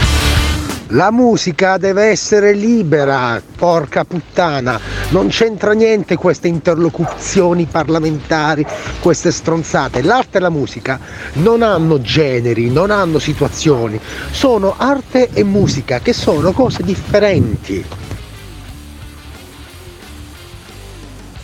La 0.90 1.10
musica 1.10 1.78
deve 1.78 2.04
essere 2.04 2.52
libera, 2.52 3.42
porca 3.56 4.04
puttana. 4.04 4.78
Non 5.08 5.28
c'entra 5.28 5.72
niente 5.72 6.14
queste 6.14 6.46
interlocuzioni 6.46 7.66
parlamentari, 7.68 8.64
queste 9.00 9.32
stronzate. 9.32 10.02
L'arte 10.02 10.38
e 10.38 10.40
la 10.40 10.48
musica 10.48 11.00
non 11.34 11.62
hanno 11.62 12.00
generi, 12.00 12.70
non 12.70 12.92
hanno 12.92 13.18
situazioni. 13.18 13.98
Sono 14.30 14.74
arte 14.76 15.30
e 15.32 15.42
musica 15.42 15.98
che 15.98 16.12
sono 16.12 16.52
cose 16.52 16.84
differenti. 16.84 17.84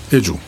E 0.09 0.21
giù. 0.21 0.39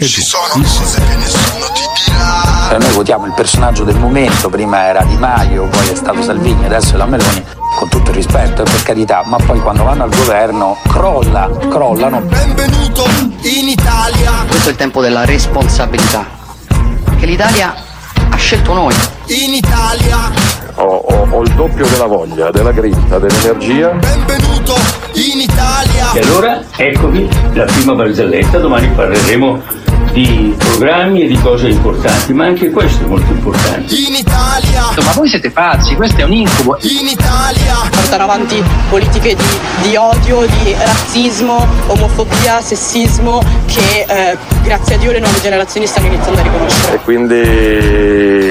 Ci 0.00 0.22
sono 0.22 0.46
cose 0.54 0.98
che 0.98 1.16
nessuno 1.16 1.66
ti 1.74 1.82
dirà. 2.06 2.78
Noi 2.78 2.92
votiamo 2.94 3.26
il 3.26 3.32
personaggio 3.34 3.84
del 3.84 3.96
momento, 3.98 4.48
prima 4.48 4.86
era 4.86 5.02
Di 5.02 5.16
Maio, 5.16 5.66
poi 5.66 5.88
è 5.90 5.94
stato 5.94 6.22
Salvini, 6.22 6.64
adesso 6.64 6.94
è 6.94 6.96
la 6.96 7.04
Meloni, 7.04 7.44
con 7.78 7.88
tutto 7.90 8.08
il 8.08 8.16
rispetto, 8.16 8.62
eh, 8.62 8.64
per 8.64 8.82
carità, 8.82 9.22
ma 9.26 9.36
poi 9.36 9.60
quando 9.60 9.84
vanno 9.84 10.04
al 10.04 10.10
governo 10.14 10.78
crolla, 10.88 11.50
crollano. 11.68 12.20
Benvenuto 12.22 13.04
in 13.42 13.68
Italia. 13.68 14.32
Questo 14.48 14.68
è 14.68 14.72
il 14.72 14.78
tempo 14.78 15.02
della 15.02 15.26
responsabilità. 15.26 16.24
Che 17.18 17.26
l'Italia 17.26 17.74
ha 18.30 18.36
scelto 18.36 18.72
noi. 18.72 18.94
In 19.26 19.52
Italia. 19.52 20.16
Ho, 20.76 20.82
ho- 20.84 21.28
ho 21.30 21.42
il 21.42 21.50
doppio 21.52 21.86
della 21.86 22.06
voglia, 22.06 22.50
della 22.50 22.72
grinta, 22.72 23.18
dell'energia. 23.18 23.88
Benvenuto 23.90 24.74
in 25.12 25.40
Italia. 25.40 26.12
E 26.12 26.20
allora 26.20 26.62
eccovi 26.74 27.28
la 27.52 27.64
prima 27.64 27.92
barzelletta, 27.94 28.58
domani 28.58 28.88
parleremo 28.88 29.60
di 30.12 30.54
programmi 30.56 31.22
e 31.22 31.26
di 31.28 31.38
cose 31.40 31.68
importanti, 31.68 32.32
ma 32.32 32.46
anche 32.46 32.70
questo 32.70 33.04
è 33.04 33.06
molto 33.06 33.30
importante. 33.32 33.94
In 33.94 34.14
Italia. 34.14 34.82
Ma 35.04 35.12
voi 35.14 35.28
siete 35.28 35.50
pazzi, 35.50 35.94
questo 35.94 36.20
è 36.20 36.24
un 36.24 36.32
incubo. 36.32 36.78
In 36.82 37.08
Italia. 37.08 37.74
portare 37.90 38.22
avanti 38.22 38.62
politiche 38.88 39.34
di, 39.34 39.88
di 39.88 39.96
odio, 39.96 40.46
di 40.46 40.74
razzismo, 40.76 41.66
omofobia, 41.86 42.60
sessismo 42.60 43.42
che 43.66 44.04
eh, 44.08 44.36
grazie 44.62 44.96
a 44.96 44.98
Dio 44.98 45.12
le 45.12 45.20
nuove 45.20 45.40
generazioni 45.40 45.86
stanno 45.86 46.06
iniziando 46.06 46.40
a 46.40 46.42
riconoscere. 46.42 46.94
E 46.94 47.00
quindi 47.00 48.50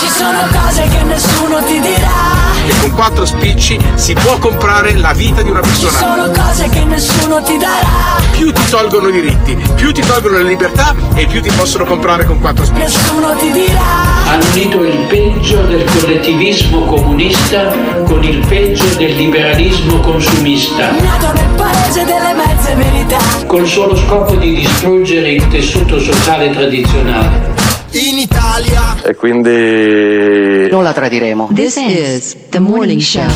Ci 0.00 0.08
sono 0.08 0.38
cose 0.50 0.82
che 0.88 1.02
nessuno 1.04 1.62
ti 1.64 1.80
dirà. 1.80 2.33
E 2.66 2.72
con 2.80 2.92
quattro 2.92 3.26
spicci 3.26 3.78
si 3.94 4.14
può 4.14 4.38
comprare 4.38 4.96
la 4.96 5.12
vita 5.12 5.42
di 5.42 5.50
una 5.50 5.60
Ci 5.62 5.68
persona. 5.68 5.98
sono 5.98 6.30
cose 6.30 6.68
che 6.70 6.84
nessuno 6.84 7.42
ti 7.42 7.56
darà. 7.58 8.22
Più 8.32 8.50
ti 8.52 8.62
tolgono 8.70 9.08
i 9.08 9.12
diritti, 9.12 9.56
più 9.74 9.92
ti 9.92 10.00
tolgono 10.00 10.38
le 10.38 10.44
libertà 10.44 10.94
e 11.14 11.26
più 11.26 11.42
ti 11.42 11.50
possono 11.50 11.84
comprare 11.84 12.24
con 12.24 12.40
quattro 12.40 12.64
spicci. 12.64 12.80
Nessuno 12.82 13.34
ti 13.36 13.50
dirà. 13.52 14.02
Hanno 14.26 14.44
unito 14.52 14.82
il 14.82 14.96
peggio 15.08 15.60
del 15.62 15.84
collettivismo 15.84 16.84
comunista 16.86 17.70
con 18.04 18.22
il 18.24 18.44
peggio 18.46 18.86
del 18.96 19.14
liberalismo 19.14 20.00
consumista, 20.00 20.90
Nato 20.90 21.32
nel 21.34 21.48
paese 21.56 22.04
delle 22.04 22.32
mezze 22.34 22.74
verità. 22.74 23.18
col 23.46 23.66
solo 23.66 23.94
scopo 23.94 24.34
di 24.36 24.54
distruggere 24.56 25.30
il 25.32 25.46
tessuto 25.48 26.00
sociale 26.00 26.50
tradizionale. 26.50 27.53
In 27.94 28.18
Italia. 28.18 29.00
E 29.04 29.14
quindi... 29.14 30.68
Non 30.68 30.82
la 30.82 30.92
tradiremo. 30.92 31.50
This 31.54 31.76
is 31.76 32.36
the 32.48 32.58
morning 32.58 33.00
show. 33.00 33.30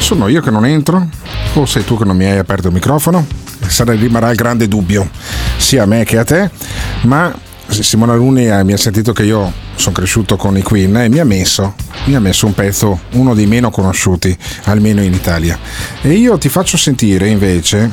Sono 0.00 0.26
io 0.26 0.40
che 0.40 0.50
non 0.50 0.66
entro? 0.66 1.06
O 1.54 1.66
sei 1.66 1.84
tu 1.84 1.96
che 1.96 2.04
non 2.04 2.16
mi 2.16 2.24
hai 2.24 2.36
aperto 2.36 2.66
il 2.66 2.74
microfono? 2.74 3.24
Sarà, 3.68 3.92
rimarrà 3.92 4.30
il 4.30 4.34
grande 4.34 4.66
dubbio, 4.66 5.08
sia 5.56 5.84
a 5.84 5.86
me 5.86 6.02
che 6.02 6.18
a 6.18 6.24
te, 6.24 6.50
ma 7.02 7.32
Simona 7.68 8.16
Luni 8.16 8.48
eh, 8.48 8.64
mi 8.64 8.72
ha 8.72 8.76
sentito 8.76 9.12
che 9.12 9.22
io 9.22 9.52
sono 9.76 9.94
cresciuto 9.94 10.36
con 10.36 10.56
i 10.56 10.62
Queen 10.62 10.96
e 10.96 11.08
mi 11.08 11.20
ha 11.20 11.24
messo, 11.24 11.74
mi 12.06 12.16
ha 12.16 12.20
messo 12.20 12.46
un 12.46 12.54
pezzo, 12.54 13.02
uno 13.12 13.34
dei 13.34 13.46
meno 13.46 13.70
conosciuti, 13.70 14.36
almeno 14.64 15.00
in 15.00 15.12
Italia. 15.12 15.56
E 16.02 16.14
io 16.14 16.38
ti 16.38 16.48
faccio 16.48 16.76
sentire 16.76 17.28
invece 17.28 17.90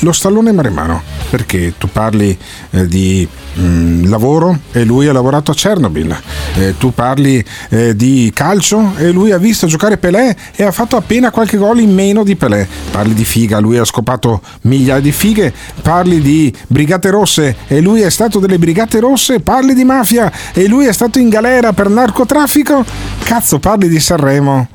lo 0.00 0.12
stallone 0.12 0.52
maremano, 0.52 1.02
perché 1.28 1.74
tu 1.78 1.88
parli 1.90 2.36
eh, 2.70 2.86
di 2.86 3.26
mm, 3.58 4.08
lavoro 4.08 4.58
e 4.72 4.84
lui 4.84 5.06
ha 5.08 5.12
lavorato 5.12 5.50
a 5.50 5.54
Chernobyl, 5.54 6.18
Eh, 6.56 6.76
tu 6.78 6.92
parli 6.92 7.42
eh, 7.68 7.94
di 7.94 8.30
calcio 8.34 8.94
e 8.96 9.10
lui 9.10 9.30
ha 9.30 9.38
visto 9.38 9.66
giocare 9.66 9.98
Pelé 9.98 10.34
e 10.56 10.64
ha 10.64 10.72
fatto 10.72 10.96
appena 10.96 11.30
qualche 11.30 11.56
gol 11.56 11.78
in 11.78 11.94
meno 11.94 12.24
di 12.24 12.34
Pelé, 12.34 12.66
parli 12.90 13.14
di 13.14 13.24
figa, 13.24 13.60
lui 13.60 13.78
ha 13.78 13.84
scopato 13.84 14.40
migliaia 14.62 15.00
di 15.00 15.12
fighe, 15.12 15.52
parli 15.82 16.20
di 16.20 16.52
Brigate 16.66 17.10
Rosse 17.10 17.56
e 17.68 17.80
lui 17.80 18.00
è 18.00 18.10
stato 18.10 18.40
delle 18.40 18.58
Brigate 18.58 18.98
Rosse, 19.00 19.40
parli 19.40 19.74
di 19.74 19.84
mafia 19.84 20.32
e 20.52 20.66
lui 20.66 20.86
è 20.86 20.92
stato 20.92 21.18
in 21.18 21.28
galera 21.28 21.72
per 21.72 21.88
narcotraffico, 21.88 22.84
cazzo 23.22 23.58
parli 23.58 23.88
di 23.88 24.00
Sanremo 24.00 24.68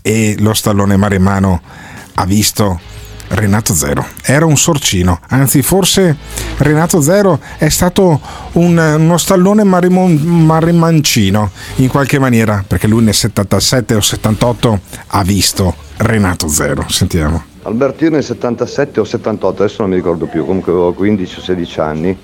e 0.00 0.36
lo 0.38 0.54
stallone 0.54 0.96
maremano 0.96 1.60
ha 2.14 2.24
visto 2.24 2.80
Renato 3.28 3.74
Zero. 3.74 4.04
Era 4.22 4.44
un 4.46 4.56
sorcino, 4.56 5.20
anzi 5.28 5.62
forse 5.62 6.16
Renato 6.58 7.00
Zero 7.00 7.40
è 7.58 7.68
stato 7.68 8.20
un- 8.52 8.96
uno 8.98 9.16
stallone 9.18 9.64
marimon- 9.64 10.20
marimancino 10.22 11.50
in 11.76 11.88
qualche 11.88 12.18
maniera, 12.18 12.64
perché 12.66 12.86
lui 12.86 13.02
nel 13.02 13.14
77 13.14 13.94
o 13.94 14.00
78 14.00 14.80
ha 15.08 15.22
visto 15.22 15.74
Renato 15.98 16.48
Zero. 16.48 16.84
Sentiamo. 16.88 17.42
Albertino 17.62 18.10
nel 18.10 18.22
77 18.24 19.00
o 19.00 19.04
78, 19.04 19.62
adesso 19.64 19.82
non 19.82 19.90
mi 19.90 19.96
ricordo 19.96 20.26
più, 20.26 20.46
comunque 20.46 20.70
avevo 20.72 20.92
15 20.92 21.38
o 21.38 21.42
16 21.42 21.80
anni. 21.80 22.16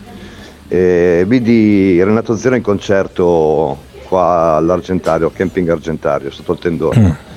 E 0.69 1.25
vidi 1.27 2.03
Renato 2.03 2.37
Zero 2.37 2.55
in 2.55 2.63
concerto 2.63 3.77
qua 4.09 4.55
all'Argentario, 4.57 5.31
Camping 5.35 5.69
Argentario, 5.69 6.31
sotto 6.31 6.53
il 6.53 6.59
tendone. 6.59 7.31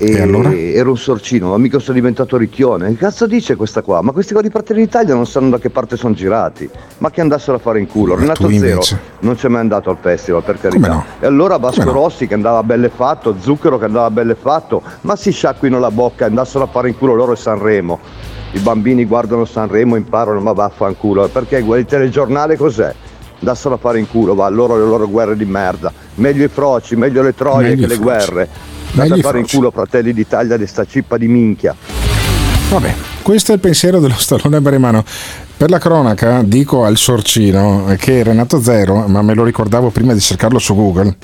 E, 0.00 0.12
E 0.12 0.20
allora? 0.20 0.54
ero 0.54 0.90
un 0.90 0.96
sorcino, 0.96 1.48
ma 1.50 1.58
mica 1.58 1.80
sono 1.80 1.96
diventato 1.96 2.36
ricchione. 2.36 2.88
Che 2.90 2.96
cazzo 2.96 3.26
dice 3.26 3.56
questa 3.56 3.82
qua? 3.82 4.00
Ma 4.00 4.12
questi 4.12 4.32
qua 4.32 4.42
di 4.42 4.48
Fratelli 4.48 4.82
d'Italia 4.82 5.12
non 5.14 5.26
sanno 5.26 5.50
da 5.50 5.58
che 5.58 5.70
parte 5.70 5.96
sono 5.96 6.14
girati. 6.14 6.70
Ma 6.98 7.10
che 7.10 7.20
andassero 7.20 7.56
a 7.56 7.60
fare 7.60 7.80
in 7.80 7.88
culo. 7.88 8.14
Ma 8.14 8.20
Renato 8.20 8.48
Zero 8.48 8.80
non 9.20 9.34
c'è 9.34 9.48
mai 9.48 9.60
andato 9.60 9.90
al 9.90 9.96
festival, 10.00 10.44
per 10.44 10.60
carità. 10.60 10.86
no? 10.88 11.04
E 11.18 11.26
allora 11.26 11.56
Vasco 11.56 11.80
Come 11.80 11.92
no? 11.92 11.98
Rossi 12.02 12.28
che 12.28 12.34
andava 12.34 12.62
belle 12.62 12.90
fatto, 12.90 13.34
Zucchero 13.40 13.76
che 13.76 13.86
andava 13.86 14.08
belle 14.10 14.36
fatto, 14.36 14.82
ma 15.00 15.16
si 15.16 15.32
sciacquino 15.32 15.80
la 15.80 15.90
bocca 15.90 16.24
e 16.26 16.28
andassero 16.28 16.62
a 16.64 16.68
fare 16.68 16.88
in 16.88 16.96
culo 16.96 17.14
loro 17.14 17.32
e 17.32 17.36
Sanremo. 17.36 17.98
I 18.52 18.60
bambini 18.60 19.04
guardano 19.04 19.44
Sanremo, 19.44 19.96
imparano, 19.96 20.38
ma 20.40 20.52
vaffanculo. 20.52 21.26
Perché 21.26 21.56
il 21.56 21.84
telegiornale 21.86 22.56
cos'è? 22.56 22.94
Andassero 23.40 23.74
a 23.74 23.78
fare 23.78 23.98
in 23.98 24.08
culo, 24.08 24.34
va, 24.36 24.48
loro 24.48 24.76
le 24.76 24.84
loro 24.84 25.08
guerre 25.08 25.36
di 25.36 25.44
merda. 25.44 25.92
Meglio 26.14 26.44
i 26.44 26.48
froci, 26.48 26.94
meglio 26.94 27.20
le 27.22 27.34
troie 27.34 27.70
Meglio 27.70 27.82
che 27.82 27.86
le 27.88 27.94
froci. 27.94 28.02
guerre. 28.02 28.48
Andate 28.94 29.20
a 29.20 29.22
fare 29.22 29.38
in 29.40 29.46
culo, 29.46 29.70
fratelli 29.70 30.12
d'Italia, 30.12 30.56
di 30.56 30.66
sta 30.66 30.84
cippa 30.84 31.16
di 31.16 31.28
minchia. 31.28 31.74
Vabbè, 32.70 32.94
questo 33.22 33.52
è 33.52 33.54
il 33.54 33.60
pensiero 33.60 33.98
dello 34.00 34.16
stallone 34.16 34.60
maremano. 34.60 35.04
Per 35.56 35.70
la 35.70 35.78
cronaca 35.78 36.42
dico 36.44 36.84
al 36.84 36.96
sorcino 36.96 37.94
che 37.98 38.22
Renato 38.22 38.60
Zero, 38.60 39.06
ma 39.08 39.22
me 39.22 39.34
lo 39.34 39.44
ricordavo 39.44 39.90
prima 39.90 40.12
di 40.12 40.20
cercarlo 40.20 40.58
su 40.58 40.74
Google, 40.74 41.16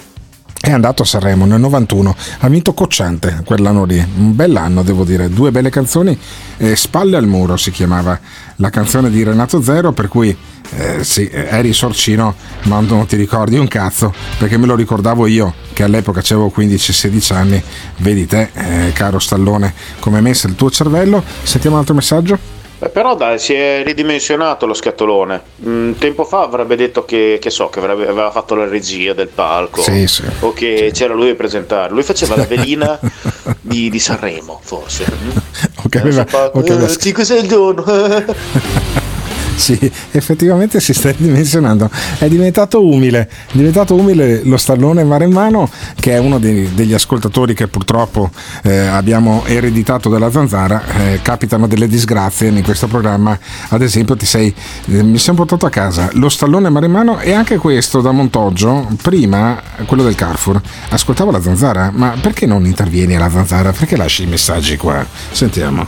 è 0.65 0.73
andato 0.73 1.03
a 1.03 1.05
Sanremo 1.05 1.45
nel 1.45 1.61
91, 1.61 2.16
ha 2.39 2.49
vinto 2.49 2.73
Cocciante 2.73 3.43
quell'anno 3.45 3.85
lì, 3.85 4.03
un 4.16 4.35
bell'anno 4.35 4.82
devo 4.82 5.05
dire, 5.05 5.28
due 5.28 5.51
belle 5.51 5.69
canzoni, 5.69 6.19
eh, 6.57 6.74
Spalle 6.74 7.19
al 7.19 7.27
muro 7.27 7.59
si 7.59 7.70
chiamava 7.70 8.19
la 8.57 8.70
canzone 8.70 9.11
di 9.11 9.23
Renato 9.23 9.61
Zero, 9.61 9.93
per 9.93 10.09
cui 10.09 10.35
eh, 10.77 11.05
sì, 11.05 11.28
eri 11.31 11.74
sorcino 11.74 12.35
ma 12.62 12.81
non 12.81 13.05
ti 13.05 13.16
ricordi 13.16 13.59
un 13.59 13.69
cazzo, 13.69 14.11
perché 14.39 14.57
me 14.57 14.65
lo 14.65 14.74
ricordavo 14.74 15.27
io 15.27 15.53
che 15.74 15.82
all'epoca 15.82 16.20
avevo 16.20 16.51
15-16 16.57 17.35
anni, 17.35 17.62
vedi 17.99 18.24
te 18.24 18.49
eh, 18.55 18.93
caro 18.95 19.19
Stallone 19.19 19.74
come 19.99 20.19
è 20.19 20.23
messo 20.23 20.47
il 20.47 20.55
tuo 20.55 20.70
cervello, 20.70 21.23
sentiamo 21.43 21.77
un 21.77 21.82
altro 21.82 21.95
messaggio? 21.95 22.64
Eh, 22.80 22.88
Però 22.88 23.14
dai, 23.14 23.38
si 23.38 23.55
è 23.55 23.82
ridimensionato 23.84 24.66
lo 24.66 24.74
scatolone. 24.74 25.40
Mm, 25.66 25.92
tempo 25.92 26.24
fa 26.24 26.42
avrebbe 26.42 26.76
detto 26.76 27.05
che, 27.05 27.38
che 27.40 27.51
so, 27.51 27.68
che 27.68 27.78
avrebbe- 27.78 28.02
aveva 28.09 28.30
fatto 28.30 28.55
la 28.55 28.66
regia 28.66 29.12
del 29.14 29.28
palco. 29.28 29.80
Sì, 29.82 30.06
sì. 30.06 30.22
O 30.40 30.52
che 30.52 30.90
c'era 30.92 31.14
lui 31.14 31.30
a 31.30 31.34
presentare. 31.34 31.92
Lui 31.92 32.02
faceva 32.02 32.36
la 32.36 32.44
velina 32.44 32.98
di, 33.60 33.88
di 33.90 33.98
Sanremo, 33.98 34.60
forse. 34.62 35.05
O 35.82 35.88
che 35.88 35.98
aveva- 35.98 36.26
o 36.52 36.60
che 36.62 36.72
aveva- 36.72 36.90
Eh, 36.92 36.96
5 36.98 37.24
6 37.24 37.40
il 37.40 37.48
giorno. 37.48 37.84
sì, 39.56 39.90
effettivamente 40.12 40.81
si 40.81 40.93
sta 40.93 41.10
ridimensionando. 41.16 41.90
È 42.18 42.28
diventato 42.28 42.85
umile, 42.85 43.20
è 43.20 43.52
diventato 43.52 43.94
umile 43.94 44.43
lo 44.44 44.56
stallone 44.56 45.05
Maremmano, 45.05 45.68
che 45.98 46.12
è 46.12 46.18
uno 46.18 46.39
dei, 46.39 46.72
degli 46.74 46.94
ascoltatori 46.94 47.55
che 47.55 47.68
purtroppo 47.68 48.31
eh, 48.62 48.78
abbiamo 48.86 49.44
ereditato 49.47 50.09
dalla 50.09 50.31
zanzara. 50.31 50.82
Eh, 50.97 51.20
capitano 51.22 51.66
delle 51.66 51.86
disgrazie 51.86 52.48
in 52.48 52.62
questo 52.62 52.86
programma. 52.86 53.39
Ad 53.68 53.82
esempio, 53.82 54.16
sei, 54.20 54.55
eh, 54.86 55.02
mi 55.02 55.18
sono 55.18 55.36
portato 55.36 55.66
a 55.66 55.70
casa 55.70 56.10
lo 56.12 56.28
stallone 56.28 56.68
Maremmano 56.68 57.18
e 57.20 57.32
anche 57.32 57.56
questo 57.56 58.01
da 58.01 58.10
Montoggio, 58.10 58.89
prima 59.02 59.60
quello 59.86 60.02
del 60.02 60.14
Carrefour. 60.14 60.60
Ascoltavo 60.90 61.31
la 61.31 61.40
zanzara, 61.40 61.90
ma 61.93 62.14
perché 62.20 62.47
non 62.47 62.64
intervieni 62.66 63.16
alla 63.16 63.31
zanzara? 63.31 63.72
Perché 63.72 63.97
lasci 63.97 64.22
i 64.24 64.26
messaggi 64.26 64.76
qua? 64.76 65.05
Sentiamo. 65.31 65.86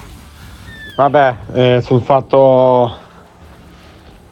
Vabbè, 0.97 1.37
eh, 1.53 1.83
sul 1.85 2.03
fatto 2.03 3.05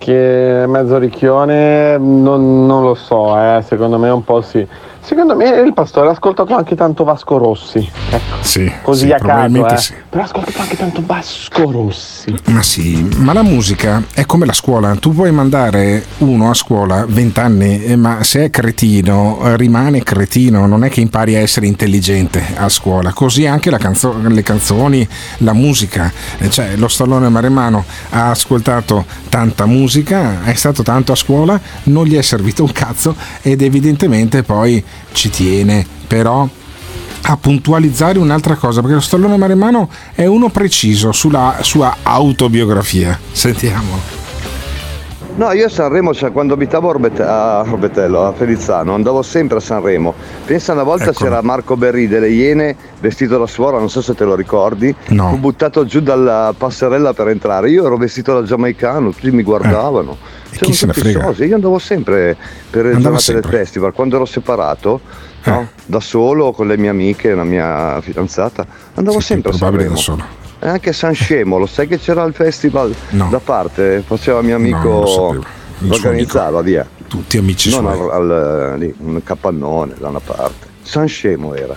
che 0.05 0.65
è 0.65 0.67
mezzo 0.67 0.99
ricchione 0.99 1.97
non, 1.97 2.67
non 2.67 2.83
lo 2.83 2.95
so, 2.95 3.35
eh, 3.39 3.63
secondo 3.63 3.99
me 3.99 4.11
un 4.11 4.23
po' 4.23 4.43
sì. 4.43 4.67
Secondo 5.05 5.37
me 5.37 5.51
il 5.51 5.75
pastore 5.75 6.09
ha 6.09 6.13
ascoltato 6.13 6.55
anche 6.55 6.75
tanto 6.75 7.05
Vasco 7.05 7.37
Rossi. 7.37 7.87
Ecco, 8.09 8.37
sì, 8.41 8.73
così 8.81 9.05
sì, 9.05 9.13
a 9.13 9.19
caso, 9.19 9.67
eh. 9.67 9.77
sì. 9.77 9.93
Però 10.09 10.23
ha 10.23 10.25
ascoltato 10.25 10.61
anche 10.61 10.77
tanto 10.79 11.03
Vasco 11.05 11.71
Rossi. 11.71 12.35
Ma 12.47 12.63
sì, 12.63 13.07
ma 13.19 13.35
la 13.35 13.43
musica 13.43 14.03
è 14.15 14.25
come 14.25 14.47
la 14.47 14.55
scuola. 14.55 14.95
Tu 14.97 15.13
puoi 15.13 15.31
mandare 15.31 16.07
uno 16.19 16.49
a 16.49 16.55
scuola 16.55 17.05
20 17.07 17.39
anni, 17.39 17.85
eh, 17.85 17.97
ma 17.97 18.23
se 18.23 18.45
è 18.45 18.51
cretino, 18.51 19.41
eh, 19.45 19.59
rimane 19.59 20.03
cretino. 20.03 20.67
Non 20.67 20.85
è 20.85 20.89
che 20.89 21.03
impari 21.03 21.37
a 21.37 21.41
essere 21.41 21.67
intelligente 21.67 22.43
a 22.57 22.71
scuola. 22.71 23.13
Così 23.13 23.47
anche 23.47 23.71
canzo- 23.77 24.17
le 24.27 24.43
canzoni, 24.43 25.07
la 25.39 25.53
musica. 25.53 26.11
Eh, 26.39 26.49
Cioè, 26.49 26.77
lo 26.77 26.89
stallone 26.89 27.29
maremmano 27.29 27.85
ha 28.11 28.31
ascoltato 28.31 29.05
tanta 29.29 29.67
musica, 29.67 30.45
è 30.45 30.55
stato 30.55 30.83
tanto 30.83 31.13
a 31.13 31.17
scuola, 31.17 31.61
non 31.85 32.07
gli 32.07 32.17
è 32.17 32.23
servito 32.23 32.63
un 32.63 32.73
cazzo 32.73 33.15
ed 33.43 33.61
evidentemente 33.61 34.43
poi 34.43 34.83
ci 35.13 35.31
tiene. 35.31 35.87
Però 36.07 36.49
a 37.27 37.37
puntualizzare 37.37 38.19
un'altra 38.19 38.57
cosa, 38.57 38.81
perché 38.81 38.97
lo 38.97 39.01
stallone 39.01 39.37
maremmano 39.37 39.89
è 40.15 40.27
uno 40.27 40.51
preciso 40.51 41.13
sulla 41.13 41.59
sua 41.63 41.97
autobiografia. 42.03 43.19
Sentiamolo. 43.33 44.24
No, 45.37 45.51
io 45.51 45.67
a 45.67 45.69
Sanremo, 45.69 46.15
cioè, 46.15 46.31
quando 46.31 46.55
abitavo 46.55 46.87
a, 46.87 46.91
Orbet- 46.91 47.19
a 47.21 47.61
Orbetello, 47.63 48.25
a 48.25 48.33
Felizzano, 48.33 48.95
andavo 48.95 49.21
sempre 49.23 49.57
a 49.57 49.61
Sanremo. 49.61 50.15
Pensa 50.45 50.75
una 50.75 50.85
volta 50.85 51.11
Ecco. 51.11 51.25
c'era 51.25 51.43
Marco 51.43 51.77
Berri 51.77 52.07
delle 52.07 52.29
Iene 52.29 52.77
vestito 53.01 53.37
da 53.37 53.47
suora, 53.49 53.79
non 53.79 53.91
so 53.91 54.01
se 54.01 54.15
te 54.15 54.25
lo 54.25 54.37
ricordi. 54.37 54.95
No. 55.09 55.31
Fu 55.31 55.39
buttato 55.39 55.85
giù 55.87 55.99
dalla 56.01 56.55
passerella 56.57 57.13
per 57.15 57.29
entrare. 57.29 57.69
Io 57.69 57.85
ero 57.85 57.97
vestito 57.97 58.33
da 58.33 58.47
giamaicano, 58.47 59.11
tutti 59.11 59.33
mi 59.33 59.43
guardavano. 59.43 60.17
C'erano 60.51 60.67
chi 60.71 60.73
se 60.73 60.87
ne 60.87 60.93
frega? 60.93 61.23
sosi. 61.25 61.45
Io 61.47 61.55
andavo 61.57 61.79
sempre 61.81 62.37
per 62.71 62.85
le 62.85 62.97
giornate 62.97 63.33
del 63.33 63.45
festival, 63.45 63.93
quando 63.93 64.15
ero 64.15 64.27
separato, 64.27 65.01
no? 65.47 65.69
da 65.85 65.99
solo 65.99 66.53
con 66.53 66.69
le 66.69 66.79
mie 66.79 66.91
amiche, 66.91 67.33
una 67.33 67.43
mia 67.43 68.01
fidanzata, 68.03 68.65
andavo 68.95 69.19
sempre 69.19 69.51
a 69.51 69.55
Sanremo. 69.55 69.91
da 69.91 69.97
solo. 69.97 70.43
E 70.65 70.69
anche 70.69 70.89
a 70.89 70.93
San 70.95 71.13
Scemo, 71.13 71.59
lo 71.59 71.67
sai 71.67 71.87
che 71.87 71.99
c'era 71.99 72.23
il 72.25 72.33
festival 72.33 72.95
No. 73.11 73.29
da 73.31 73.39
parte? 73.39 74.03
Faceva 74.07 74.41
mio 74.41 74.57
amico, 74.57 74.79
No, 74.89 75.33
lo 75.81 75.95
organizzava 75.95 76.63
via. 76.63 76.87
Tutti 77.07 77.37
amici 77.37 77.69
Non 77.69 77.81
suoi. 77.95 78.09
al, 78.11 78.31
al- 78.31 78.79
lì, 78.79 78.95
un 79.01 79.21
capannone 79.23 79.93
da 79.99 80.09
una 80.09 80.21
parte. 80.21 80.67
San 80.81 81.07
Scemo 81.07 81.55
era. 81.55 81.75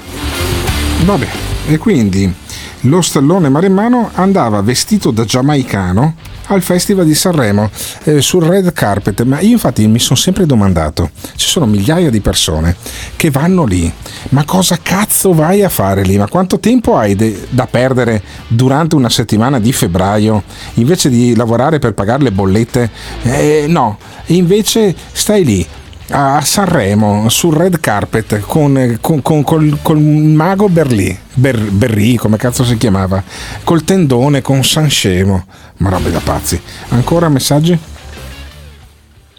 Vabbè, 1.03 1.27
e 1.67 1.77
quindi 1.77 2.33
lo 2.81 3.01
stallone 3.01 3.49
maremmano 3.49 4.09
andava 4.13 4.61
vestito 4.61 5.11
da 5.11 5.25
giamaicano 5.25 6.15
al 6.47 6.61
Festival 6.61 7.05
di 7.05 7.15
Sanremo 7.15 7.69
eh, 8.03 8.21
sul 8.21 8.43
red 8.43 8.71
carpet, 8.73 9.23
ma 9.23 9.39
io 9.39 9.51
infatti 9.51 9.87
mi 9.87 9.99
sono 9.99 10.17
sempre 10.17 10.45
domandato, 10.45 11.11
ci 11.35 11.47
sono 11.47 11.65
migliaia 11.65 12.09
di 12.09 12.19
persone 12.19 12.75
che 13.15 13.29
vanno 13.29 13.65
lì, 13.65 13.91
ma 14.29 14.43
cosa 14.45 14.77
cazzo 14.81 15.33
vai 15.33 15.63
a 15.63 15.69
fare 15.69 16.03
lì? 16.03 16.17
Ma 16.17 16.27
quanto 16.27 16.59
tempo 16.59 16.97
hai 16.97 17.15
de- 17.15 17.47
da 17.49 17.67
perdere 17.67 18.21
durante 18.47 18.95
una 18.95 19.09
settimana 19.09 19.59
di 19.59 19.71
febbraio 19.71 20.43
invece 20.75 21.09
di 21.09 21.35
lavorare 21.35 21.79
per 21.79 21.93
pagare 21.93 22.23
le 22.23 22.31
bollette? 22.31 22.89
Eh, 23.23 23.65
no, 23.67 23.97
invece 24.27 24.95
stai 25.11 25.43
lì 25.43 25.65
a 26.09 26.41
Sanremo 26.41 27.29
sul 27.29 27.53
red 27.53 27.79
carpet 27.79 28.39
con, 28.39 28.97
con, 29.01 29.21
con- 29.21 29.43
col, 29.43 29.77
col 29.81 29.99
mago 29.99 30.69
Berlì, 30.69 31.17
Ber, 31.33 31.57
Berri, 31.57 32.15
come 32.15 32.37
cazzo 32.37 32.63
si 32.63 32.77
chiamava, 32.77 33.23
col 33.63 33.83
tendone 33.83 34.41
con 34.41 34.63
San 34.63 34.89
Scemo, 34.89 35.45
ma 35.77 35.89
robe 35.89 36.11
da 36.11 36.21
pazzi. 36.23 36.61
Ancora 36.89 37.29
messaggi? 37.29 37.95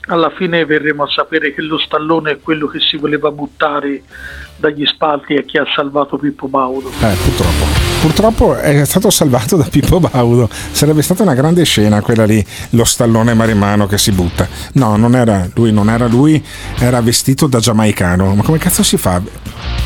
alla 0.09 0.31
fine 0.31 0.65
verremo 0.65 1.03
a 1.03 1.09
sapere 1.09 1.53
che 1.55 1.63
lo 1.63 1.79
stallone 1.79 2.33
è 2.33 2.41
quello 2.41 2.67
che 2.67 2.81
si 2.81 2.97
voleva 2.97 3.31
buttare 3.31 4.03
dagli 4.57 4.85
spalti 4.87 5.35
e 5.35 5.45
che 5.45 5.59
ha 5.59 5.67
salvato 5.75 6.17
Pippo 6.17 6.49
Baudo. 6.49 6.89
Eh, 6.89 7.17
purtroppo. 7.23 7.78
Purtroppo 8.01 8.57
è 8.57 8.85
stato 8.85 9.11
salvato 9.11 9.57
da 9.57 9.65
Pippo 9.65 9.99
Baudo. 9.99 10.49
Sarebbe 10.71 11.03
stata 11.03 11.25
una 11.25 11.35
grande 11.35 11.65
scena 11.65 12.01
quella 12.01 12.25
lì, 12.25 12.45
lo 12.71 12.85
stallone 12.85 13.35
maremano 13.35 13.87
che 13.87 13.99
si 13.99 14.13
butta. 14.13 14.47
No, 14.75 14.97
non 14.97 15.17
era 15.17 15.49
lui, 15.55 15.73
non 15.73 15.91
era 15.91 16.07
lui, 16.07 16.43
era 16.79 17.01
vestito 17.01 17.49
da 17.49 17.59
giamaicano. 17.59 18.35
Ma 18.35 18.43
come 18.45 18.59
cazzo 18.59 18.85
si 18.85 18.97
fa? 18.97 19.21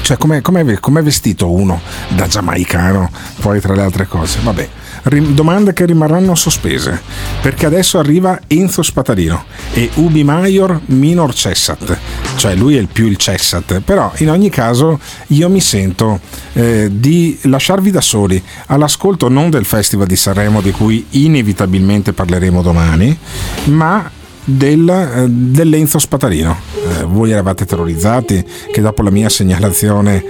Cioè, 0.03 0.19
com'è, 0.19 0.43
com'è- 0.43 0.79
com'è 0.79 1.03
vestito 1.03 1.51
uno 1.51 1.81
da 2.09 2.27
giamaicano? 2.27 3.11
Poi 3.41 3.61
tra 3.61 3.75
le 3.75 3.83
altre 3.83 4.07
cose. 4.07 4.39
Vabbè. 4.43 4.69
Rim- 5.05 5.33
domande 5.33 5.73
che 5.73 5.85
rimarranno 5.85 6.37
sospese 6.37 7.01
perché 7.41 7.67
adesso 7.67 7.99
arriva 7.99 8.39
Enzo 8.47 8.83
Spatarino 8.83 9.45
e 9.73 9.91
Ubi 9.95 10.23
Maior 10.23 10.81
Minor 10.87 11.35
Cessat 11.35 11.99
cioè 12.37 12.55
lui 12.55 12.77
è 12.77 12.81
il 12.81 12.89
più 12.89 13.07
il 13.07 13.17
Cessat 13.17 13.81
però 13.81 14.13
in 14.17 14.31
ogni 14.31 14.51
caso 14.51 14.99
io 15.29 15.49
mi 15.49 15.61
sento 15.61 16.21
eh, 16.55 16.89
di 16.91 17.39
lasciarvi 17.43 17.91
da 17.91 18.01
soli 18.01 18.43
all'ascolto 18.67 19.29
non 19.29 19.51
del 19.51 19.65
Festival 19.65 20.07
di 20.07 20.17
Sanremo 20.17 20.61
di 20.61 20.71
cui 20.71 21.07
inevitabilmente 21.11 22.13
parleremo 22.13 22.63
domani 22.63 23.17
ma 23.65 24.11
del, 24.45 24.89
eh, 24.89 25.27
dell'Enzo 25.29 25.99
Spatarino. 25.99 26.57
Eh, 26.75 27.05
voi 27.05 27.31
eravate 27.31 27.65
terrorizzati 27.65 28.45
che 28.73 28.81
dopo 28.81 29.03
la 29.03 29.11
mia 29.11 29.29
segnalazione, 29.29 30.25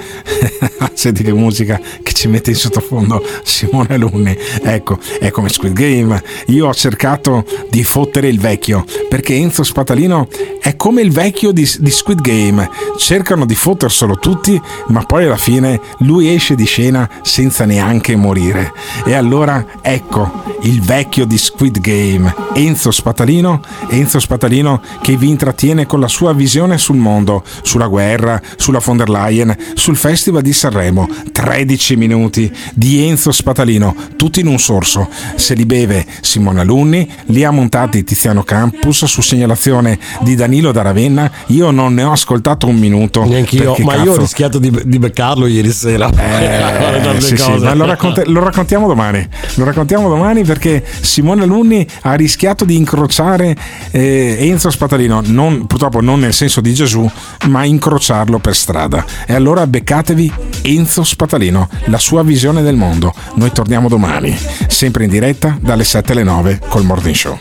senti 0.92 1.22
che 1.22 1.32
musica 1.32 1.80
che 2.02 2.12
ci 2.12 2.28
mette 2.28 2.50
in 2.50 2.56
sottofondo 2.56 3.24
Simone 3.42 3.94
Alunni, 3.94 4.36
ecco, 4.62 4.98
è 5.18 5.30
come 5.30 5.48
Squid 5.48 5.72
Game. 5.72 6.22
Io 6.46 6.66
ho 6.68 6.74
cercato 6.74 7.44
di 7.70 7.84
fottere 7.84 8.28
il 8.28 8.38
vecchio 8.38 8.84
perché 9.08 9.34
Enzo 9.34 9.62
Spatalino 9.62 10.28
è 10.60 10.76
come 10.76 11.02
il 11.02 11.10
vecchio 11.10 11.52
di, 11.52 11.68
di 11.78 11.90
Squid 11.90 12.20
Game. 12.20 12.68
Cercano 12.98 13.46
di 13.46 13.54
fotterselo 13.54 14.18
tutti, 14.18 14.60
ma 14.88 15.02
poi 15.04 15.24
alla 15.24 15.36
fine 15.36 15.80
lui 15.98 16.32
esce 16.32 16.54
di 16.54 16.64
scena 16.64 17.08
senza 17.22 17.64
neanche 17.64 18.14
morire. 18.16 18.72
E 19.04 19.14
allora 19.14 19.64
ecco 19.80 20.44
il 20.62 20.80
vecchio 20.82 21.24
di 21.24 21.38
Squid 21.38 21.80
Game, 21.80 22.32
Enzo 22.54 22.90
Spatalino. 22.90 23.60
Enzo 23.88 24.01
Spatalino 24.18 24.80
che 25.00 25.16
vi 25.16 25.28
intrattiene 25.28 25.86
con 25.86 26.00
la 26.00 26.08
sua 26.08 26.32
visione 26.32 26.78
sul 26.78 26.96
mondo, 26.96 27.42
sulla 27.62 27.86
guerra, 27.86 28.40
sulla 28.56 28.80
von 28.82 28.96
der 28.96 29.08
Leyen, 29.08 29.56
sul 29.74 29.96
Festival 29.96 30.42
di 30.42 30.52
Sanremo. 30.52 31.08
13 31.32 31.96
minuti 31.96 32.50
di 32.74 33.06
Enzo 33.06 33.32
Spatalino, 33.32 33.94
tutti 34.16 34.40
in 34.40 34.46
un 34.46 34.58
sorso. 34.58 35.08
Se 35.34 35.54
li 35.54 35.66
beve 35.66 36.04
Simone 36.20 36.60
Alunni, 36.60 37.08
li 37.26 37.44
ha 37.44 37.50
montati 37.50 38.04
Tiziano 38.04 38.42
Campus 38.42 39.04
su 39.04 39.20
segnalazione 39.20 39.98
di 40.20 40.34
Danilo 40.34 40.72
da 40.72 40.82
Ravenna. 40.82 41.30
Io 41.48 41.70
non 41.70 41.94
ne 41.94 42.02
ho 42.02 42.12
ascoltato 42.12 42.66
un 42.66 42.76
minuto. 42.76 43.24
Neanch'io, 43.24 43.76
ma 43.80 43.94
io 43.94 44.02
ho 44.02 44.04
cazzo- 44.06 44.20
rischiato 44.20 44.58
di, 44.58 44.70
di 44.84 44.98
beccarlo 44.98 45.46
ieri 45.46 45.70
sera. 45.70 46.10
eh, 46.10 47.20
sì, 47.20 47.36
sì, 47.36 47.50
ma 47.58 47.74
lo, 47.74 47.84
racconte- 47.84 48.24
lo 48.26 48.42
raccontiamo 48.42 48.86
domani. 48.86 49.26
Lo 49.54 49.64
raccontiamo 49.64 50.08
domani 50.08 50.44
perché 50.44 50.84
Simone 51.00 51.42
Alunni 51.42 51.86
ha 52.02 52.14
rischiato 52.14 52.64
di 52.64 52.76
incrociare 52.76 53.56
eh, 53.92 54.36
Enzo 54.40 54.70
Spatalino, 54.70 55.22
non- 55.26 55.66
purtroppo 55.66 56.00
non 56.00 56.18
nel 56.20 56.32
senso 56.32 56.60
di 56.60 56.74
Gesù, 56.74 57.08
ma 57.48 57.64
incrociarlo 57.64 58.38
per 58.38 58.56
strada. 58.56 59.04
E 59.26 59.34
allora 59.34 59.66
beccatevi 59.66 60.32
Enzo 60.62 61.04
Spatalino, 61.04 61.68
la 61.84 61.98
sua 61.98 62.22
visione 62.22 62.62
del 62.62 62.74
mondo. 62.74 63.14
Noi 63.34 63.52
torniamo 63.52 63.88
domani, 63.88 64.36
sempre 64.66 65.04
in 65.04 65.10
diretta 65.10 65.56
dalle 65.60 65.84
7 65.84 66.12
alle 66.12 66.24
9 66.24 66.60
col 66.68 66.84
Morning 66.84 67.14
Show. 67.14 67.38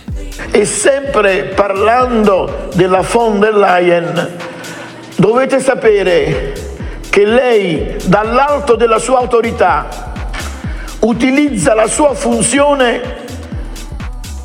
E 0.51 0.65
sempre 0.65 1.51
parlando 1.55 2.69
della 2.75 3.01
von 3.01 3.39
der 3.39 3.55
Leyen, 3.55 4.29
dovete 5.15 5.59
sapere 5.59 6.53
che 7.09 7.25
lei 7.25 7.95
dall'alto 8.05 8.75
della 8.75 8.99
sua 8.99 9.19
autorità 9.19 10.09
utilizza 10.99 11.73
la 11.73 11.87
sua 11.87 12.13
funzione, 12.13 13.01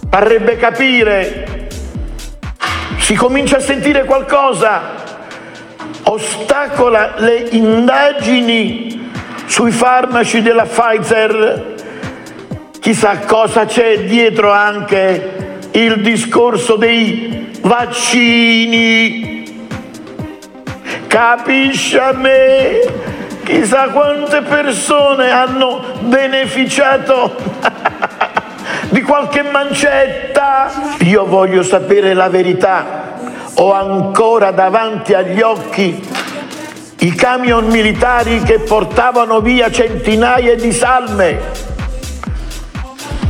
parrebbe 0.08 0.56
capire, 0.56 1.65
si 3.06 3.14
comincia 3.14 3.58
a 3.58 3.60
sentire 3.60 4.02
qualcosa, 4.02 4.80
ostacola 6.02 7.12
le 7.18 7.46
indagini 7.52 9.10
sui 9.46 9.70
farmaci 9.70 10.42
della 10.42 10.64
Pfizer, 10.64 11.74
chissà 12.80 13.18
cosa 13.18 13.64
c'è 13.64 14.00
dietro 14.00 14.50
anche 14.50 15.60
il 15.70 16.00
discorso 16.00 16.74
dei 16.74 17.52
vaccini. 17.60 19.68
Capisci 21.06 21.96
a 21.98 22.10
me? 22.10 22.80
Chissà 23.44 23.86
quante 23.90 24.42
persone 24.42 25.30
hanno 25.30 25.80
beneficiato 26.00 27.36
di 28.96 29.02
qualche 29.02 29.42
mancetta. 29.42 30.94
Io 31.00 31.26
voglio 31.26 31.62
sapere 31.62 32.14
la 32.14 32.30
verità. 32.30 33.18
Ho 33.56 33.74
ancora 33.74 34.52
davanti 34.52 35.12
agli 35.12 35.42
occhi 35.42 36.02
i 37.00 37.14
camion 37.14 37.66
militari 37.66 38.40
che 38.40 38.60
portavano 38.60 39.42
via 39.42 39.70
centinaia 39.70 40.56
di 40.56 40.72
salme. 40.72 41.40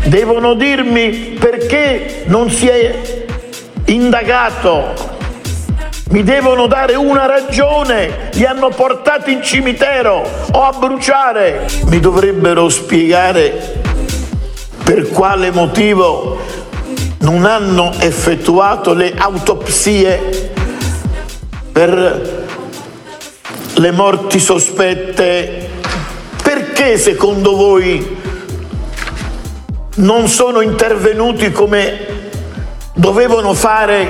Devono 0.05 0.55
dirmi 0.55 1.37
perché 1.37 2.23
non 2.27 2.49
si 2.49 2.69
è 2.69 3.25
indagato. 3.87 4.95
Mi 6.11 6.23
devono 6.23 6.69
dare 6.69 6.95
una 6.95 7.27
ragione. 7.27 8.29
Li 8.35 8.45
hanno 8.45 8.69
portati 8.69 9.33
in 9.33 9.43
cimitero 9.43 10.25
o 10.53 10.63
a 10.63 10.71
bruciare. 10.79 11.67
Mi 11.87 11.99
dovrebbero 11.99 12.69
spiegare 12.69 13.86
per 14.87 15.09
quale 15.09 15.51
motivo 15.51 16.39
non 17.19 17.45
hanno 17.45 17.93
effettuato 17.99 18.95
le 18.95 19.15
autopsie 19.17 20.53
per 21.73 22.45
le 23.75 23.91
morti 23.91 24.39
sospette, 24.39 25.71
perché 26.41 26.99
secondo 26.99 27.57
voi 27.57 28.17
non 29.97 30.29
sono 30.29 30.61
intervenuti 30.61 31.51
come 31.51 32.07
dovevano 32.95 33.55
fare 33.55 34.09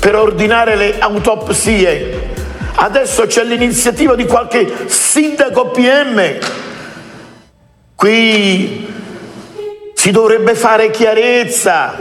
per 0.00 0.16
ordinare 0.16 0.74
le 0.74 0.98
autopsie? 0.98 2.32
Adesso 2.74 3.26
c'è 3.26 3.44
l'iniziativa 3.44 4.16
di 4.16 4.26
qualche 4.26 4.88
sindaco 4.88 5.68
PM. 5.68 6.38
Qui 7.94 8.98
si 10.00 10.12
dovrebbe 10.12 10.54
fare 10.54 10.90
chiarezza. 10.90 11.94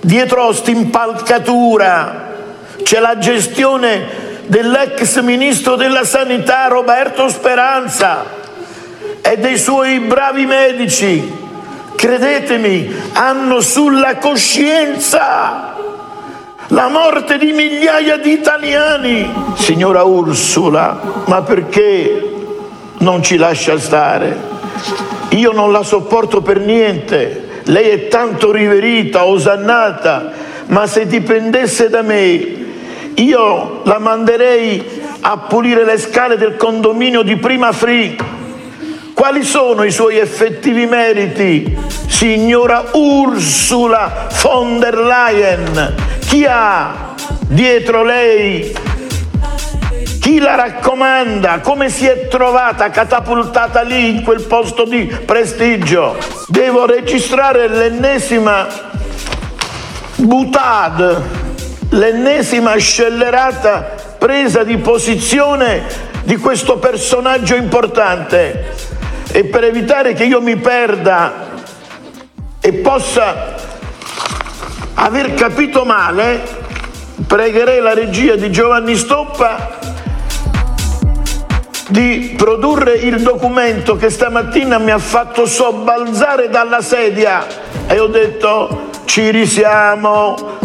Dietro 0.00 0.52
st'impalcatura 0.52 2.34
c'è 2.82 2.98
la 2.98 3.16
gestione 3.18 4.40
dell'ex 4.46 5.20
ministro 5.20 5.76
della 5.76 6.02
sanità 6.02 6.66
Roberto 6.66 7.28
Speranza 7.28 8.24
e 9.20 9.36
dei 9.36 9.58
suoi 9.58 10.00
bravi 10.00 10.44
medici, 10.44 11.32
credetemi, 11.94 12.92
hanno 13.12 13.60
sulla 13.60 14.16
coscienza 14.16 15.76
la 16.66 16.88
morte 16.88 17.38
di 17.38 17.52
migliaia 17.52 18.16
di 18.16 18.32
italiani. 18.32 19.32
Signora 19.54 20.02
Ursula, 20.02 21.00
ma 21.26 21.42
perché 21.42 22.34
non 22.98 23.22
ci 23.22 23.36
lascia 23.36 23.78
stare? 23.78 24.57
Io 25.30 25.52
non 25.52 25.72
la 25.72 25.82
sopporto 25.82 26.40
per 26.40 26.60
niente, 26.60 27.60
lei 27.64 27.88
è 27.88 28.08
tanto 28.08 28.50
riverita, 28.50 29.24
osannata, 29.24 30.32
ma 30.66 30.86
se 30.86 31.06
dipendesse 31.06 31.88
da 31.88 32.02
me 32.02 32.56
io 33.18 33.80
la 33.84 33.98
manderei 33.98 34.84
a 35.20 35.38
pulire 35.38 35.84
le 35.84 35.98
scale 35.98 36.36
del 36.36 36.56
condominio 36.56 37.22
di 37.22 37.36
Prima 37.36 37.72
Free. 37.72 38.16
Quali 39.12 39.42
sono 39.42 39.82
i 39.82 39.90
suoi 39.90 40.18
effettivi 40.18 40.86
meriti, 40.86 41.76
signora 42.06 42.84
Ursula 42.92 44.28
von 44.40 44.78
der 44.78 44.96
Leyen? 44.96 45.94
Chi 46.20 46.46
ha 46.48 47.14
dietro 47.48 48.04
lei? 48.04 48.72
Chi 50.20 50.38
la 50.38 50.54
raccomanda? 50.54 51.60
Come 51.60 51.88
si 51.90 52.06
è 52.06 52.28
trovata 52.28 52.90
catapultata 52.90 53.82
lì 53.82 54.16
in 54.16 54.22
quel 54.22 54.42
posto 54.42 54.84
di 54.84 55.04
prestigio? 55.24 56.16
Devo 56.48 56.86
registrare 56.86 57.68
l'ennesima 57.68 58.66
butade 60.16 61.46
l'ennesima 61.90 62.76
scellerata 62.76 63.94
presa 64.18 64.62
di 64.62 64.76
posizione 64.78 65.82
di 66.24 66.36
questo 66.36 66.78
personaggio 66.78 67.54
importante 67.54 68.74
e 69.30 69.44
per 69.44 69.64
evitare 69.64 70.12
che 70.12 70.24
io 70.24 70.40
mi 70.40 70.56
perda 70.56 71.46
e 72.60 72.72
possa 72.74 73.54
aver 74.94 75.32
capito 75.34 75.84
male, 75.84 76.42
pregherei 77.26 77.80
la 77.80 77.94
regia 77.94 78.34
di 78.34 78.50
Giovanni 78.50 78.96
Stoppa 78.96 79.77
di 81.88 82.34
produrre 82.36 82.94
il 82.94 83.22
documento 83.22 83.96
che 83.96 84.10
stamattina 84.10 84.78
mi 84.78 84.90
ha 84.90 84.98
fatto 84.98 85.46
sobbalzare 85.46 86.48
dalla 86.48 86.80
sedia. 86.80 87.46
E 87.86 87.98
ho 87.98 88.06
detto 88.06 88.90
ci 89.04 89.30
risiamo, 89.30 90.58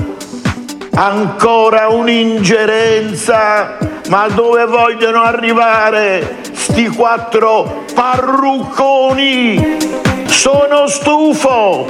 ancora 0.96 1.88
un'ingerenza, 1.88 3.78
ma 4.10 4.28
dove 4.28 4.66
vogliono 4.66 5.22
arrivare 5.24 6.40
sti 6.52 6.90
quattro 6.90 7.86
parrucconi? 7.94 9.78
Sono 10.26 10.88
stufo, 10.88 11.88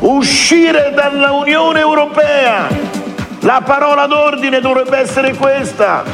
uscire 0.00 0.92
dalla 0.94 1.32
Unione 1.32 1.80
Europea, 1.80 2.68
la 3.40 3.62
parola 3.64 4.06
d'ordine 4.06 4.60
dovrebbe 4.60 4.98
essere 4.98 5.34
questa. 5.34 6.04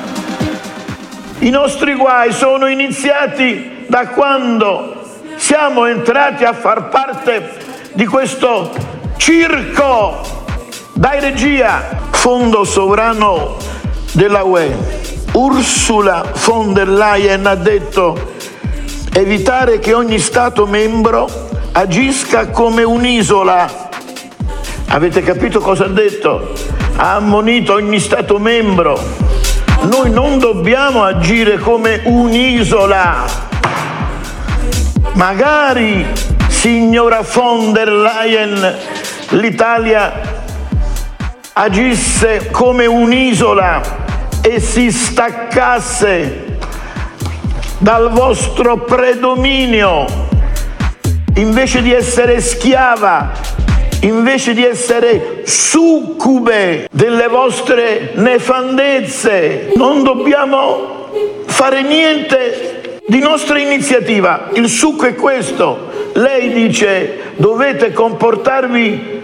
I 1.38 1.50
nostri 1.50 1.94
guai 1.94 2.32
sono 2.32 2.66
iniziati 2.66 3.84
da 3.86 4.08
quando 4.08 5.02
siamo 5.36 5.84
entrati 5.84 6.44
a 6.44 6.54
far 6.54 6.88
parte 6.88 7.52
di 7.92 8.06
questo 8.06 8.72
circo. 9.18 10.22
Dai 10.94 11.20
regia, 11.20 12.04
Fondo 12.10 12.64
sovrano 12.64 13.58
della 14.12 14.44
UE. 14.44 14.74
Ursula 15.32 16.24
von 16.46 16.72
der 16.72 16.88
Leyen 16.88 17.46
ha 17.46 17.54
detto 17.54 18.32
evitare 19.12 19.78
che 19.78 19.92
ogni 19.92 20.18
Stato 20.18 20.66
membro 20.66 21.28
agisca 21.72 22.48
come 22.48 22.82
un'isola. 22.82 23.90
Avete 24.88 25.20
capito 25.22 25.60
cosa 25.60 25.84
ha 25.84 25.88
detto? 25.88 26.54
Ha 26.96 27.16
ammonito 27.16 27.74
ogni 27.74 28.00
Stato 28.00 28.38
membro. 28.38 28.98
Noi 29.86 30.10
non 30.10 30.40
dobbiamo 30.40 31.04
agire 31.04 31.58
come 31.58 32.00
un'isola. 32.04 33.24
Magari, 35.12 36.04
signora 36.48 37.22
von 37.22 37.72
der 37.72 37.92
Leyen, 37.92 38.76
l'Italia 39.30 40.42
agisse 41.52 42.50
come 42.50 42.86
un'isola 42.86 43.80
e 44.40 44.58
si 44.58 44.90
staccasse 44.90 46.58
dal 47.78 48.10
vostro 48.10 48.78
predominio, 48.78 50.04
invece 51.34 51.80
di 51.80 51.92
essere 51.92 52.40
schiava, 52.40 53.30
invece 54.07 54.55
di 54.55 54.65
essere 54.65 55.43
succube 55.45 56.89
delle 56.91 57.28
vostre 57.28 58.12
nefandezze, 58.15 59.73
non 59.74 60.03
dobbiamo 60.03 61.11
fare 61.47 61.83
niente 61.83 63.01
di 63.07 63.19
nostra 63.19 63.59
iniziativa. 63.59 64.51
Il 64.55 64.69
succo 64.69 65.07
è 65.07 65.15
questo. 65.15 66.11
Lei 66.15 66.53
dice 66.53 67.33
dovete 67.37 67.93
comportarvi 67.93 69.15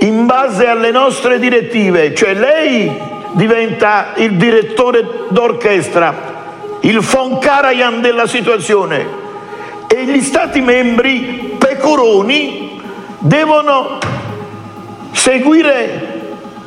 in 0.00 0.26
base 0.26 0.66
alle 0.66 0.90
nostre 0.90 1.38
direttive, 1.38 2.14
cioè 2.14 2.34
lei 2.34 2.90
diventa 3.32 4.12
il 4.16 4.36
direttore 4.36 5.06
d'orchestra, 5.28 6.78
il 6.80 7.00
von 7.00 7.38
Karajan 7.38 8.00
della 8.00 8.26
situazione 8.26 9.24
e 9.86 10.04
gli 10.04 10.20
stati 10.20 10.60
membri 10.60 11.54
pecoroni 11.58 12.65
devono 13.18 13.98
seguire 15.12 16.14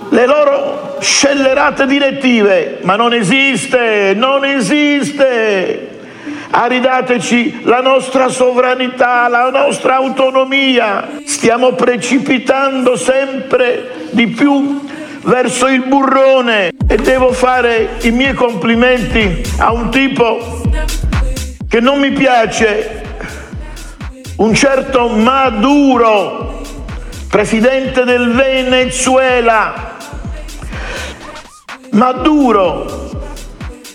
le 0.10 0.26
loro 0.26 0.98
scellerate 1.00 1.86
direttive, 1.86 2.80
ma 2.82 2.96
non 2.96 3.14
esiste, 3.14 4.14
non 4.16 4.44
esiste. 4.44 5.88
Aridateci 6.52 7.62
la 7.64 7.80
nostra 7.80 8.28
sovranità, 8.28 9.28
la 9.28 9.50
nostra 9.52 9.96
autonomia. 9.96 11.08
Stiamo 11.24 11.74
precipitando 11.74 12.98
sempre 12.98 14.08
di 14.12 14.28
più 14.28 14.82
verso 15.22 15.68
il 15.68 15.84
burrone. 15.84 16.72
E 16.88 16.96
devo 16.98 17.32
fare 17.32 17.98
i 18.02 18.12
miei 18.12 18.34
complimenti 18.34 19.44
a 19.60 19.72
un 19.72 19.92
tipo 19.92 20.64
che 21.68 21.80
non 21.80 22.00
mi 22.00 22.12
piace, 22.12 23.04
un 24.40 24.56
certo 24.56 25.10
Maduro, 25.10 26.62
presidente 27.30 28.06
del 28.06 28.32
Venezuela, 28.32 29.98
Maduro, 31.92 33.10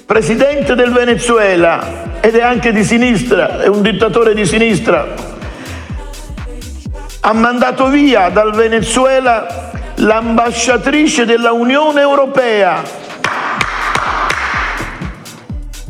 presidente 0.05 0.75
del 0.75 0.93
Venezuela 0.93 2.21
ed 2.21 2.37
è 2.37 2.43
anche 2.43 2.73
di 2.73 2.85
sinistra, 2.85 3.62
è 3.62 3.69
un 3.69 3.81
dittatore 3.81 4.35
di 4.35 4.45
sinistra, 4.45 5.15
ha 7.21 7.33
mandato 7.33 7.89
via 7.89 8.29
dal 8.29 8.53
Venezuela 8.53 9.71
l'ambasciatrice 9.95 11.25
della 11.25 11.53
Unione 11.53 12.03
Europea. 12.03 12.83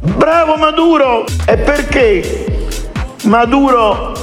Bravo 0.00 0.54
Maduro! 0.54 1.24
E 1.44 1.56
perché 1.56 2.44
Maduro 3.24 4.13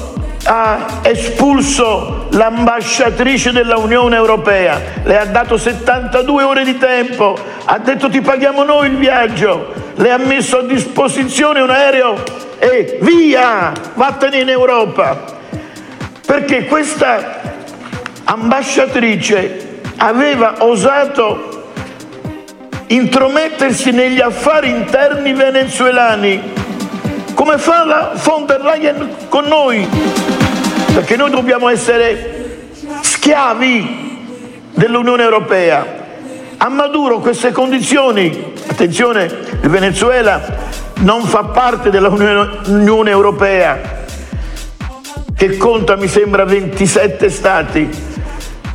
ha 0.44 1.00
espulso 1.04 2.28
l'ambasciatrice 2.32 3.52
della 3.52 3.78
Unione 3.78 4.16
Europea, 4.16 4.82
le 5.04 5.20
ha 5.20 5.26
dato 5.26 5.58
72 5.58 6.44
ore 6.44 6.64
di 6.64 6.78
tempo, 6.78 7.38
ha 7.66 7.78
detto 7.78 8.10
ti 8.10 8.22
paghiamo 8.22 8.64
noi 8.64 8.90
il 8.90 8.98
viaggio, 8.98 9.74
le 9.96 10.12
ha 10.12 10.18
messo 10.18 10.60
a 10.60 10.64
disposizione 10.64 11.62
un 11.62 11.70
aereo 11.70 12.24
e 12.58 12.98
via, 13.02 13.72
vattene 13.94 14.40
in 14.40 14.50
Europa. 14.50 15.40
Perché 16.26 16.66
questa 16.66 17.42
ambasciatrice 18.24 19.80
aveva 19.98 20.56
osato 20.60 21.50
intromettersi 22.88 23.92
negli 23.92 24.20
affari 24.20 24.70
interni 24.70 25.34
venezuelani, 25.34 26.54
come 27.34 27.58
fa 27.58 27.84
la 27.86 28.12
von 28.16 28.46
der 28.46 28.62
Leyen 28.62 29.10
con 29.30 29.46
noi, 29.48 29.88
perché 31.02 31.16
noi 31.16 31.32
dobbiamo 31.32 31.68
essere 31.68 32.70
schiavi 33.02 34.20
dell'Unione 34.76 35.24
Europea. 35.24 36.00
A 36.58 36.70
Maduro 36.70 37.18
queste 37.18 37.52
condizioni, 37.52 38.54
attenzione, 38.68 39.24
il 39.64 39.68
Venezuela 39.68 40.40
non 40.98 41.24
fa 41.24 41.46
parte 41.46 41.90
dell'Unione 41.90 43.10
Europea, 43.10 44.04
che 45.36 45.58
conta 45.58 45.96
mi 45.96 46.08
sembra 46.08 46.46
27 46.46 47.32
stati. 47.32 47.90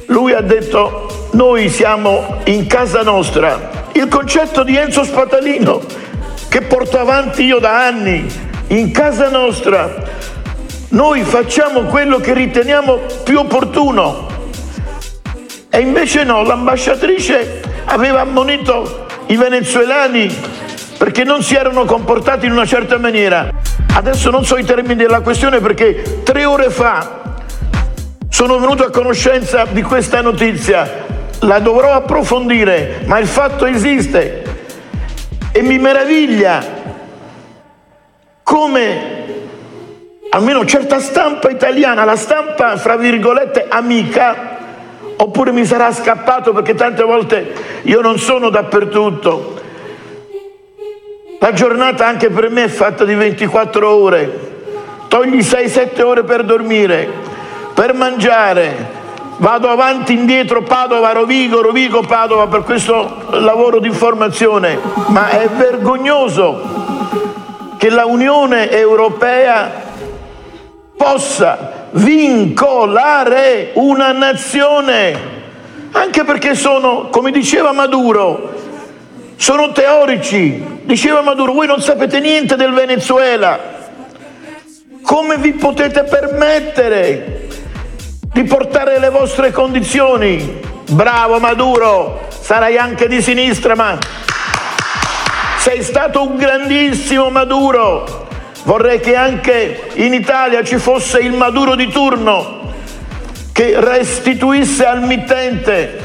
Lui 0.07 0.33
ha 0.33 0.41
detto 0.41 1.29
noi 1.35 1.69
siamo 1.69 2.41
in 2.47 2.67
casa 2.67 3.03
nostra. 3.03 3.85
Il 3.93 4.09
concetto 4.09 4.65
di 4.65 4.75
Enzo 4.75 5.05
Spatalino 5.05 5.81
che 6.49 6.63
porto 6.63 6.99
avanti 6.99 7.45
io 7.45 7.61
da 7.61 7.87
anni, 7.87 8.27
in 8.69 8.91
casa 8.91 9.29
nostra, 9.29 10.35
noi 10.91 11.23
facciamo 11.23 11.83
quello 11.83 12.19
che 12.19 12.33
riteniamo 12.33 13.01
più 13.25 13.39
opportuno. 13.39 14.27
E 15.69 15.81
invece 15.81 16.25
no, 16.25 16.43
l'ambasciatrice 16.43 17.61
aveva 17.87 18.21
ammonito 18.21 19.07
i 19.27 19.37
venezuelani 19.37 20.35
perché 20.97 21.25
non 21.25 21.43
si 21.43 21.55
erano 21.55 21.85
comportati 21.85 22.47
in 22.47 22.53
una 22.53 22.65
certa 22.65 22.99
maniera. 22.99 23.51
Adesso 23.95 24.31
non 24.31 24.45
so 24.45 24.57
i 24.57 24.65
termini 24.65 24.97
della 24.97 25.21
questione 25.21 25.61
perché 25.61 26.23
tre 26.23 26.45
ore 26.45 26.71
fa 26.71 27.35
sono 28.29 28.59
venuto 28.59 28.85
a 28.85 28.91
conoscenza 28.91 29.65
di 29.65 29.83
questa 29.83 30.21
notizia, 30.21 31.05
la 31.41 31.59
dovrò 31.59 31.93
approfondire, 31.93 33.03
ma 33.07 33.19
il 33.19 33.27
fatto 33.27 33.67
esiste 33.67 34.45
e 35.53 35.63
mi 35.63 35.79
meraviglia 35.79 36.63
come 38.43 39.16
almeno 40.37 40.67
certa 40.67 41.01
stampa 41.01 41.49
italiana, 41.49 42.05
la 42.05 42.15
stampa 42.15 42.77
fra 42.77 42.97
virgolette 42.97 43.67
amica, 43.71 44.59
oppure 45.17 45.51
mi 45.51 45.65
sarà 45.65 45.91
scappato 45.93 46.53
perché 46.53 46.75
tante 46.75 47.03
volte 47.03 47.55
io 47.83 48.03
non 48.03 48.19
sono 48.19 48.51
dappertutto. 48.51 49.55
La 51.39 51.53
giornata 51.53 52.07
anche 52.07 52.29
per 52.29 52.51
me 52.51 52.65
è 52.65 52.69
fatta 52.69 53.07
di 53.07 53.15
24 53.15 53.89
ore, 53.89 54.41
togli 55.09 55.39
6-7 55.39 56.03
ore 56.03 56.23
per 56.25 56.45
dormire, 56.45 57.09
per 57.73 57.95
mangiare, 57.95 58.75
vado 59.39 59.71
avanti 59.71 60.13
indietro 60.13 60.63
Padova, 60.63 61.13
Rovigo, 61.13 61.63
Rovigo, 61.63 62.03
Padova 62.03 62.47
per 62.47 62.63
questo 62.63 63.25
lavoro 63.31 63.79
di 63.79 63.91
formazione, 63.91 64.79
ma 65.07 65.31
è 65.31 65.49
vergognoso 65.49 66.75
che 67.79 67.89
la 67.89 68.05
Unione 68.05 68.71
Europea 68.71 69.86
possa 70.97 71.89
vincolare 71.91 73.71
una 73.75 74.13
nazione, 74.13 75.35
anche 75.93 76.25
perché 76.25 76.55
sono, 76.55 77.09
come 77.11 77.31
diceva 77.31 77.73
Maduro, 77.73 78.55
sono 79.37 79.73
teorici. 79.73 80.75
Diceva 80.83 81.21
Maduro, 81.21 81.53
voi 81.53 81.67
non 81.67 81.81
sapete 81.81 82.21
niente 82.21 82.57
del 82.57 82.73
Venezuela. 82.73 83.75
Come 85.03 85.37
vi 85.37 85.53
potete 85.53 86.05
permettere 86.05 87.49
di 88.33 88.45
portare 88.45 88.99
le 88.99 89.11
vostre 89.11 89.53
condizioni? 89.53 90.61
Bravo 90.89 91.39
Maduro, 91.39 92.29
sarai 92.29 92.77
anche 92.77 93.09
di 93.09 93.21
sinistra, 93.21 93.75
ma 93.75 93.99
sei 95.59 95.83
stato 95.83 96.23
un 96.23 96.37
grandissimo 96.37 97.29
Maduro. 97.31 98.26
Vorrei 98.67 98.99
che 98.99 99.15
anche 99.15 99.91
in 99.95 100.13
Italia 100.13 100.65
ci 100.65 100.79
fosse 100.79 101.21
il 101.21 101.31
Maduro 101.31 101.77
di 101.77 101.87
turno 101.87 102.73
che 103.53 103.77
restituisse 103.79 104.85
al 104.85 105.03
mittente 105.03 106.01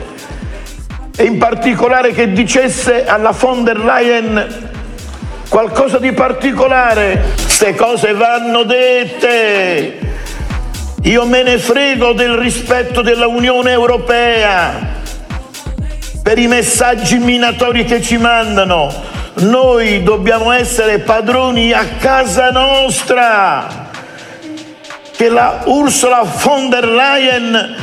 e 1.17 1.23
in 1.23 1.39
particolare 1.39 2.11
che 2.11 2.31
dicesse 2.31 3.07
alla 3.07 3.31
von 3.31 3.63
der 3.63 3.79
Leyen 3.79 4.69
qualcosa 5.49 5.97
di 5.97 6.11
particolare. 6.11 7.33
Queste 7.33 7.73
cose 7.73 8.13
vanno 8.13 8.61
dette. 8.61 9.97
Io 11.01 11.25
me 11.25 11.41
ne 11.41 11.57
frego 11.57 12.13
del 12.13 12.35
rispetto 12.35 13.01
della 13.01 13.25
Unione 13.25 13.71
Europea 13.71 14.99
per 16.21 16.37
i 16.37 16.45
messaggi 16.45 17.17
minatori 17.17 17.85
che 17.85 18.03
ci 18.03 18.17
mandano. 18.17 19.09
Noi 19.33 20.03
dobbiamo 20.03 20.51
essere 20.51 20.99
padroni 20.99 21.71
a 21.71 21.85
casa 21.99 22.51
nostra. 22.51 23.89
Che 25.15 25.29
la 25.29 25.61
Ursula 25.65 26.23
von 26.43 26.69
der 26.69 26.87
Leyen 26.87 27.75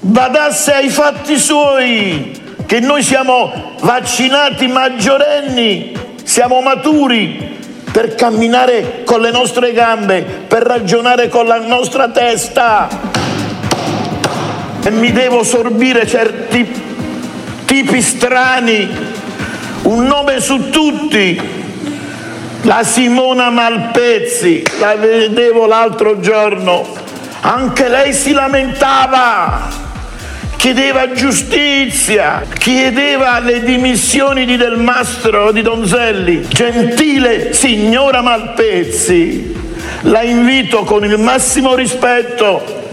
badasse 0.00 0.74
ai 0.74 0.88
fatti 0.88 1.38
suoi, 1.38 2.54
che 2.66 2.80
noi 2.80 3.02
siamo 3.02 3.74
vaccinati 3.80 4.66
maggiorenni, 4.66 5.92
siamo 6.22 6.60
maturi 6.60 7.54
per 7.90 8.14
camminare 8.14 9.02
con 9.04 9.20
le 9.20 9.30
nostre 9.30 9.72
gambe, 9.72 10.22
per 10.22 10.62
ragionare 10.62 11.28
con 11.28 11.46
la 11.46 11.58
nostra 11.58 12.08
testa. 12.08 12.88
E 14.84 14.90
mi 14.90 15.10
devo 15.10 15.42
sorbire 15.42 16.06
certi 16.06 16.84
tipi 17.64 18.02
strani, 18.02 19.14
un 19.82 20.04
nome 20.04 20.40
su 20.40 20.70
tutti. 20.70 21.64
La 22.62 22.82
Simona 22.82 23.50
Malpezzi, 23.50 24.64
la 24.80 24.96
vedevo 24.96 25.66
l'altro 25.66 26.18
giorno, 26.18 26.84
anche 27.40 27.88
lei 27.88 28.12
si 28.12 28.32
lamentava, 28.32 29.68
chiedeva 30.56 31.12
giustizia, 31.12 32.42
chiedeva 32.58 33.38
le 33.38 33.62
dimissioni 33.62 34.44
di 34.46 34.56
Del 34.56 34.78
Mastro, 34.78 35.52
di 35.52 35.62
Donzelli. 35.62 36.48
Gentile 36.48 37.52
signora 37.52 38.20
Malpezzi, 38.20 39.54
la 40.02 40.22
invito 40.22 40.82
con 40.82 41.04
il 41.04 41.18
massimo 41.18 41.76
rispetto 41.76 42.84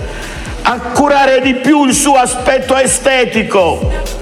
a 0.61 0.79
curare 0.93 1.41
di 1.41 1.55
più 1.55 1.85
il 1.85 1.93
suo 1.95 2.15
aspetto 2.15 2.77
estetico 2.77 4.21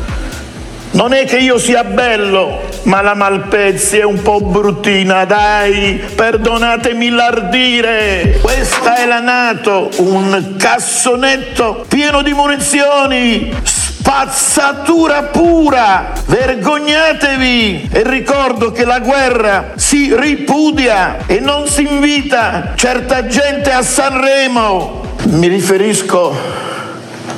non 0.91 1.13
è 1.13 1.25
che 1.25 1.37
io 1.37 1.57
sia 1.57 1.83
bello, 1.83 2.67
ma 2.83 3.01
la 3.01 3.13
Malpezzi 3.13 3.97
è 3.97 4.03
un 4.03 4.21
po' 4.21 4.41
bruttina, 4.41 5.23
dai, 5.25 6.01
perdonatemi 6.15 7.09
l'ardire. 7.09 8.39
Questa 8.41 8.97
è 8.97 9.05
la 9.05 9.21
Nato, 9.21 9.89
un 9.97 10.55
cassonetto 10.57 11.85
pieno 11.87 12.21
di 12.21 12.33
munizioni, 12.33 13.53
spazzatura 13.63 15.23
pura, 15.23 16.11
vergognatevi 16.25 17.89
e 17.91 18.03
ricordo 18.03 18.71
che 18.71 18.83
la 18.83 18.99
guerra 18.99 19.71
si 19.75 20.13
ripudia 20.13 21.25
e 21.25 21.39
non 21.39 21.67
si 21.67 21.87
invita 21.87 22.73
certa 22.75 23.27
gente 23.27 23.71
a 23.71 23.81
Sanremo. 23.81 24.99
Mi 25.27 25.47
riferisco 25.47 26.35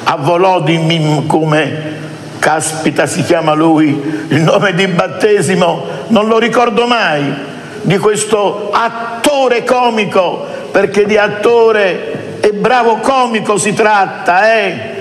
a 0.06 0.16
Volodymyr 0.16 1.28
come 1.28 2.02
caspita 2.44 3.06
si 3.06 3.24
chiama 3.24 3.53
lui, 3.53 4.26
il 4.28 4.41
nome 4.41 4.74
di 4.74 4.86
battesimo 4.88 5.86
non 6.07 6.28
lo 6.28 6.40
ricordo 6.40 6.86
mai, 6.86 7.34
di 7.84 7.98
questo 7.98 8.70
attore 8.70 9.64
comico, 9.64 10.45
perché 10.70 11.06
di 11.06 11.18
attore 11.18 12.41
e 12.41 12.52
bravo 12.52 12.98
comico 12.98 13.57
si 13.57 13.74
tratta, 13.74 14.60
eh? 14.60 14.91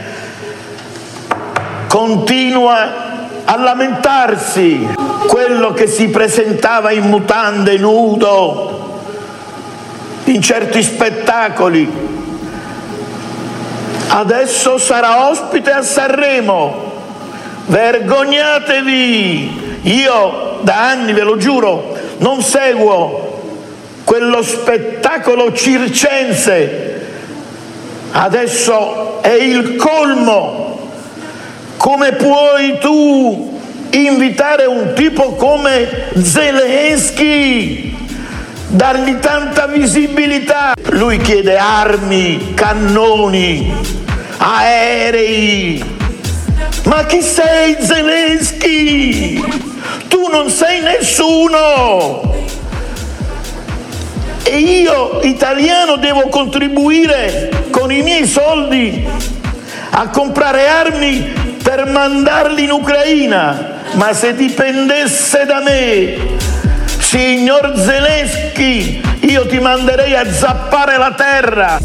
continua 1.89 3.11
a 3.45 3.57
lamentarsi, 3.57 4.89
quello 5.27 5.73
che 5.73 5.89
si 5.89 6.11
presentava 6.11 6.93
in 6.93 7.09
mutande 7.09 7.77
nudo 7.77 9.01
in 10.27 10.41
certi 10.41 10.81
spettacoli, 10.81 11.91
adesso 14.11 14.79
sarà 14.79 15.29
ospite 15.29 15.73
a 15.73 15.83
Sanremo. 15.83 16.92
Vergognatevi! 17.67 19.61
Io 19.83 20.59
da 20.63 20.89
anni, 20.91 21.13
ve 21.13 21.23
lo 21.23 21.37
giuro, 21.37 21.97
non 22.19 22.41
seguo 22.43 23.33
quello 24.05 24.43
spettacolo 24.43 25.53
circense. 25.53 27.01
Adesso 28.13 29.23
è 29.23 29.33
il 29.33 29.77
colmo. 29.77 30.91
Come 31.77 32.13
puoi 32.13 32.79
tu 32.79 33.59
invitare 33.91 34.67
un 34.67 34.93
tipo 34.95 35.33
come 35.33 36.11
Zelensky? 36.21 37.97
Dargli 38.69 39.19
tanta 39.19 39.67
visibilità. 39.67 40.75
Lui 40.91 41.19
chiede 41.19 41.57
armi, 41.57 42.53
cannoni, 42.55 43.75
aerei. 44.37 46.02
Ma 46.85 47.05
chi 47.07 47.23
sei 47.23 47.77
Zelensky? 47.81 49.41
Tu 50.09 50.27
non 50.31 50.51
sei 50.51 50.81
nessuno. 50.81 52.35
E 54.43 54.57
io, 54.59 55.21
italiano, 55.23 55.97
devo 55.97 56.29
contribuire 56.29 57.51
con 57.71 57.93
i 57.93 58.03
miei 58.03 58.27
soldi 58.27 59.07
a 59.91 60.09
comprare 60.09 60.67
armi 60.67 61.33
per 61.63 61.87
mandarli 61.87 62.65
in 62.65 62.73
Ucraina. 62.73 63.81
Ma 63.93 64.13
se 64.13 64.35
dipendesse 64.35 65.45
da 65.45 65.61
me, 65.61 66.17
signor 66.99 67.75
Zelensky, 67.77 69.01
io 69.21 69.47
ti 69.47 69.61
manderei 69.61 70.17
a 70.17 70.31
zappare 70.33 70.99
la 70.99 71.13
terra. 71.13 71.79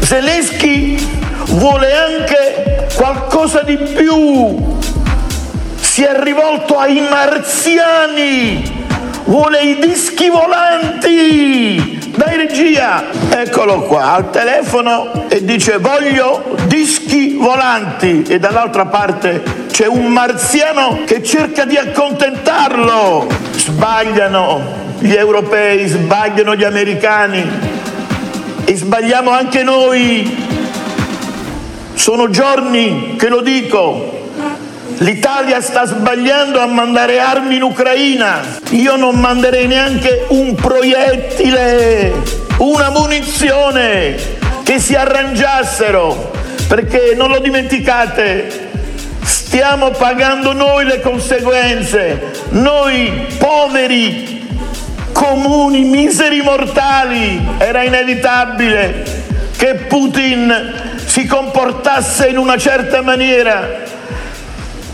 Zelensky 0.00 0.96
vuole 1.46 1.92
anche 1.94 2.49
qualcosa 2.94 3.62
di 3.62 3.76
più. 3.76 4.78
Si 5.76 6.02
è 6.02 6.22
rivolto 6.22 6.78
ai 6.78 7.06
marziani, 7.08 8.86
vuole 9.24 9.60
i 9.60 9.78
dischi 9.80 10.28
volanti. 10.28 11.98
Dai 12.14 12.36
regia, 12.36 13.04
eccolo 13.30 13.82
qua 13.82 14.14
al 14.14 14.30
telefono 14.30 15.28
e 15.28 15.44
dice 15.44 15.78
voglio 15.78 16.56
dischi 16.66 17.36
volanti 17.36 18.24
e 18.28 18.38
dall'altra 18.38 18.86
parte 18.86 19.42
c'è 19.70 19.86
un 19.86 20.06
marziano 20.06 21.00
che 21.06 21.22
cerca 21.22 21.64
di 21.64 21.76
accontentarlo. 21.76 23.26
Sbagliano 23.52 24.78
gli 24.98 25.14
europei, 25.14 25.86
sbagliano 25.86 26.54
gli 26.54 26.64
americani 26.64 27.48
e 28.64 28.76
sbagliamo 28.76 29.30
anche 29.30 29.62
noi. 29.62 30.39
Sono 31.94 32.30
giorni 32.30 33.16
che 33.18 33.28
lo 33.28 33.40
dico. 33.40 34.18
L'Italia 34.98 35.60
sta 35.60 35.86
sbagliando 35.86 36.60
a 36.60 36.66
mandare 36.66 37.20
armi 37.20 37.56
in 37.56 37.62
Ucraina. 37.62 38.40
Io 38.70 38.96
non 38.96 39.18
manderei 39.18 39.66
neanche 39.66 40.26
un 40.28 40.54
proiettile, 40.54 42.12
una 42.58 42.90
munizione 42.90 44.16
che 44.62 44.78
si 44.78 44.94
arrangiassero, 44.94 46.32
perché 46.68 47.14
non 47.16 47.30
lo 47.30 47.38
dimenticate, 47.38 48.68
stiamo 49.22 49.90
pagando 49.90 50.52
noi 50.52 50.84
le 50.84 51.00
conseguenze, 51.00 52.32
noi 52.50 53.26
poveri, 53.38 54.46
comuni, 55.12 55.84
miseri 55.84 56.42
mortali. 56.42 57.40
Era 57.58 57.82
inevitabile 57.82 59.04
che 59.56 59.74
Putin 59.88 60.88
si 61.10 61.26
comportasse 61.26 62.28
in 62.28 62.38
una 62.38 62.56
certa 62.56 63.02
maniera. 63.02 63.82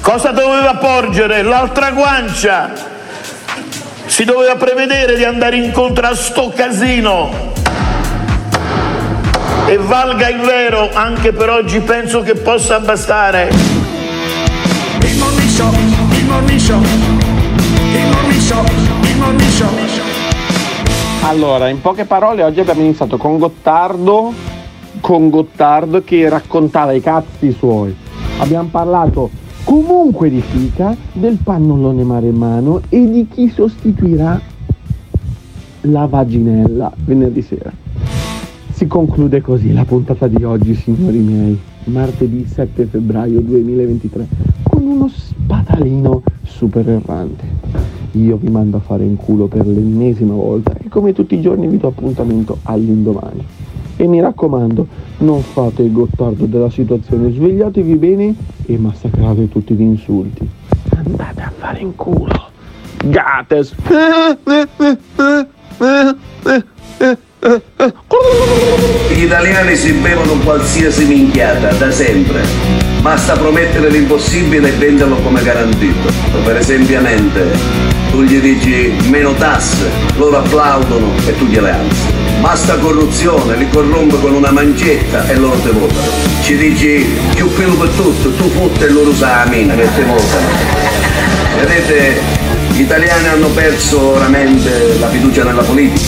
Cosa 0.01 0.31
doveva 0.31 0.77
porgere? 0.77 1.43
L'altra 1.43 1.91
guancia. 1.91 2.73
Si 4.07 4.25
doveva 4.25 4.57
prevedere 4.57 5.15
di 5.15 5.25
andare 5.25 5.57
incontro 5.57 6.07
a 6.07 6.15
sto 6.15 6.51
casino. 6.57 7.53
E 9.67 9.77
valga 9.77 10.31
il 10.31 10.41
vero, 10.41 10.89
anche 10.91 11.33
per 11.33 11.51
oggi 11.51 11.81
penso 11.81 12.23
che 12.23 12.33
possa 12.35 12.81
bastare. 12.81 13.51
Il 15.03 15.19
morning 15.19 15.51
show, 15.51 15.71
il 15.71 16.25
morning 16.25 16.59
show, 16.59 16.81
il 16.81 18.07
morning 18.09 18.41
show, 18.41 18.65
il 19.03 19.17
morning 19.19 19.51
show. 19.51 19.69
Allora, 21.29 21.69
in 21.69 21.83
poche 21.83 22.07
parole, 22.07 22.43
oggi 22.43 22.61
abbiamo 22.61 22.81
iniziato 22.81 23.19
con 23.19 23.37
Gottardo, 23.37 24.46
con 25.01 25.31
Gottardo 25.31 26.03
che 26.03 26.29
raccontava 26.29 26.93
i 26.93 27.01
cazzi 27.01 27.53
suoi. 27.53 27.95
Abbiamo 28.39 28.69
parlato 28.71 29.31
comunque 29.65 30.31
di 30.31 30.41
fica, 30.41 30.97
del 31.13 31.39
pannolone 31.43 32.05
maremmano 32.05 32.83
e 32.89 33.11
di 33.11 33.27
chi 33.29 33.49
sostituirà 33.49 34.41
la 35.83 36.07
vaginella 36.07 36.93
venerdì 37.05 37.43
sera. 37.43 37.73
Si 38.73 38.87
conclude 38.87 39.41
così 39.41 39.73
la 39.73 39.85
puntata 39.85 40.29
di 40.29 40.45
oggi, 40.45 40.75
signori 40.75 41.19
miei, 41.19 41.59
martedì 41.85 42.47
7 42.47 42.85
febbraio 42.85 43.41
2023, 43.41 44.27
con 44.65 44.83
uno 44.87 45.09
spadalino 45.09 46.23
super 46.43 46.89
errante. 46.89 47.45
Io 48.13 48.37
vi 48.37 48.49
mando 48.49 48.77
a 48.77 48.81
fare 48.81 49.05
in 49.05 49.17
culo 49.17 49.47
per 49.47 49.67
l'ennesima 49.67 50.35
volta 50.35 50.75
e 50.75 50.89
come 50.89 51.13
tutti 51.13 51.35
i 51.35 51.41
giorni 51.41 51.67
vi 51.69 51.79
do 51.79 51.89
appuntamento 51.89 52.59
all'indomani. 52.63 53.56
E 53.99 54.07
mi 54.07 54.21
raccomando, 54.21 54.87
non 55.19 55.43
fate 55.43 55.83
il 55.83 55.93
gottardo 55.93 56.45
della 56.45 56.69
situazione, 56.69 57.33
svegliatevi 57.33 57.95
bene 57.97 58.35
e 58.67 58.77
massacrate 58.77 59.49
tutti 59.49 59.75
gli 59.75 59.81
insulti. 59.81 60.47
Andate 60.95 61.41
a 61.41 61.53
fare 61.57 61.79
in 61.79 61.95
culo. 61.95 62.51
Gates. 63.05 63.75
Gli 69.15 69.23
italiani 69.23 69.77
si 69.77 69.93
bevono 69.93 70.33
qualsiasi 70.45 71.07
minchiata, 71.07 71.73
da 71.73 71.91
sempre. 71.91 72.43
Basta 73.01 73.35
promettere 73.35 73.89
l'impossibile 73.89 74.69
e 74.69 74.73
venderlo 74.73 75.17
come 75.23 75.43
garantito. 75.43 76.11
Per 76.45 76.57
esempio, 76.57 77.01
tu 78.17 78.23
gli 78.23 78.41
dici 78.41 78.95
meno 79.11 79.35
tasse, 79.35 79.91
loro 80.17 80.39
applaudono 80.39 81.13
e 81.27 81.37
tu 81.37 81.45
gliele 81.45 81.71
alzi. 81.71 82.15
Basta 82.41 82.77
corruzione, 82.77 83.57
li 83.57 83.69
corrompe 83.69 84.19
con 84.19 84.33
una 84.33 84.51
mancetta 84.51 85.29
e 85.29 85.37
loro 85.37 85.59
te 85.59 85.71
votano. 85.71 86.09
Ci 86.41 86.57
dici 86.57 87.07
più 87.35 87.53
pelo 87.53 87.75
per 87.75 87.89
tutto, 87.91 88.31
tu 88.33 88.49
fotte 88.53 88.87
e 88.87 88.91
loro 88.91 89.11
usa 89.11 89.45
la 89.45 89.51
mina 89.51 89.75
che 89.75 89.87
te 89.95 90.03
votano. 90.05 90.47
Vedete, 91.59 92.21
gli 92.71 92.81
italiani 92.81 93.29
hanno 93.29 93.49
perso 93.49 94.15
veramente 94.15 94.97
la 94.99 95.11
fiducia 95.11 95.45
nella 95.45 95.63
politica, 95.63 96.01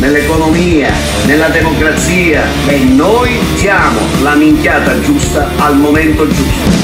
nell'economia, 0.00 0.92
nella 1.24 1.48
democrazia 1.48 2.42
e 2.66 2.76
noi 2.80 3.38
siamo 3.54 4.00
la 4.20 4.34
minchiata 4.34 5.00
giusta 5.00 5.48
al 5.56 5.78
momento 5.78 6.26
giusto. 6.28 6.83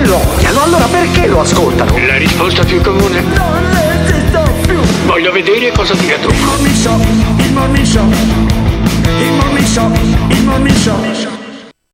Se 0.00 0.06
lo 0.06 0.16
odiano, 0.16 0.62
allora 0.62 0.86
perché 0.86 1.26
lo 1.26 1.40
ascoltano? 1.40 1.94
La 2.06 2.16
risposta 2.16 2.64
più 2.64 2.80
comune? 2.80 3.20
Non 3.20 3.70
resisto 3.70 4.50
più. 4.62 4.80
Voglio 5.04 5.30
vedere 5.30 5.70
cosa 5.72 5.92
dirà 5.92 6.16
tu. 6.16 6.30
Il 6.30 6.40
morning 6.42 6.74
show, 6.74 7.00
il 7.36 7.52
morning 7.52 7.84
show. 7.84 8.08
Il 8.08 9.32
morning 9.32 9.66
show, 9.66 9.92
il 10.28 10.44
morning 10.44 10.76
show. 10.76 11.39